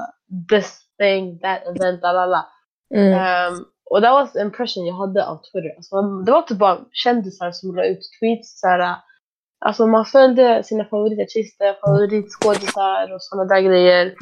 this 0.51 0.81
thing, 0.99 1.39
that 1.39 1.62
event, 1.66 2.03
la. 2.03 2.47
Mm. 2.95 3.12
Ehm, 3.12 3.64
och 3.91 4.01
det 4.01 4.11
var 4.11 4.41
impression 4.41 4.87
jag 4.87 4.95
hade 4.95 5.27
av 5.27 5.37
Twitter. 5.37 5.77
Alltså, 5.77 6.03
det 6.03 6.33
var 6.33 6.43
typ 6.43 6.59
bara 6.59 6.79
kändisar 6.93 7.51
som 7.53 7.77
la 7.77 7.85
ut 7.85 8.01
tweets. 8.21 8.61
Såhär, 8.61 8.97
alltså 9.64 9.87
man 9.87 10.05
följde 10.05 10.62
sina 10.62 10.85
favoritartister, 10.85 11.75
favoritskådisar 11.81 13.14
och 13.14 13.23
sådana 13.23 13.55
där 13.55 13.61
grejer. 13.61 14.14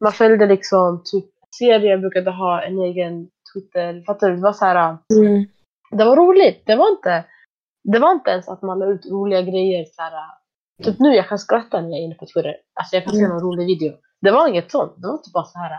Man 0.00 0.12
följde 0.12 0.46
liksom 0.46 1.02
typ 1.04 1.24
serier 1.58 1.98
brukade 1.98 2.30
ha 2.30 2.62
en 2.62 2.78
egen 2.80 3.28
Twitter. 3.54 4.02
Fattar 4.06 4.30
du? 4.30 4.36
Det 4.36 4.42
var 4.42 4.52
så 4.52 4.64
här, 4.64 4.96
Mm. 5.18 5.44
det 5.90 6.04
var 6.04 6.16
roligt. 6.16 6.62
Det 6.66 6.76
var 6.76 6.90
inte, 6.90 7.24
det 7.82 7.98
var 7.98 8.12
inte 8.12 8.30
ens 8.30 8.48
att 8.48 8.62
man 8.62 8.78
la 8.78 8.86
ut 8.86 9.06
roliga 9.06 9.42
grejer. 9.42 9.84
Så 9.84 10.02
här, 10.02 10.12
typ 10.82 10.98
nu 10.98 11.14
jag 11.14 11.28
kan 11.28 11.38
skratta 11.38 11.80
när 11.80 11.88
jag 11.90 11.98
är 11.98 12.02
inne 12.04 12.14
på 12.14 12.26
Twitter. 12.26 12.56
Alltså 12.74 12.96
jag 12.96 13.04
kan 13.04 13.12
se 13.12 13.18
Mm. 13.18 13.30
någon 13.30 13.40
rolig 13.42 13.66
video. 13.66 13.98
Det 14.20 14.30
var 14.30 14.48
inget 14.48 14.70
sånt. 14.70 14.94
Det 14.96 15.08
var 15.08 15.18
typ 15.18 15.32
bara 15.32 15.44
så 15.44 15.58
här. 15.58 15.78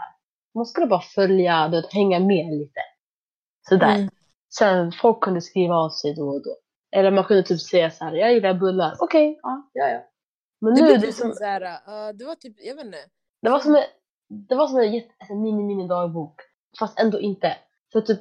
Man 0.55 0.65
skulle 0.65 0.87
bara 0.87 1.01
följa, 1.01 1.67
du 1.67 1.81
vet, 1.81 1.93
hänga 1.93 2.19
med 2.19 2.53
lite. 2.59 2.79
Sådär. 3.69 3.95
Mm. 3.95 4.09
Sen 4.57 4.91
folk 4.91 5.21
kunde 5.23 5.41
skriva 5.41 5.75
av 5.75 5.89
sig 5.89 6.15
då 6.15 6.29
och 6.29 6.43
då. 6.43 6.55
Eller 6.95 7.11
man 7.11 7.23
kunde 7.23 7.43
typ 7.43 7.59
säga 7.61 7.91
så 7.91 8.05
här, 8.05 8.13
jag 8.13 8.33
gillar 8.33 8.53
bullar. 8.53 8.95
Okej, 8.99 9.39
ja, 9.43 9.69
ja, 9.73 9.87
ja. 9.89 10.01
Men 10.61 10.75
Det 10.75 10.81
nu, 10.81 10.87
det, 10.87 10.93
är 10.93 10.99
typ 10.99 11.13
som, 11.15 11.31
så 11.33 11.43
här, 11.45 11.61
uh, 11.61 12.13
det 12.17 12.25
var 12.25 12.35
typ, 12.35 12.55
jag 12.59 12.75
vet 12.75 12.85
inte. 12.85 12.97
det 13.41 13.49
var 13.49 13.59
som 13.59 13.75
en, 13.75 13.83
det 14.47 14.55
var 14.55 14.67
som 14.67 14.79
en 14.79 14.93
jätte- 14.93 15.13
alltså, 15.19 15.35
mini, 15.35 15.63
mini 15.63 15.87
dagbok. 15.87 16.41
Fast 16.79 16.99
ändå 16.99 17.19
inte. 17.19 17.57
För 17.93 18.01
typ, 18.01 18.19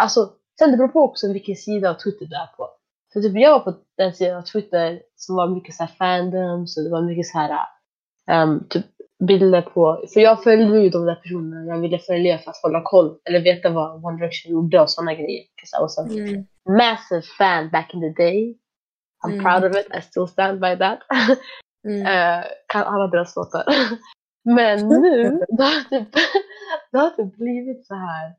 alltså, 0.00 0.32
sen 0.58 0.70
det 0.70 0.76
beror 0.76 0.88
på 0.88 1.00
också 1.00 1.32
vilken 1.32 1.56
sida 1.56 1.90
av 1.90 1.94
Twitter 1.94 2.26
du 2.26 2.36
är 2.36 2.46
på. 2.56 2.68
För 3.12 3.20
typ 3.20 3.32
jag 3.36 3.50
var 3.50 3.60
på 3.60 3.74
den 3.96 4.14
sidan 4.14 4.36
av 4.38 4.42
Twitter 4.42 5.02
som 5.16 5.36
var 5.36 5.48
mycket 5.48 5.74
så 5.74 5.82
här 5.84 5.90
fandoms 5.98 6.76
och 6.76 6.84
det 6.84 6.90
var 6.90 7.02
mycket 7.02 7.26
så 7.26 7.38
här 7.38 7.58
ehm, 8.30 8.64
typ 8.68 8.86
bilder 9.28 9.62
på, 9.62 10.04
för 10.14 10.20
jag 10.20 10.42
följde 10.42 10.78
ju 10.80 10.88
de 10.90 11.04
där 11.06 11.14
personerna 11.14 11.74
jag 11.74 11.80
ville 11.80 11.98
följa 11.98 12.38
för 12.38 12.50
att 12.50 12.62
hålla 12.62 12.82
koll 12.84 13.18
eller 13.24 13.40
veta 13.40 13.70
vad 13.70 14.04
One 14.04 14.16
Direction 14.18 14.52
gjorde 14.52 14.80
och 14.80 14.90
sådana 14.90 15.14
grejer. 15.14 15.40
I 15.40 15.80
was 15.80 15.98
a 15.98 16.02
Mm. 16.10 16.46
massive 16.78 17.22
fan 17.38 17.70
back 17.70 17.94
in 17.94 18.00
the 18.00 18.22
day. 18.22 18.58
I'm 19.26 19.32
Mm. 19.32 19.44
proud 19.44 19.64
of 19.70 19.76
it, 19.78 19.86
I 19.98 20.00
still 20.02 20.26
stand 20.28 20.60
by 20.60 20.76
that. 20.78 20.98
Mm. 21.84 22.06
Eh, 22.06 22.44
kan 22.66 22.82
alla 22.82 23.06
deras 23.06 23.36
låtar. 23.36 23.64
Men 24.44 24.88
nu, 24.88 25.22
det 25.48 25.62
har 25.62 25.88
typ, 25.90 26.08
det 26.92 26.98
har 26.98 27.10
typ 27.10 27.36
blivit 27.36 27.86
så 27.86 27.94
här. 27.94 28.34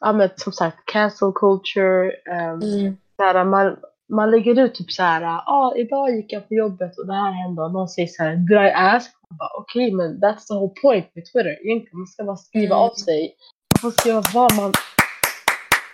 Ja 0.00 0.12
men 0.12 0.28
som 0.36 0.52
sagt, 0.52 0.78
cancel 0.92 1.32
culture. 1.34 2.06
Um, 2.06 2.60
Mm. 2.62 2.96
Så 3.20 3.24
här, 3.24 3.44
man, 3.44 3.76
man 4.12 4.30
lägger 4.30 4.60
ut 4.64 4.74
typ 4.74 4.90
så 4.92 5.02
här, 5.02 5.20
ja 5.22 5.44
ah, 5.46 5.74
idag 5.76 6.10
gick 6.16 6.32
jag 6.32 6.48
på 6.48 6.54
jobbet 6.54 6.98
och 6.98 7.06
det 7.06 7.12
här 7.14 7.32
hände 7.32 7.62
och 7.62 7.72
någon 7.72 7.88
säger 7.88 8.08
så 8.08 8.22
här, 8.22 8.36
did 8.36 8.58
I 8.68 8.70
ask? 8.70 9.10
Okej 9.58 9.92
men 9.92 10.20
that's 10.20 10.46
the 10.48 10.54
whole 10.54 10.74
point 10.82 11.06
med 11.14 11.24
Twitter. 11.32 11.66
Egentligen 11.66 11.98
man 11.98 12.06
ska 12.06 12.24
bara 12.24 12.36
skriva 12.36 12.74
Mm. 12.76 12.78
av 12.84 12.90
sig. 12.90 13.34
Man 13.82 13.92
får 13.92 14.00
skriva 14.00 14.22
vad 14.34 14.56
man... 14.56 14.72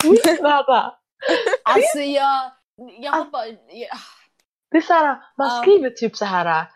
Alltså 1.64 1.98
jag, 1.98 2.50
jag 3.00 3.30
bara... 3.32 3.46
Jag, 3.46 3.98
Det 4.70 4.76
är 4.76 4.80
så 4.80 4.92
här, 4.92 5.16
man 5.38 5.48
Ja. 5.48 5.62
skriver 5.62 5.90
typ 5.90 6.16
så 6.16 6.24
här. 6.24 6.66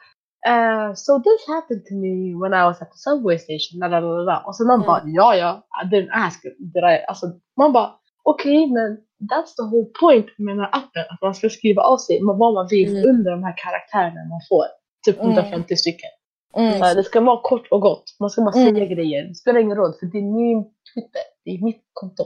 Uh, 0.49 0.95
so 0.95 1.23
this 1.23 1.47
happened 1.49 1.85
to 1.87 1.95
me 1.95 2.35
when 2.43 2.53
I 2.61 2.65
was 2.65 2.83
at 2.83 2.91
the 2.93 2.99
subway 2.99 3.39
station. 3.39 3.79
La, 3.81 3.89
la, 3.89 4.01
la, 4.01 4.23
la. 4.23 4.39
Och 4.47 4.57
så 4.57 4.65
man 4.65 4.75
Mm. 4.75 4.87
bara, 4.87 5.03
ja 5.05 5.35
ja, 5.37 5.67
I 5.83 5.87
didn't 5.95 6.11
ask. 6.13 6.43
Did 6.43 6.85
I? 6.85 7.05
Alltså, 7.09 7.27
man 7.57 7.73
bara, 7.73 7.91
okej 8.23 8.67
men 8.67 8.91
that's 9.31 9.53
the 9.57 9.63
whole 9.63 9.87
point 10.01 10.27
med 10.39 10.53
den 10.57 10.61
här 10.65 10.71
appen. 10.73 11.05
Att 11.11 11.23
man 11.23 11.35
ska 11.35 11.49
skriva 11.49 11.83
av 11.83 11.97
sig 11.99 12.21
vad 12.23 12.55
man 12.55 12.67
vill 12.71 12.97
Mm. 12.97 13.09
under 13.11 13.31
de 13.31 13.43
här 13.45 13.55
karaktärerna 13.57 14.29
man 14.29 14.41
får. 14.49 14.65
Typ 15.07 15.21
Mm. 15.21 15.31
150 15.33 15.77
stycken. 15.77 16.11
Mm. 16.57 16.81
Det 16.97 17.05
ska 17.05 17.21
vara 17.21 17.41
kort 17.43 17.67
och 17.71 17.81
gott. 17.81 18.05
Man 18.21 18.31
ska 18.31 18.43
bara 18.43 18.61
Mm. 18.61 18.75
säga 18.75 18.87
grejer. 18.87 19.29
Det 19.29 19.35
spelar 19.35 19.61
ingen 19.61 19.77
roll 19.77 19.93
för 20.01 20.07
det 20.07 20.19
är 20.19 20.23
min 20.23 20.65
Twitter. 20.95 21.23
Det 21.45 21.51
är 21.51 21.65
mitt 21.65 21.83
konto. 21.93 22.25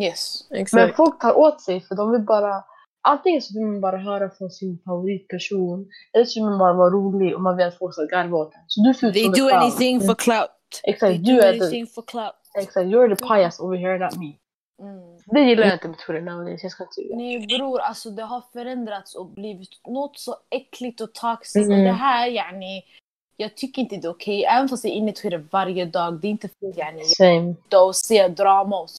Yes. 0.00 0.46
Men 0.50 0.60
Exakt. 0.60 0.96
folk 0.96 1.20
tar 1.20 1.38
åt 1.38 1.60
sig 1.60 1.80
för 1.80 1.94
de 1.94 2.12
vill 2.12 2.22
bara 2.22 2.64
Antingen 3.08 3.42
så 3.42 3.54
vill 3.58 3.66
man 3.66 3.80
bara 3.80 3.96
höra 3.96 4.30
från 4.30 4.50
sin 4.50 4.78
favoritperson 4.84 5.86
eller 6.12 6.24
så 6.24 6.40
vill 6.40 6.50
man 6.50 6.58
bara 6.58 6.72
vara 6.72 6.90
rolig 6.90 7.34
och 7.34 7.40
man 7.40 7.56
vill 7.56 7.66
att 7.66 7.78
folk 7.78 7.94
ska 7.94 8.02
garva 8.04 8.36
åt 8.38 8.54
en. 8.54 8.60
Så 8.66 8.82
du 8.88 8.94
ser 8.94 9.06
ut 9.06 9.14
They 9.14 9.28
do 9.28 9.48
fan. 9.50 9.62
anything 9.62 10.00
for 10.00 10.14
clout. 10.14 10.50
They 10.84 10.92
Exakt, 10.94 11.16
do 11.16 11.22
du 11.24 11.40
är 11.40 11.48
anything 11.48 11.86
for 11.86 12.02
clout. 12.02 12.34
Exakt, 12.58 12.86
you're 12.86 13.16
the 13.16 13.24
pajas 13.26 13.60
over 13.60 13.76
here 13.76 13.98
not 13.98 14.16
me. 14.16 14.32
Mm. 14.84 15.18
Det 15.26 15.40
gillar 15.40 15.64
jag 15.64 15.72
inte 15.74 15.88
med 15.88 15.98
Twitter 15.98 16.20
nowadays, 16.20 16.62
jag 16.62 16.72
ska 16.72 16.84
inte. 16.84 17.16
Nej 17.16 17.46
bror, 17.46 17.80
alltså 17.80 18.10
det 18.10 18.22
har 18.22 18.42
förändrats 18.52 19.14
och 19.14 19.26
blivit 19.26 19.68
något 19.88 20.18
så 20.18 20.36
äckligt 20.50 21.00
och 21.00 21.12
toxiskt. 21.12 21.68
Och 21.68 21.72
Mm. 21.74 21.84
det 21.84 21.92
här 21.92 22.28
yani, 22.28 22.82
jag 23.36 23.54
tycker 23.56 23.82
inte 23.82 23.96
det 23.96 24.06
är 24.06 24.10
okej. 24.10 24.44
Även 24.44 24.68
fast 24.68 24.84
jag 24.84 24.92
är 24.92 24.96
inne 24.96 25.10
i 25.10 25.14
Twitter 25.14 25.44
varje 25.50 25.84
dag. 25.84 26.20
Det 26.20 26.26
är 26.26 26.30
inte 26.30 26.48
för 26.48 26.68
att 26.68 26.78
yani, 26.78 27.04
Same. 27.04 27.54
och 27.86 27.96
se 27.96 28.28
drama 28.28 28.80
och 28.80 28.90
så. 28.90 28.96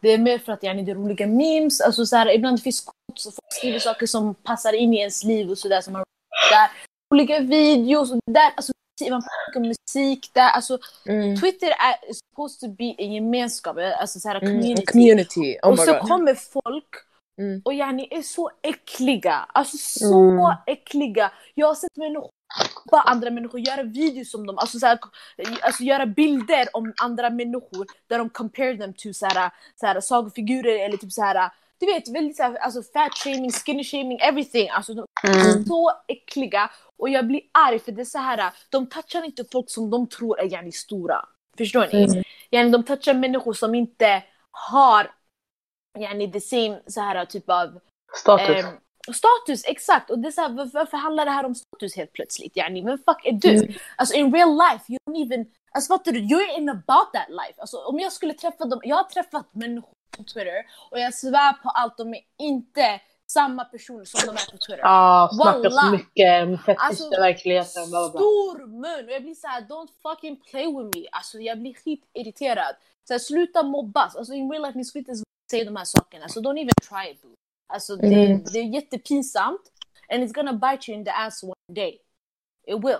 Det 0.00 0.08
är 0.12 0.18
mer 0.18 0.38
för 0.38 0.52
att 0.52 0.62
yani, 0.62 0.82
det 0.82 0.90
är 0.90 0.94
roliga 0.94 1.26
memes. 1.26 1.80
Alltså, 1.80 2.06
så 2.06 2.16
här, 2.16 2.34
ibland 2.34 2.62
finns 2.62 2.80
quotes 2.80 3.26
och 3.26 3.34
folk 3.34 3.52
skriver 3.52 3.78
saker 3.78 4.06
som 4.06 4.34
passar 4.34 4.72
in 4.72 4.94
i 4.94 4.98
ens 4.98 5.24
liv 5.24 5.50
och 5.50 5.58
sådär. 5.58 5.80
Som 5.80 5.92
man 5.92 6.04
där. 6.52 6.70
Olika 7.14 7.40
videos 7.40 8.12
och 8.12 8.18
där. 8.26 8.52
Alltså, 8.56 8.72
man 9.00 9.22
pratar 9.22 9.60
om 9.60 9.62
musik 9.68 10.30
där. 10.32 10.48
Alltså, 10.50 10.78
Mm. 11.08 11.36
Twitter 11.40 11.66
är 11.68 12.12
supposed 12.14 12.60
to 12.60 12.76
be 12.76 12.94
en 12.98 13.12
gemenskap, 13.12 13.76
alltså 14.00 14.20
så 14.20 14.28
här, 14.28 14.36
Mm. 14.36 14.52
community. 14.54 14.86
Community. 14.86 15.58
Oh 15.62 15.70
och 15.70 15.78
så 15.78 15.92
god. 15.92 16.00
kommer 16.08 16.34
folk 16.34 16.94
Mm. 17.38 17.62
och 17.64 17.74
yani 17.74 18.08
är 18.10 18.22
så 18.22 18.50
äckliga. 18.62 19.46
Alltså 19.54 19.76
så 19.78 20.20
Mm. 20.20 20.54
äckliga. 20.66 21.32
Jag 21.54 21.66
har 21.66 21.74
sett 21.74 21.96
människor 21.96 22.30
bara 22.90 23.00
andra 23.00 23.30
människor 23.30 23.60
göra 23.60 23.82
videos 23.82 24.34
om 24.34 24.46
dem, 24.46 24.58
alltså, 24.58 24.78
så 24.78 24.86
här, 24.86 24.98
alltså 25.62 25.82
göra 25.82 26.06
bilder 26.06 26.68
om 26.72 26.92
andra 27.02 27.30
människor 27.30 27.86
där 28.06 28.18
de 28.18 28.30
compare 28.30 28.76
them 28.76 28.92
to 28.94 29.12
så 29.12 29.26
här, 29.26 29.50
så 29.80 29.86
här, 29.86 30.00
sagofigurer 30.00 30.84
eller 30.84 30.96
typ 30.96 31.12
så 31.12 31.22
här, 31.22 31.50
du 31.78 31.86
vet 31.86 32.08
väldigt 32.08 32.36
så 32.36 32.42
här, 32.42 32.56
alltså 32.56 32.82
fat 32.82 33.18
shaming, 33.18 33.50
skinny 33.52 33.84
shaming, 33.84 34.18
everything. 34.20 34.68
Alltså 34.70 34.94
de 34.94 35.06
är 35.22 35.50
Mm. 35.52 35.64
så 35.64 35.92
äckliga 36.08 36.70
och 36.98 37.08
jag 37.08 37.26
blir 37.26 37.40
arg 37.52 37.78
för 37.78 37.92
det 37.92 38.00
är 38.02 38.04
så 38.04 38.18
här, 38.18 38.52
de 38.70 38.88
touchar 38.88 39.22
inte 39.24 39.44
folk 39.52 39.70
som 39.70 39.90
de 39.90 40.08
tror 40.08 40.40
är 40.40 40.52
yani 40.52 40.72
stora. 40.72 41.24
Förstår 41.58 41.88
ni? 41.92 42.04
Mm. 42.04 42.22
Yani, 42.50 42.70
de 42.70 42.84
touchar 42.84 43.14
människor 43.14 43.52
som 43.52 43.74
inte 43.74 44.22
har 44.50 45.10
yani, 45.98 46.32
the 46.32 46.40
same 46.40 46.80
så 46.86 47.00
här 47.00 47.24
typ 47.24 47.50
av 47.50 47.80
Status. 48.22 48.48
ehm, 48.56 48.66
status. 49.14 49.64
Exakt! 49.64 50.10
Och 50.10 50.18
det 50.18 50.28
är 50.28 50.32
så 50.32 50.40
här, 50.40 50.48
var- 50.48 50.70
varför 50.72 50.96
handlar 50.96 51.24
det 51.24 51.30
här 51.30 51.44
om 51.44 51.54
status 51.54 51.96
helt 51.96 52.12
plötsligt? 52.12 52.56
Yani, 52.56 52.82
vem 52.82 52.98
fuck 52.98 53.24
är 53.26 53.32
du? 53.32 53.56
Mm. 53.56 53.72
Alltså 53.96 54.14
in 54.14 54.34
real 54.34 54.50
life, 54.56 54.84
you 54.92 54.98
don't 55.10 55.26
even... 55.26 55.46
Alltså 55.72 55.94
fattar 55.94 56.12
du? 56.12 56.18
You're 56.20 56.58
in 56.58 56.68
about 56.68 57.12
that 57.12 57.28
life. 57.28 57.60
Alltså 57.60 57.76
om 57.76 57.98
jag 57.98 58.12
skulle 58.12 58.34
träffa 58.34 58.64
dem, 58.64 58.80
jag 58.84 58.96
har 58.96 59.04
träffat 59.04 59.54
människor 59.54 59.92
på 60.10 60.24
Twitter 60.24 60.66
och 60.90 60.98
jag 61.00 61.14
svär 61.14 61.52
på 61.62 61.68
allt, 61.70 61.96
de 61.98 62.14
är 62.14 62.20
inte 62.38 63.00
samma 63.30 63.64
personer 63.64 64.04
som 64.04 64.20
de 64.26 64.30
är 64.40 64.50
på 64.50 64.56
Twitter. 64.58 64.78
Ja, 64.82 65.30
snackar 65.32 65.52
så 65.70 65.76
Wallah. 65.76 65.90
mycket 65.92 66.42
om 66.42 66.58
fett 66.58 66.76
Alltså, 66.80 67.10
verkligheten. 67.10 67.90
Bla. 67.90 68.08
Stor 68.08 68.66
mun! 68.66 69.04
Och 69.04 69.12
jag 69.12 69.22
blir 69.22 69.34
såhär, 69.34 69.60
don't 69.60 69.88
fucking 70.02 70.36
play 70.50 70.66
with 70.66 70.98
me. 70.98 71.06
Alltså 71.12 71.38
jag 71.38 71.58
blir 71.60 71.74
skitirriterad. 71.74 72.76
Så 73.08 73.14
här, 73.14 73.18
sluta 73.18 73.62
mobbas. 73.62 74.16
Alltså 74.16 74.32
in 74.34 74.50
real 74.52 74.62
life, 74.62 74.78
ni 74.78 74.84
skulle 74.84 75.00
inte 75.00 75.12
säga 75.50 75.64
de 75.64 75.76
här 75.76 75.84
sakerna. 75.84 76.28
Så 76.28 76.40
don't 76.40 76.58
even 76.58 76.74
try 76.88 77.10
it. 77.12 77.22
boo. 77.22 77.34
Alltså 77.72 77.96
det, 77.96 78.06
Mm. 78.06 78.42
det 78.52 78.58
är 78.58 78.64
jättepinsamt. 78.74 79.60
And 80.08 80.22
it's 80.24 80.32
gonna 80.32 80.52
bite 80.52 80.90
you 80.90 80.98
in 80.98 81.04
the 81.04 81.10
ass 81.10 81.42
one 81.42 81.54
day. 81.74 81.98
It 82.66 82.74
will. 82.84 82.96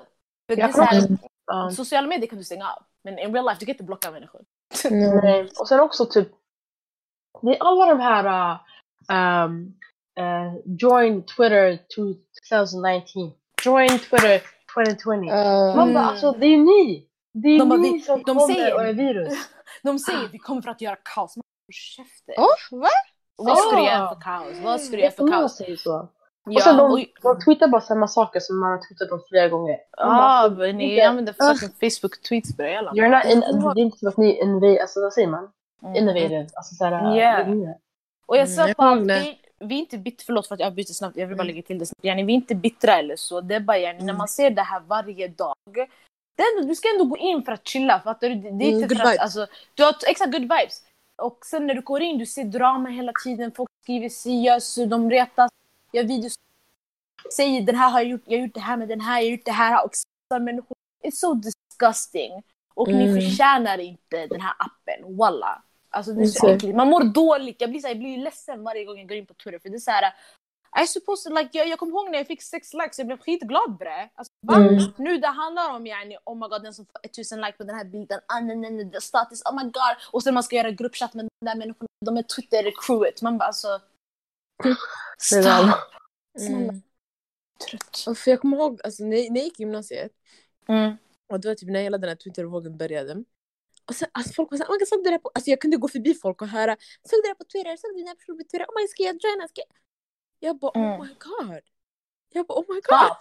För 0.50 0.57
det 0.57 0.62
här, 0.62 1.70
sociala 1.70 2.07
medier 2.07 2.26
kan 2.28 2.38
du 2.38 2.44
stänga 2.44 2.70
av. 2.70 2.82
Men 3.04 3.18
in 3.18 3.32
real 3.34 3.44
life, 3.46 3.57
du 3.61 3.66
kan 3.66 3.72
inte 3.74 3.84
blocka 3.84 4.11
människor. 4.11 4.44
Nej. 4.90 5.50
Och 5.61 5.68
sen 5.68 5.80
också 5.80 6.07
typ, 6.07 6.28
det 7.43 7.51
är 7.57 7.57
alla 7.61 7.87
de 7.87 8.01
här 8.01 8.24
uh, 8.53 8.59
um, 9.45 9.74
uh, 10.20 10.55
join 10.78 11.22
Twitter 11.22 11.78
2019, 11.97 13.32
join 13.64 13.89
Twitter 13.89 14.41
2020. 14.74 15.11
Uh, 15.11 15.76
Man 15.76 15.76
bara 15.76 15.82
Mm. 15.84 15.97
alltså 15.97 16.32
det 16.32 16.47
är 16.47 16.59
ni! 16.59 17.09
Det 17.34 17.49
är 17.49 17.59
De 17.59 17.68
bara, 17.68 17.78
ni 17.78 17.93
vi- 17.93 18.01
som 18.01 18.22
de 18.22 18.24
kommer 18.24 18.55
säger- 18.55 18.74
och 18.74 18.82
är 18.87 18.93
virus. 18.93 19.34
De 19.82 19.99
säger 19.99 20.28
vi 20.32 20.39
kommer 20.39 20.62
för 20.62 20.70
att 20.70 20.80
göra 20.80 20.97
kaos. 21.14 21.37
Man 21.37 21.43
får 21.66 21.72
käften. 21.72 22.34
Åh, 22.39 22.78
va? 22.80 22.89
Vad 23.37 23.59
ska 23.59 23.76
du 23.76 23.82
Ah. 23.82 23.87
göra 23.99 24.09
för 24.14 24.20
kaos? 24.20 24.61
Vad 24.64 24.80
ska 24.80 24.97
du 24.97 25.03
göra 25.03 25.11
för 25.11 25.22
Jättemånga 25.22 25.37
kaos? 25.43 25.57
säger 25.57 25.76
så. 25.76 26.09
Ja, 26.49 26.57
och 26.57 26.62
sen 26.62 26.76
de, 26.76 26.93
och- 26.93 26.99
de 27.22 27.41
tweetar 27.45 27.68
bara 27.68 27.80
samma 27.80 28.09
saker 28.09 28.41
som 28.41 28.61
man 28.61 28.70
har 28.70 28.78
tweetat 28.78 29.11
om 29.12 29.20
flera 29.28 29.49
gånger. 29.49 29.76
Bara, 29.97 30.07
Ja, 30.07 30.55
men 30.59 30.76
ni 30.76 31.01
använder 31.01 31.32
fucking 31.32 31.91
Facebook 31.91 32.22
tweets 32.28 32.57
börjar 32.57 32.78
alla. 32.78 32.91
You're 32.93 33.09
not 33.16 33.24
in, 33.32 33.41
det 33.41 33.80
är 33.80 33.84
inte 33.84 33.99
som 33.99 34.09
att 34.09 34.16
ni 34.16 34.41
innovative, 34.41 34.80
alltså 34.82 35.01
vad 35.01 35.12
säger 35.12 35.28
man? 35.28 35.49
Innovative, 35.95 36.49
alltså 36.55 36.74
såhär... 36.74 37.16
Yeah. 37.16 37.49
Och 38.26 38.37
jag 38.37 38.49
Mm, 38.49 38.57
sa 38.57 38.66
på 38.68 38.74
kommer 38.74 38.91
allt, 38.91 38.99
ihåg 39.01 39.09
det. 39.09 39.20
vi, 39.20 39.66
vi 39.66 39.74
är 39.74 39.78
inte 39.78 39.99
bittra, 39.99 40.24
förlåt 40.26 40.47
för 40.47 40.55
att 40.55 40.61
jag 40.61 40.66
avbryter 40.66 40.95
snabbt, 40.95 41.16
jag 41.16 41.26
vill 41.26 41.37
bara 41.37 41.43
Mm. 41.43 41.55
lägga 41.55 41.66
till 41.66 41.78
det 41.78 41.87
snabbt. 41.87 42.05
Yani, 42.05 42.22
vi 42.22 42.32
är 42.32 42.37
inte 42.37 42.55
bittra 42.55 42.99
eller 42.99 43.16
så, 43.16 43.41
det 43.41 43.55
är 43.55 43.61
bara 43.61 43.78
yani, 43.78 43.99
när 43.99 44.03
Mm. 44.03 44.16
man 44.16 44.28
ser 44.28 44.51
det 44.51 44.62
här 44.62 44.80
varje 44.80 45.28
dag. 45.28 45.55
Det 46.37 46.43
ändå, 46.57 46.68
du 46.68 46.74
ska 46.74 46.89
ändå 46.89 47.05
gå 47.05 47.16
in 47.16 47.43
för 47.43 47.53
att 47.53 47.68
chilla, 47.68 48.01
fattar 48.01 48.28
du? 48.28 48.34
Det, 48.34 48.41
det 48.43 48.64
är 48.64 48.68
Mm, 48.68 48.82
inte 48.82 48.97
för 48.97 49.05
att, 49.05 49.11
vibes. 49.11 49.20
alltså, 49.22 49.47
du 49.74 49.82
har 49.84 49.95
exakt 50.07 50.32
good 50.32 50.43
vibes. 50.43 50.82
Och 51.22 51.39
sen 51.47 51.66
när 51.66 51.74
du 51.74 51.80
går 51.80 52.03
in, 52.03 52.18
du 52.18 52.26
ser 52.26 52.45
drama 52.45 52.89
hela 52.89 53.12
tiden, 53.24 53.53
folk 53.53 53.70
skriver 53.82 54.09
sias, 54.09 54.74
de 54.74 55.11
retas, 55.11 55.51
gör 55.93 56.05
videos, 56.05 56.34
säger 57.37 57.61
den 57.62 57.76
här 57.76 57.91
har 57.91 58.01
jag 58.01 58.09
gjort, 58.09 58.22
jag 58.24 58.39
har 58.39 58.43
gjort 58.47 58.55
det 58.55 58.61
här 58.61 58.76
med 58.76 58.89
den 58.89 59.01
här, 59.01 59.20
jag 59.20 59.26
har 59.26 59.30
gjort 59.30 59.45
det 59.45 59.53
här 59.53 59.84
och 59.84 59.91
exposar 59.91 60.41
människor. 60.41 60.76
It's 61.05 61.11
so 61.11 61.34
disgusting. 61.34 62.43
Och 62.74 62.89
ni 62.89 63.05
Mm. 63.05 63.14
förtjänar 63.14 63.78
inte 63.78 64.26
den 64.26 64.41
här 64.41 64.55
appen, 64.59 65.16
walla. 65.16 65.62
Alltså 65.97 66.12
det 66.12 66.22
är 66.22 66.26
så 66.26 66.47
Mm. 66.47 66.57
äckligt. 66.57 66.76
Man 66.76 66.88
mår 66.88 67.05
dåligt. 67.05 67.61
Jag 67.61 67.70
blir, 67.70 67.80
så 67.80 67.86
här, 67.86 67.94
jag 67.94 67.99
blir 68.01 68.18
ledsen 68.18 68.62
varje 68.64 68.84
gång 68.84 68.99
jag 68.99 69.09
går 69.09 69.16
in 69.16 69.26
på 69.26 69.34
Twitter. 69.34 69.59
För 69.59 69.68
det 69.68 69.76
är 69.76 69.78
så 69.78 69.90
här, 69.90 70.12
I 70.82 70.86
supposed 70.86 71.32
to, 71.32 71.38
like, 71.38 71.59
jag, 71.59 71.68
jag 71.68 71.78
kommer 71.78 71.92
ihåg 71.92 72.11
när 72.11 72.18
jag 72.18 72.26
fick 72.26 72.42
sex 72.42 72.74
likes, 72.74 72.99
jag 72.99 73.07
blev 73.07 73.18
skitglad 73.18 73.76
bre. 73.78 74.11
Alltså? 74.14 74.32
Mm. 74.57 74.92
Nu 74.97 75.18
det 75.18 75.26
handlar 75.26 75.70
om 75.76 75.86
yani, 75.86 76.16
oh 76.24 76.34
my 76.36 76.49
god 76.49 76.62
den 76.62 76.74
som 76.74 76.86
får 76.86 77.01
1000 77.03 77.40
likes 77.40 77.57
på 77.59 77.64
den 77.64 77.76
här 77.76 77.84
bilden, 77.84 78.20
ah, 78.28 78.40
nej, 78.40 78.57
nej, 78.57 78.70
nej, 78.70 79.01
status, 79.01 79.42
oh 79.44 79.55
my 79.57 79.62
god. 79.64 79.97
Och 80.12 80.22
sen 80.22 80.34
man 80.34 80.42
ska 80.42 80.57
göra 80.57 80.70
gruppchatt 80.70 81.14
med 81.14 81.24
de 81.40 81.47
där 81.47 81.55
människorna, 81.57 81.88
de 82.07 82.16
är 82.16 82.22
Twitter-crewet. 82.22 83.22
Man 83.22 83.38
bara 83.38 83.44
alltså... 83.47 83.68
Är 84.64 84.76
Stop! 85.18 85.42
Snälla, 85.42 85.78
Mm. 86.38 86.82
trött. 87.70 88.18
För 88.18 88.30
jag 88.30 88.40
kommer 88.40 88.57
ihåg, 88.57 88.80
alltså, 88.84 89.03
när, 89.03 89.30
när 89.30 89.36
jag 89.36 89.44
gick 89.44 89.61
i 89.61 89.62
gymnasiet, 89.62 90.12
Mm. 90.68 90.96
och 91.33 91.41
det 91.41 91.49
var 91.49 91.54
typ 91.54 91.68
när 91.71 91.83
hela 91.83 91.99
den 91.99 92.08
här 92.08 92.16
Twittervågen 92.16 92.76
började. 92.76 93.25
Och 93.88 93.95
sen, 93.95 94.08
alltså, 94.13 94.33
folk 94.33 94.50
var 94.50 94.58
såhär, 94.58 94.71
oh 94.71 94.75
my 94.75 94.79
God, 94.79 94.88
såg 94.88 95.04
det 95.04 95.18
på... 95.18 95.30
Alltså, 95.34 95.50
jag 95.50 95.61
kunde 95.61 95.76
gå 95.76 95.88
förbi 95.88 96.14
folk 96.14 96.42
och 96.42 96.49
höra, 96.49 96.76
såg 97.11 97.21
det 97.25 97.34
på 97.34 97.45
Twitter? 97.45 97.76
Såg 97.76 97.91
här 98.08 98.14
personen 98.14 98.38
på 98.38 98.42
Twitter? 98.45 98.67
Oh 98.67 98.75
my 98.80 98.88
ska 98.88 99.03
jag 99.03 99.17
joina? 99.25 99.49
Ska 99.49 99.61
jag... 99.61 99.68
jag 100.49 100.58
bara, 100.58 100.71
oh 100.71 100.95
Mm. 100.95 101.00
my 101.07 101.14
god. 101.18 101.61
Jag 102.33 102.46
bara, 102.46 102.58
oh 102.58 102.64
my 102.75 102.80
god. 102.80 103.17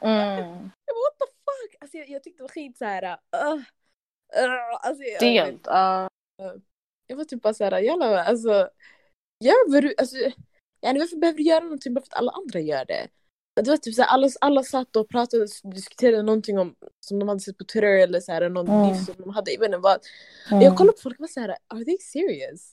Mm. 0.00 0.70
Jag 0.86 0.94
bara, 0.96 1.04
what 1.06 1.18
the 1.18 1.26
fuck? 1.46 1.76
Alltså, 1.80 1.96
jag, 1.96 2.08
jag 2.08 2.22
tyckte 2.22 2.38
det 2.38 2.42
var 2.44 2.48
skit 2.48 2.78
såhär, 2.78 3.02
uh, 3.04 3.54
uh, 3.54 4.78
alltså, 4.80 5.02
jag, 5.02 5.16
Stelt. 5.16 5.66
Uh, 5.68 6.08
jag 7.06 7.16
var 7.16 7.24
typ 7.24 7.42
bara 7.42 7.54
såhär, 7.54 7.78
jävlar 7.80 8.14
alltså. 8.14 8.70
Gör 9.44 9.72
vad 9.72 9.82
du, 9.82 9.94
alltså. 9.98 10.16
Yani, 10.80 10.98
varför 10.98 11.16
behöver 11.16 11.36
du 11.36 11.42
göra 11.44 11.64
någonting 11.64 11.94
bara 11.94 12.00
för 12.00 12.12
att 12.12 12.18
alla 12.18 12.32
andra 12.32 12.60
gör 12.60 12.84
det? 12.84 13.08
Det 13.64 13.70
var 13.70 13.76
typ 13.76 13.94
såhär, 13.94 14.08
alla, 14.08 14.28
alla 14.40 14.62
satt 14.62 14.96
och 14.96 15.08
pratade 15.08 15.42
och 15.42 15.70
diskuterade 15.74 16.22
någonting 16.22 16.58
om, 16.58 16.74
som 17.00 17.18
de 17.18 17.28
hade 17.28 17.40
sett 17.40 17.58
på 17.58 17.64
Twitter 17.64 18.02
eller 18.02 18.20
såhär, 18.20 18.48
någon 18.48 18.68
Mm. 18.68 18.88
beef 18.88 19.06
som 19.06 19.14
de 19.18 19.30
hade. 19.34 19.50
Jag 19.50 19.58
inte 19.64 19.78
vad. 19.78 19.98
mm. 20.50 20.62
Jag 20.62 20.76
kollade 20.76 20.96
på 20.96 21.02
folk 21.02 21.16
och 21.16 21.20
var 21.20 21.28
såhär, 21.28 21.56
are 21.68 21.84
they 21.84 21.98
serious? 21.98 22.72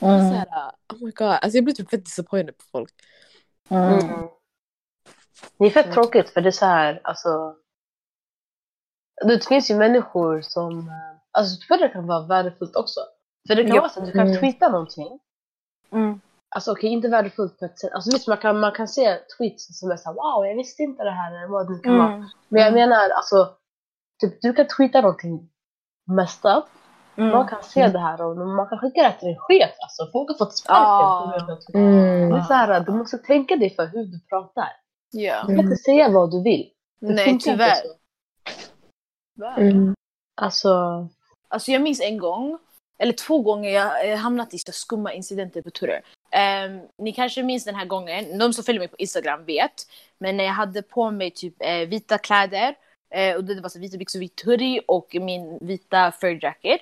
Jag 0.00 0.08
var 0.08 0.18
Mm. 0.18 0.30
såhär, 0.30 0.46
oh 0.92 1.04
my 1.04 1.10
god. 1.10 1.28
Alltså 1.28 1.56
jag 1.56 1.64
blev 1.64 1.74
typ 1.74 1.90
fett 1.90 2.04
disappointed 2.04 2.56
på 2.58 2.64
folk. 2.72 2.90
Mm. 3.68 3.98
Mm. 3.98 4.28
Det 5.58 5.64
är 5.66 5.70
fett 5.70 5.92
tråkigt 5.92 6.30
för 6.30 6.40
det 6.40 6.48
är 6.48 6.50
så 6.50 6.66
här, 6.66 7.00
alltså. 7.04 7.56
Det 9.24 9.46
finns 9.48 9.70
ju 9.70 9.74
människor 9.74 10.40
som, 10.40 10.78
eh, 10.78 10.94
alltså 11.30 11.56
Twitter 11.68 11.92
kan 11.92 12.06
vara 12.06 12.26
värdefullt 12.26 12.76
också. 12.76 13.00
För 13.48 13.54
det 13.54 13.62
kan 13.64 13.74
Ja. 13.74 13.80
vara 13.80 13.90
så 13.90 14.00
att 14.00 14.06
du 14.06 14.12
kan 14.12 14.26
Mm. 14.26 14.38
tweeta 14.40 14.68
någonting. 14.68 15.18
Mm. 16.52 16.56
Alltså 16.56 16.72
okej, 16.72 16.90
inte 16.90 17.08
värdefullt 17.08 17.58
på 17.58 17.64
ett 17.64 17.78
sätt. 17.78 17.92
Alltså 17.92 18.10
visst, 18.12 18.28
man 18.28 18.36
kan, 18.36 18.60
man 18.60 18.72
kan 18.72 18.88
se 18.88 19.18
tweets 19.38 19.78
som 19.80 19.90
är 19.90 19.96
såhär 19.96 20.14
wow, 20.14 20.46
jag 20.46 20.56
visste 20.56 20.82
inte 20.82 21.02
det 21.04 21.10
här 21.10 21.34
eller 21.36 21.48
vad 21.48 21.72
det 21.72 21.78
kan 21.82 21.98
vara. 21.98 22.12
Mm. 22.12 22.28
Men 22.48 22.62
jag 22.62 22.68
Mm. 22.68 22.80
menar 22.80 23.10
alltså, 23.10 23.54
typ 24.20 24.42
du 24.42 24.52
kan 24.52 24.66
tweeta 24.66 25.00
någonting 25.00 25.50
messed 26.16 26.56
up. 26.58 26.64
Mm. 27.16 27.30
Man 27.30 27.48
kan 27.48 27.62
se 27.62 27.88
det 27.88 27.98
här 27.98 28.22
och 28.22 28.36
man 28.36 28.68
kan 28.68 28.78
skicka 28.78 29.02
det 29.02 29.12
till 29.12 29.28
en 29.28 29.38
chef. 29.38 29.70
Alltså 29.82 30.12
folk 30.12 30.28
har 30.30 30.34
fått 30.38 30.56
sparken 30.58 30.84
Ah. 30.86 31.34
Mm. 31.74 32.30
Det 32.30 32.36
är 32.38 32.42
så 32.42 32.52
här, 32.54 32.80
du 32.80 32.92
måste 32.92 33.18
tänka 33.18 33.56
dig 33.56 33.74
för 33.74 33.86
hur 33.86 34.04
du 34.04 34.20
pratar. 34.28 34.68
Ja. 35.10 35.44
Du 35.46 35.56
kan 35.56 35.64
inte 35.64 35.76
säga 35.76 36.08
vad 36.08 36.30
du 36.30 36.42
vill. 36.42 36.70
Det 37.00 37.14
Nej, 37.14 37.38
tyvärr. 37.38 37.82
Mm. 39.56 39.94
Alltså, 40.40 41.08
Alltså 41.48 41.70
jag 41.70 41.82
minns 41.82 42.00
en 42.00 42.18
gång, 42.18 42.58
eller 42.98 43.12
två 43.12 43.38
gånger 43.42 43.70
jag 43.70 44.16
hamnat 44.16 44.54
i 44.54 44.58
så 44.58 44.72
skumma 44.72 45.12
incidenter 45.12 45.62
på 45.62 45.70
Twitter. 45.70 46.00
Ehm, 46.32 46.80
ni 46.98 47.12
kanske 47.12 47.42
minns 47.42 47.64
den 47.64 47.74
här 47.74 47.84
gången, 47.86 48.38
de 48.38 48.52
som 48.52 48.64
följer 48.64 48.80
mig 48.80 48.88
på 48.88 48.96
Instagram 48.96 49.44
vet, 49.44 49.72
men 50.18 50.36
när 50.36 50.44
jag 50.44 50.52
hade 50.52 50.82
på 50.82 51.10
mig 51.10 51.30
typ 51.30 51.54
eh, 51.58 51.88
vita 51.88 52.18
kläder 52.18 52.74
eh, 53.14 53.36
och 53.36 53.44
det 53.44 53.60
var 53.60 53.68
så 53.68 53.78
vita 53.78 53.96
byxor, 53.98 54.18
vit 54.20 54.42
hoodie 54.44 54.80
och 54.88 55.14
min 55.20 55.58
vita 55.58 56.12
fur 56.12 56.38
jacket, 56.44 56.80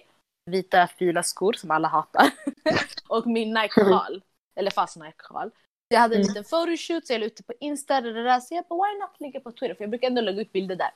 vita 0.51 0.87
fula 0.87 1.23
skor 1.23 1.53
som 1.53 1.71
alla 1.71 1.89
hatar 1.89 2.31
och 3.09 3.27
min 3.27 3.55
Nike-sjal, 3.55 4.23
eller 4.57 4.71
fast 4.71 4.97
Nike-sjal. 4.97 5.51
Jag 5.89 6.01
hade 6.01 6.15
en 6.15 6.21
Mm. 6.21 6.29
liten 6.29 6.45
photoshoot 6.45 7.07
så 7.07 7.13
jag 7.13 7.21
la 7.21 7.27
ut 7.27 7.37
det 7.37 7.43
på 7.43 7.53
Insta 7.61 8.01
det 8.01 8.23
där, 8.23 8.41
så 8.41 8.55
jag 8.55 8.65
bara 8.69 8.91
why 8.93 8.99
not 8.99 9.21
lägga 9.21 9.41
på 9.41 9.53
Twitter 9.53 9.75
för 9.75 9.85
jag 9.85 9.91
brukar 9.91 10.07
ändå 10.07 10.21
lägga 10.21 10.41
ut 10.41 10.53
bilder 10.53 10.77
där. 10.77 10.91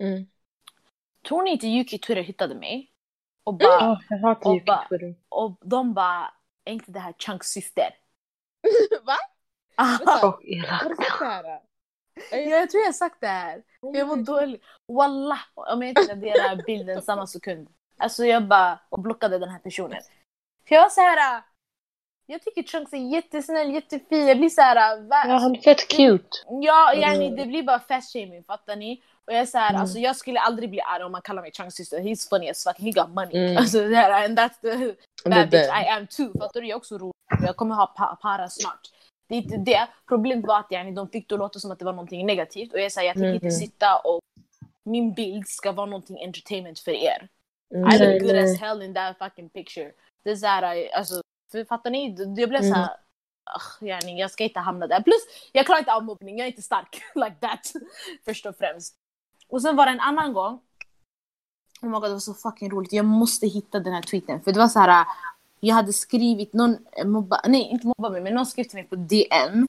Mm. 0.00 0.26
Tror 1.28 1.42
ni 1.42 1.50
inte 1.50 1.66
Yuki 1.66 1.98
Twitter 1.98 2.22
hittade 2.22 2.54
mig? 2.54 2.90
Och 3.44 3.54
bara, 3.54 3.68
Ja, 3.68 4.00
jag 4.08 4.18
hatar 4.18 4.54
Yuki 4.54 4.72
Twitter. 4.88 5.14
och 5.28 5.56
de 5.60 5.94
bara, 5.94 6.34
är 6.64 6.72
inte 6.72 6.90
det 6.92 7.00
här 7.00 7.12
Chunks 7.18 7.46
syster? 7.48 7.94
Va? 9.02 9.16
Så 10.20 10.40
elak. 10.42 10.82
Har 10.82 10.88
du 10.88 10.96
sagt 10.96 11.18
det 11.18 11.24
här? 11.24 11.60
Ja, 12.30 12.36
jag 12.38 12.70
tror 12.70 12.80
jag 12.80 12.88
har 12.88 12.92
sagt 12.92 13.20
det 13.20 13.26
här. 13.26 13.62
Jag 13.80 14.06
var 14.06 14.16
dålig. 14.16 14.62
Wallah, 14.92 15.40
om 15.54 15.82
jag 15.82 15.88
inte 15.88 16.12
raderar 16.12 16.62
bilden 16.66 17.02
samma 17.10 17.26
sekund. 17.26 17.68
Alltså 17.98 18.24
jag 18.24 18.48
bara 18.48 18.78
och 18.88 18.98
blockade 19.00 19.38
den 19.38 19.48
här 19.48 19.58
personen. 19.58 20.02
För 20.68 20.74
jag 20.74 20.82
var 20.82 20.88
så 20.90 21.00
här. 21.00 21.36
äh, 21.36 21.42
Jag 22.26 22.42
tycker 22.42 22.62
Chunks 22.62 22.92
är 22.92 22.96
jättesnäll, 22.96 23.72
jättefin. 23.74 24.26
Jag 24.26 24.38
blir 24.38 24.48
så 24.48 24.60
här. 24.60 24.96
äh, 24.98 25.02
va- 25.04 25.24
Ja, 25.28 25.34
han 25.36 25.56
är 25.56 25.60
fett 25.60 25.88
cute. 25.88 26.28
Ja, 26.62 26.94
yani, 26.94 27.30
det 27.36 27.46
blir 27.46 27.62
bara 27.62 27.78
fast 27.80 28.12
shaming, 28.12 28.44
fattar 28.44 28.76
ni? 28.76 29.02
Och 29.26 29.32
jag 29.32 29.40
är 29.40 29.46
så 29.46 29.58
här, 29.58 29.70
Mm. 29.70 29.80
alltså 29.82 29.98
jag 29.98 30.16
skulle 30.16 30.40
aldrig 30.40 30.70
bli 30.70 30.80
arg 30.80 31.02
om 31.04 31.12
man 31.12 31.22
kallar 31.22 31.42
mig 31.42 31.52
Chunks 31.52 31.74
syster. 31.76 31.98
He's 32.00 32.28
funny 32.28 32.50
as 32.50 32.64
fuck, 32.64 32.78
he 32.78 32.90
got 32.90 33.08
money. 33.08 33.36
Mm. 33.46 33.56
Alltså 33.56 33.88
det 33.88 33.96
här, 33.96 34.24
and 34.24 34.38
that's 34.38 34.60
the 34.60 34.94
bad 35.30 35.50
bitch 35.50 35.66
det. 35.68 35.82
I 35.84 35.88
am 35.88 36.06
too. 36.06 36.32
Fattar 36.40 36.60
du? 36.60 36.66
Jag 36.66 36.74
är 36.74 36.78
också 36.78 36.98
rolig. 36.98 37.12
Jag 37.42 37.56
kommer 37.56 37.74
ha 37.74 37.86
pa 37.86 38.16
para 38.22 38.48
snart. 38.48 38.80
Det 39.28 39.34
är 39.34 39.38
inte 39.38 39.56
det. 39.56 39.88
Problemet 40.08 40.46
var 40.46 40.58
att 40.58 40.72
yani, 40.72 40.92
de 40.92 41.08
fick 41.08 41.28
det 41.28 41.34
att 41.34 41.38
låta 41.38 41.58
som 41.58 41.70
att 41.70 41.78
det 41.78 41.84
var 41.84 41.92
någonting 41.92 42.26
negativt. 42.26 42.72
Och 42.72 42.80
jag 42.80 42.92
säger 42.92 43.08
jag 43.08 43.14
tänker 43.14 43.34
inte 43.34 43.46
Mhm. 43.46 43.50
sitta 43.52 43.96
och 43.98 44.20
min 44.84 45.12
bild 45.14 45.48
ska 45.48 45.72
vara 45.72 45.86
någonting 45.86 46.24
entertainment 46.24 46.78
för 46.78 46.90
er. 46.90 47.28
I 47.74 47.74
Mm. 47.76 47.90
look 47.90 48.00
Nej, 48.00 48.18
good 48.20 48.36
as 48.36 48.60
hell 48.60 48.82
in 48.82 48.94
that 48.94 49.18
fucking 49.18 49.48
picture. 49.50 49.92
Det 50.24 50.30
är 50.30 50.36
såhär, 50.36 50.88
alltså, 50.94 51.20
för, 51.52 51.64
fattar 51.64 51.90
ni? 51.90 52.14
Jag 52.18 52.48
blev 52.48 52.60
Mm. 52.62 52.72
såhär, 52.72 52.88
ugh, 53.56 53.88
yani, 53.88 54.20
jag 54.20 54.30
ska 54.30 54.44
inte 54.44 54.60
hamna 54.60 54.86
där. 54.86 55.00
Plus, 55.02 55.20
jag 55.52 55.66
klarar 55.66 55.78
inte 55.78 55.92
av 55.92 56.04
mobbning, 56.04 56.38
jag 56.38 56.44
är 56.46 56.50
inte 56.50 56.62
stark 56.62 57.02
like 57.14 57.36
that. 57.40 57.72
Först 58.24 58.46
och 58.46 58.56
främst. 58.56 58.94
Och 59.48 59.62
sen 59.62 59.76
var 59.76 59.86
det 59.86 59.92
en 59.92 60.00
annan 60.00 60.32
gång. 60.32 60.60
Oh 61.82 61.88
my 61.88 61.94
god, 61.94 62.02
det 62.02 62.12
var 62.12 62.18
så 62.18 62.34
fucking 62.34 62.70
roligt. 62.70 62.92
Jag 62.92 63.04
måste 63.04 63.46
hitta 63.46 63.80
den 63.80 63.92
här 63.92 64.02
tweeten. 64.02 64.42
För 64.42 64.52
det 64.52 64.58
var 64.58 64.68
så 64.68 64.78
här. 64.78 65.06
Jag 65.60 65.74
hade 65.74 65.92
skrivit, 65.92 66.52
någon 66.52 66.86
eh, 66.92 67.06
mobba, 67.06 67.40
nej 67.46 67.62
inte 67.62 67.86
mobba 67.86 68.10
mig, 68.10 68.20
men 68.20 68.34
någon 68.34 68.46
skrev 68.46 68.64
till 68.64 68.74
mig 68.76 68.84
på 68.84 68.96
DM. 68.96 69.66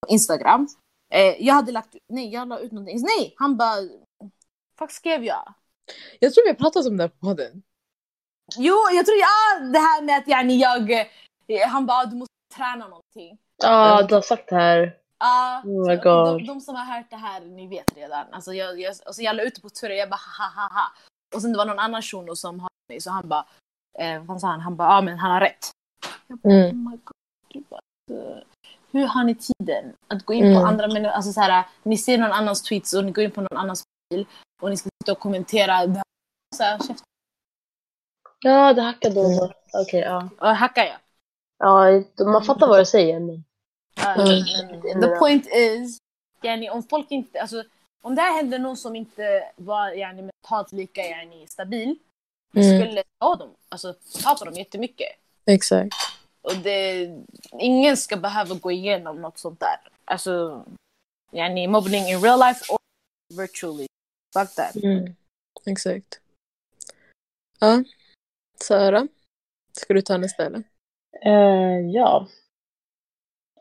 På 0.00 0.08
Instagram. 0.08 0.68
Eh, 1.14 1.46
jag 1.46 1.54
hade 1.54 1.72
lagt, 1.72 1.96
nej 2.08 2.28
jag 2.28 2.48
la 2.48 2.58
ut 2.58 2.72
någonting. 2.72 3.02
Nej, 3.02 3.34
han 3.36 3.56
bara, 3.56 3.76
fuck 4.78 4.90
skrev 4.90 5.24
jag? 5.24 5.54
Jag 6.20 6.34
tror 6.34 6.44
vi 6.44 6.50
har 6.50 6.54
pratat 6.54 6.86
om 6.86 6.96
det 6.96 7.02
här 7.02 7.08
på 7.08 7.26
podden. 7.26 7.62
Jo, 8.56 8.74
jag 8.92 9.06
tror 9.06 9.18
ja, 9.18 9.64
det 9.64 9.78
här 9.78 10.02
med 10.02 10.18
att 10.18 10.28
yani, 10.28 10.60
jag, 10.60 10.90
eh, 10.90 11.68
han 11.68 11.86
bara 11.86 12.04
du 12.04 12.16
måste 12.16 12.34
träna 12.56 12.88
någonting. 12.88 13.38
Ja, 13.62 14.02
du 14.02 14.14
har 14.14 14.22
sagt 14.22 14.48
det 14.48 14.56
här. 14.56 14.96
Ja, 15.18 15.62
Oh 15.64 15.94
God. 15.94 16.38
de, 16.38 16.46
de 16.46 16.60
som 16.60 16.74
har 16.74 16.84
hört 16.84 17.10
det 17.10 17.16
här, 17.16 17.40
ni 17.40 17.66
vet 17.66 17.96
redan. 17.96 18.26
Alltså 18.32 18.54
jag, 18.54 18.80
jag, 18.80 18.94
alltså 19.06 19.22
jag 19.22 19.36
la 19.36 19.42
ut 19.42 19.54
det 19.54 19.60
på 19.60 19.68
Twitter, 19.68 19.90
jag 19.90 20.10
bara 20.10 20.20
ha 20.38 20.62
ha 20.62 20.68
ha. 20.80 20.92
Och 21.34 21.42
sen 21.42 21.52
det 21.52 21.58
var 21.58 21.66
någon 21.66 21.78
annan 21.78 22.02
shuno 22.02 22.36
som 22.36 22.60
hade 22.60 22.72
mig, 22.88 23.00
så 23.00 23.10
han 23.10 23.28
bara, 23.28 23.46
eh, 23.98 24.22
vad 24.24 24.40
sa 24.40 24.46
han? 24.46 24.60
Han 24.60 24.76
bara, 24.76 24.88
ja 24.88 25.00
men 25.00 25.18
han 25.18 25.30
har 25.30 25.40
rätt. 25.40 25.70
Jag 26.26 26.38
bara, 26.38 26.52
Mm. 26.54 26.68
oh 26.86 26.90
my 26.90 26.96
God. 27.04 27.12
gud, 27.52 27.64
alltså, 27.70 28.44
Hur 28.90 29.06
har 29.06 29.24
ni 29.24 29.34
tiden 29.34 29.92
att 30.08 30.24
gå 30.24 30.32
in 30.32 30.42
på 30.54 30.60
Mm. 30.60 30.64
andra 30.64 30.86
människor? 30.88 31.08
Alltså 31.14 31.32
så 31.32 31.40
här, 31.40 31.64
ni 31.82 31.98
ser 31.98 32.18
någon 32.18 32.32
annans 32.32 32.62
tweets 32.62 32.92
och 32.94 33.04
ni 33.04 33.12
går 33.12 33.24
in 33.24 33.30
på 33.30 33.40
någon 33.40 33.58
annans 33.58 33.82
bil 34.10 34.26
och 34.62 34.70
ni 34.70 34.76
ska 34.76 34.88
sitta 35.02 35.12
och 35.12 35.18
kommentera. 35.18 35.86
det 35.86 35.94
här. 35.96 36.02
Så 36.56 36.62
här, 36.62 36.78
käft, 36.78 37.02
Ja, 38.44 38.72
det 38.72 38.82
hackade 38.82 39.20
också. 39.20 39.52
Okej, 39.72 40.00
ja. 40.00 40.28
och 40.38 40.48
hackar 40.56 40.84
jag. 40.84 40.96
Ja, 41.58 41.86
man 42.24 42.42
fattar 42.44 42.66
vad 42.68 42.80
du 42.80 42.84
säger. 42.86 43.20
Men... 43.20 43.44
Ja, 43.96 44.14
Mm. 44.14 45.00
the 45.02 45.18
point 45.18 45.46
is, 45.46 45.98
yani, 46.42 46.70
om 46.70 46.82
folk 46.82 47.10
inte, 47.10 47.40
alltså, 47.40 47.64
om 48.02 48.14
det 48.14 48.22
här 48.22 48.36
hände 48.36 48.58
någon 48.58 48.76
som 48.76 48.96
inte 48.96 49.52
var 49.56 49.90
yani, 49.90 50.22
mentalt 50.22 50.72
lika 50.72 51.00
yani, 51.02 51.46
stabil, 51.46 51.98
Mm. 52.56 52.80
skulle 52.80 53.02
ta 53.18 53.36
dem, 53.36 53.54
alltså 53.68 53.94
ta 54.22 54.34
på 54.34 54.44
dem 54.44 54.54
jättemycket. 54.54 55.08
Exakt. 55.46 55.94
Och 56.42 56.56
det, 56.56 57.08
ingen 57.58 57.96
ska 57.96 58.16
behöva 58.16 58.54
gå 58.54 58.70
igenom 58.70 59.20
något 59.20 59.38
sånt 59.38 59.60
där. 59.60 59.76
Alltså, 60.04 60.64
yani, 61.30 61.66
mobbning 61.66 62.08
in 62.08 62.20
real 62.20 62.38
life 62.40 62.72
or 62.72 62.78
virtually. 63.36 63.86
Fuck 64.34 64.54
that. 64.54 64.76
Mm. 64.76 65.14
Exakt. 65.66 66.20
Ja. 67.58 67.84
Sara, 68.60 69.08
ska 69.72 69.94
du 69.94 70.02
ta 70.02 70.16
nästa 70.16 70.46
eller? 70.46 70.62
Eh, 71.24 71.90
ja. 71.90 72.28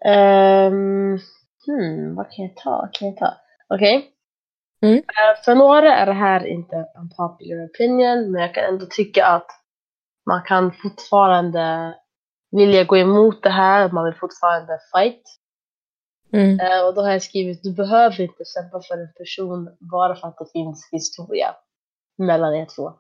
Ehm, 0.06 1.20
hmm, 1.66 2.16
vad 2.16 2.32
kan 2.32 2.46
jag 2.46 2.56
ta? 2.56 2.70
Vad 2.82 2.94
Kan 2.94 3.08
jag 3.08 3.18
ta? 3.18 3.38
Okej. 3.68 4.12
Mm. 4.82 4.98
Eh, 4.98 5.44
för 5.46 5.56
några 5.56 5.96
är 5.96 6.06
det 6.06 6.14
här 6.14 6.46
inte 6.46 6.76
en 6.76 7.10
popular 7.18 7.66
opinion, 7.66 8.32
men 8.32 8.42
jag 8.42 8.54
kan 8.54 8.64
ändå 8.64 8.86
tycka 8.86 9.26
att 9.26 9.48
man 10.26 10.42
kan 10.44 10.72
fortfarande 10.72 11.96
vilja 12.52 12.84
gå 12.84 12.98
emot 12.98 13.44
det 13.44 13.50
här, 13.50 13.92
man 13.92 14.06
vill 14.06 14.14
fortfarande 14.14 14.80
fight. 14.96 15.24
Mm. 16.34 16.60
Eh, 16.60 16.88
och 16.88 16.94
då 16.94 17.02
har 17.02 17.12
jag 17.12 17.22
skrivit, 17.22 17.64
du 17.64 17.74
behöver 17.74 18.22
inte 18.22 18.44
kämpa 18.56 18.82
för 18.82 18.98
en 18.98 19.14
person 19.18 19.78
bara 19.80 20.16
för 20.16 20.28
att 20.28 20.38
det 20.38 20.52
finns 20.52 20.90
historia 20.92 21.56
mellan 22.18 22.56
er 22.56 22.66
två. 22.76 22.94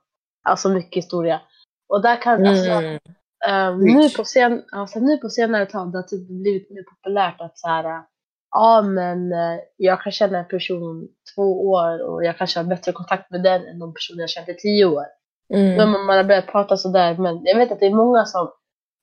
Alltså 0.44 0.70
mycket 0.70 1.03
historia. 1.03 1.41
Och 1.90 2.02
där 2.02 2.22
kan, 2.22 2.48
alltså, 2.48 2.72
Mm. 2.72 2.99
Ehm, 3.48 3.80
Preach. 3.80 3.95
nu, 3.95 4.10
på 4.18 4.24
sen, 4.24 4.64
alltså, 4.72 4.99
nu 4.99 5.18
på 5.18 5.30
senare 5.30 5.66
det 5.66 5.78
har 5.78 6.03
typ 6.03 6.28
blivit 6.28 6.70
mer 6.70 6.84
populärt 6.84 7.41
att 7.41 7.60
så 7.60 7.68
här, 7.68 8.03
ja 8.52 8.82
men 8.82 9.32
eh, 9.34 9.60
jag 9.78 10.02
kan 10.02 10.11
känna 10.11 10.40
en 10.40 10.48
person 10.48 11.07
två 11.36 11.69
år 11.69 12.10
och 12.10 12.23
jag 12.26 12.38
kanske 12.38 12.60
har 12.60 12.64
bättre 12.64 12.91
kontakt 12.91 13.32
med 13.32 13.44
den 13.44 13.61
än 13.68 13.80
de 13.80 13.94
personer 13.94 14.19
jag 14.22 14.30
känt 14.30 14.49
i 14.49 14.56
tio 14.56 14.86
år. 14.86 15.06
Mm. 15.53 15.76
Men 15.78 16.06
man, 16.06 16.18
har 16.18 16.23
börjat 16.23 16.48
prata 16.48 16.78
sådär 16.78 17.18
men 17.18 17.41
jag 17.45 17.57
vet 17.57 17.72
att 17.72 17.80
det 17.80 17.86
är 17.86 17.95
många 17.95 18.26
som 18.26 18.52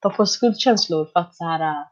de 0.02 0.12
får 0.12 0.24
skuldkänslor 0.24 1.04
för 1.12 1.20
att 1.20 1.34
så 1.36 1.44
här, 1.44 1.60
äh, 1.60 1.86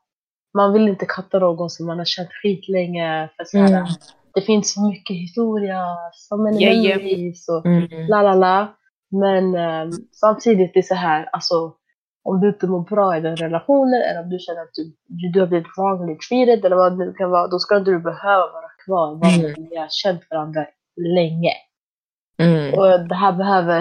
man 0.57 0.73
vill 0.73 0.89
inte 0.89 1.07
katta 1.07 1.39
någon 1.39 1.71
som 1.71 1.87
man 1.87 1.99
har 1.99 2.05
känt 2.05 2.29
skitlänge 2.43 3.31
för 3.37 3.45
så 3.45 3.59
här, 3.59 3.67
Mm. 3.69 3.83
äh, 3.83 3.89
det 4.35 4.41
finns 4.43 4.75
så 4.75 4.89
mycket 4.89 5.17
historia, 5.17 5.83
so 6.13 6.37
many 6.37 6.63
Yeah, 6.65 6.77
yeah. 6.85 7.33
och 7.59 7.67
Mm. 7.67 8.07
la 8.09 8.23
la 8.23 8.35
la. 8.35 8.77
Men 9.11 9.55
ehm, 9.55 9.91
samtidigt 10.13 10.71
det 10.75 10.81
är 10.81 10.83
så 10.83 10.95
här, 10.95 11.29
alltså 11.33 11.75
om 12.29 12.41
du 12.41 12.49
inte 12.49 12.67
mår 12.67 12.81
bra 12.81 13.17
i 13.17 13.21
den 13.21 13.37
relationen 13.37 14.03
eller 14.03 14.23
om 14.23 14.29
du 14.31 14.39
känner 14.39 14.61
att 14.63 14.75
du, 14.75 14.93
du, 15.33 15.41
har 15.41 15.47
blivit 15.47 15.67
wrongly 15.77 16.19
treated 16.19 16.65
eller 16.65 16.77
vad 16.77 16.99
det 16.99 17.15
kan 17.19 17.31
vara, 17.31 17.47
då 17.47 17.59
ska 17.59 17.77
inte 17.77 17.91
du 17.91 17.99
behöva 17.99 18.47
vara 18.53 18.71
kvar 18.85 19.13
att 19.17 19.59
ni 19.71 19.77
har 19.77 19.89
känt 19.91 20.23
varandra 20.31 20.67
länge. 21.17 21.53
Mm. 22.39 22.75
Och 22.79 23.09
det 23.09 23.15
här 23.15 23.33
behöver 23.33 23.81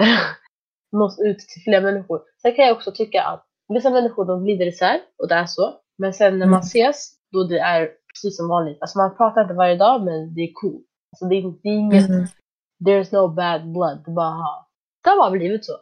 nås 0.92 1.18
ut 1.20 1.38
till 1.38 1.62
fler 1.62 1.80
människor. 1.80 2.20
Sen 2.42 2.54
kan 2.54 2.64
jag 2.64 2.76
också 2.76 2.92
tycka 2.92 3.22
att 3.22 3.44
vissa 3.68 3.90
människor 3.90 4.24
de 4.24 4.44
glider 4.44 4.66
isär 4.66 5.00
och 5.22 5.28
det 5.28 5.34
är 5.34 5.46
så. 5.46 5.74
Men 5.98 6.12
sen 6.14 6.38
när 6.38 6.46
man 6.46 6.60
Mm. 6.60 6.60
ses, 6.60 7.12
då 7.32 7.44
det 7.44 7.58
är 7.58 7.88
precis 8.14 8.36
som 8.36 8.48
vanligt. 8.48 8.78
Alltså 8.80 8.98
man 8.98 9.16
pratar 9.16 9.42
inte 9.42 9.54
varje 9.54 9.76
dag 9.76 10.04
men 10.04 10.34
det 10.34 10.40
är 10.40 10.52
cool. 10.54 10.82
Alltså 11.12 11.24
det 11.28 11.36
är, 11.36 11.42
det 11.62 11.68
är 11.68 11.72
inget, 11.72 12.08
Mm. 12.08 12.26
there's 12.86 13.08
no 13.14 13.28
bad 13.28 13.72
blood. 13.72 14.02
Det 14.04 14.10
bara, 14.10 14.36
det 15.04 15.10
har 15.10 15.16
bara 15.16 15.30
blivit 15.30 15.64
så. 15.64 15.72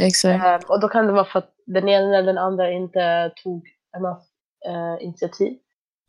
Exakt. 0.00 0.44
Ehm, 0.44 0.60
och 0.68 0.80
då 0.80 0.88
kan 0.88 1.06
det 1.06 1.12
vara 1.12 1.24
för 1.24 1.38
att 1.38 1.50
den 1.74 1.88
ena 1.88 2.16
eller 2.16 2.26
den 2.26 2.38
andra 2.38 2.70
inte 2.70 3.32
tog 3.42 3.68
enough 3.96 4.22
eh, 4.66 5.04
initiativ 5.04 5.58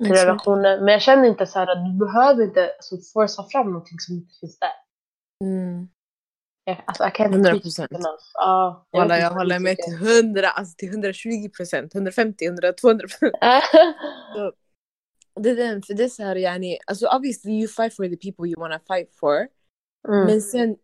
till 0.03 0.11
Exakt. 0.11 0.27
relationen. 0.27 0.85
Men 0.85 0.91
jag 0.91 1.01
känner 1.01 1.27
inte 1.27 1.45
så 1.45 1.59
här 1.59 1.67
att 1.67 1.85
du 1.85 2.05
behöver 2.05 2.43
inte 2.43 2.71
alltså, 2.71 2.95
forsa 3.13 3.43
fram 3.43 3.67
någonting 3.67 3.99
som 3.99 4.15
inte 4.15 4.33
finns 4.39 4.59
där. 4.59 4.71
Mm. 5.43 5.89
Jag, 6.63 6.83
alltså, 6.85 7.03
jag 7.03 7.15
kan 7.15 7.33
inte 7.33 7.49
100%. 7.49 7.61
preach 7.61 7.79
it 7.79 7.91
enough. 7.91 8.23
Ja, 8.33 8.87
jag 8.91 8.99
Walla, 8.99 9.15
vet 9.15 9.23
jag 9.23 9.31
håller 9.31 9.59
med 9.59 9.77
till 9.77 9.93
100, 9.93 10.49
alltså 10.49 10.75
till 10.77 10.89
120 10.89 11.49
procent, 11.57 11.95
150, 11.95 12.45
100, 12.45 12.73
200 12.73 13.07
procent. 13.07 13.33
Det 15.35 15.49
är 15.49 15.55
den, 15.55 15.81
för 15.81 15.93
det 15.93 16.03
är 16.03 16.09
så 16.09 16.23
här 16.23 16.35
yani, 16.35 16.77
alltså 16.87 17.07
obviously 17.07 17.51
you 17.51 17.67
fight 17.67 17.95
for 17.95 18.03
the 18.03 18.17
people 18.17 18.47
you 18.47 18.59
wanna 18.59 18.79
fight 18.79 19.15
for. 19.19 19.47
mm. 20.07 20.25
Men 20.25 20.41
sen, 20.41 20.77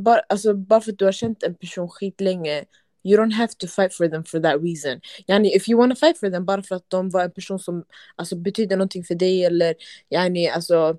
bara, 0.00 0.20
alltså, 0.28 0.54
bara 0.54 0.80
för 0.80 0.92
att 0.92 0.98
du 0.98 1.04
har 1.04 1.12
känt 1.12 1.42
en 1.42 1.54
person 1.54 1.88
skitlänge, 1.88 2.64
you 3.04 3.16
don't 3.16 3.34
have 3.34 3.54
to 3.58 3.66
fight 3.66 3.92
for 3.94 4.08
them 4.08 4.24
for 4.24 4.40
that 4.40 4.62
reason. 4.62 5.00
Yani, 5.26 5.56
if 5.56 5.68
you 5.68 5.78
wanna 5.78 5.94
fight 5.94 6.18
for 6.18 6.30
them 6.30 6.44
bara 6.44 6.62
för 6.62 6.76
att 6.76 6.90
de 6.90 7.10
var 7.10 7.24
en 7.24 7.32
person 7.32 7.58
som 7.58 7.84
alltså, 8.16 8.36
betyder 8.36 8.76
någonting 8.76 9.04
för 9.04 9.14
dig 9.14 9.44
eller 9.44 9.74
yani, 10.10 10.48
alltså, 10.48 10.98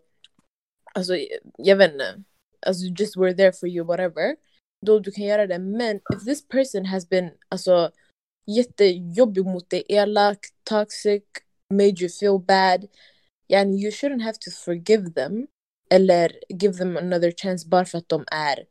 alltså, 0.93 1.13
jag 1.57 1.75
vet 1.75 1.91
inte, 1.91 2.23
alltså 2.65 2.85
just 2.99 3.17
were 3.17 3.33
there 3.33 3.53
for 3.53 3.69
you 3.69 3.85
whatever. 3.85 4.35
Då 4.85 4.99
du 4.99 5.11
kan 5.11 5.23
göra 5.23 5.47
det. 5.47 5.59
Men 5.59 5.95
if 6.13 6.25
this 6.25 6.47
person 6.47 6.85
has 6.85 7.09
been, 7.09 7.31
alltså, 7.49 7.91
jättejobbig 8.45 9.45
mot 9.45 9.69
dig, 9.69 9.83
elak, 9.87 10.39
toxic, 10.63 11.23
made 11.69 12.01
you 12.01 12.09
feel 12.09 12.39
bad. 12.39 12.87
Yani 13.47 13.83
you 13.83 13.91
shouldn't 13.91 14.23
have 14.23 14.37
to 14.39 14.51
forgive 14.51 15.13
them 15.13 15.47
eller 15.89 16.39
give 16.49 16.73
them 16.77 16.97
another 16.97 17.31
chance 17.31 17.67
bara 17.67 17.85
för 17.85 17.97
att 17.97 18.09
de 18.09 18.25
är, 18.31 18.65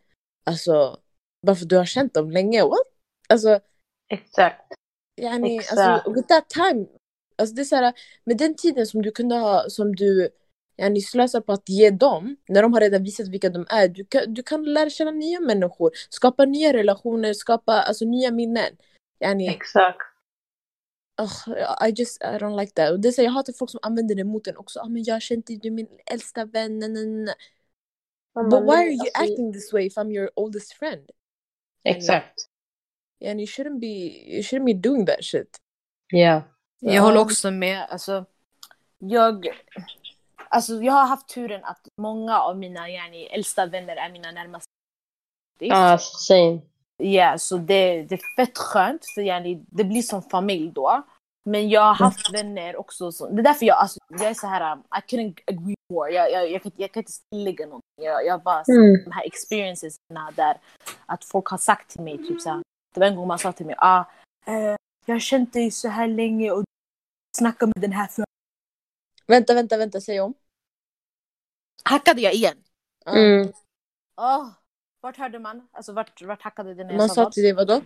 alltså, 0.44 1.00
bara 1.46 1.56
för 1.56 1.64
att 1.64 1.68
du 1.68 1.76
har 1.76 1.84
känt 1.84 2.14
dem 2.14 2.30
länge. 2.30 2.62
What? 2.62 2.91
Alltså, 3.32 3.60
Exakt. 4.09 4.72
yani, 5.16 5.56
Exakt. 5.56 5.78
alltså 5.78 6.12
with 6.12 6.28
that 6.28 6.48
time, 6.48 6.86
alltså 7.38 7.54
det 7.54 7.62
är 7.62 7.64
såhär, 7.64 7.92
med 8.24 8.36
den 8.36 8.56
tiden 8.56 8.86
som 8.86 9.02
du 9.02 9.10
kunde 9.10 9.34
ha, 9.34 9.64
som 9.68 9.96
du 9.96 10.30
yani, 10.76 11.00
slösar 11.00 11.40
på 11.40 11.52
att 11.52 11.68
ge 11.68 11.90
dem, 11.90 12.36
när 12.48 12.62
de 12.62 12.72
har 12.72 12.80
redan 12.80 13.02
visat 13.02 13.28
vilka 13.28 13.50
de 13.50 13.66
är, 13.68 13.88
du 13.88 14.04
kan, 14.04 14.34
du 14.34 14.42
kan 14.42 14.64
lära 14.64 14.90
känna 14.90 15.10
nya 15.10 15.40
människor, 15.40 15.90
skapa 16.10 16.44
nya 16.44 16.72
relationer, 16.72 17.32
skapa 17.32 17.72
alltså, 17.72 18.04
nya 18.04 18.30
minnen. 18.30 18.76
Yani, 19.20 19.48
Exakt. 19.48 19.98
Ugh, 21.20 21.48
I 21.88 21.92
just, 21.96 22.22
I 22.22 22.38
don't 22.38 22.56
like 22.60 22.72
that. 22.72 22.90
Och 22.90 23.00
det 23.00 23.09
är 23.09 23.12
så, 23.12 23.22
jag 23.22 23.30
hatar 23.30 23.52
folk 23.52 23.70
som 23.70 23.80
använder 23.82 24.14
det 24.14 24.24
mot 24.24 24.46
en 24.46 24.56
också. 24.56 24.80
Ah, 24.80 24.88
men 24.88 25.04
jag 25.04 25.22
känt 25.22 25.46
dig, 25.46 25.56
du 25.56 25.68
är 25.68 25.72
min 25.72 25.88
äldsta 26.06 26.44
vän. 26.44 26.78
na, 26.78 26.88
na, 26.88 27.00
na." 27.00 27.34
Man 28.34 28.48
But 28.48 28.62
why 28.62 28.76
are 28.76 28.90
you 28.90 29.00
alltså, 29.00 29.22
acting 29.22 29.52
this 29.52 29.72
way 29.72 29.86
if 29.86 29.96
I'm 29.96 30.10
your 30.10 30.30
oldest 30.36 30.72
friend? 30.72 31.10
Exakt. 31.84 32.52
And 33.31 33.40
you 33.40 33.47
shouldn't 33.47 33.81
be, 33.81 33.86
you 34.35 34.43
shouldn't 34.43 34.65
be 34.66 34.74
doing 34.89 35.07
that 35.07 35.24
shit. 35.24 35.59
Ja. 36.12 36.43
Jag 36.81 36.94
Ja. 36.94 37.01
håller 37.03 37.20
också 37.20 37.51
med. 37.51 37.86
Alltså, 37.90 38.24
jag, 38.99 39.47
alltså, 40.49 40.73
jag 40.82 40.93
har 40.93 41.07
haft 41.07 41.28
turen 41.28 41.65
att 41.65 41.89
många 42.01 42.39
av 42.40 42.59
mina 42.59 42.90
yani, 42.90 43.24
äldsta 43.27 43.66
vänner 43.66 43.97
är 43.97 44.11
mina 44.12 44.31
närmaste. 44.32 44.69
Ja, 45.59 45.99
same. 45.99 46.61
Ja, 46.97 47.39
så 47.39 47.57
det, 47.57 48.03
det 48.03 48.15
är 48.15 48.36
fett 48.36 48.59
skönt 48.59 49.01
för 49.15 49.23
yani, 49.23 49.65
det 49.70 49.85
blir 49.85 50.03
som 50.03 50.23
familj 50.23 50.70
då. 50.74 51.03
Men 51.44 51.69
jag 51.69 51.81
har 51.81 51.94
haft 51.94 52.35
vänner 52.35 52.77
också. 52.77 53.12
Som, 53.12 53.36
det 53.36 53.40
är 53.43 53.44
därför 53.44 53.66
jag, 53.66 53.77
alltså, 53.78 53.99
jag 54.11 54.23
är 54.31 54.35
så 54.35 54.47
här, 54.47 54.73
um, 54.73 54.78
I 54.78 55.01
couldn't 55.15 55.39
agree 55.47 55.74
more. 55.93 56.11
Jag, 56.12 56.32
jag, 56.32 56.51
jag, 56.51 56.62
kan, 56.62 56.73
jag 56.77 56.93
kan 56.93 57.01
inte 57.01 57.12
tillägga 57.31 57.65
någonting. 57.66 58.05
Jag, 58.05 58.27
jag 58.27 58.43
bara, 58.43 58.62
Mm. 58.69 59.05
de 59.05 59.11
här 59.12 59.24
experiences 59.27 59.97
där 60.36 60.57
att 61.07 61.24
folk 61.24 61.47
har 61.47 61.59
sagt 61.59 61.90
till 61.90 62.01
mig, 62.03 62.19
typ 62.19 62.40
så 62.40 62.51
här, 62.51 62.62
det 62.93 63.01
var 63.01 63.06
en 63.06 63.16
gång 63.16 63.28
man 63.28 63.39
sa 63.39 63.52
till 63.52 63.66
mig, 63.66 63.74
ah, 63.78 64.05
eh, 64.47 64.77
jag 65.06 65.14
har 65.14 65.20
känt 65.20 65.52
dig 65.52 65.70
så 65.70 65.89
här 65.89 66.09
länge 66.09 66.51
och 66.51 66.64
snackar 67.39 67.66
med 67.66 67.81
den 67.81 67.93
här 67.93 68.06
för 68.06 68.24
Vänta, 69.27 69.55
vänta, 69.55 69.77
vänta, 69.77 70.01
säg 70.01 70.20
om. 70.20 70.35
Hackade 71.85 72.20
jag 72.20 72.35
igen? 72.35 72.56
Mm. 73.06 73.52
Åh, 74.16 74.48
vart 75.01 75.16
hörde 75.16 75.39
man? 75.39 75.69
Alltså 75.73 75.93
vart, 75.93 76.23
vart 76.23 76.43
hackade 76.43 76.74
det 76.74 76.85
när 76.85 76.90
jag 76.90 76.98
Man 76.98 77.09
sa 77.09 77.31
till 77.31 77.43
dig 77.43 77.52
vadå? 77.52 77.82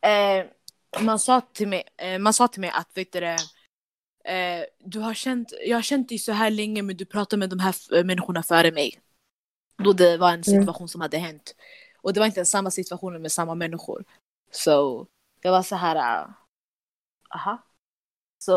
Eh, 0.00 0.46
man, 1.00 1.18
sa 1.18 1.40
till 1.40 1.68
mig, 1.68 1.82
eh, 1.96 2.18
man 2.18 2.34
sa 2.34 2.48
till 2.48 2.60
mig 2.60 2.70
att 2.70 2.96
vet 2.96 3.12
du, 3.12 3.24
eh, 3.24 4.64
du 4.78 4.98
har 4.98 5.14
känt, 5.14 5.52
jag 5.66 5.76
har 5.76 5.82
känt 5.82 6.08
dig 6.08 6.18
så 6.18 6.32
här 6.32 6.50
länge 6.50 6.82
men 6.82 6.96
du 6.96 7.04
pratar 7.04 7.36
med 7.36 7.50
de 7.50 7.58
här 7.58 8.04
människorna 8.04 8.42
före 8.42 8.72
mig. 8.72 9.00
Då 9.84 9.92
det 9.92 10.16
var 10.16 10.32
en 10.32 10.44
situation 10.44 10.88
som 10.88 11.00
hade 11.00 11.18
hänt. 11.18 11.54
Och 12.04 12.12
det 12.12 12.20
var 12.20 12.26
inte 12.26 12.44
samma 12.44 12.70
situation 12.70 13.22
med 13.22 13.32
samma 13.32 13.54
människor. 13.54 14.04
Så 14.50 15.06
jag 15.42 15.52
var 15.52 15.62
så 15.62 15.76
här, 15.76 15.96
uh, 16.24 16.30
aha. 17.34 17.58
So 18.44 18.52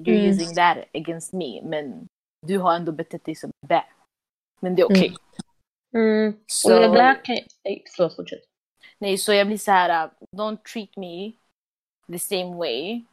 you're 0.00 0.18
Mm. 0.18 0.30
using 0.30 0.54
that 0.54 0.78
against 0.94 1.32
me 1.32 1.62
men 1.62 2.08
du 2.46 2.58
har 2.58 2.74
ändå 2.74 2.92
betett 2.92 3.24
dig 3.24 3.34
som 3.34 3.50
bä. 3.66 3.84
Men 4.60 4.74
det 4.74 4.82
är 4.82 4.86
okej. 4.86 5.16
Mm. 5.94 6.34
Och 6.34 6.40
Så- 6.46 6.68
det 6.68 6.88
där 6.88 7.24
kan... 7.24 7.36
Nej, 7.64 7.84
förlåt, 7.96 8.16
fortsätt. 8.16 8.42
Nej, 8.98 9.18
så 9.18 9.32
jag 9.32 9.46
blir 9.46 9.58
så 9.58 9.70
här, 9.70 10.06
uh, 10.06 10.12
don't 10.36 10.62
treat 10.72 10.96
me 10.96 11.32
the 12.12 12.18
same 12.18 12.56
way 12.56 13.04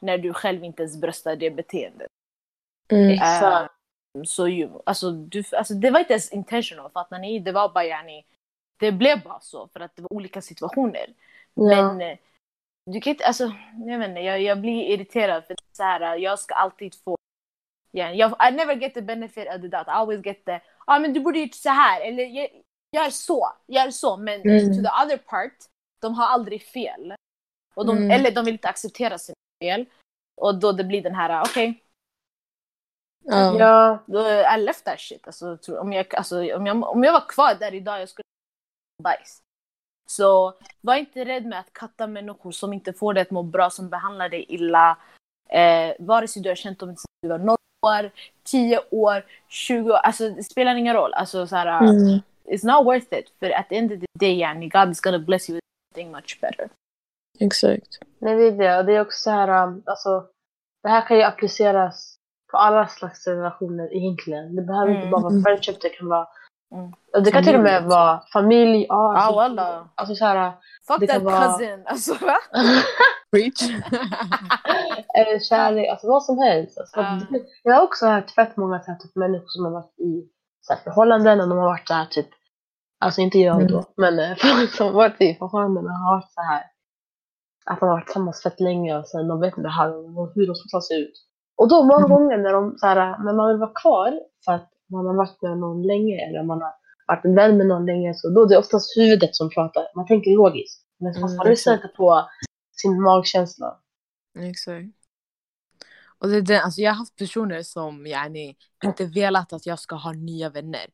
när 0.00 0.18
du 0.18 0.32
själv 0.32 0.64
inte 0.64 0.82
ens 0.82 0.96
bröstar 1.00 1.36
det 1.36 1.50
beteendet. 1.50 2.08
Mm. 2.92 3.10
Exakt. 3.10 3.72
Uh, 4.18 4.22
så 4.24 4.48
ju, 4.48 4.70
alltså, 4.86 5.10
du, 5.10 5.44
alltså 5.52 5.74
det 5.74 5.90
var 5.90 6.00
inte 6.00 6.12
ens 6.12 6.32
intentional, 6.32 6.90
fattar 6.90 7.18
ni? 7.18 7.38
Det 7.38 7.52
var 7.52 7.68
bara 7.68 7.84
yani, 7.84 8.24
det 8.76 8.92
blev 8.92 9.22
bara 9.22 9.40
så 9.40 9.68
för 9.68 9.80
att 9.80 9.96
det 9.96 10.02
var 10.02 10.12
olika 10.12 10.42
situationer. 10.42 11.06
Ja. 11.54 11.62
Men 11.92 12.00
eh, 12.00 12.18
du 12.90 13.00
kan 13.00 13.10
inte, 13.10 13.26
alltså, 13.26 13.52
jag 13.86 13.98
vet 13.98 14.08
inte, 14.08 14.20
jag, 14.20 14.42
jag 14.42 14.60
blir 14.60 14.82
irriterad 14.84 15.44
för 15.44 15.56
så 15.72 15.82
här, 15.82 16.16
jag 16.16 16.38
ska 16.38 16.54
alltid 16.54 16.94
få, 17.04 17.16
yani, 17.92 18.16
jag, 18.16 18.30
I 18.48 18.54
never 18.56 18.74
get 18.76 18.94
the 18.94 19.02
benefit 19.02 19.48
of 19.48 19.60
the 19.60 19.68
doubt, 19.68 19.86
I 19.88 19.90
always 19.90 20.24
get 20.24 20.44
the, 20.44 20.60
ah, 20.86 20.98
men 20.98 21.12
du 21.12 21.20
borde 21.20 21.38
gjort 21.38 21.54
så 21.54 21.68
här, 21.70 22.00
eller 22.00 22.24
gör, 22.24 22.48
gör 22.96 23.10
så, 23.10 23.52
gör 23.66 23.90
så, 23.90 24.16
men 24.16 24.40
Mm. 24.40 24.58
to 24.76 24.82
the 24.90 25.04
other 25.04 25.16
part, 25.18 25.56
de 26.00 26.14
har 26.14 26.26
aldrig 26.26 26.62
fel. 26.62 27.14
Och 27.74 27.86
de, 27.86 27.96
Mm. 27.96 28.10
Eller 28.10 28.30
de 28.30 28.44
vill 28.44 28.54
inte 28.54 28.68
acceptera 28.68 29.18
sina 29.18 29.36
fel. 29.62 29.86
Och 30.40 30.54
då 30.60 30.72
det 30.72 30.84
blir 30.84 31.02
den 31.02 31.14
här, 31.14 31.42
okej, 31.42 31.82
Ja. 33.28 33.58
Ja. 33.58 33.98
då 34.06 34.28
I 34.28 34.58
left 34.58 34.84
that 34.84 35.00
shit. 35.00 35.26
Alltså, 35.26 35.58
om, 35.80 35.92
jag, 35.92 36.14
alltså, 36.14 36.56
om, 36.56 36.66
jag, 36.66 36.82
om 36.82 37.04
jag 37.04 37.12
var 37.12 37.28
kvar 37.28 37.54
där 37.54 37.74
idag, 37.74 38.00
jag 38.00 38.08
skulle 38.08 38.26
bajs. 39.02 39.38
Så 40.10 40.54
var 40.80 40.94
inte 40.94 41.24
rädd 41.24 41.46
med 41.46 41.58
att 41.58 41.72
katta 41.72 42.06
människor 42.06 42.52
som 42.52 42.72
inte 42.72 42.92
får 42.92 43.14
dig 43.14 43.22
att 43.22 43.30
må 43.30 43.42
bra, 43.42 43.70
som 43.70 43.88
behandlar 43.88 44.28
dig 44.28 44.44
illa. 44.48 44.96
Eh, 45.48 45.94
vare 45.98 46.28
sig 46.28 46.42
du 46.42 46.48
har 46.48 46.56
känt 46.56 46.78
dem 46.78 46.88
sedan 46.96 47.06
du 47.22 47.28
var 47.28 47.38
0 47.38 47.56
år, 47.86 48.10
10 48.44 48.80
år, 48.90 49.24
20 49.48 49.90
år. 49.90 49.96
Alltså 49.96 50.30
det 50.30 50.44
spelar 50.44 50.74
ingen 50.74 50.94
roll. 50.94 51.12
Alltså, 51.14 51.46
så 51.46 51.56
här, 51.56 51.82
Mm. 51.82 52.20
It's 52.48 52.66
not 52.66 52.86
worth 52.86 53.14
it. 53.18 53.32
För 53.38 53.50
at 53.50 53.68
the 53.68 53.76
end 53.76 53.92
of 53.92 54.00
the 54.00 54.06
day, 54.18 54.38
yani, 54.40 54.68
God 54.68 54.90
is 54.90 55.00
gonna 55.00 55.18
bless 55.18 55.50
you 55.50 55.54
with 55.56 55.64
something 55.94 56.12
much 56.12 56.38
better. 56.40 56.68
Exakt. 57.40 57.98
Nej, 58.18 58.36
det 58.36 58.42
är 58.46 58.52
det. 58.52 58.78
Och 58.78 58.84
det 58.84 58.92
är 58.96 59.00
också 59.00 59.18
så 59.18 59.30
här, 59.30 59.66
um, 59.66 59.82
alltså, 59.86 60.26
det 60.82 60.88
här 60.88 61.06
kan 61.08 61.16
ju 61.16 61.22
appliceras 61.22 62.16
på 62.50 62.56
alla 62.56 62.88
slags 62.88 63.26
relationer 63.26 63.94
egentligen. 63.96 64.56
Det 64.56 64.62
behöver 64.62 64.88
inte 64.90 64.98
Mm. 65.06 65.10
bara 65.10 65.22
vara 65.22 65.42
friendship, 65.42 65.80
det 65.80 65.88
kan 65.88 66.08
vara 66.08 66.28
Mm. 66.74 66.92
det 67.24 67.30
kan 67.32 67.44
till 67.44 67.54
och 67.54 67.60
med 67.62 67.84
vara 67.84 68.22
familj. 68.32 68.86
Ja, 68.88 68.94
Ah, 68.94 69.16
alltså, 69.16 69.34
wallah. 69.36 69.86
alltså 69.94 70.14
så 70.14 70.24
här, 70.24 70.52
Fuck 70.88 71.00
Det 71.00 71.06
kan 71.06 71.14
that 71.16 71.24
vara- 71.24 71.46
cousin. 71.58 71.82
Alltså 71.86 72.14
va? 72.26 72.36
Preach. 73.32 73.62
eller 75.18 75.38
kärlek, 75.38 75.88
alltså 75.90 76.06
vad 76.08 76.24
som 76.24 76.38
helst. 76.38 76.78
Alltså, 76.78 77.00
det- 77.30 77.44
Jag 77.62 77.74
har 77.74 77.82
också 77.82 78.06
hört 78.06 78.30
fett 78.30 78.56
många 78.56 78.80
så 78.80 78.90
här, 78.90 78.98
typ, 78.98 79.16
människor 79.16 79.46
som 79.48 79.64
har 79.64 79.72
varit 79.72 79.98
i 79.98 80.28
så 80.60 80.72
här, 80.72 80.80
förhållanden 80.80 81.40
och 81.40 81.48
de 81.48 81.58
har 81.58 81.64
varit 81.66 81.88
så 81.88 81.94
här 81.94 82.06
typ, 82.06 82.28
alltså 83.00 83.20
inte 83.20 83.38
jag 83.38 83.56
Mm. 83.56 83.66
då, 83.72 83.84
men 83.96 84.18
eh, 84.18 84.36
folk 84.58 84.70
som 84.74 84.86
har 84.86 84.92
varit 84.92 85.20
i 85.20 85.34
förhållanden 85.34 85.86
har 85.86 86.14
varit 86.16 86.32
så 86.32 86.40
här 86.42 86.62
att 87.66 87.80
de 87.80 87.86
har 87.88 87.94
varit 87.96 88.06
tillsammans 88.06 88.42
fett 88.42 88.60
länge 88.60 88.98
och 88.98 89.08
sen 89.08 89.28
de 89.28 89.40
vet 89.40 89.56
inte 89.58 89.68
hur, 89.70 90.34
hur 90.34 90.46
de 90.46 90.54
ska 90.54 90.78
ta 90.78 90.82
sig 90.82 91.02
ut. 91.02 91.12
Och 91.56 91.68
då 91.68 91.82
många 91.82 92.06
Mm. 92.06 92.10
gånger 92.10 92.38
när, 92.38 92.52
de, 92.52 92.74
så 92.78 92.86
här, 92.86 93.18
när 93.24 93.32
man 93.32 93.48
vill 93.48 93.56
vara 93.58 93.72
kvar 93.82 94.20
för 94.44 94.52
att 94.52 94.70
man 94.86 95.06
har 95.06 95.14
varit 95.14 95.42
med 95.42 95.58
någon 95.58 95.82
länge 95.82 96.26
eller 96.28 96.42
man 96.42 96.60
har 96.62 96.72
varit 97.06 97.24
en 97.24 97.34
vän 97.34 97.56
med 97.56 97.66
någon 97.66 97.86
länge 97.86 98.14
så 98.14 98.28
då 98.30 98.42
är 98.42 98.48
det 98.48 98.58
oftast 98.58 98.96
huvudet 98.96 99.36
som 99.36 99.50
pratar. 99.50 99.86
Man 99.94 100.06
tänker 100.06 100.30
logiskt. 100.30 100.82
Men 100.98 101.14
fast 101.14 101.24
Mm, 101.24 101.36
man 101.36 101.46
lyssnar 101.46 101.74
inte 101.74 101.88
på 101.88 102.28
sin 102.82 103.02
magkänsla. 103.02 103.80
Exakt. 104.38 104.88
Och 106.18 106.28
det 106.28 106.54
är 106.54 106.60
alltså 106.60 106.80
jag 106.80 106.90
har 106.90 106.96
haft 106.98 107.16
personer 107.16 107.62
som 107.62 108.06
yani, 108.06 108.56
inte 108.84 109.04
velat 109.04 109.52
att 109.52 109.66
jag 109.66 109.78
ska 109.78 109.94
ha 109.94 110.12
nya 110.12 110.50
vänner. 110.50 110.86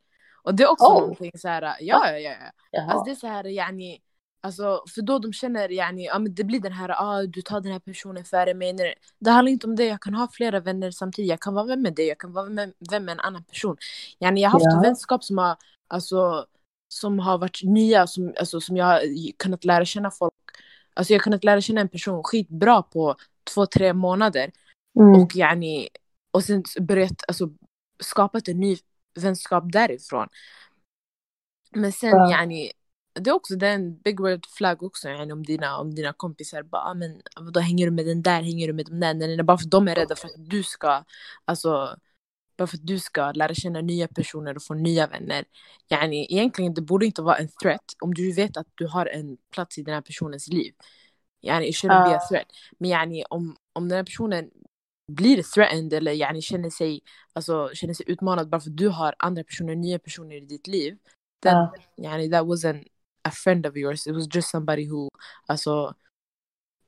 Och 0.43 0.55
det 0.55 0.63
är 0.63 0.71
också 0.71 0.85
Oh. 0.87 1.01
någonting 1.01 1.31
så 1.35 1.49
här, 1.49 1.63
ja 1.81 2.11
ja 2.11 2.35
ja. 2.73 2.83
Alltså 2.83 3.05
det 3.05 3.11
är 3.11 3.15
så 3.15 3.27
här 3.27 3.47
yani, 3.47 3.99
alltså 4.43 4.85
för 4.95 5.03
då 5.03 5.19
de 5.19 5.33
känner 5.33 5.69
yani, 5.73 6.05
ja 6.07 6.19
men 6.19 6.35
det 6.35 6.45
blir 6.45 6.61
den 6.61 6.73
här, 6.73 6.89
ah 6.89 7.23
du 7.23 7.43
tar 7.43 7.61
den 7.61 7.73
här 7.73 7.79
personen 7.81 8.25
före 8.25 8.55
mig. 8.55 8.73
Nej, 8.73 8.95
Det 9.19 9.31
handlar 9.31 9.53
inte 9.53 9.67
om 9.67 9.77
det, 9.77 9.85
jag 9.85 10.01
kan 10.01 10.15
ha 10.15 10.29
flera 10.33 10.61
vänner 10.61 10.91
samtidigt. 10.91 11.31
Jag 11.31 11.41
kan 11.41 11.55
vara 11.55 11.67
vän 11.67 11.83
med 11.83 11.95
dig, 11.95 12.07
jag 12.07 12.19
kan 12.19 12.33
vara 12.33 12.49
vän 12.49 12.73
vän 12.91 13.05
med 13.05 13.13
en 13.13 13.21
annan 13.21 13.45
person. 13.45 13.77
Yani 14.21 14.41
jag 14.43 14.51
har 14.51 14.61
haft 14.61 14.75
Ja. 14.77 14.81
vänskap 14.83 15.25
som 15.25 15.39
har, 15.39 15.57
alltså, 15.89 16.47
som 16.89 17.19
har 17.19 17.39
varit 17.39 17.61
nya, 17.65 18.07
som, 18.07 18.35
alltså, 18.39 18.61
som 18.61 18.77
jag 18.77 18.87
har 18.87 19.03
kunnat 19.39 19.65
lära 19.65 19.85
känna 19.85 20.11
folk. 20.11 20.35
Alltså 20.95 21.13
jag 21.13 21.19
har 21.21 21.25
kunnat 21.25 21.45
lära 21.45 21.61
känna 21.61 21.81
en 21.81 21.89
person 21.89 22.23
skitbra 22.23 22.83
på 22.83 23.17
två, 23.55 23.67
tre 23.67 23.93
månader. 23.93 24.51
Mm. 25.01 25.23
Och 25.23 25.37
yani, 25.37 25.89
och 26.31 26.45
sen 26.45 26.63
börjat, 26.81 27.25
alltså 27.29 27.51
skapat 28.01 28.49
en 28.49 28.61
ny 28.61 28.77
vänskap 29.21 29.65
därifrån. 29.73 30.29
Men 31.71 31.93
sen 31.93 32.11
Ja. 32.11 32.31
yani, 32.31 32.73
det 33.15 33.31
är 33.31 33.35
också 33.35 33.57
det 33.57 33.69
är 33.69 33.75
en 33.75 33.99
big 33.99 34.21
red 34.21 34.47
flag 34.47 34.83
också 34.83 35.09
yani, 35.09 35.33
om, 35.33 35.43
dina, 35.43 35.79
om 35.79 35.95
dina 35.95 36.13
kompisar 36.13 36.63
bara 36.63 36.83
ah, 36.83 36.95
men 36.95 37.23
då 37.53 37.61
hänger 37.61 37.87
du 37.87 37.91
med 37.91 38.07
den 38.07 38.23
där, 38.23 38.43
hänger 38.43 38.67
du 38.67 38.73
med 38.73 38.87
den 38.87 39.01
där, 39.01 39.15
nej, 39.15 39.43
bara 39.43 39.59
för 39.59 39.65
att 39.65 39.71
de 39.71 39.89
är 39.89 39.95
rädda 39.95 40.17
för 40.17 40.29
att 40.29 40.51
du 40.51 40.63
ska 40.63 41.05
alltså 41.45 41.97
bara 42.57 42.67
för 42.67 42.77
att 42.77 42.87
du 42.87 42.99
ska 42.99 43.33
lära 43.33 43.55
känna 43.55 43.81
nya 43.81 44.09
personer 44.09 44.57
och 44.57 44.63
få 44.63 44.75
nya 44.75 45.07
vänner. 45.07 45.45
Yani, 45.89 46.27
egentligen 46.31 46.75
det 46.75 46.83
borde 46.83 47.07
inte 47.07 47.23
vara 47.23 47.37
en 47.37 47.49
threat 47.63 47.85
om 48.01 48.15
du 48.15 48.33
vet 48.33 48.57
att 48.57 48.67
du 48.75 48.87
har 48.87 49.07
en 49.07 49.37
plats 49.51 49.79
i 49.79 49.83
den 49.83 49.95
här 49.95 50.01
personens 50.01 50.49
liv. 50.49 50.75
Yani, 51.43 51.69
it 51.69 51.75
shouldn't 51.75 52.05
be 52.05 52.17
a 52.17 52.21
threat. 52.31 52.47
Men 52.79 52.91
yani, 52.91 53.25
om, 53.31 53.57
om 53.73 53.89
den 53.89 53.97
här 53.97 54.05
personen 54.05 54.51
blir 55.13 55.43
threatened 55.43 55.93
eller 55.93 56.13
yani, 56.13 56.43
känner, 56.43 56.71
sig, 56.71 57.01
alltså, 57.33 57.71
känner 57.75 57.95
sig 57.95 58.11
utmanad 58.11 58.49
bara 58.49 58.61
för 58.61 58.71
att 58.71 58.77
du 58.77 58.89
har 58.89 59.15
andra 59.19 59.45
personer, 59.45 59.77
nya 59.77 59.99
personer 59.99 60.37
i 60.37 60.41
ditt 60.41 60.67
liv. 60.67 60.99
Then 61.43 61.55
Ja. 61.55 61.73
yani, 61.97 62.31
that 62.31 62.47
wasn't 62.47 62.85
a 63.25 63.31
friend 63.31 63.67
of 63.67 63.77
yours, 63.77 64.07
it 64.07 64.13
was 64.13 64.27
just 64.27 64.51
somebody 64.51 64.85
who 64.85 65.09
alltså, 65.49 65.95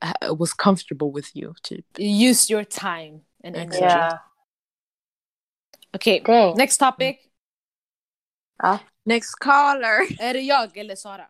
uh, 0.03 0.35
was 0.35 0.53
comfortable 0.55 1.13
with 1.13 1.37
you, 1.37 1.55
typ. 1.63 1.85
Use 1.99 2.51
your 2.51 2.65
time 2.65 3.21
and 3.45 3.57
energy. 3.57 3.79
Yeah. 3.81 4.19
Okej, 5.95 6.23
Dang. 6.25 6.57
next 6.57 6.79
topic. 6.79 7.17
Ja, 8.59 8.79
Next 9.05 9.35
caller. 9.39 10.01
Är 10.23 10.35
det 10.35 10.41
jag 10.41 10.77
eller 10.77 10.97
Sara? 10.97 11.27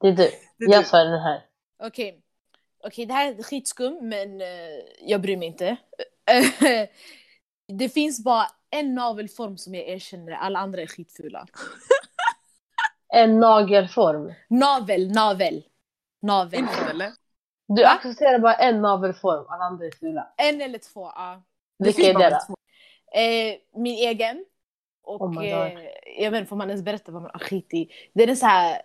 det 0.00 0.08
är 0.08 0.12
du. 0.12 0.30
Det 0.58 0.64
är 0.64 0.72
Jag 0.72 0.86
sa 0.86 1.04
den 1.04 1.20
här. 1.20 1.46
Okej. 1.78 2.22
Okej, 2.84 3.06
det 3.06 3.14
här 3.14 3.34
är 3.34 3.42
skitskum, 3.42 4.08
men 4.08 4.40
eh, 4.40 4.48
jag 5.00 5.20
bryr 5.20 5.36
mig 5.36 5.48
inte. 5.48 5.76
det 7.78 7.88
finns 7.88 8.24
bara 8.24 8.46
en 8.70 8.94
navelform 8.94 9.58
som 9.58 9.74
jag 9.74 9.88
erkänner, 9.88 10.32
alla 10.32 10.58
andra 10.58 10.82
är 10.82 10.86
skitfula. 10.86 11.46
En 13.14 13.40
nagelform. 13.40 14.32
Navel, 14.48 15.12
navel. 15.12 15.62
Navel. 16.22 16.60
Inte 16.60 16.90
eller? 16.90 17.12
Du 17.68 17.82
Va? 17.82 17.88
accepterar 17.88 18.38
bara 18.38 18.54
en 18.54 18.82
navelform, 18.82 19.44
alla 19.48 19.64
andra 19.64 19.86
är 19.86 19.90
fula. 19.90 20.32
En 20.36 20.60
eller 20.60 20.78
två, 20.78 21.12
ja. 21.14 21.42
Vilka 21.78 22.02
är 22.02 22.14
det 22.14 22.30
då? 22.48 22.54
Eh, 23.18 23.54
min 23.82 23.94
egen. 23.94 24.44
Och 25.04 25.22
Oh 25.22 25.46
eh, 25.46 25.72
jag 26.18 26.30
vet 26.30 26.38
inte, 26.38 26.48
får 26.48 26.56
man 26.56 26.68
ens 26.68 26.84
berätta 26.84 27.12
vad 27.12 27.22
man 27.22 27.30
har 27.34 27.40
skit 27.40 27.74
i? 27.74 27.88
Det 28.14 28.22
är 28.22 28.28
en 28.28 28.36
så 28.36 28.46
här, 28.46 28.80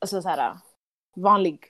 alltså 0.00 0.22
så 0.22 0.28
här 0.28 0.56
vanlig. 1.16 1.58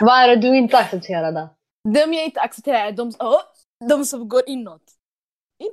Vad 0.00 0.18
är 0.18 0.28
det 0.28 0.36
du 0.36 0.56
inte 0.56 0.78
accepterar 0.78 1.32
då? 1.32 1.48
De 1.84 2.14
jag 2.14 2.24
inte 2.24 2.40
accepterar 2.40 2.86
är 2.86 2.92
de, 2.92 3.08
oh, 3.18 3.40
de 3.88 4.04
som 4.04 4.28
går 4.28 4.42
inåt. 4.46 4.82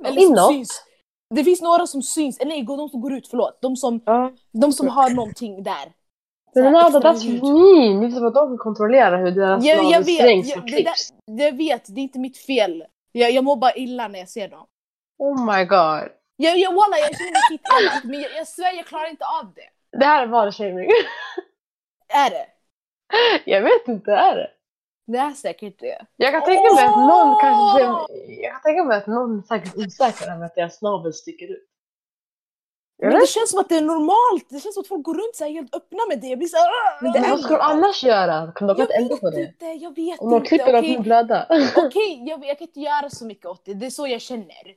Eller 0.04 0.22
Inåt? 0.22 0.38
som 0.38 0.54
syns. 0.54 0.84
Det 1.34 1.44
finns 1.44 1.62
några 1.62 1.86
som 1.86 2.02
syns, 2.02 2.38
eller 2.38 2.50
nej, 2.50 2.62
de 2.62 2.88
som 2.88 3.00
går 3.00 3.12
ut, 3.12 3.28
förlåt. 3.28 3.58
De 3.62 3.76
som, 3.76 4.00
Ja. 4.06 4.32
de 4.52 4.72
som 4.72 4.88
har 4.88 5.10
någonting 5.10 5.62
där. 5.62 5.92
Men 6.54 6.76
extra 6.76 7.00
that's 7.00 7.42
mean! 7.42 8.00
Det 8.00 8.06
är 8.06 8.10
som 8.10 8.26
att 8.26 8.34
de 8.34 8.48
kan 8.48 8.58
kontrollera 8.58 9.16
hur 9.16 9.30
deras 9.30 9.64
Jag, 9.64 9.84
jag 9.84 10.04
vet, 10.04 10.46
jag, 10.48 10.66
det 10.66 10.82
där, 10.82 11.44
jag 11.44 11.56
vet, 11.56 11.94
det 11.94 12.00
är 12.00 12.02
inte 12.02 12.18
mitt 12.18 12.38
fel. 12.38 12.84
Jag, 13.12 13.30
jag 13.30 13.44
mår 13.44 13.56
bara 13.56 13.74
illa 13.74 14.08
när 14.08 14.18
jag 14.18 14.28
ser 14.28 14.48
dem. 14.48 14.66
Oh 15.18 15.44
my 15.56 15.64
god. 15.64 16.08
Jag, 16.36 16.58
jag, 16.58 16.70
walla, 16.70 16.96
jag 16.98 17.16
känner 17.18 17.32
mig 17.32 17.42
skitelak, 17.48 18.04
men 18.04 18.20
jag, 18.20 18.30
jag 18.36 18.48
svär 18.48 18.76
jag 18.76 18.86
klarar 18.86 19.10
inte 19.10 19.24
av 19.24 19.52
det. 19.54 19.98
Det 19.98 20.04
här 20.04 20.22
är 20.22 20.26
varushaming. 20.26 20.88
Är 22.08 22.30
det? 22.30 22.46
jag 23.44 23.62
vet 23.62 23.88
inte, 23.88 24.12
är 24.12 24.36
det? 24.36 24.50
Det 25.12 25.18
är 25.18 25.30
säkert 25.30 25.78
det. 25.78 26.06
Jag 26.16 26.32
kan 26.32 26.42
tänka 26.44 26.74
mig 26.74 26.84
att 26.84 26.96
någon 26.96 27.40
kanske... 27.40 27.82
Jag 28.42 28.52
kan 28.52 28.60
tänka 28.62 28.84
mig 28.84 28.96
att 28.98 29.06
någon 29.06 29.38
är 29.38 29.42
säkert 29.42 29.76
osäker 29.76 30.32
över 30.32 30.44
att 30.46 30.54
deras 30.54 30.82
navel 30.82 31.14
sticker 31.14 31.46
ut. 31.52 31.64
Men 33.02 33.10
vet 33.10 33.20
det 33.20 33.26
känns 33.26 33.50
som 33.50 33.60
att 33.60 33.68
det 33.68 33.76
är 33.76 33.82
normalt. 33.82 34.46
Det 34.50 34.60
känns 34.60 34.74
som 34.74 34.80
att 34.80 34.86
folk 34.88 35.02
går 35.04 35.14
runt 35.14 35.36
så 35.36 35.44
här 35.44 35.50
helt 35.50 35.74
öppna 35.74 35.98
med 36.08 36.20
det. 36.20 36.26
Jag 36.26 36.38
blir 36.38 36.48
så 36.48 36.56
här, 36.56 37.02
Men 37.02 37.12
det, 37.12 37.30
vad 37.30 37.40
ska 37.40 37.56
de 37.56 37.60
annars 37.62 38.04
göra? 38.04 38.52
Kan 38.52 38.68
de 38.68 38.74
Jag 38.78 38.84
inte 38.84 38.94
ändra 38.94 39.16
på 39.16 39.26
vet 39.30 39.34
det? 39.34 39.42
inte, 39.42 39.66
jag 39.84 39.94
vet 39.96 40.20
Om 40.20 40.30
de 40.30 40.36
inte. 40.36 40.48
klipper 40.48 40.72
att 40.74 40.78
Okej, 40.84 40.94
de 40.96 41.02
blöda. 41.02 41.46
Okej, 41.76 42.24
jag, 42.28 42.44
jag 42.46 42.58
kan 42.58 42.66
inte 42.66 42.80
göra 42.80 43.10
så 43.10 43.24
mycket 43.24 43.46
åt 43.46 43.64
det. 43.64 43.74
Det 43.74 43.86
är 43.86 43.90
så 43.90 44.06
jag 44.06 44.20
känner. 44.20 44.74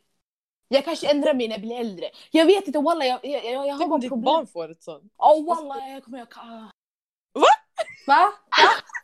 Jag 0.68 0.86
kanske 0.86 1.12
ändrar 1.12 1.34
mig 1.34 1.48
när 1.48 1.54
jag 1.56 1.62
blir 1.62 1.80
äldre. 1.80 2.06
Jag 2.32 2.46
vet 2.46 2.68
inte, 2.68 2.80
walla, 2.80 3.06
jag, 3.06 3.20
jag, 3.24 3.46
jag, 3.46 3.68
jag 3.68 3.74
har 3.74 3.78
Tänk 3.80 3.90
bara 3.90 3.96
om 3.96 4.02
ditt 4.02 4.10
problem. 4.10 4.24
barn 4.24 4.48
får 4.48 4.72
ett 4.72 4.84
sånt. 4.84 5.14
Ja, 5.18 5.44
walla, 5.48 5.88
jag 5.88 6.04
kommer 6.04 6.18
jag 6.20 6.30
kan... 6.30 6.70
Va? 7.34 7.52
Va? 8.08 8.34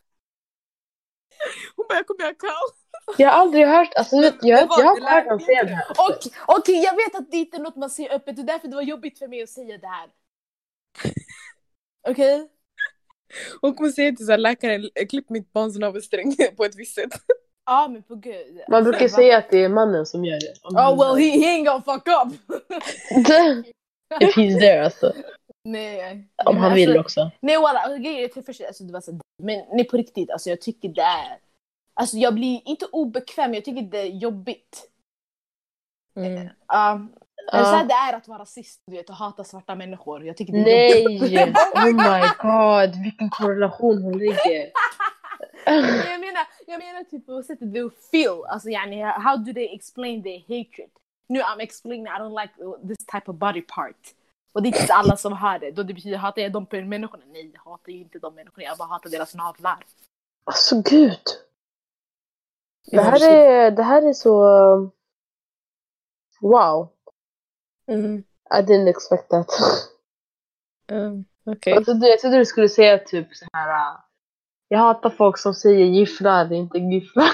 Hon 1.75 1.85
bara, 1.89 1.95
jag 1.95 2.07
kommer 2.07 2.21
göra 2.21 2.33
kaos. 2.33 2.73
Jag 3.17 3.29
har 3.29 3.39
aldrig 3.41 3.67
hört, 3.67 3.93
alltså 3.95 4.15
jag, 4.15 4.67
vad, 4.67 4.79
jag 4.79 4.85
har 4.85 5.29
hört 5.29 5.41
säga 5.41 5.63
det 5.63 5.69
här. 5.69 5.85
Okej, 5.97 6.31
okej, 6.47 6.83
jag 6.83 6.95
vet 6.95 7.15
att 7.15 7.31
det 7.31 7.37
inte 7.37 7.57
är 7.57 7.61
något 7.61 7.75
man 7.75 7.89
säger 7.89 8.13
öppet. 8.13 8.35
Det 8.35 8.41
är 8.41 8.43
därför 8.43 8.67
det 8.67 8.75
var 8.75 8.81
jobbigt 8.83 9.19
för 9.19 9.27
mig 9.27 9.43
att 9.43 9.49
säga 9.49 9.77
det 9.77 9.87
här. 9.87 10.09
Okej? 12.09 12.47
Hon 13.61 13.75
kommer 13.75 13.89
säga 13.89 14.11
till 14.15 14.25
så 14.25 14.31
här, 14.31 14.39
läkaren, 14.39 14.89
klipp 15.09 15.29
mitt 15.29 15.53
barns 15.53 15.79
navelsträng 15.79 16.35
på 16.57 16.65
ett 16.65 16.75
visst 16.75 16.95
sätt. 16.95 17.11
Ja, 17.65 17.87
men 17.91 18.03
på 18.03 18.15
gud. 18.15 18.61
Man 18.69 18.83
brukar 18.83 19.01
Alltså, 19.01 19.15
säga 19.15 19.37
att 19.37 19.49
det 19.49 19.63
är 19.63 19.69
mannen 19.69 20.05
som 20.05 20.25
gör 20.25 20.39
det. 20.39 20.53
Om 20.61 20.75
Oh 20.75 20.97
well, 20.99 21.23
he, 21.23 21.39
he 21.39 21.45
ain't 21.45 21.65
gonna 21.65 21.81
fuck 21.81 22.07
up. 22.07 22.33
If 24.21 24.37
he's 24.37 24.59
there 24.59 24.83
alltså. 24.85 25.13
Nej. 25.63 26.27
Om 26.45 26.57
han 26.57 26.73
vill 26.73 26.89
alltså, 26.89 27.01
också. 27.01 27.31
Nej 27.39 27.57
walla, 27.57 27.79
alltså, 27.79 27.97
grejen 27.97 28.29
är 28.35 28.41
först, 28.41 28.61
alltså, 28.61 28.83
det 28.83 28.93
var 28.93 29.01
så, 29.01 29.19
men 29.43 29.65
nej 29.71 29.87
på 29.87 29.97
riktigt, 29.97 30.31
alltså 30.31 30.49
jag 30.49 30.61
tycker 30.61 30.89
det 30.89 31.01
är... 31.01 31.39
Alltså 31.93 32.17
jag 32.17 32.33
blir 32.33 32.61
inte 32.65 32.85
obekväm, 32.85 33.53
jag 33.53 33.65
tycker 33.65 33.81
det 33.81 34.01
är 34.01 34.05
jobbigt. 34.05 34.89
Mm. 36.15 36.49
Ja, 36.67 37.07
eller 37.53 37.63
så 37.63 37.83
det 37.87 37.93
är 37.93 38.13
att 38.13 38.27
vara 38.27 38.39
rasist, 38.39 38.81
du 38.87 38.97
vet, 38.97 39.09
och 39.09 39.15
hata 39.15 39.43
svarta 39.43 39.75
människor. 39.75 40.25
Jag 40.25 40.37
tycker 40.37 40.53
det 40.53 40.91
är 40.91 41.09
jobbigt. 41.09 41.31
Nej! 41.31 41.53
Oh 41.75 41.85
my 41.85 42.27
god, 42.41 43.03
vilken 43.03 43.29
korrelation 43.29 44.03
hon 44.03 44.17
ligger. 44.17 44.71
Jag 45.65 46.19
menar, 46.19 46.47
jag 46.67 46.79
menar 46.79 47.03
typ 47.03 47.25
på 47.25 47.43
sättet 47.43 47.73
they 47.73 47.89
feel, 48.11 48.43
alltså 48.49 48.69
yani, 48.69 49.03
how 49.03 49.37
do 49.37 49.53
they 49.53 49.75
explain 49.75 50.23
their 50.23 50.39
hatred? 50.39 50.89
Nu 51.29 51.41
I'm 51.41 51.59
explaining 51.59 52.07
I 52.07 52.19
don't 52.19 52.41
like 52.41 52.53
this 52.87 53.05
type 53.05 53.31
of 53.31 53.35
body 53.35 53.61
part. 53.61 54.15
Och 54.51 54.63
det 54.63 54.69
är 54.69 54.81
inte 54.81 54.93
alla 54.93 55.17
som 55.17 55.33
har 55.33 55.59
det. 55.59 55.71
Då 55.71 55.83
det 55.83 55.93
betyder, 55.93 56.17
hatar 56.17 56.41
jag 56.41 56.51
de 56.51 56.67
människorna? 56.71 57.23
Nej, 57.27 57.51
jag 57.53 57.71
hatar 57.71 57.91
ju 57.91 57.99
inte 57.99 58.19
de 58.19 58.35
människorna, 58.35 58.63
jag 58.63 58.77
bara 58.77 58.87
hatar 58.87 59.09
deras 59.09 59.35
navlar. 59.35 59.85
Alltså 60.43 60.81
gud. 60.81 61.21
Det 62.91 63.01
här 63.01 63.29
är, 63.29 63.71
det 63.71 63.83
här 63.83 64.09
är 64.09 64.13
så... 64.13 64.41
Wow. 66.41 66.89
Mm. 67.87 68.23
I 68.53 68.61
didn't 68.61 68.89
expect 68.89 69.29
that. 69.29 69.47
Mm. 70.91 71.25
Okej. 71.45 71.73
Jag 71.73 71.85
trodde, 71.85 72.07
jag 72.07 72.19
trodde 72.19 72.37
du 72.37 72.45
skulle 72.45 72.69
säga 72.69 72.97
typ 72.97 73.35
så 73.35 73.45
här. 73.53 73.69
äh, 73.69 73.99
Jag 74.67 74.79
hatar 74.79 75.09
folk 75.09 75.37
som 75.37 75.53
säger 75.53 75.85
gifflar, 75.85 76.45
det 76.45 76.55
är 76.55 76.59
inte 76.59 76.77
gifflar. 76.77 77.29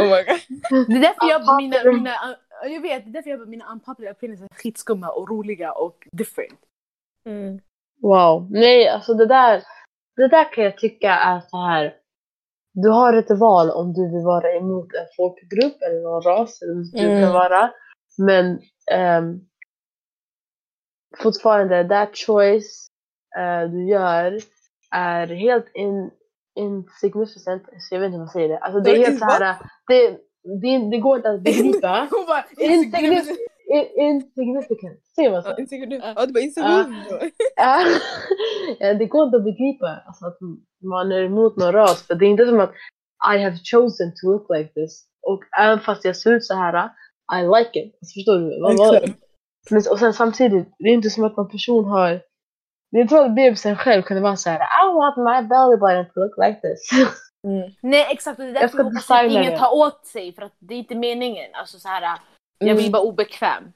Oh 0.00 0.04
my 0.04 0.24
god. 0.24 0.40
Det 0.88 0.96
är 0.96 1.00
därför 1.00 1.28
jag 1.28 1.56
mina, 1.56 1.92
mina, 1.92 2.10
uh, 2.10 2.36
jag 2.68 2.80
vet, 2.80 3.04
det 3.04 3.10
är 3.10 3.12
därför 3.12 3.30
jag 3.30 3.48
mina 3.48 3.72
unpopular 3.72 4.12
opinions 4.12 4.42
är 4.42 4.48
skitskumma 4.54 5.08
och 5.10 5.30
roliga 5.30 5.72
och 5.72 6.08
different. 6.12 6.60
Mm. 7.26 7.60
Wow. 8.02 8.50
Nej, 8.50 8.88
alltså 8.88 9.14
det 9.14 9.26
där, 9.26 9.62
det 10.16 10.28
där 10.28 10.52
kan 10.52 10.64
jag 10.64 10.78
tycka 10.78 11.10
är 11.10 11.40
så 11.40 11.56
här. 11.66 11.94
Du 12.72 12.88
har 12.88 13.12
ett 13.12 13.38
val 13.38 13.70
om 13.70 13.92
du 13.92 14.02
vill 14.10 14.24
vara 14.24 14.52
emot 14.56 14.92
en 14.94 15.06
folkgrupp 15.16 15.82
eller 15.82 16.02
någon 16.02 16.22
ras 16.22 16.62
eller 16.62 16.74
vad 16.74 16.92
du 16.92 17.10
Mm. 17.10 17.22
kan 17.24 17.32
vara. 17.32 17.70
Men 18.18 18.60
ehm, 18.92 19.40
fortfarande, 21.22 21.88
that 21.88 22.16
choice 22.16 22.86
eh, 23.38 23.70
du 23.70 23.88
gör 23.88 24.38
är 24.90 25.26
helt 25.26 25.66
in, 25.74 26.10
insignificant. 26.54 27.62
Så 27.78 27.94
jag 27.94 28.00
vet 28.00 28.06
inte 28.06 28.18
vad 28.18 28.26
man 28.26 28.28
säger 28.28 28.48
det. 28.48 28.58
Alltså 28.58 28.80
det 28.80 28.90
är 28.90 28.96
helt 29.06 29.18
så 29.18 29.24
här. 29.24 29.56
Det, 29.86 30.18
det, 30.62 30.90
det 30.90 30.98
går 30.98 31.16
inte 31.16 31.30
att 31.30 31.42
begripa. 31.42 32.08
Hon 32.10 32.26
bara, 32.26 32.44
Insignificant. 32.58 33.38
In, 33.74 33.84
insignificant. 34.06 35.00
Säger 35.14 35.30
man 35.30 35.42
så? 35.42 35.48
Ja, 35.48 35.56
insignificant. 35.58 36.12
Ja, 36.18 36.26
du 36.26 36.32
bara 36.32 36.40
insignificant. 36.40 37.32
Ja. 37.56 38.94
Det 38.94 39.06
går 39.06 39.24
inte 39.24 39.36
att 39.36 39.44
begripa 39.44 40.02
alltså, 40.06 40.26
att 40.26 40.38
man 40.82 41.12
är 41.12 41.24
emot 41.24 41.56
någon 41.56 41.72
ras. 41.72 42.06
För 42.06 42.14
det 42.14 42.24
är 42.26 42.28
inte 42.28 42.46
som 42.46 42.60
att 42.60 42.72
I 43.34 43.38
have 43.44 43.56
chosen 43.72 44.12
to 44.20 44.26
look 44.32 44.46
like 44.56 44.70
this. 44.74 45.04
Och 45.22 45.40
även 45.60 45.80
fast 45.80 46.04
jag 46.04 46.16
ser 46.16 46.32
ut 46.32 46.44
så 46.44 46.54
här, 46.54 46.90
I 47.34 47.42
like 47.58 47.78
it. 47.80 47.94
Alltså, 48.00 48.12
förstår 48.18 48.38
du? 48.38 48.60
Vad- 48.62 48.94
Exakt. 48.96 49.18
Men, 49.70 49.82
och 49.90 49.98
sen 49.98 50.12
samtidigt, 50.12 50.68
det 50.78 50.88
är 50.88 50.92
inte 50.94 51.10
som 51.10 51.24
att 51.24 51.36
någon 51.36 51.50
person 51.50 51.84
har... 51.84 52.10
Det 52.90 52.98
är 52.98 53.02
inte 53.02 53.14
som 53.14 53.24
att 53.24 53.34
bebisen 53.34 53.76
själv 53.76 54.02
kunde 54.02 54.22
vara 54.22 54.36
så 54.36 54.50
här, 54.50 54.58
I 54.60 54.94
want 54.94 55.16
my 55.16 55.48
belly 55.48 55.76
button 55.76 56.04
to 56.14 56.20
look 56.20 56.34
like 56.46 56.60
this. 56.60 56.90
Mm. 57.46 57.70
Nej 57.80 58.06
exakt, 58.10 58.38
och 58.38 58.44
det 58.44 58.50
är 58.50 58.54
Jag 58.54 58.62
därför 58.62 58.78
jag 58.78 58.84
hoppas 58.84 59.10
att 59.10 59.24
ingen 59.30 59.52
det. 59.52 59.58
tar 59.58 59.74
åt 59.74 60.06
sig 60.06 60.32
för 60.32 60.42
att 60.42 60.54
det 60.58 60.74
är 60.74 60.78
inte 60.78 60.94
meningen. 60.94 61.54
Alltså 61.54 61.78
så 61.78 61.88
här, 61.88 62.02
jag 62.58 62.68
Mm. 62.68 62.76
blir 62.76 62.90
bara 62.90 63.02
obekväm. 63.02 63.72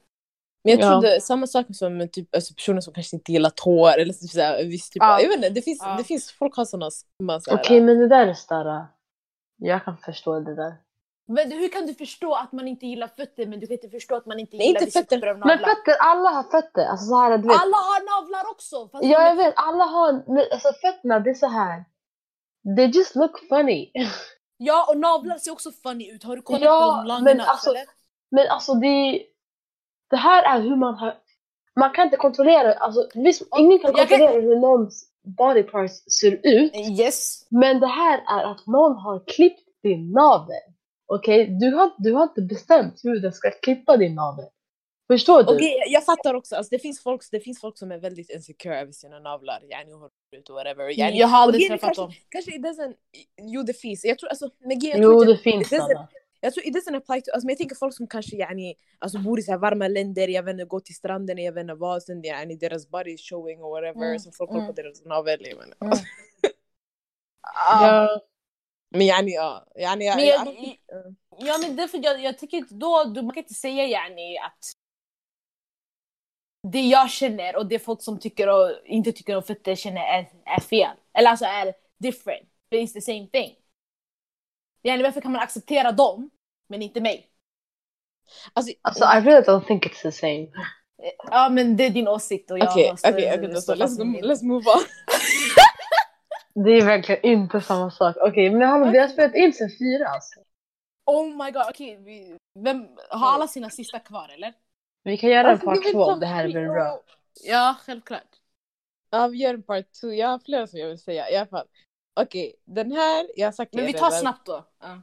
Men 0.65 0.79
jag 0.79 0.81
Ja. 0.81 0.91
trodde 0.91 1.21
samma 1.21 1.47
sak 1.47 1.67
som 1.73 2.09
typ, 2.13 2.35
alltså 2.35 2.55
personer 2.55 2.81
som 2.81 2.93
kanske 2.95 3.17
inte 3.17 3.33
gillar 3.33 3.51
tår 3.51 3.99
eller 3.99 4.13
typ 4.13 4.31
såhär, 4.31 4.65
viss 4.65 4.91
typ 4.91 5.03
Ja. 5.03 5.15
av, 5.15 5.21
jag 5.21 5.29
vet 5.29 5.37
inte, 5.37 5.51
det 5.51 5.63
finns, 5.63 5.83
Ja. 5.83 5.95
det 5.99 6.05
finns 6.05 6.33
folk 6.33 6.57
har 6.57 6.65
sådana 6.65 6.91
skumma 6.91 7.41
såhär. 7.41 7.59
Okej, 7.59 7.81
men 7.81 7.99
det 7.99 8.09
där 8.09 8.27
är 8.27 8.35
större. 8.35 8.87
Jag 9.63 9.85
kan 9.85 9.97
förstå 9.99 10.41
det 10.41 10.55
där. 10.55 10.75
Men 11.29 11.53
hur 11.53 11.69
kan 11.69 11.87
du 11.87 11.95
förstå 11.95 12.35
att 12.35 12.53
man 12.53 12.69
inte 12.69 12.87
gillar 12.87 13.09
fötter 13.09 13.47
men 13.47 13.61
du 13.61 13.67
kan 13.67 13.75
inte 13.75 13.89
förstå 13.89 14.17
att 14.17 14.27
man 14.27 14.39
inte 14.39 14.57
Nej, 14.57 14.67
gillar 14.67 14.81
inte 14.81 14.85
vissa 14.87 15.01
fötter. 15.01 15.17
typer 15.17 15.29
av 15.29 15.39
Men 15.39 15.49
navlar? 15.49 15.69
fötter, 15.69 15.97
alla 16.01 16.31
har 16.31 16.43
fötter. 16.43 16.85
Alltså 16.85 17.07
så 17.07 17.17
här, 17.21 17.39
du 17.39 17.49
vet. 17.49 17.57
Alla 17.63 17.77
har 17.77 18.23
navlar 18.23 18.51
också! 18.51 18.89
Fast 18.89 19.05
Ja, 19.05 19.29
jag 19.29 19.37
vet. 19.37 19.55
Alla 19.57 19.85
har... 19.85 20.13
Men 20.13 20.45
alltså 20.53 20.73
fötterna, 20.81 21.21
det 21.21 21.31
är 21.31 21.35
så 21.35 21.47
här. 21.47 21.85
They 22.77 22.87
just 22.87 23.17
look 23.17 23.39
funny. 23.49 23.93
ja, 24.57 24.87
och 24.91 24.99
navlar 24.99 25.39
ser 25.39 25.53
också 25.53 25.71
funny 25.73 26.11
ut. 26.13 26.25
Har 26.25 26.37
du 26.37 26.43
kollat 26.43 26.63
Ja, 26.63 27.01
på 27.03 27.09
långa 27.09 27.21
men 27.21 27.41
alltså- 27.41 27.71
eller? 27.71 27.83
Men 28.31 28.49
alltså 28.49 28.75
det... 28.75 29.23
Det 30.11 30.17
här 30.17 30.57
är 30.57 30.61
hur 30.63 30.77
man 30.77 30.95
har... 30.95 31.15
Man 31.81 31.91
kan 31.91 32.05
inte 32.05 32.17
kontrollera... 32.17 32.73
Alltså, 32.75 33.09
visst, 33.15 33.43
ingen 33.59 33.79
kan 33.79 33.93
jag 33.97 34.09
kan- 34.09 34.19
kontrollera 34.19 34.43
hur 34.43 34.57
någons 34.57 35.07
body 35.39 35.63
parts 35.63 35.95
ser 36.21 36.41
ut. 36.43 36.77
Yes. 37.01 37.47
Men 37.51 37.81
det 37.81 37.87
här 37.87 38.19
är 38.41 38.51
att 38.53 38.67
någon 38.67 38.97
har 38.97 39.25
klippt 39.27 39.83
din 39.83 40.11
navel. 40.13 40.57
Okej? 41.07 41.47
Du, 41.61 41.75
har, 41.75 41.91
du 41.99 42.13
har 42.13 42.23
inte 42.23 42.43
bestämt 42.43 43.01
hur 43.03 43.21
den 43.21 43.33
ska 43.33 43.51
klippa 43.51 43.97
din 43.97 44.15
navel. 44.15 44.45
Förstår 45.11 45.43
du? 45.43 45.55
Okej, 45.55 45.85
jag 45.87 46.05
fattar 46.05 46.35
också. 46.35 46.57
Alltså, 46.57 46.71
det, 46.71 46.79
finns 46.79 47.03
folk, 47.03 47.23
det 47.31 47.41
finns 47.41 47.61
folk 47.61 47.79
som 47.79 47.93
är 47.93 47.99
väldigt 47.99 48.31
insecure 48.31 48.81
över 48.81 48.93
sina 48.93 49.19
navlar. 49.19 49.63
Yani, 49.71 49.93
och 49.93 50.11
whatever. 50.51 50.99
Yani, 50.99 51.19
Jag 51.19 51.29
har 51.29 51.39
aldrig 51.39 51.69
träffat 51.69 51.95
dem. 51.95 52.13
kanske 52.29 52.55
it 52.55 52.63
doesn't... 52.63 52.95
Jo, 53.43 53.63
det 53.63 53.73
finns. 53.73 54.05
Jag 54.05 54.19
tror 54.19 54.31
alltså... 54.31 54.51
Grejen, 54.61 55.03
jag 55.03 55.13
Jo, 55.13 55.25
det 55.25 55.37
finns. 55.37 55.73
Jag 56.41 56.55
tror 56.55 56.67
it 56.67 56.75
doesn't 56.75 56.97
apply 56.97 57.23
to... 57.23 57.31
Alltså, 57.33 57.47
men 57.47 57.53
jag 57.53 57.59
tänker 57.59 57.77
folk 57.77 57.95
som 57.95 58.07
kanske 58.07 58.37
yani, 58.37 58.75
alltså, 58.99 59.19
bor 59.19 59.39
i 59.39 59.43
så 59.43 59.51
här 59.51 59.59
varma 59.59 59.89
länder, 59.89 60.29
jag 60.29 60.43
vet 60.43 60.53
inte, 60.53 60.65
går 60.65 60.81
till 60.81 60.95
stranden, 60.95 61.39
jag 61.39 61.53
vet 61.53 61.61
inte 61.61 61.75
vad, 61.75 62.03
sen 62.03 62.25
yani, 62.25 62.57
deras 62.57 62.89
body 62.89 63.11
is 63.11 63.29
showing 63.29 63.63
och 63.63 63.71
whatever. 63.71 64.07
Mm, 64.07 64.19
Så 64.19 64.33
folk 64.33 64.51
kollar 64.51 64.67
på 64.67 64.73
mm. 64.73 64.75
deras 64.75 65.05
navel. 65.05 65.47
Mm. 65.47 65.69
Ja. 67.71 68.21
Men 68.91 69.07
yani, 69.07 69.35
ja. 69.35 69.67
Yani, 69.79 70.07
jag, 70.07 70.17
Men 70.17 70.27
jag, 70.27 70.77
ja 71.39 71.59
men 71.63 71.77
därför 71.77 72.01
jag, 72.03 72.23
jag 72.23 72.39
tycker 72.39 72.57
inte 72.57 72.75
då, 72.75 73.05
du, 73.05 73.23
man 73.23 73.35
kan 73.35 73.43
inte 73.43 73.55
säga 73.55 73.87
yani 73.87 74.39
att 74.39 74.80
det 76.69 76.81
jag 76.81 77.11
känner 77.11 77.57
och 77.57 77.67
det 77.67 77.79
folk 77.79 78.03
som 78.03 78.19
tycker 78.19 78.49
och 78.49 78.71
inte 78.85 79.13
tycker 79.13 79.37
om 79.37 79.43
fötter 79.43 79.75
känner 79.75 80.01
är, 80.01 80.29
är 80.45 80.61
fel. 80.61 80.97
Eller 81.15 81.31
alltså 81.31 81.45
är 81.45 81.75
different. 81.99 82.49
But 82.71 82.81
it's 82.81 82.93
the 82.93 83.01
same 83.01 83.27
thing. 83.27 83.57
Yani 84.83 85.03
varför 85.03 85.21
kan 85.21 85.33
man 85.33 85.41
acceptera 85.43 85.93
dem 85.93 86.31
men 86.69 86.83
inte 86.83 87.01
mig? 87.01 87.27
alltså, 88.53 88.73
Alltså, 88.83 89.05
I 89.05 89.21
really 89.21 89.43
don't 89.47 89.67
think 89.67 89.87
it's 89.87 90.03
the 90.03 90.13
same. 90.13 90.49
Ja 91.31 91.49
men 91.49 91.77
det 91.77 91.87
är 91.87 91.91
din 91.91 92.09
åsikt 92.09 92.51
och 92.51 92.59
jag 92.59 92.69
Okej, 92.71 92.91
måste 92.91 93.09
okej, 93.13 93.33
okej. 93.35 93.49
då 93.49 93.55
så. 93.55 93.61
stå 93.61 93.75
Let's 93.75 93.97
go- 93.97 94.29
let's 94.29 94.45
move 94.45 94.65
on. 94.71 94.83
Det 96.65 96.71
är 96.71 96.85
verkligen 96.85 97.25
inte 97.27 97.61
samma 97.61 97.91
sak. 97.91 98.17
Okej, 98.21 98.51
men 98.51 98.69
hallå, 98.69 98.91
vi 98.91 98.99
har 98.99 99.09
spelat 99.09 99.35
in 99.35 99.53
sen 99.53 99.69
fyra 99.79 100.09
alltså. 100.09 100.41
Oh 101.07 101.45
my 101.45 101.51
god, 101.51 101.63
okej. 101.69 101.97
vi- 101.97 102.37
vem, 102.65 102.89
har 103.11 103.33
alla 103.33 103.49
sina 103.49 103.71
sista 103.71 103.99
kvar 103.99 104.29
eller? 104.35 104.53
Vi 105.03 105.17
kan 105.17 105.31
göra 105.31 105.41
en 105.41 105.47
Alltså, 105.47 105.71
du 105.71 105.77
part 105.83 105.93
två 105.93 106.05
om 106.05 106.21
det 106.21 106.27
här 106.27 106.45
blir 106.45 106.69
bra. 106.69 107.03
Ja, 107.45 107.77
självklart. 107.87 108.37
Ja, 109.11 109.27
vi 109.29 109.39
gör 109.39 109.55
en 109.55 109.63
part 109.63 109.93
two. 109.93 110.07
Jag 110.07 110.29
har 110.29 110.39
flera 110.39 110.67
som 110.67 110.79
jag 110.79 110.89
vill 110.89 110.99
säga 110.99 111.31
i 111.31 111.37
alla 111.37 111.47
fall. 111.47 111.67
Okej, 112.21 112.57
den 112.65 112.93
här, 112.93 113.27
jag 113.37 113.47
har 113.47 113.53
sagt 113.53 113.75
Men 113.75 113.87
vi 113.87 113.93
tar 113.93 114.07
redan. 114.07 114.21
snabbt 114.21 114.47
då. 114.47 114.67
Ja. 114.81 115.03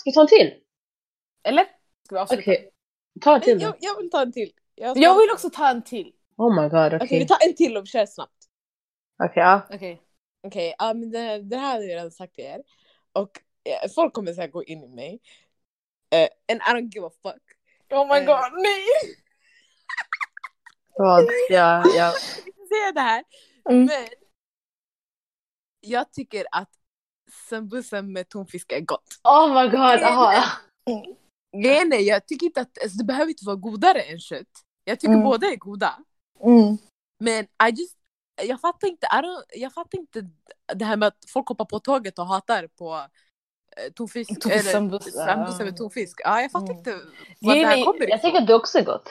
Ska 0.00 0.10
vi 0.10 0.12
ta 0.14 0.20
en 0.20 0.26
till? 0.26 0.54
Eller? 1.42 1.64
Ska 2.06 2.14
vi 2.14 2.18
avsluta? 2.20 2.42
Okej, 2.42 2.70
ta 3.20 3.34
en 3.34 3.40
till 3.40 3.58
då. 3.58 3.64
jag, 3.66 3.76
jag 3.80 3.96
vill 3.96 4.10
ta 4.10 4.22
en 4.22 4.32
till. 4.32 4.52
Jag, 4.74 4.96
Jag 4.98 5.18
vill 5.18 5.30
också 5.32 5.50
ta 5.50 5.68
en 5.68 5.82
till. 5.84 6.12
Oh 6.36 6.62
my 6.62 6.68
god, 6.68 6.86
Okej, 6.86 6.98
okej. 7.02 7.18
vi 7.18 7.26
tar 7.26 7.38
en 7.48 7.54
till 7.54 7.76
och 7.76 7.86
kör 7.86 8.06
snabbt. 8.06 8.36
Okej, 9.24 9.42
ja. 9.42 9.60
Okej. 9.72 10.02
Okej, 10.46 10.74
ja 10.78 10.94
men 10.94 11.10
det, 11.10 11.38
det 11.42 11.56
här 11.56 11.74
har 11.74 11.80
jag 11.82 11.88
redan 11.88 12.10
sagt 12.10 12.34
till 12.34 12.44
er. 12.44 12.62
Och 13.12 13.30
eh, 13.64 13.90
folk 13.94 14.12
kommer 14.14 14.32
säkert 14.32 14.52
gå 14.52 14.64
in 14.64 14.84
i 14.84 14.88
mig. 14.88 15.20
Eh, 16.14 16.28
and 16.52 16.60
I 16.60 16.82
don't 16.82 16.90
give 16.94 17.06
a 17.06 17.10
fuck. 17.22 17.42
Oh 17.90 18.14
my 18.14 18.26
god, 18.26 18.52
nej! 18.62 18.86
Vad? 20.98 21.24
Ja, 21.48 21.50
ja. 21.50 21.82
Jag 21.94 22.14
inte 22.46 22.66
säga 22.68 22.92
det 22.94 23.00
här. 23.00 23.24
Mm. 23.70 23.84
Men 23.84 24.08
jag 25.80 26.12
tycker 26.12 26.46
att 26.52 26.70
sambusa 27.48 28.02
med 28.02 28.28
tonfisk 28.28 28.72
är 28.72 28.80
gott. 28.80 29.06
Oh 29.24 29.62
my 29.62 29.68
god, 29.68 30.02
aha. 30.02 30.32
Är, 30.32 30.44
jag 32.00 32.26
tycker 32.26 32.46
inte 32.46 32.60
att 32.60 32.82
alltså, 32.82 32.98
det 32.98 33.04
behöver 33.04 33.28
inte 33.28 33.44
vara 33.44 33.56
godare 33.56 34.00
än 34.00 34.18
kött. 34.18 34.48
Jag 34.84 35.00
tycker 35.00 35.14
Mm. 35.14 35.24
båda 35.24 35.46
är 35.46 35.56
goda. 35.56 35.98
Mm. 36.44 36.76
Men 37.18 37.44
I 37.44 37.70
just, 37.76 37.96
jag 38.42 38.60
fattar 38.60 38.88
inte, 38.88 39.06
I 39.06 39.60
jag 39.60 39.72
fattar 39.72 39.98
inte 39.98 40.30
det 40.74 40.84
här 40.84 40.96
med 40.96 41.08
att 41.08 41.24
folk 41.28 41.48
hoppar 41.48 41.64
på 41.64 41.78
tåget 41.78 42.18
och 42.18 42.26
hatar 42.26 42.66
på 42.66 42.94
eh, 42.94 43.06
tonfisk. 43.94 44.40
Tonfisk 44.40 44.60
eller 44.64 44.72
sambusa. 44.72 45.10
sambusa 45.26 45.64
med 45.64 45.76
tonfisk. 45.76 46.20
Ja, 46.24 46.40
jag 46.42 46.50
fattar 46.52 46.66
Mm. 46.66 46.78
inte 46.78 46.90
var 46.92 46.98
det 47.40 47.46
Grejen 47.60 47.68
här 47.68 47.78
är- 47.78 47.84
kommer 47.84 48.00
Jag 48.00 48.08
ifrån. 48.08 48.30
tycker 48.30 48.40
att 48.42 48.46
det 48.46 48.54
också 48.54 48.78
är 48.78 48.82
gott. 48.84 49.08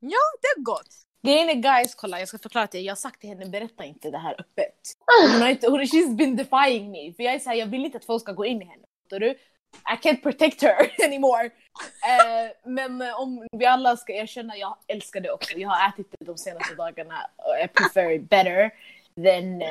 Det 0.00 0.46
är 0.56 0.62
gott. 0.62 0.88
Grejen 1.26 1.48
är 1.50 1.54
guys, 1.54 1.94
kolla 1.94 2.18
jag 2.18 2.28
ska 2.28 2.38
förklara 2.38 2.66
till 2.66 2.80
er. 2.80 2.84
Jag 2.84 2.90
har 2.90 2.96
sagt 2.96 3.20
till 3.20 3.28
henne, 3.28 3.46
berätta 3.46 3.84
inte 3.84 4.10
det 4.10 4.18
här 4.18 4.34
öppet. 4.40 4.74
Hon 5.32 5.40
har 5.42 5.48
inte, 5.48 5.68
hon, 5.70 5.80
she's 5.80 6.16
been 6.16 6.36
defying 6.36 6.90
me. 6.90 7.12
För 7.12 7.22
jag 7.22 7.34
är 7.34 7.38
såhär, 7.38 7.56
jag 7.56 7.66
vill 7.66 7.84
inte 7.84 7.98
att 7.98 8.04
folk 8.04 8.22
ska 8.22 8.32
gå 8.32 8.46
in 8.46 8.62
i 8.62 8.64
henne. 8.64 8.82
Fattar 9.04 9.20
du? 9.20 9.30
I 9.72 9.96
can't 10.02 10.22
protect 10.22 10.62
her 10.62 10.92
anymore. 11.06 11.44
Eh, 11.46 12.50
men 12.64 13.02
eh, 13.02 13.20
om 13.20 13.46
vi 13.52 13.66
alla 13.66 13.96
ska 13.96 14.12
erkänna, 14.12 14.56
jag 14.56 14.76
älskar 14.86 15.20
det 15.20 15.30
också. 15.30 15.58
Jag 15.58 15.68
har 15.68 15.88
ätit 15.88 16.14
det 16.18 16.24
de 16.24 16.36
senaste 16.38 16.74
dagarna 16.74 17.30
och 17.36 17.54
jag 17.60 17.72
prefer 17.72 18.10
it 18.10 18.22
better 18.30 18.70
than 19.16 19.62
eh, 19.62 19.68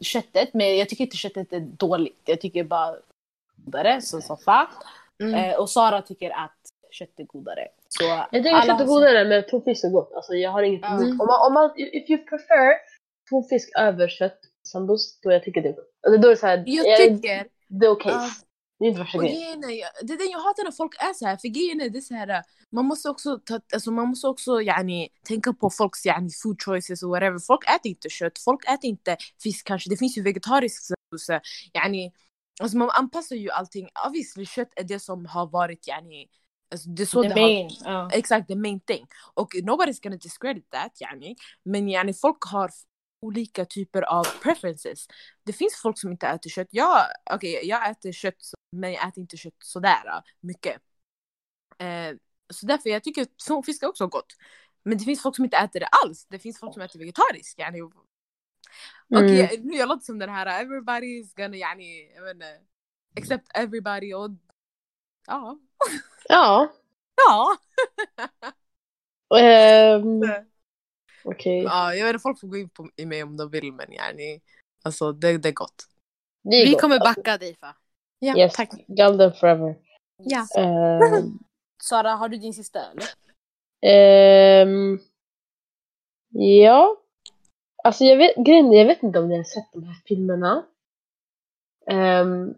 köttet. 0.00 0.54
Men 0.54 0.76
jag 0.78 0.88
tycker 0.88 1.04
inte 1.04 1.16
köttet 1.16 1.52
är 1.52 1.60
dåligt. 1.60 2.20
Jag 2.24 2.40
tycker 2.40 2.64
bara 2.64 2.96
godare, 3.64 4.00
så 4.00 4.20
så. 4.20 4.38
Mm. 5.22 5.34
Eh, 5.34 5.56
och 5.56 5.70
Sara 5.70 6.02
tycker 6.02 6.30
att 6.30 6.58
kött 6.90 7.14
är 7.16 7.24
godare. 7.24 7.68
Så 7.88 8.04
Jag 8.04 8.30
tycker 8.32 8.50
kött 8.66 8.80
är 8.80 8.84
godare 8.84 9.24
men 9.28 9.44
tonfisk 9.50 9.84
är 9.84 9.88
gott. 9.88 10.12
Alltså 10.16 10.34
jag 10.34 10.50
har 10.50 10.62
inget 10.62 10.84
emot. 10.84 11.00
Om 11.20 11.26
man, 11.26 11.46
om 11.46 11.52
man, 11.54 11.70
if 11.76 12.10
you 12.10 12.18
prefer 12.24 12.72
tonfisk 13.30 13.70
över 13.78 14.08
kött, 14.08 14.38
sambus, 14.68 15.20
då 15.20 15.32
jag 15.32 15.44
tycker 15.44 15.62
det 15.62 15.68
är 15.68 15.72
gott. 15.72 15.90
Alltså 16.06 16.20
då 16.20 16.28
är 16.28 16.30
det 16.30 16.36
såhär, 16.36 16.64
Jag 16.66 16.86
tycker 16.96 17.46
det 17.68 17.86
är 17.86 17.90
okej. 17.90 18.12
Ja. 18.12 18.28
Det 18.78 18.84
är 18.86 18.88
inte 18.88 19.00
värsta 19.00 19.18
grejen. 19.18 19.60
jag- 19.60 20.06
det 20.06 20.12
är 20.12 20.18
det 20.18 20.24
jag 20.24 20.38
hatar 20.38 20.64
när 20.64 20.72
folk 20.72 20.94
är 21.02 21.12
så 21.14 21.26
här. 21.26 21.36
För 21.36 21.48
grejen 21.48 21.80
är, 21.80 21.88
det 21.90 21.98
är 21.98 22.00
så 22.00 22.14
här, 22.14 22.42
man 22.72 22.84
måste 22.84 23.08
också, 23.08 23.38
ta, 23.38 23.60
alltså 23.74 23.90
man 23.90 24.08
måste 24.08 24.26
också 24.26 24.62
yani, 24.62 25.08
tänka 25.28 25.52
på 25.52 25.70
folks 25.70 26.06
yani, 26.06 26.30
food 26.42 26.62
choices 26.62 27.02
och 27.02 27.10
whatever. 27.10 27.38
Folk 27.38 27.64
äter 27.70 27.88
inte 27.90 28.08
kött, 28.08 28.38
folk 28.38 28.64
äter 28.64 28.84
inte 28.90 29.16
fisk 29.42 29.66
kanske. 29.66 29.90
Det 29.90 29.96
finns 29.96 30.18
ju 30.18 30.22
vegetarisk 30.22 30.82
sambusa. 30.82 31.40
Yani, 31.72 32.12
alltså 32.60 32.78
man 32.78 32.90
anpassar 32.90 33.36
ju 33.36 33.50
allting. 33.50 33.88
Obviously 34.06 34.46
kött 34.46 34.72
är 34.76 34.84
det 34.84 34.98
som 34.98 35.26
har 35.26 35.46
varit 35.46 35.88
yani, 35.88 36.28
alltså 36.72 36.88
det 36.88 37.02
är 37.02 37.06
så 37.06 37.22
The 37.22 37.28
det 37.28 37.34
main. 37.34 37.70
har, 37.84 37.92
ja. 37.92 38.10
Exakt, 38.12 38.48
the 38.48 38.56
main 38.56 38.80
thing. 38.80 39.06
Och 39.34 39.54
nobody's 39.54 40.02
gonna 40.02 40.16
discredit 40.16 40.70
that 40.70 41.00
yani. 41.00 41.36
Men 41.64 41.88
yani, 41.88 42.14
folk 42.14 42.44
har 42.44 42.70
olika 43.22 43.64
typer 43.64 44.02
av 44.02 44.24
preferences. 44.42 45.06
Det 45.44 45.52
finns 45.52 45.80
folk 45.82 45.98
som 45.98 46.10
inte 46.10 46.26
äter 46.26 46.50
kött. 46.50 46.68
Jag, 46.70 47.06
okay, 47.34 47.60
jag 47.62 47.90
äter 47.90 48.12
kött 48.12 48.42
men 48.72 48.92
jag 48.92 49.08
äter 49.08 49.20
inte 49.20 49.36
kött 49.36 49.54
sådär 49.58 50.22
mycket. 50.40 50.76
Eh, 51.78 52.16
så 52.52 52.66
därför 52.66 52.90
jag 52.90 53.04
tycker 53.04 53.26
tonfisk 53.46 53.82
är 53.82 53.88
också 53.88 54.06
gott. 54.06 54.36
Men 54.84 54.98
det 54.98 55.04
finns 55.04 55.22
folk 55.22 55.36
som 55.36 55.44
inte 55.44 55.56
äter 55.56 55.80
det 55.80 55.86
alls. 55.86 56.26
Det 56.30 56.38
finns 56.38 56.58
folk 56.58 56.72
som 56.72 56.82
äter 56.82 56.98
vegetariskt. 56.98 57.58
Yani. 57.58 57.78
Okej, 59.14 59.40
Mm. 59.54 59.66
nu 59.66 59.76
jag 59.76 59.88
låter 59.88 60.04
som 60.04 60.18
den 60.18 60.28
här 60.30 60.64
everybody's 60.64 61.36
gonna 61.36 61.56
yani, 61.56 62.12
jag 62.14 62.22
vet 62.22 62.34
inte, 62.34 62.60
accept 63.20 63.46
everybody 63.54 64.14
och 64.14 64.30
ja. 65.26 65.58
Ja. 66.28 66.72
Ja. 67.16 67.56
Okej. 71.24 71.62
ja, 71.62 71.94
jag 71.94 72.04
vet 72.06 72.14
inte, 72.14 72.22
folk 72.22 72.40
får 72.40 72.48
gå 72.48 72.56
in 72.56 72.68
på, 72.68 72.90
i 72.96 73.06
mig 73.06 73.22
om 73.22 73.36
de 73.36 73.50
vill 73.50 73.72
men 73.72 73.92
yani, 73.92 74.40
alltså 74.84 75.12
det, 75.12 75.38
det 75.38 75.48
är 75.48 75.52
gott. 75.52 75.84
Det 76.42 76.56
är 76.56 76.64
Vi 76.66 76.72
gott. 76.72 76.80
kommer 76.80 76.98
backa 76.98 77.38
dig 77.38 77.56
Fa. 77.56 77.76
Ja, 78.18 78.36
Yes, 78.36 78.52
tack. 78.56 78.70
Golden 78.86 79.32
forever. 79.32 79.76
Ja. 80.16 80.46
Ehm, 80.58 81.38
Sara, 81.82 82.10
har 82.10 82.28
du 82.28 82.36
din 82.36 82.54
sista 82.54 82.80
eller? 82.90 83.04
ehm, 83.86 84.98
ja. 86.64 86.96
Alltså 87.84 88.04
jag 88.04 88.16
vet, 88.16 88.36
grejen 88.36 88.72
jag 88.72 88.86
vet 88.86 89.02
inte 89.02 89.18
om 89.18 89.28
ni 89.28 89.36
har 89.36 89.44
sett 89.44 89.72
de 89.72 89.84
här 89.84 89.94
filmerna. 90.06 90.66
Ehm, 91.86 92.54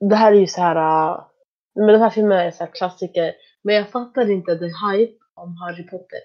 det 0.00 0.16
här 0.16 0.32
är 0.32 0.36
ju 0.40 0.46
så 0.46 0.60
här, 0.60 0.76
äh, 0.76 1.26
men 1.74 1.86
de 1.86 1.98
här 1.98 2.10
filmerna 2.10 2.42
är 2.42 2.50
så 2.50 2.64
här 2.64 2.70
klassiker. 2.72 3.34
Men 3.62 3.74
jag 3.74 3.90
fattar 3.90 4.30
inte 4.30 4.58
the 4.58 4.64
hype 4.64 5.18
om 5.34 5.56
Harry 5.56 5.86
Potter. 5.86 6.18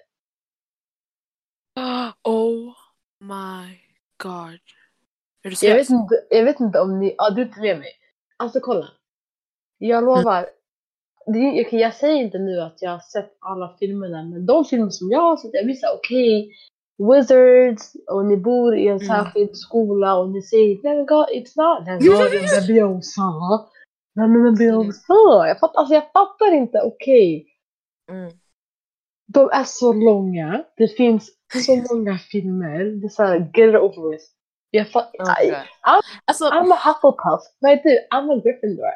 Oh 2.24 2.74
my 3.20 3.78
god. 4.22 4.60
Jag 5.68 5.74
vet, 5.74 5.90
inte, 5.90 6.14
jag 6.30 6.44
vet 6.44 6.60
inte 6.60 6.80
om 6.80 6.98
ni, 7.00 7.14
ja 7.18 7.30
du 7.30 7.42
är 7.42 7.46
inte 7.46 7.60
med 7.60 7.78
mig. 7.78 7.92
Alltså 8.36 8.60
kolla. 8.60 8.88
Jag 9.78 10.04
lovar. 10.04 10.46
Det, 11.26 11.38
är- 11.38 11.74
jag, 11.74 11.94
säger 11.94 12.16
inte 12.16 12.38
nu 12.38 12.60
att 12.60 12.82
jag 12.82 12.90
har 12.90 12.98
sett 12.98 13.36
alla 13.38 13.76
filmerna 13.78 14.22
men 14.22 14.46
de 14.46 14.64
filmer 14.64 14.90
som 14.90 15.10
jag 15.10 15.20
har 15.20 15.36
sett, 15.36 15.50
jag 15.54 15.66
visar 15.66 15.88
okej. 15.94 16.52
Wizards 17.10 17.92
och 18.10 18.24
ni 18.26 18.36
bor 18.36 18.76
i 18.76 18.86
en 18.88 18.96
Mm. 18.96 19.06
särskild 19.08 19.56
skola 19.56 20.16
och 20.16 20.30
ni 20.30 20.42
säger 20.42 20.80
men 20.82 21.06
god, 21.06 21.26
it's 21.28 21.52
not 21.56 22.02
Wingardium 22.02 22.44
Leviosa. 22.68 23.22
Nej 24.14 24.28
men 24.28 24.54
Leviosa. 24.54 25.14
Jag 25.48 25.58
fattar, 25.60 25.78
alltså 25.80 25.94
jag 25.94 26.12
fattar 26.12 26.52
inte, 26.54 26.80
okej. 26.84 27.46
Mm. 28.10 28.32
De 29.34 29.50
är 29.52 29.64
så 29.64 29.92
långa. 29.92 30.64
Det 30.76 30.88
finns 30.88 31.30
så 31.66 31.82
många 31.94 32.18
filmer. 32.18 32.78
Det 33.00 33.06
är 33.06 33.08
såhär, 33.08 33.36
get 33.38 33.74
it 33.74 33.80
over 33.80 34.10
with. 34.10 34.24
Jag 34.70 34.88
fattar. 34.90 35.22
Okay. 35.22 35.54
Alltså, 36.24 36.44
I'm 36.44 36.72
a 36.72 36.78
Hufflepuff. 36.84 37.40
Nej 37.60 37.80
du, 37.84 38.16
I'm 38.16 38.32
a 38.38 38.40
Gryffindor. 38.44 38.92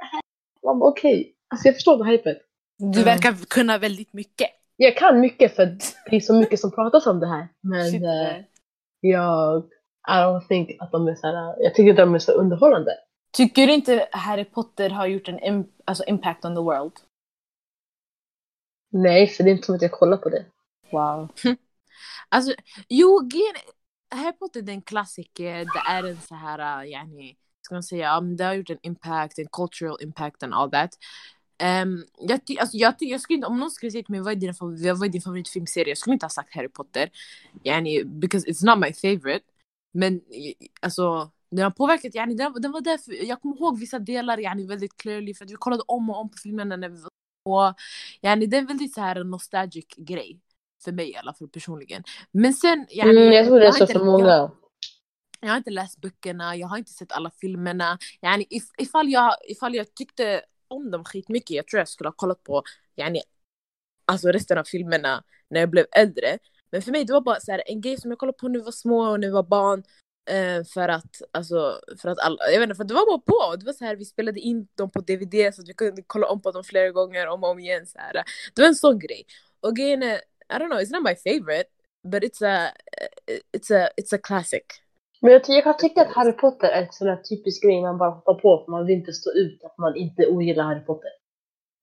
I'm 0.67 0.83
okej. 0.83 1.33
Alltså 1.49 1.69
jag 1.69 1.75
förstår 1.75 2.05
det 2.05 2.11
hypet. 2.11 2.39
Du 2.79 3.03
verkar 3.05 3.33
kunna 3.49 3.79
väldigt 3.79 4.13
mycket. 4.13 4.49
Jag 4.77 4.97
kan 4.97 5.21
mycket 5.21 5.57
för 5.57 5.67
det 6.11 6.17
är 6.17 6.21
så 6.21 6.35
mycket 6.41 6.61
som 6.61 6.71
pratas 6.71 7.07
om 7.07 7.21
det 7.21 7.27
här. 7.27 7.49
Men 7.61 8.05
eh, 8.05 8.45
jag, 9.01 9.65
I 10.09 10.13
don't 10.13 10.47
think 10.49 10.71
att 10.81 10.93
de 10.93 11.09
är 11.09 11.15
såhär, 11.15 11.63
jag 11.63 11.75
tycker 11.75 11.95
de 11.95 12.15
är 12.15 12.19
så 12.19 12.33
underhållande. 12.33 12.91
Tycker 13.33 13.67
du 13.67 13.73
inte 13.73 14.09
Harry 14.13 14.45
Potter 14.45 14.91
har 14.91 15.07
gjort 15.07 15.29
en 15.29 15.41
im- 15.41 15.71
alltså 15.85 16.05
impact 16.05 16.45
on 16.45 16.55
the 16.55 16.61
world? 16.61 16.93
Nej, 18.93 19.27
för 19.27 19.45
det 19.45 19.51
är 19.51 19.53
inte 19.53 19.67
som 19.67 19.75
att 19.75 19.83
jag 19.83 19.93
kollar 19.93 20.17
på 20.17 20.29
det. 20.29 20.45
Wow. 20.93 21.29
Alltså, 22.29 22.55
jo, 22.89 23.29
Harry 24.11 24.33
Potter 24.33 24.61
är 24.61 24.69
en 24.69 24.83
klassiker, 24.83 25.65
det 25.65 25.91
är 25.91 26.03
en 26.05 26.21
så 26.21 26.35
här, 26.35 26.83
uh, 26.83 26.91
yani, 26.91 27.37
ska 27.63 27.75
man 27.75 27.83
säga, 27.83 28.19
um, 28.19 28.37
det 28.37 28.45
har 28.45 28.55
gjort 28.55 28.71
en 28.71 28.79
impact, 28.83 29.39
en 29.39 29.49
cultural 29.53 29.97
impact 30.01 30.43
and 30.43 30.55
all 30.55 30.71
that. 30.71 30.91
Um, 31.63 32.05
jag, 32.19 32.41
alltså, 32.61 32.77
jag, 32.77 32.95
jag 32.99 33.21
skulle 33.21 33.35
inte, 33.37 33.47
om 33.47 33.61
någon 33.61 33.71
skulle 33.71 33.93
säga 33.93 34.03
till 34.03 34.13
mig 34.13 34.21
vad 34.21 34.33
är 34.33 34.37
din, 34.37 34.55
vad 34.95 35.09
är 35.09 35.09
din 35.09 35.23
favoritfilmserie, 35.23 35.89
jag 35.89 35.99
skulle 35.99 36.15
inte 36.15 36.27
ha 36.27 36.31
sagt 36.31 36.55
Harry 36.55 36.69
Potter. 36.69 37.11
Yani, 37.65 38.05
because 38.05 38.47
it's 38.47 38.65
not 38.65 38.79
my 38.79 38.93
favorite. 38.93 39.45
Men 39.95 40.21
alltså, 40.81 41.31
den 41.51 41.65
har 41.65 41.71
påverkat, 41.71 42.15
yani, 42.15 42.35
den, 42.35 42.53
den 42.63 42.73
var 42.73 42.81
där 42.81 42.99
för, 42.99 43.25
jag 43.25 43.43
kommer 43.43 43.57
ihåg 43.57 43.79
vissa 43.81 43.99
delar 43.99 44.39
yani, 44.39 44.67
väldigt 44.67 44.97
clearly 44.97 45.35
för 45.35 45.45
att 45.45 45.51
vi 45.51 45.55
kollade 45.55 45.83
om 45.87 46.11
och 46.11 46.21
om 46.21 46.31
på 46.31 46.37
filmerna 46.43 46.77
när 46.77 46.89
vi 46.89 47.03
var 47.03 47.11
små. 47.47 47.75
Yani, 48.23 48.47
det 48.47 48.57
är 48.57 48.61
en 48.61 48.67
väldigt 48.67 48.95
så 48.95 49.01
här 49.01 49.25
nostalgic 49.25 49.87
grej. 49.97 50.41
För 50.85 50.93
mig 50.93 51.11
i 51.11 51.17
alla 51.17 51.35
fall 51.35 51.49
personligen. 51.49 52.03
Men 52.33 52.55
sen, 52.55 52.87
yani, 52.91 53.11
Mm, 53.11 53.33
jag 53.33 53.47
tror 53.47 53.61
det 53.61 53.67
är 53.67 53.73
så 53.73 53.87
för 53.87 54.05
många. 54.05 54.51
jag 55.41 55.49
har 55.49 55.57
inte 55.57 55.71
läst 55.71 56.01
böckerna, 56.01 56.57
jag 56.57 56.69
har 56.69 56.79
inte 56.79 56.93
sett 56.93 57.13
alla 57.13 57.31
filmerna. 57.31 57.99
Yani, 58.23 58.47
if, 58.51 58.65
ifall, 58.79 59.09
jag, 59.09 59.35
ifall 59.49 59.75
jag 59.75 59.95
tyckte 59.95 60.43
om 60.69 60.91
dem 60.91 61.05
skitmycket, 61.05 61.57
jag 61.57 61.67
tror 61.67 61.79
jag 61.79 61.89
skulle 61.89 62.09
ha 62.09 62.15
kollat 62.15 62.43
på 62.43 62.63
yani, 62.97 63.23
alltså 64.05 64.29
resten 64.29 64.59
av 64.59 64.65
filmerna 64.65 65.25
när 65.51 65.61
jag 65.61 65.71
blev 65.71 65.87
äldre. 65.93 66.39
Men 66.71 66.83
för 66.83 66.93
mig 66.93 67.05
det 67.05 67.13
var 67.13 67.21
bara 67.21 67.41
så 67.41 67.53
här, 67.53 67.63
en 67.67 67.81
grej 67.81 68.01
som 68.01 68.11
jag 68.11 68.19
kollade 68.19 68.39
på 68.39 68.49
när 68.49 68.59
vi 68.59 68.65
var 68.65 68.73
små 68.73 69.11
och 69.11 69.21
när 69.21 69.29
vi 69.29 69.33
var 69.33 69.43
barn. 69.43 69.83
Eh, 70.31 70.65
för 70.65 70.89
att, 70.89 71.23
alltså, 71.33 71.81
för 71.99 72.09
att 72.09 72.19
alla, 72.19 72.37
jag 72.53 72.61
vet 72.61 72.63
inte, 72.63 72.75
för 72.77 72.85
det 72.85 72.95
var 72.95 73.07
bara 73.07 73.19
på. 73.19 73.57
Det 73.57 73.67
var 73.67 73.73
så 73.73 73.85
här, 73.85 73.97
vi 73.97 74.05
spelade 74.05 74.41
in 74.41 74.69
dem 74.75 74.91
på 74.91 75.01
DVD 75.01 75.55
så 75.55 75.63
att 75.63 75.69
vi 75.69 75.75
kunde 75.75 76.03
kolla 76.07 76.27
om 76.27 76.43
på 76.43 76.51
dem 76.51 76.65
flera 76.65 76.91
gånger, 76.91 77.27
om 77.27 77.45
och 77.45 77.51
om 77.51 77.59
igen. 77.59 77.87
Så 77.87 77.99
här. 77.99 78.13
Det 78.55 78.63
var 78.63 78.69
en 78.69 78.75
sån 78.75 78.99
grej. 78.99 79.27
Och 79.61 79.77
grejen 79.77 80.03
är, 80.03 80.17
I 80.17 80.53
don't 80.53 80.69
know, 80.69 80.81
it's 80.81 80.93
not 80.93 81.03
my 81.03 81.15
favorite, 81.15 81.71
but 82.09 82.23
it's 82.23 82.43
a, 82.47 82.73
eh, 83.01 83.35
eh, 83.35 83.41
it's 83.53 83.85
a, 83.85 83.91
it's 83.97 84.15
a 84.17 84.19
classic. 84.23 84.63
Men 85.21 85.33
jag, 85.33 85.43
jag 85.47 85.65
kan 85.65 85.77
tycka 85.77 86.03
att 86.03 86.13
Harry 86.13 86.33
Potter 86.33 86.69
är 86.69 86.83
en 86.83 86.89
sån 86.91 87.07
där 87.07 87.17
typisk 87.17 87.63
grej 87.63 87.83
man 87.83 87.99
bara 87.99 88.11
hoppar 88.11 88.35
på 88.35 88.63
för 88.65 88.71
man 88.71 88.87
vill 88.87 88.97
inte 88.99 89.13
stå 89.13 89.31
ut 89.31 89.65
att 89.65 89.79
man 89.79 89.97
inte 89.97 90.27
ogillar 90.27 90.65
Harry 90.65 90.81
Potter. 90.85 91.11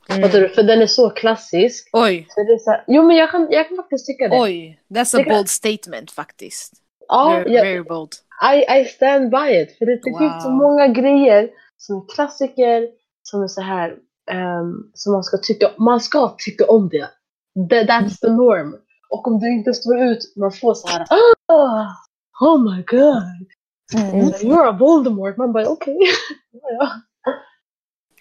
Fattar 0.08 0.42
du? 0.42 0.50
För 0.50 0.64
den 0.64 0.82
är 0.82 0.88
så 0.88 1.10
klassisk. 1.10 1.90
Oj, 1.94 2.26
Så 2.30 2.44
det 2.44 2.54
är 2.54 2.58
så 2.58 2.72
här, 2.72 2.84
jo 2.88 3.04
men 3.04 3.16
jag 3.16 3.32
kan, 3.32 3.48
jag 3.52 3.68
kan 3.68 3.78
faktiskt 3.78 4.06
tycka 4.06 4.28
det. 4.28 4.42
oj. 4.42 4.80
That's 4.90 5.16
a 5.16 5.18
Det 5.18 5.24
kan- 5.24 5.34
bold 5.38 5.50
statement 5.50 6.12
faktiskt. 6.12 6.74
Ja, 7.08 7.30
very, 7.30 7.54
jag, 7.56 7.64
very 7.66 7.84
bold. 7.84 8.10
I, 8.56 8.80
I 8.82 8.86
stand 8.86 9.30
by 9.32 9.62
it. 9.62 9.78
För 9.78 9.86
det, 9.86 9.96
det 9.96 10.18
finns 10.20 10.44
så 10.44 10.50
Wow. 10.50 10.58
många 10.58 10.88
grejer 10.88 11.50
som 11.78 11.98
är 11.98 12.14
klassiker, 12.16 12.88
som 13.24 13.44
är 13.44 13.48
så 13.48 13.62
här, 13.62 13.90
ehm, 14.32 14.74
som 14.94 15.14
man 15.14 15.24
ska 15.24 15.38
tycka 15.38 15.72
Man 15.78 16.00
ska 16.00 16.36
tycka 16.38 16.66
om 16.66 16.90
det. 16.90 17.08
That, 17.70 17.88
that's 17.90 18.18
the 18.22 18.30
norm. 18.30 18.76
Och 19.10 19.28
om 19.28 19.40
du 19.40 19.54
inte 19.54 19.74
står 19.74 20.04
ut, 20.04 20.34
man 20.38 20.52
får 20.52 20.74
så 20.74 20.88
här, 20.88 21.06
oh, 21.50 21.88
oh 22.48 22.58
my 22.76 22.84
god, 22.84 23.24
Mm. 23.96 24.32
you're 24.42 24.68
a 24.68 24.72
Voldemort. 24.72 25.38
Man 25.38 25.54
bara 25.54 25.70
okej. 25.70 25.98
ja. 26.52 26.90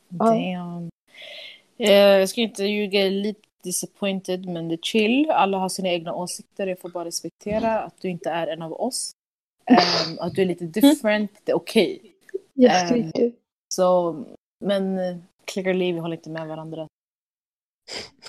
Damn. 0.08 0.88
Eh, 1.78 1.92
jag 1.92 2.28
ska 2.28 2.40
inte 2.40 2.64
ljuga, 2.64 3.00
lite 3.08 3.40
disappointed 3.64 4.46
men 4.48 4.68
det 4.68 4.74
är 4.74 4.78
chill. 4.82 5.30
Alla 5.30 5.58
har 5.58 5.68
sina 5.68 5.88
egna 5.88 6.14
åsikter, 6.14 6.66
jag 6.66 6.80
får 6.80 6.88
bara 6.88 7.04
respektera 7.04 7.78
att 7.80 7.94
du 8.00 8.08
inte 8.08 8.30
är 8.30 8.46
en 8.46 8.62
av 8.62 8.72
oss. 8.72 9.12
Ehm, 9.66 10.18
att 10.20 10.34
du 10.34 10.42
är 10.42 10.46
lite 10.46 10.64
different, 10.64 11.30
det 11.44 11.52
är 11.52 11.56
okej. 11.56 12.14
Jag 12.54 12.80
Ehm, 12.80 12.86
skriker. 12.88 13.32
Så, 13.74 14.16
men 14.60 14.98
eh, 14.98 15.16
clearly 15.44 15.92
vi 15.92 15.98
håller 15.98 16.16
inte 16.16 16.30
med 16.30 16.48
varandra. 16.48 16.88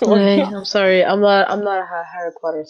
Nej, 0.06 0.40
I'm 0.44 0.64
sorry. 0.64 1.02
I'm 1.04 1.16
not, 1.20 1.48
I'm 1.48 1.58
not 1.64 1.68
a 1.68 2.02
Harry 2.14 2.32
Potter 2.40 2.64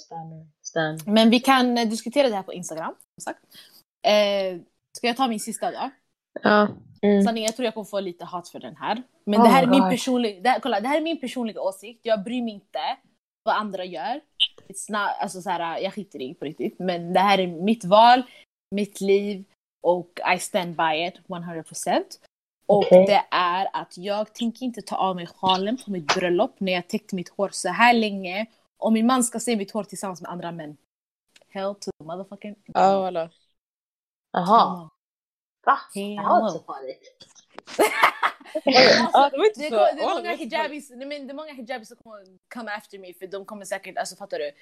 stan. 0.75 0.99
Men 1.15 1.31
vi 1.31 1.41
kan 1.41 1.79
eh, 1.79 1.89
diskutera 1.89 2.29
det 2.29 2.35
här 2.35 2.43
på 2.43 2.53
Instagram, 2.53 2.95
som 3.15 3.33
sagt. 3.33 3.41
Eh, 4.07 4.61
ska 4.97 5.07
jag 5.07 5.17
ta 5.17 5.29
min 5.29 5.41
sista 5.41 5.71
då? 5.71 5.91
Ja. 6.43 6.69
Mm. 7.03 7.23
Sanningen, 7.23 7.47
jag 7.47 7.57
tror 7.57 7.65
jag 7.65 7.75
kommer 7.75 7.85
få 7.85 8.01
lite 8.01 8.25
hat 8.25 8.49
för 8.49 8.61
den 8.61 8.77
här. 8.77 9.03
Men 9.25 9.41
Oh 9.41 9.45
det 9.45 9.51
här 9.51 9.63
är 9.63 9.67
min 9.67 9.91
personliga, 9.91 10.41
det 10.41 10.49
här, 10.49 10.61
kolla, 10.61 10.81
det 10.81 10.89
här 10.89 10.97
är 10.97 11.01
min 11.01 11.21
personliga 11.21 11.61
åsikt. 11.61 12.01
Jag 12.03 12.25
bryr 12.25 12.43
mig 12.43 12.55
inte 12.55 12.97
vad 13.45 13.57
andra 13.57 13.85
gör. 13.85 14.21
It's 14.69 14.93
not, 14.93 15.11
alltså 15.21 15.43
så 15.43 15.51
här, 15.51 15.79
jag 15.79 15.95
skiter 15.95 16.23
i 16.23 16.35
på 16.35 16.45
riktigt. 16.45 16.79
Men 16.79 17.13
det 17.13 17.21
här 17.21 17.39
är 17.39 17.47
mitt 17.47 17.85
val, 17.85 18.23
mitt 18.71 19.01
liv 19.01 19.45
och 19.87 20.21
I 20.37 20.39
stand 20.39 20.77
by 20.77 21.07
it 21.07 21.15
100%. 21.29 22.03
Och 22.67 22.85
det 22.91 23.25
är 23.31 23.69
att 23.73 23.99
jag 23.99 24.35
tänker 24.35 24.67
inte 24.67 24.83
ta 24.83 24.97
av 24.97 25.17
mig 25.17 25.27
sjalen 25.27 25.77
på 25.85 25.91
mitt 25.91 26.15
bröllop 26.15 26.61
när 26.61 26.73
jag 26.73 26.89
täckt 26.89 27.13
mitt 27.13 27.29
hår 27.29 27.49
så 27.53 27.69
här 27.69 27.95
länge. 27.95 28.47
Och 28.77 28.93
min 28.93 29.07
man 29.07 29.25
ska 29.25 29.41
se 29.41 29.57
mitt 29.57 29.71
hår 29.71 29.85
tillsammans 29.85 30.23
med 30.23 30.31
andra 30.31 30.53
män. 30.53 30.77
Hell 31.49 31.75
to 31.75 31.91
the 31.99 32.05
motherfucking... 32.05 32.57
Ja, 32.65 33.11
voilà. 33.11 33.31
Jaha. 34.33 34.91
Va? 35.67 35.79
Hell 35.95 36.17
Det 38.65 39.39
var 39.39 39.47
inte 39.47 39.61
så 39.61 39.69
farligt. 39.71 39.95
Det 39.97 40.03
är, 40.03 40.15
många 40.15 40.37
hijabis, 40.37 40.91
nej, 40.91 41.07
men 41.07 41.27
det 41.27 41.33
är 41.33 41.35
många 41.35 41.53
hijabis 41.53 41.89
som 41.89 41.97
kommer 41.97 42.25
come 42.55 42.71
after 42.71 42.99
me 42.99 43.15
för 43.15 43.27
de 43.27 43.45
kommer 43.45 43.65
säkert, 43.65 43.99
alltså 43.99 44.17
fattar 44.17 44.39
du? 44.39 44.53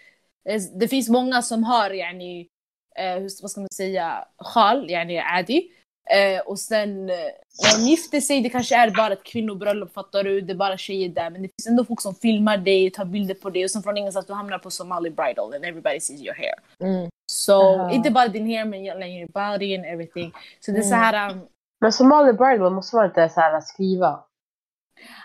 Det, 0.45 0.81
det 0.81 0.89
finns 0.89 1.09
många 1.09 1.43
som 1.43 1.65
har 1.65 1.91
yani, 1.91 2.49
eh, 2.97 3.21
vad 3.43 3.51
ska 3.51 3.61
man 3.61 3.69
säga, 3.75 4.29
sjal, 4.39 4.91
yani 4.91 5.19
adi. 5.19 5.73
Eh, 6.11 6.41
och 6.41 6.59
sen 6.59 7.11
eh, 7.11 7.17
när 7.63 7.79
de 7.79 7.91
gifter 7.91 8.21
sig, 8.21 8.41
det 8.41 8.51
kanske 8.51 8.77
är 8.77 8.91
bara 8.91 9.13
ett 9.13 9.23
kvinnobröllop, 9.23 9.93
fattar 9.95 10.25
du? 10.25 10.41
Det 10.41 10.53
är 10.53 10.57
bara 10.57 10.77
tjejer 10.79 11.09
där. 11.09 11.31
Men 11.31 11.43
det 11.43 11.49
finns 11.49 11.67
ändå 11.69 11.85
folk 11.85 12.01
som 12.01 12.15
filmar 12.15 12.57
dig, 12.57 12.91
tar 12.91 13.05
bilder 13.05 13.35
på 13.35 13.51
dig 13.51 13.65
och 13.65 13.71
sen 13.71 13.83
från 13.83 13.97
ingenstans 13.97 14.27
du 14.27 14.33
hamnar 14.33 14.59
på 14.59 14.71
Somali 14.71 15.11
bridal 15.11 15.55
and 15.55 15.65
everybody 15.65 16.01
sees 16.01 16.21
your 16.23 16.35
hair. 16.35 16.55
Mm. 16.81 17.11
Så 17.33 17.79
Aha. 17.79 17.93
inte 17.93 18.11
bara 18.11 18.29
din 18.29 18.47
hair 18.47 18.65
men 18.65 18.83
like, 18.83 19.07
your 19.07 19.29
body 19.29 19.77
and 19.77 19.85
everything. 19.87 20.33
Så 20.61 20.71
det 20.71 20.79
är 20.79 20.83
så 20.83 20.95
här, 20.95 21.31
um, 21.33 21.41
Men 21.81 21.93
Somali 21.93 22.33
Bridal 22.33 22.73
måste 22.73 22.97
man 22.97 23.07
inte 23.07 23.29
så 23.29 23.41
här 23.41 23.61
skriva. 23.61 24.09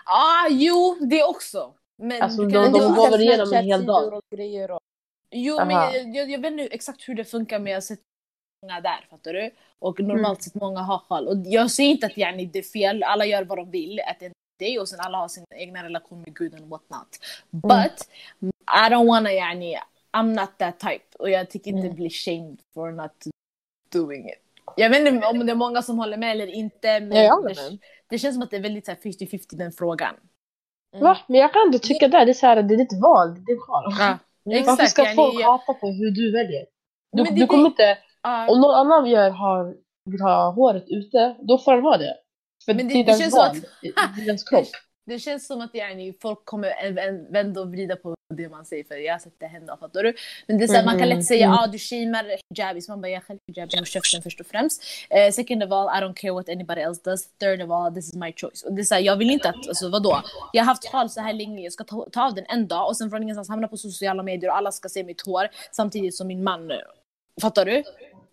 ah 0.04 0.48
jo 0.50 0.96
det 1.00 1.24
också. 1.24 1.74
Men 2.02 2.22
Alltså, 2.22 2.42
du 2.42 2.48
de- 2.48 2.52
kan 2.52 2.72
de 2.72 2.80
ändå- 2.82 2.94
går 3.02 3.10
väl 3.10 3.20
igenom 3.20 3.52
en 3.52 3.64
hel 3.64 3.86
dag? 3.86 4.12
Och 4.14 4.22
grejer 4.36 4.70
och... 4.70 4.80
Jo, 5.30 5.56
men 5.56 5.70
Aha. 5.76 5.92
jag, 5.94 6.16
jag, 6.16 6.30
jag 6.30 6.38
vet 6.38 6.52
inte 6.52 6.64
exakt 6.74 7.08
hur 7.08 7.14
det 7.14 7.24
funkar 7.24 7.58
men 7.58 7.72
jag 7.72 7.76
har 7.76 7.80
sett 7.80 8.00
många 8.62 8.80
där, 8.80 9.06
fattar 9.10 9.32
du? 9.32 9.50
Och 9.78 10.00
normalt 10.00 10.42
sett 10.42 10.54
många 10.54 10.80
har 10.80 10.98
sjal. 10.98 11.28
Och 11.28 11.36
jag 11.44 11.70
säger 11.70 11.90
inte 11.90 12.06
att 12.06 12.16
yani, 12.18 12.46
det 12.46 12.58
är 12.58 12.62
fel, 12.62 13.02
alla 13.02 13.24
gör 13.26 13.44
vad 13.44 13.58
de 13.58 13.70
vill 13.70 14.00
at 14.00 14.18
the 14.18 14.24
end 14.24 14.32
of 14.32 14.58
the 14.58 14.64
day 14.64 14.78
och 14.78 14.88
sen 14.88 15.00
alla 15.00 15.18
har 15.18 15.28
sin 15.28 15.44
egna 15.54 15.84
relation 15.84 16.20
med 16.22 16.34
Gud 16.36 16.54
and 16.54 16.68
what 16.70 16.82
not. 16.90 17.18
But 17.50 18.08
I 18.86 18.90
don't 18.90 19.06
wanna 19.06 19.32
yani, 19.32 19.76
I'm 20.12 20.40
not 20.40 20.58
that 20.58 20.78
type. 20.80 21.04
Och 21.18 21.30
jag 21.30 21.50
tycker 21.50 21.70
inte 21.70 21.86
Mm. 21.86 21.94
bli 21.96 22.10
shamed 22.10 22.58
for 22.74 22.90
not 22.92 23.12
doing 23.92 24.28
it. 24.28 24.34
Jag 24.76 24.90
vet 24.90 25.08
inte 25.08 25.26
om 25.26 25.46
det 25.46 25.52
är 25.52 25.56
många 25.56 25.82
som 25.82 25.98
håller 25.98 26.16
med 26.16 26.30
eller 26.32 26.46
inte 26.46 27.00
men 27.00 27.24
Ja, 27.24 27.40
det, 27.48 27.78
det 28.08 28.18
känns 28.18 28.34
som 28.34 28.42
att 28.42 28.50
det 28.50 28.56
är 28.56 28.60
väldigt 28.60 28.86
så 28.86 28.90
här 28.92 28.98
50-50 28.98 29.56
den 29.56 29.72
frågan. 29.72 30.14
Mm. 30.94 31.04
Va? 31.04 31.18
Men 31.26 31.40
jag 31.40 31.52
kan 31.52 31.62
inte 31.66 31.78
tycka 31.78 32.08
det. 32.08 32.24
Det 32.24 32.30
är 32.30 32.34
så 32.34 32.46
här, 32.46 32.62
det 32.62 32.74
är 32.74 32.78
ditt 32.78 33.00
val. 33.02 33.34
Det 33.34 33.40
är 33.52 33.56
ditt 33.56 33.68
val. 33.68 33.84
Ja, 33.98 34.18
Varför 34.66 34.84
ska 34.86 35.04
folk 35.14 35.44
hata 35.44 35.74
på 35.74 35.86
hur 35.90 36.10
du 36.10 36.32
väljer? 36.32 36.66
Du, 37.12 37.22
det- 37.24 37.30
du 37.34 37.46
kommer 37.46 37.66
inte... 37.66 37.98
ja. 38.22 38.48
Om 38.48 38.60
någon 38.60 38.74
annan 38.74 39.06
gör, 39.06 39.30
har, 39.30 39.74
vill 40.10 40.20
ha 40.20 40.50
håret 40.50 40.84
ute, 40.88 41.36
då 41.40 41.58
får 41.58 41.72
han 41.72 41.82
ha 41.82 41.96
det. 41.96 42.16
För 42.64 42.74
Men 42.74 42.88
det- 42.88 42.94
det, 42.94 43.02
det 43.12 43.18
känns 43.18 43.34
som 43.34 43.42
att- 43.42 43.54
Det 44.16 44.22
är 44.22 44.26
dens 44.26 44.44
kropp. 44.44 44.66
Det 45.06 45.18
känns 45.18 45.46
som 45.46 45.60
att 45.60 45.74
yani, 45.74 46.12
folk 46.22 46.44
kommer 46.44 47.32
vända 47.32 47.60
och 47.60 47.70
vrida 47.72 47.96
på 47.96 48.14
det 48.34 48.48
man 48.48 48.64
säger 48.64 48.84
för 48.84 48.94
jag 48.94 49.14
har 49.14 49.18
sett 49.18 49.40
det 49.40 49.46
hända, 49.46 49.76
fattar 49.76 50.02
du? 50.02 50.14
Men 50.46 50.58
det 50.58 50.64
är 50.64 50.66
så 50.68 50.74
här, 50.74 50.84
man 50.84 50.98
kan 50.98 51.08
lätt 51.08 51.24
säga 51.26 51.46
Mm, 51.46 51.58
ah, 51.58 51.66
du 51.66 51.78
shamear 51.78 52.24
hijabis, 52.54 52.88
man 52.88 53.00
bara 53.00 53.08
jag 53.08 53.24
själv 53.24 53.38
hijabi 53.54 53.80
och 53.82 53.86
käften 53.86 54.22
först 54.22 54.40
och 54.40 54.46
främst. 54.46 54.82
Eh, 55.10 55.30
second 55.32 55.62
of 55.64 55.72
all, 55.72 55.86
I 55.98 56.04
don't 56.04 56.14
care 56.14 56.32
what 56.32 56.48
anybody 56.48 56.80
else 56.80 57.00
does. 57.04 57.28
Third 57.38 57.62
of 57.62 57.70
all, 57.70 57.94
this 57.94 58.08
is 58.08 58.14
my 58.14 58.32
choice. 58.36 58.62
Och 58.62 58.72
det 58.72 58.82
är 58.82 58.84
så 58.84 58.94
här, 58.94 59.02
jag 59.02 59.16
vill 59.16 59.30
inte 59.30 59.48
att, 59.48 59.68
alltså 59.68 59.88
vadå? 59.90 60.22
Jag 60.52 60.62
har 60.62 60.66
haft 60.66 60.88
sjal 60.88 61.10
så 61.10 61.20
här 61.20 61.32
länge, 61.32 61.62
jag 61.62 61.72
ska 61.72 61.84
ta, 61.84 62.06
ta 62.12 62.26
av 62.26 62.34
den 62.34 62.44
en 62.48 62.68
dag 62.68 62.88
och 62.88 62.96
sen 62.96 63.10
från 63.10 63.22
ingenstans 63.22 63.48
hamna 63.48 63.68
på 63.68 63.76
sociala 63.76 64.22
medier 64.22 64.50
och 64.50 64.56
alla 64.56 64.72
ska 64.72 64.88
se 64.88 65.04
mitt 65.04 65.26
hår 65.26 65.48
samtidigt 65.72 66.14
som 66.16 66.26
min 66.26 66.44
man, 66.44 66.72
fattar 67.42 67.64
du? 67.64 67.82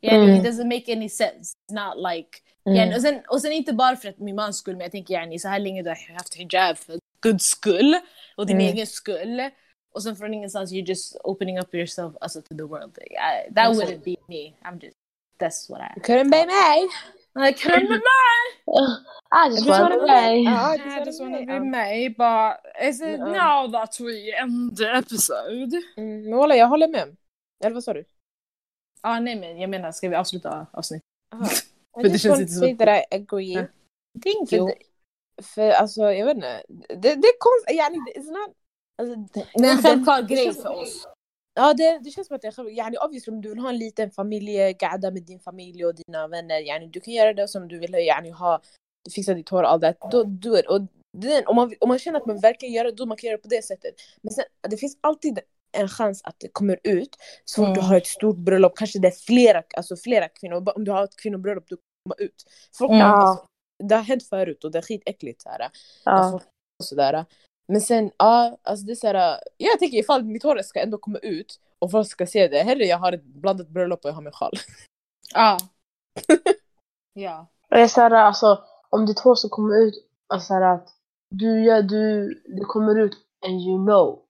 Yani, 0.01 0.23
Mm. 0.23 0.35
It 0.35 0.43
doesn't 0.43 0.67
make 0.69 0.91
any 0.93 1.09
sense. 1.09 1.55
It's 1.69 1.73
not 1.73 2.11
like 2.13 2.29
Mm. 2.67 2.77
Yani, 2.77 2.95
och, 2.95 3.01
sen, 3.01 3.21
och 3.27 3.41
sen 3.41 3.51
inte 3.51 3.73
bara 3.73 3.95
för 3.95 4.09
att 4.09 4.19
min 4.19 4.35
mans 4.35 4.57
skull, 4.57 4.75
men 4.75 4.81
jag 4.83 4.91
tänker 4.91 5.13
yani, 5.13 5.39
så 5.39 5.47
här 5.47 5.59
länge 5.59 5.83
du 5.83 5.89
har 5.89 6.13
haft 6.17 6.35
hijab 6.35 6.77
för 6.77 6.99
guds 7.21 7.45
skull 7.45 7.95
och 8.37 8.45
din 8.47 8.55
Mm. 8.57 8.67
egen 8.73 8.87
skull. 8.87 9.49
Och 9.95 10.03
sen 10.03 10.15
från 10.15 10.33
ingenstans 10.33 10.71
you're 10.73 10.85
just 10.87 11.17
opening 11.23 11.59
up 11.59 11.75
yourself 11.75 12.13
alltså, 12.21 12.41
to 12.41 12.55
the 12.57 12.63
world. 12.63 12.97
I, 12.97 13.53
that 13.53 13.65
Alltså- 13.67 13.83
wouldn't 13.85 14.03
be 14.03 14.15
me. 14.27 14.53
I'm 14.63 14.79
just, 14.83 14.97
that's 15.39 15.69
what 15.69 15.81
I... 15.81 15.99
Couldn't 15.99 16.29
be 16.31 16.45
me! 16.45 16.87
I 17.49 17.53
can't 17.53 17.81
remember! 17.81 18.01
I 19.45 19.49
just 19.49 19.65
just 19.65 19.79
wanna 19.79 19.97
wanna 19.97 20.31
I 21.01 21.05
just 21.05 21.21
wanna 21.21 21.39
be 21.45 21.59
me, 21.59 22.09
but 22.09 22.57
is 22.89 23.01
it 23.01 23.19
Ja. 23.19 23.25
now 23.25 23.71
that 23.71 23.99
we 23.99 24.31
end 24.41 24.77
the 24.77 24.97
episode? 24.97 25.81
Mm, 25.97 26.23
men 26.23 26.33
voilà, 26.33 26.55
jag 26.55 26.67
håller 26.67 26.87
med. 26.87 27.15
Eller 27.63 27.73
vad 27.73 27.83
sa 27.83 27.93
du? 27.93 28.05
Ah, 29.07 29.19
nej 29.19 29.35
men 29.35 29.59
jag 29.59 29.69
menar, 29.69 29.91
ska 29.91 30.09
vi 30.09 30.15
avsluta 30.15 30.67
avsnittet? 30.71 31.03
För 31.95 31.99
I 31.99 32.03
det 32.03 32.09
just 32.09 32.23
känns 32.23 32.63
inte 32.63 32.83
att- 32.83 32.87
that 32.87 33.13
I 33.13 33.15
agree. 33.15 33.53
Ja. 33.53 33.65
Thank 34.23 34.49
För, 34.49 34.55
you! 34.57 34.67
det- 34.67 35.43
för 35.43 35.69
alltså, 35.69 36.01
jag 36.01 36.25
vet 36.25 36.35
inte. 36.35 36.63
Det, 36.87 36.95
det 36.95 37.27
är 37.27 37.37
konstigt. 37.39 37.75
Yani, 37.77 37.97
it's 38.15 38.31
not... 38.31 38.51
Alltså, 39.01 39.15
Det 39.53 39.67
är 39.67 39.71
en 39.71 39.83
självklar 39.83 40.21
grej 40.21 40.53
för 40.53 40.69
oss. 40.69 41.07
Ja, 41.53 41.73
det, 41.73 41.99
det 42.03 42.09
känns 42.09 42.27
som 42.27 42.35
att 42.35 42.41
det 42.41 42.47
är 42.47 42.51
själv- 42.51 42.69
yani, 42.69 42.97
obviously, 42.97 43.33
om 43.33 43.41
du 43.41 43.49
vill 43.49 43.59
ha 43.59 43.69
en 43.69 43.77
liten 43.77 44.11
familjegada 44.11 45.11
med 45.11 45.23
din 45.23 45.39
familj 45.39 45.85
och 45.85 45.95
dina 45.95 46.27
vänner, 46.27 46.59
yani, 46.59 46.87
du 46.87 46.99
kan 46.99 47.13
göra 47.13 47.33
det 47.33 47.47
som 47.47 47.67
du 47.67 47.79
vill 47.79 47.93
yani, 47.93 48.29
ha, 48.31 48.61
fixa 49.15 49.33
ditt 49.33 49.49
hår 49.49 49.63
och 49.63 49.69
allt 49.71 49.81
det, 49.81 49.95
då 50.11 50.23
do 50.23 50.57
it. 50.57 50.65
Och 50.65 50.81
den, 51.17 51.47
om, 51.47 51.55
man, 51.55 51.73
om 51.79 51.87
man 51.89 51.99
känner 51.99 52.19
att 52.19 52.25
man 52.25 52.39
verkligen 52.39 52.73
gör 52.75 52.83
det, 52.83 52.91
då 52.91 53.05
man 53.05 53.17
kan 53.17 53.27
göra 53.27 53.37
det 53.37 53.43
på 53.43 53.49
det 53.49 53.61
sättet. 53.65 53.93
Men 54.21 54.33
sen, 54.33 54.45
det 54.69 54.77
finns 54.77 54.97
alltid 55.01 55.39
en 55.75 55.87
chans 55.89 56.21
att 56.23 56.35
det 56.39 56.47
kommer 56.51 56.79
ut 56.83 57.15
så 57.45 57.55
fort 57.65 57.75
du 57.75 57.79
Mm. 57.79 57.89
har 57.89 57.97
ett 57.97 58.07
stort 58.07 58.37
bröllop, 58.37 58.77
kanske 58.77 58.99
det 58.99 59.07
är 59.07 59.11
flera, 59.25 59.63
alltså 59.77 59.95
flera 59.95 60.27
kvinnor, 60.29 60.71
om 60.75 60.83
du 60.83 60.91
har 60.91 61.03
ett 61.03 61.15
kvinnobröllop, 61.15 61.63
du 61.67 61.77
kommer 61.77 62.27
ut. 62.27 62.43
Folk, 62.77 62.91
Mm. 62.91 63.01
alltså, 63.11 63.45
det 63.83 63.95
har 63.95 64.01
hänt 64.03 64.23
förut 64.29 64.63
och 64.63 64.71
det 64.71 64.77
är 64.77 64.81
skitäckligt. 64.81 65.41
Så 65.41 65.49
här. 65.49 65.69
Ja. 66.03 66.33
Och 66.79 66.85
sådär. 66.85 67.25
Men 67.67 67.81
sen, 67.81 68.11
ja, 68.17 68.57
alltså 68.63 68.85
det 68.85 68.93
är 68.93 68.95
såhär, 68.95 69.39
jag 69.57 69.79
tänker 69.79 69.97
ifall 69.97 70.23
mitt 70.23 70.43
hår 70.43 70.61
ska 70.63 70.79
ändå 70.79 70.97
komma 70.97 71.17
ut 71.17 71.59
och 71.79 71.91
folk 71.91 72.07
ska 72.07 72.27
se 72.27 72.47
det, 72.47 72.63
hellre 72.63 72.85
jag 72.85 72.97
har 72.97 73.11
ett 73.13 73.23
blandat 73.23 73.67
bröllop 73.69 73.99
och 74.05 74.09
jag 74.09 74.15
har 74.15 74.21
min 74.21 74.31
sjal. 74.33 74.51
Ja. 75.33 75.57
ja. 77.13 77.47
Och 77.69 77.75
det 77.75 77.81
är 77.81 77.87
såhär, 77.87 78.11
alltså 78.11 78.63
om 78.89 79.05
ditt 79.05 79.19
hår 79.19 79.35
ska 79.35 79.49
komma 79.49 79.75
ut, 79.75 79.93
alltså 80.27 80.47
såhär 80.47 80.61
att 80.61 80.87
du 81.29 81.63
gör, 81.65 81.81
du, 81.81 82.27
det 82.45 82.65
kommer 82.65 82.99
ut 82.99 83.17
and 83.45 83.61
you 83.61 83.85
know 83.85 84.21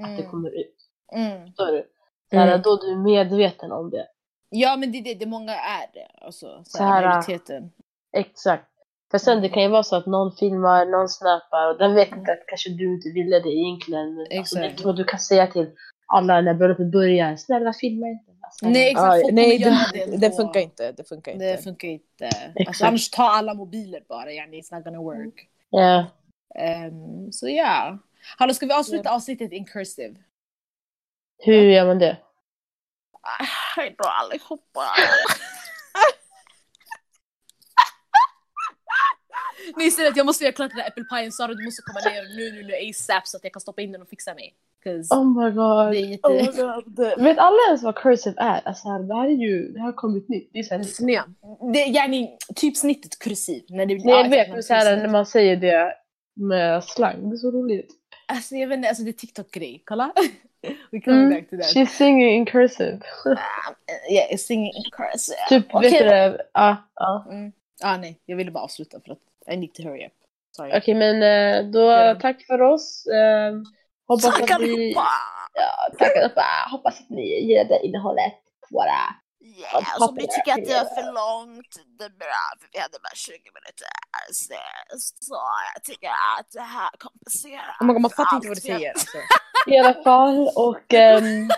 att 0.00 0.06
det 0.16 0.22
Mm. 0.22 0.30
kommer 0.30 0.50
ut. 0.60 0.76
Mm. 1.12 1.46
Förstår 1.46 1.66
du? 1.66 1.86
Såhär, 2.30 2.48
Mm. 2.48 2.62
Då 2.62 2.76
du 2.76 2.92
är 2.92 2.96
medveten 2.96 3.72
om 3.72 3.90
det. 3.90 4.06
Ja 4.48 4.76
men 4.76 4.92
det 4.92 4.98
är 4.98 5.02
det, 5.02 5.14
det 5.14 5.26
många 5.26 5.52
är 5.52 5.86
det. 5.94 6.24
Alltså, 6.24 6.62
så 6.64 6.78
Så 6.78 6.84
här, 6.84 7.06
majoriteten. 7.08 7.72
Exakt. 8.12 8.66
För 9.10 9.18
sen 9.18 9.42
det 9.42 9.48
kan 9.48 9.62
ju 9.62 9.68
vara 9.68 9.82
så 9.82 9.96
att 9.96 10.06
någon 10.06 10.32
filmar, 10.36 10.86
någon 10.86 11.08
snappar 11.08 11.70
och 11.70 11.78
den 11.78 11.94
vet 11.94 12.12
inte 12.12 12.32
att 12.32 12.46
kanske 12.46 12.70
du 12.70 12.94
inte 12.94 13.08
ville 13.08 13.40
det 13.40 13.48
egentligen. 13.50 14.14
Men 14.14 14.26
alltså, 14.38 14.56
det 14.56 14.60
Exakt. 14.60 14.70
inte 14.70 14.82
så 14.82 14.90
att 14.90 14.96
du 14.96 15.04
kan 15.04 15.18
säga 15.18 15.46
till 15.46 15.70
alla 16.06 16.40
när 16.40 16.54
bröllopet 16.54 16.92
börjar, 16.92 17.36
snälla 17.36 17.72
filma 17.72 18.06
inte. 18.08 18.30
Alltså, 18.40 18.68
Nej, 18.68 18.90
exakt. 18.90 19.22
Folk 19.22 19.34
nej, 19.34 19.58
det, 19.58 20.06
det 20.06 20.16
det 20.16 20.36
funkar 20.36 20.60
inte. 20.60 20.92
Det 20.92 21.04
funkar 21.08 21.32
inte. 21.32 21.52
Det 21.52 21.58
funkar 21.58 21.88
inte. 21.88 22.30
Alltså, 22.66 22.86
annars 22.86 23.10
ta 23.10 23.22
alla 23.22 23.54
mobiler 23.54 24.02
bara, 24.08 24.32
yani 24.32 24.60
it's 24.60 24.74
not 24.74 24.84
gonna 24.84 25.00
work. 25.00 25.48
Ja. 25.70 26.06
Um, 26.88 27.32
så 27.32 27.48
ja. 27.48 27.98
Hallå, 28.38 28.54
ska 28.54 28.66
vi 28.66 28.72
avsluta 28.72 29.10
avsnittet 29.10 29.52
in 29.52 29.64
cursive? 29.64 30.14
Hur 31.42 31.62
gör 31.62 31.86
man 31.86 31.98
det? 31.98 32.16
Hej 33.76 33.94
då 33.98 34.04
allihopa! 34.04 34.84
Nej 39.76 39.86
istället, 39.86 40.16
jag 40.16 40.26
måste 40.26 40.44
göra 40.44 40.52
klart 40.52 40.70
den 40.70 40.78
där 40.78 40.86
äppelpajen. 40.86 41.32
Sara 41.32 41.54
du 41.54 41.64
måste 41.64 41.82
komma 41.82 42.00
ner 42.10 42.36
nu, 42.36 42.52
nu, 42.52 42.62
nu 42.62 42.90
ASAP 42.90 43.26
så 43.26 43.36
att 43.36 43.44
jag 43.44 43.52
kan 43.52 43.60
stoppa 43.60 43.82
in 43.82 43.92
den 43.92 44.02
och 44.02 44.08
fixa 44.08 44.34
mig. 44.34 44.54
Oh 45.10 45.44
my 45.44 45.50
god. 45.50 45.92
det 45.92 45.98
är 45.98 46.06
jätte... 46.06 46.28
Oh 46.28 46.32
my 46.32 46.62
God. 46.62 46.98
Vet 47.24 47.38
alla 47.38 47.58
ens 47.68 47.82
vad 47.82 47.94
cursive 47.94 48.34
är? 48.38 48.60
Alltså 48.64 48.98
det 48.98 49.14
här 49.14 49.26
är 49.26 49.30
ju, 49.30 49.72
det 49.72 49.80
har 49.80 49.92
kommit 49.92 50.28
nytt. 50.28 50.50
Det 50.52 50.58
är 50.58 50.62
så 50.62 50.74
här, 50.74 50.82
Snea. 50.82 51.24
Det 51.72 51.82
är 51.82 51.94
yani 51.94 52.36
typ 52.56 52.76
snittet 52.76 53.18
kursiv. 53.18 53.64
När 53.68 53.86
det, 53.86 53.94
Nej 53.94 54.04
jag 54.04 54.26
ja, 54.26 54.30
vet, 54.30 54.48
men 54.48 54.62
så 54.62 54.74
här, 54.74 54.86
kursiv. 54.86 55.02
när 55.02 55.08
man 55.08 55.26
säger 55.26 55.56
det 55.56 55.94
med 56.34 56.84
slang, 56.84 57.30
det 57.30 57.34
är 57.34 57.38
så 57.38 57.50
roligt. 57.50 57.90
Alltså 58.28 58.54
jag 58.54 58.68
vet 58.68 58.76
inte, 58.76 58.88
alltså 58.88 59.04
det 59.04 59.10
är 59.10 59.12
TikTok-grej. 59.12 59.82
Kolla! 59.86 60.12
We 60.92 61.00
come 61.00 61.16
Mm. 61.16 61.30
back 61.30 61.50
to 61.50 61.56
that. 61.56 61.66
She's 61.66 61.86
singing 61.90 62.30
in 62.34 62.46
cursive. 62.46 62.98
Yeah, 64.10 64.36
singing 64.36 64.72
in 64.74 64.90
cursive. 64.92 65.36
typ, 65.48 65.74
Okej 65.74 65.90
vet 65.90 65.98
du 65.98 66.04
det? 66.04 66.42
Ja, 66.52 66.76
ja. 66.94 67.26
Mm. 67.30 67.52
Ah, 67.82 67.96
nej, 67.96 68.20
jag 68.26 68.36
ville 68.36 68.50
bara 68.50 68.64
avsluta 68.64 69.00
för 69.00 69.12
att 69.12 69.18
I 69.54 69.56
need 69.56 69.74
to 69.74 69.82
hurry 69.82 70.06
up. 70.06 70.12
Okej 70.76 70.94
men 70.94 71.22
eh, 71.22 71.70
då, 71.70 71.80
Ja. 71.80 72.14
tack 72.20 72.42
för 72.46 72.62
oss. 72.62 73.06
Eh, 73.06 73.52
hoppas 74.08 74.38
Tack 74.38 74.50
att 74.50 74.60
ni... 74.60 74.92
Ja, 75.54 75.96
tack 75.98 76.16
allihopa. 76.16 76.44
Hoppas 76.70 77.00
att 77.00 77.10
ni 77.10 77.22
gillade 77.22 77.86
innehållet 77.86 78.32
på 78.60 78.74
våra... 78.74 78.98
Yeah, 79.42 79.74
alltså, 79.76 80.04
om 80.08 80.14
ni 80.14 80.26
tycker 80.34 80.52
att 80.52 80.64
det 80.68 80.74
var 80.82 80.94
för 80.98 81.06
långt, 81.20 81.72
det 81.98 82.04
är 82.04 82.14
bra 82.24 82.42
för 82.60 82.68
vi 82.72 82.78
hade 82.78 82.98
bara 83.06 83.14
20 83.14 83.32
minuter. 83.32 83.88
Så, 84.32 84.54
så 85.26 85.34
jag 85.74 85.84
tycker 85.84 86.08
att 86.38 86.50
det 86.52 86.60
här 86.60 86.90
kompenserar. 86.98 87.76
Oh 87.80 87.86
my 87.86 87.92
God, 87.92 88.02
man 88.02 88.10
fattar 88.10 88.36
inte 88.36 88.48
vad 88.48 88.56
du 88.56 88.60
säger. 88.60 88.90
Alltså. 88.90 89.18
I 89.66 89.78
alla 89.78 89.94
fall 90.02 90.48
och 90.56 90.94
ehm, 90.94 91.48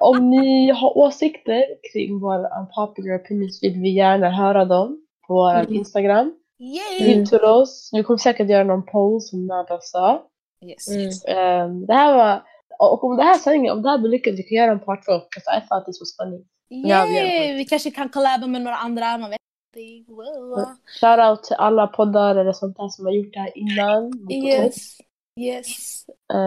om 0.00 0.30
ni 0.30 0.70
har 0.70 0.98
åsikter 0.98 1.64
kring 1.92 2.20
våra 2.20 2.58
unpopular 2.60 3.14
opinions 3.18 3.62
vill 3.62 3.80
vi 3.80 3.90
gärna 3.90 4.30
höra 4.30 4.64
dem 4.64 5.06
på 5.26 5.34
vår 5.34 5.54
Mm. 5.54 5.74
Instagram. 5.74 6.34
Yay! 6.58 7.26
Till 7.26 7.44
oss. 7.44 7.90
Vi 7.92 8.02
kommer 8.02 8.18
säkert 8.18 8.48
göra 8.50 8.64
någon 8.64 8.86
poll 8.86 9.20
som 9.20 9.46
Nada 9.46 9.78
sa. 9.80 10.26
Yes, 10.64 10.88
Mm. 10.88 11.10
Ehm, 11.38 11.86
det 11.86 11.94
här 11.94 12.16
var, 12.16 12.42
och 12.78 13.04
om 13.04 13.16
det 13.16 13.22
här 13.22 13.38
sändningen, 13.38 13.72
om 13.76 13.82
det 13.82 13.90
här 13.90 13.98
blir 13.98 14.10
lyckat, 14.10 14.34
vi 14.34 14.42
kan 14.42 14.58
göra 14.58 14.70
en 14.72 14.80
part 14.80 15.04
2. 15.04 15.12
Because 15.12 15.58
I 15.58 15.68
thought 15.68 15.86
this 15.86 16.00
was 16.00 16.16
funny. 16.16 16.44
Ja, 16.72 17.04
vi 17.08 17.14
det. 17.20 17.52
Vi 17.54 17.64
kanske 17.64 17.90
kan 17.90 18.08
collaba 18.08 18.46
med 18.46 18.62
några 18.62 18.76
andra, 18.76 19.18
man 19.18 19.30
vet 19.30 19.40
inte. 19.76 20.12
Wow. 20.12 20.66
Shoutout 21.00 21.42
till 21.44 21.56
alla 21.56 21.86
poddar 21.86 22.36
eller 22.36 22.52
sånt 22.52 22.76
där 22.76 22.88
som 22.88 23.04
har 23.06 23.12
gjort 23.12 23.32
det 23.32 23.40
här 23.40 23.58
innan. 23.58 24.30
Yes, 24.30 24.96
yes. 25.40 26.04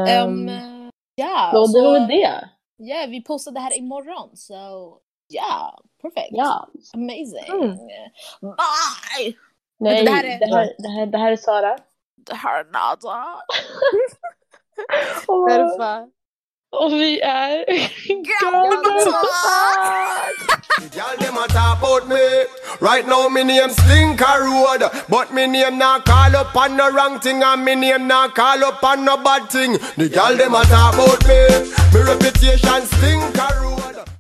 Ehm, 0.08 0.50
Um, 0.50 0.91
ja, 1.16 1.52
så 1.54 1.62
det 1.62 1.68
så, 1.68 1.84
var 1.84 1.94
väl 1.94 2.08
det. 2.08 2.50
ja, 2.78 3.06
vi 3.10 3.24
postar 3.24 3.52
det 3.52 3.60
här 3.60 3.78
imorgon. 3.78 4.30
Så 4.38 4.54
ja, 5.28 5.80
perfect. 6.02 6.28
Ja. 6.32 6.68
Amazing. 6.94 7.48
Mm. 7.64 7.78
Bye! 8.41 9.38
Nej, 9.80 10.06
det 10.06 10.12
här 10.12 10.24
är- 10.24 10.40
det 10.40 10.56
här, 10.56 10.74
det 10.78 10.90
här, 10.90 11.06
det 11.06 11.18
här 11.18 11.32
är 11.32 11.36
Sara. 11.38 11.78
Det 12.28 12.36
här 12.36 12.60
är 12.60 12.66
Nada. 12.66 13.26
och 16.74 16.91
vi 16.91 17.20
er 17.20 17.26
är... 17.28 17.66
The 17.66 19.14
Y'all 20.95 21.18
them 21.18 21.38
a 21.38 21.48
talk 21.48 21.78
about 21.80 22.08
me. 22.08 22.45
Right 22.82 23.08
now 23.08 23.30
me 23.30 23.44
name 23.44 23.70
Stinker 23.70 24.40
Road, 24.44 24.82
but 25.08 25.34
me 25.34 25.48
name 25.48 25.78
not 25.78 26.06
call 26.06 26.36
up 26.36 26.56
on 26.56 26.76
no 26.78 26.90
wrong 26.91 27.20
thing, 27.20 27.44
and 27.44 27.64
me 27.64 27.76
name 27.76 28.08
not 28.08 28.36
call 28.36 28.64
up 28.64 28.84
on 28.84 29.06
no 29.06 29.18
bad 29.18 29.50
thing. 29.50 29.74
The 29.98 30.10
y'all 30.10 30.36
them 30.36 30.56
a 30.56 30.64
talk 30.64 30.94
about 30.94 31.28
me. 31.28 31.40
Me 31.94 32.00
reputation 32.02 32.82
Stinker 32.86 33.83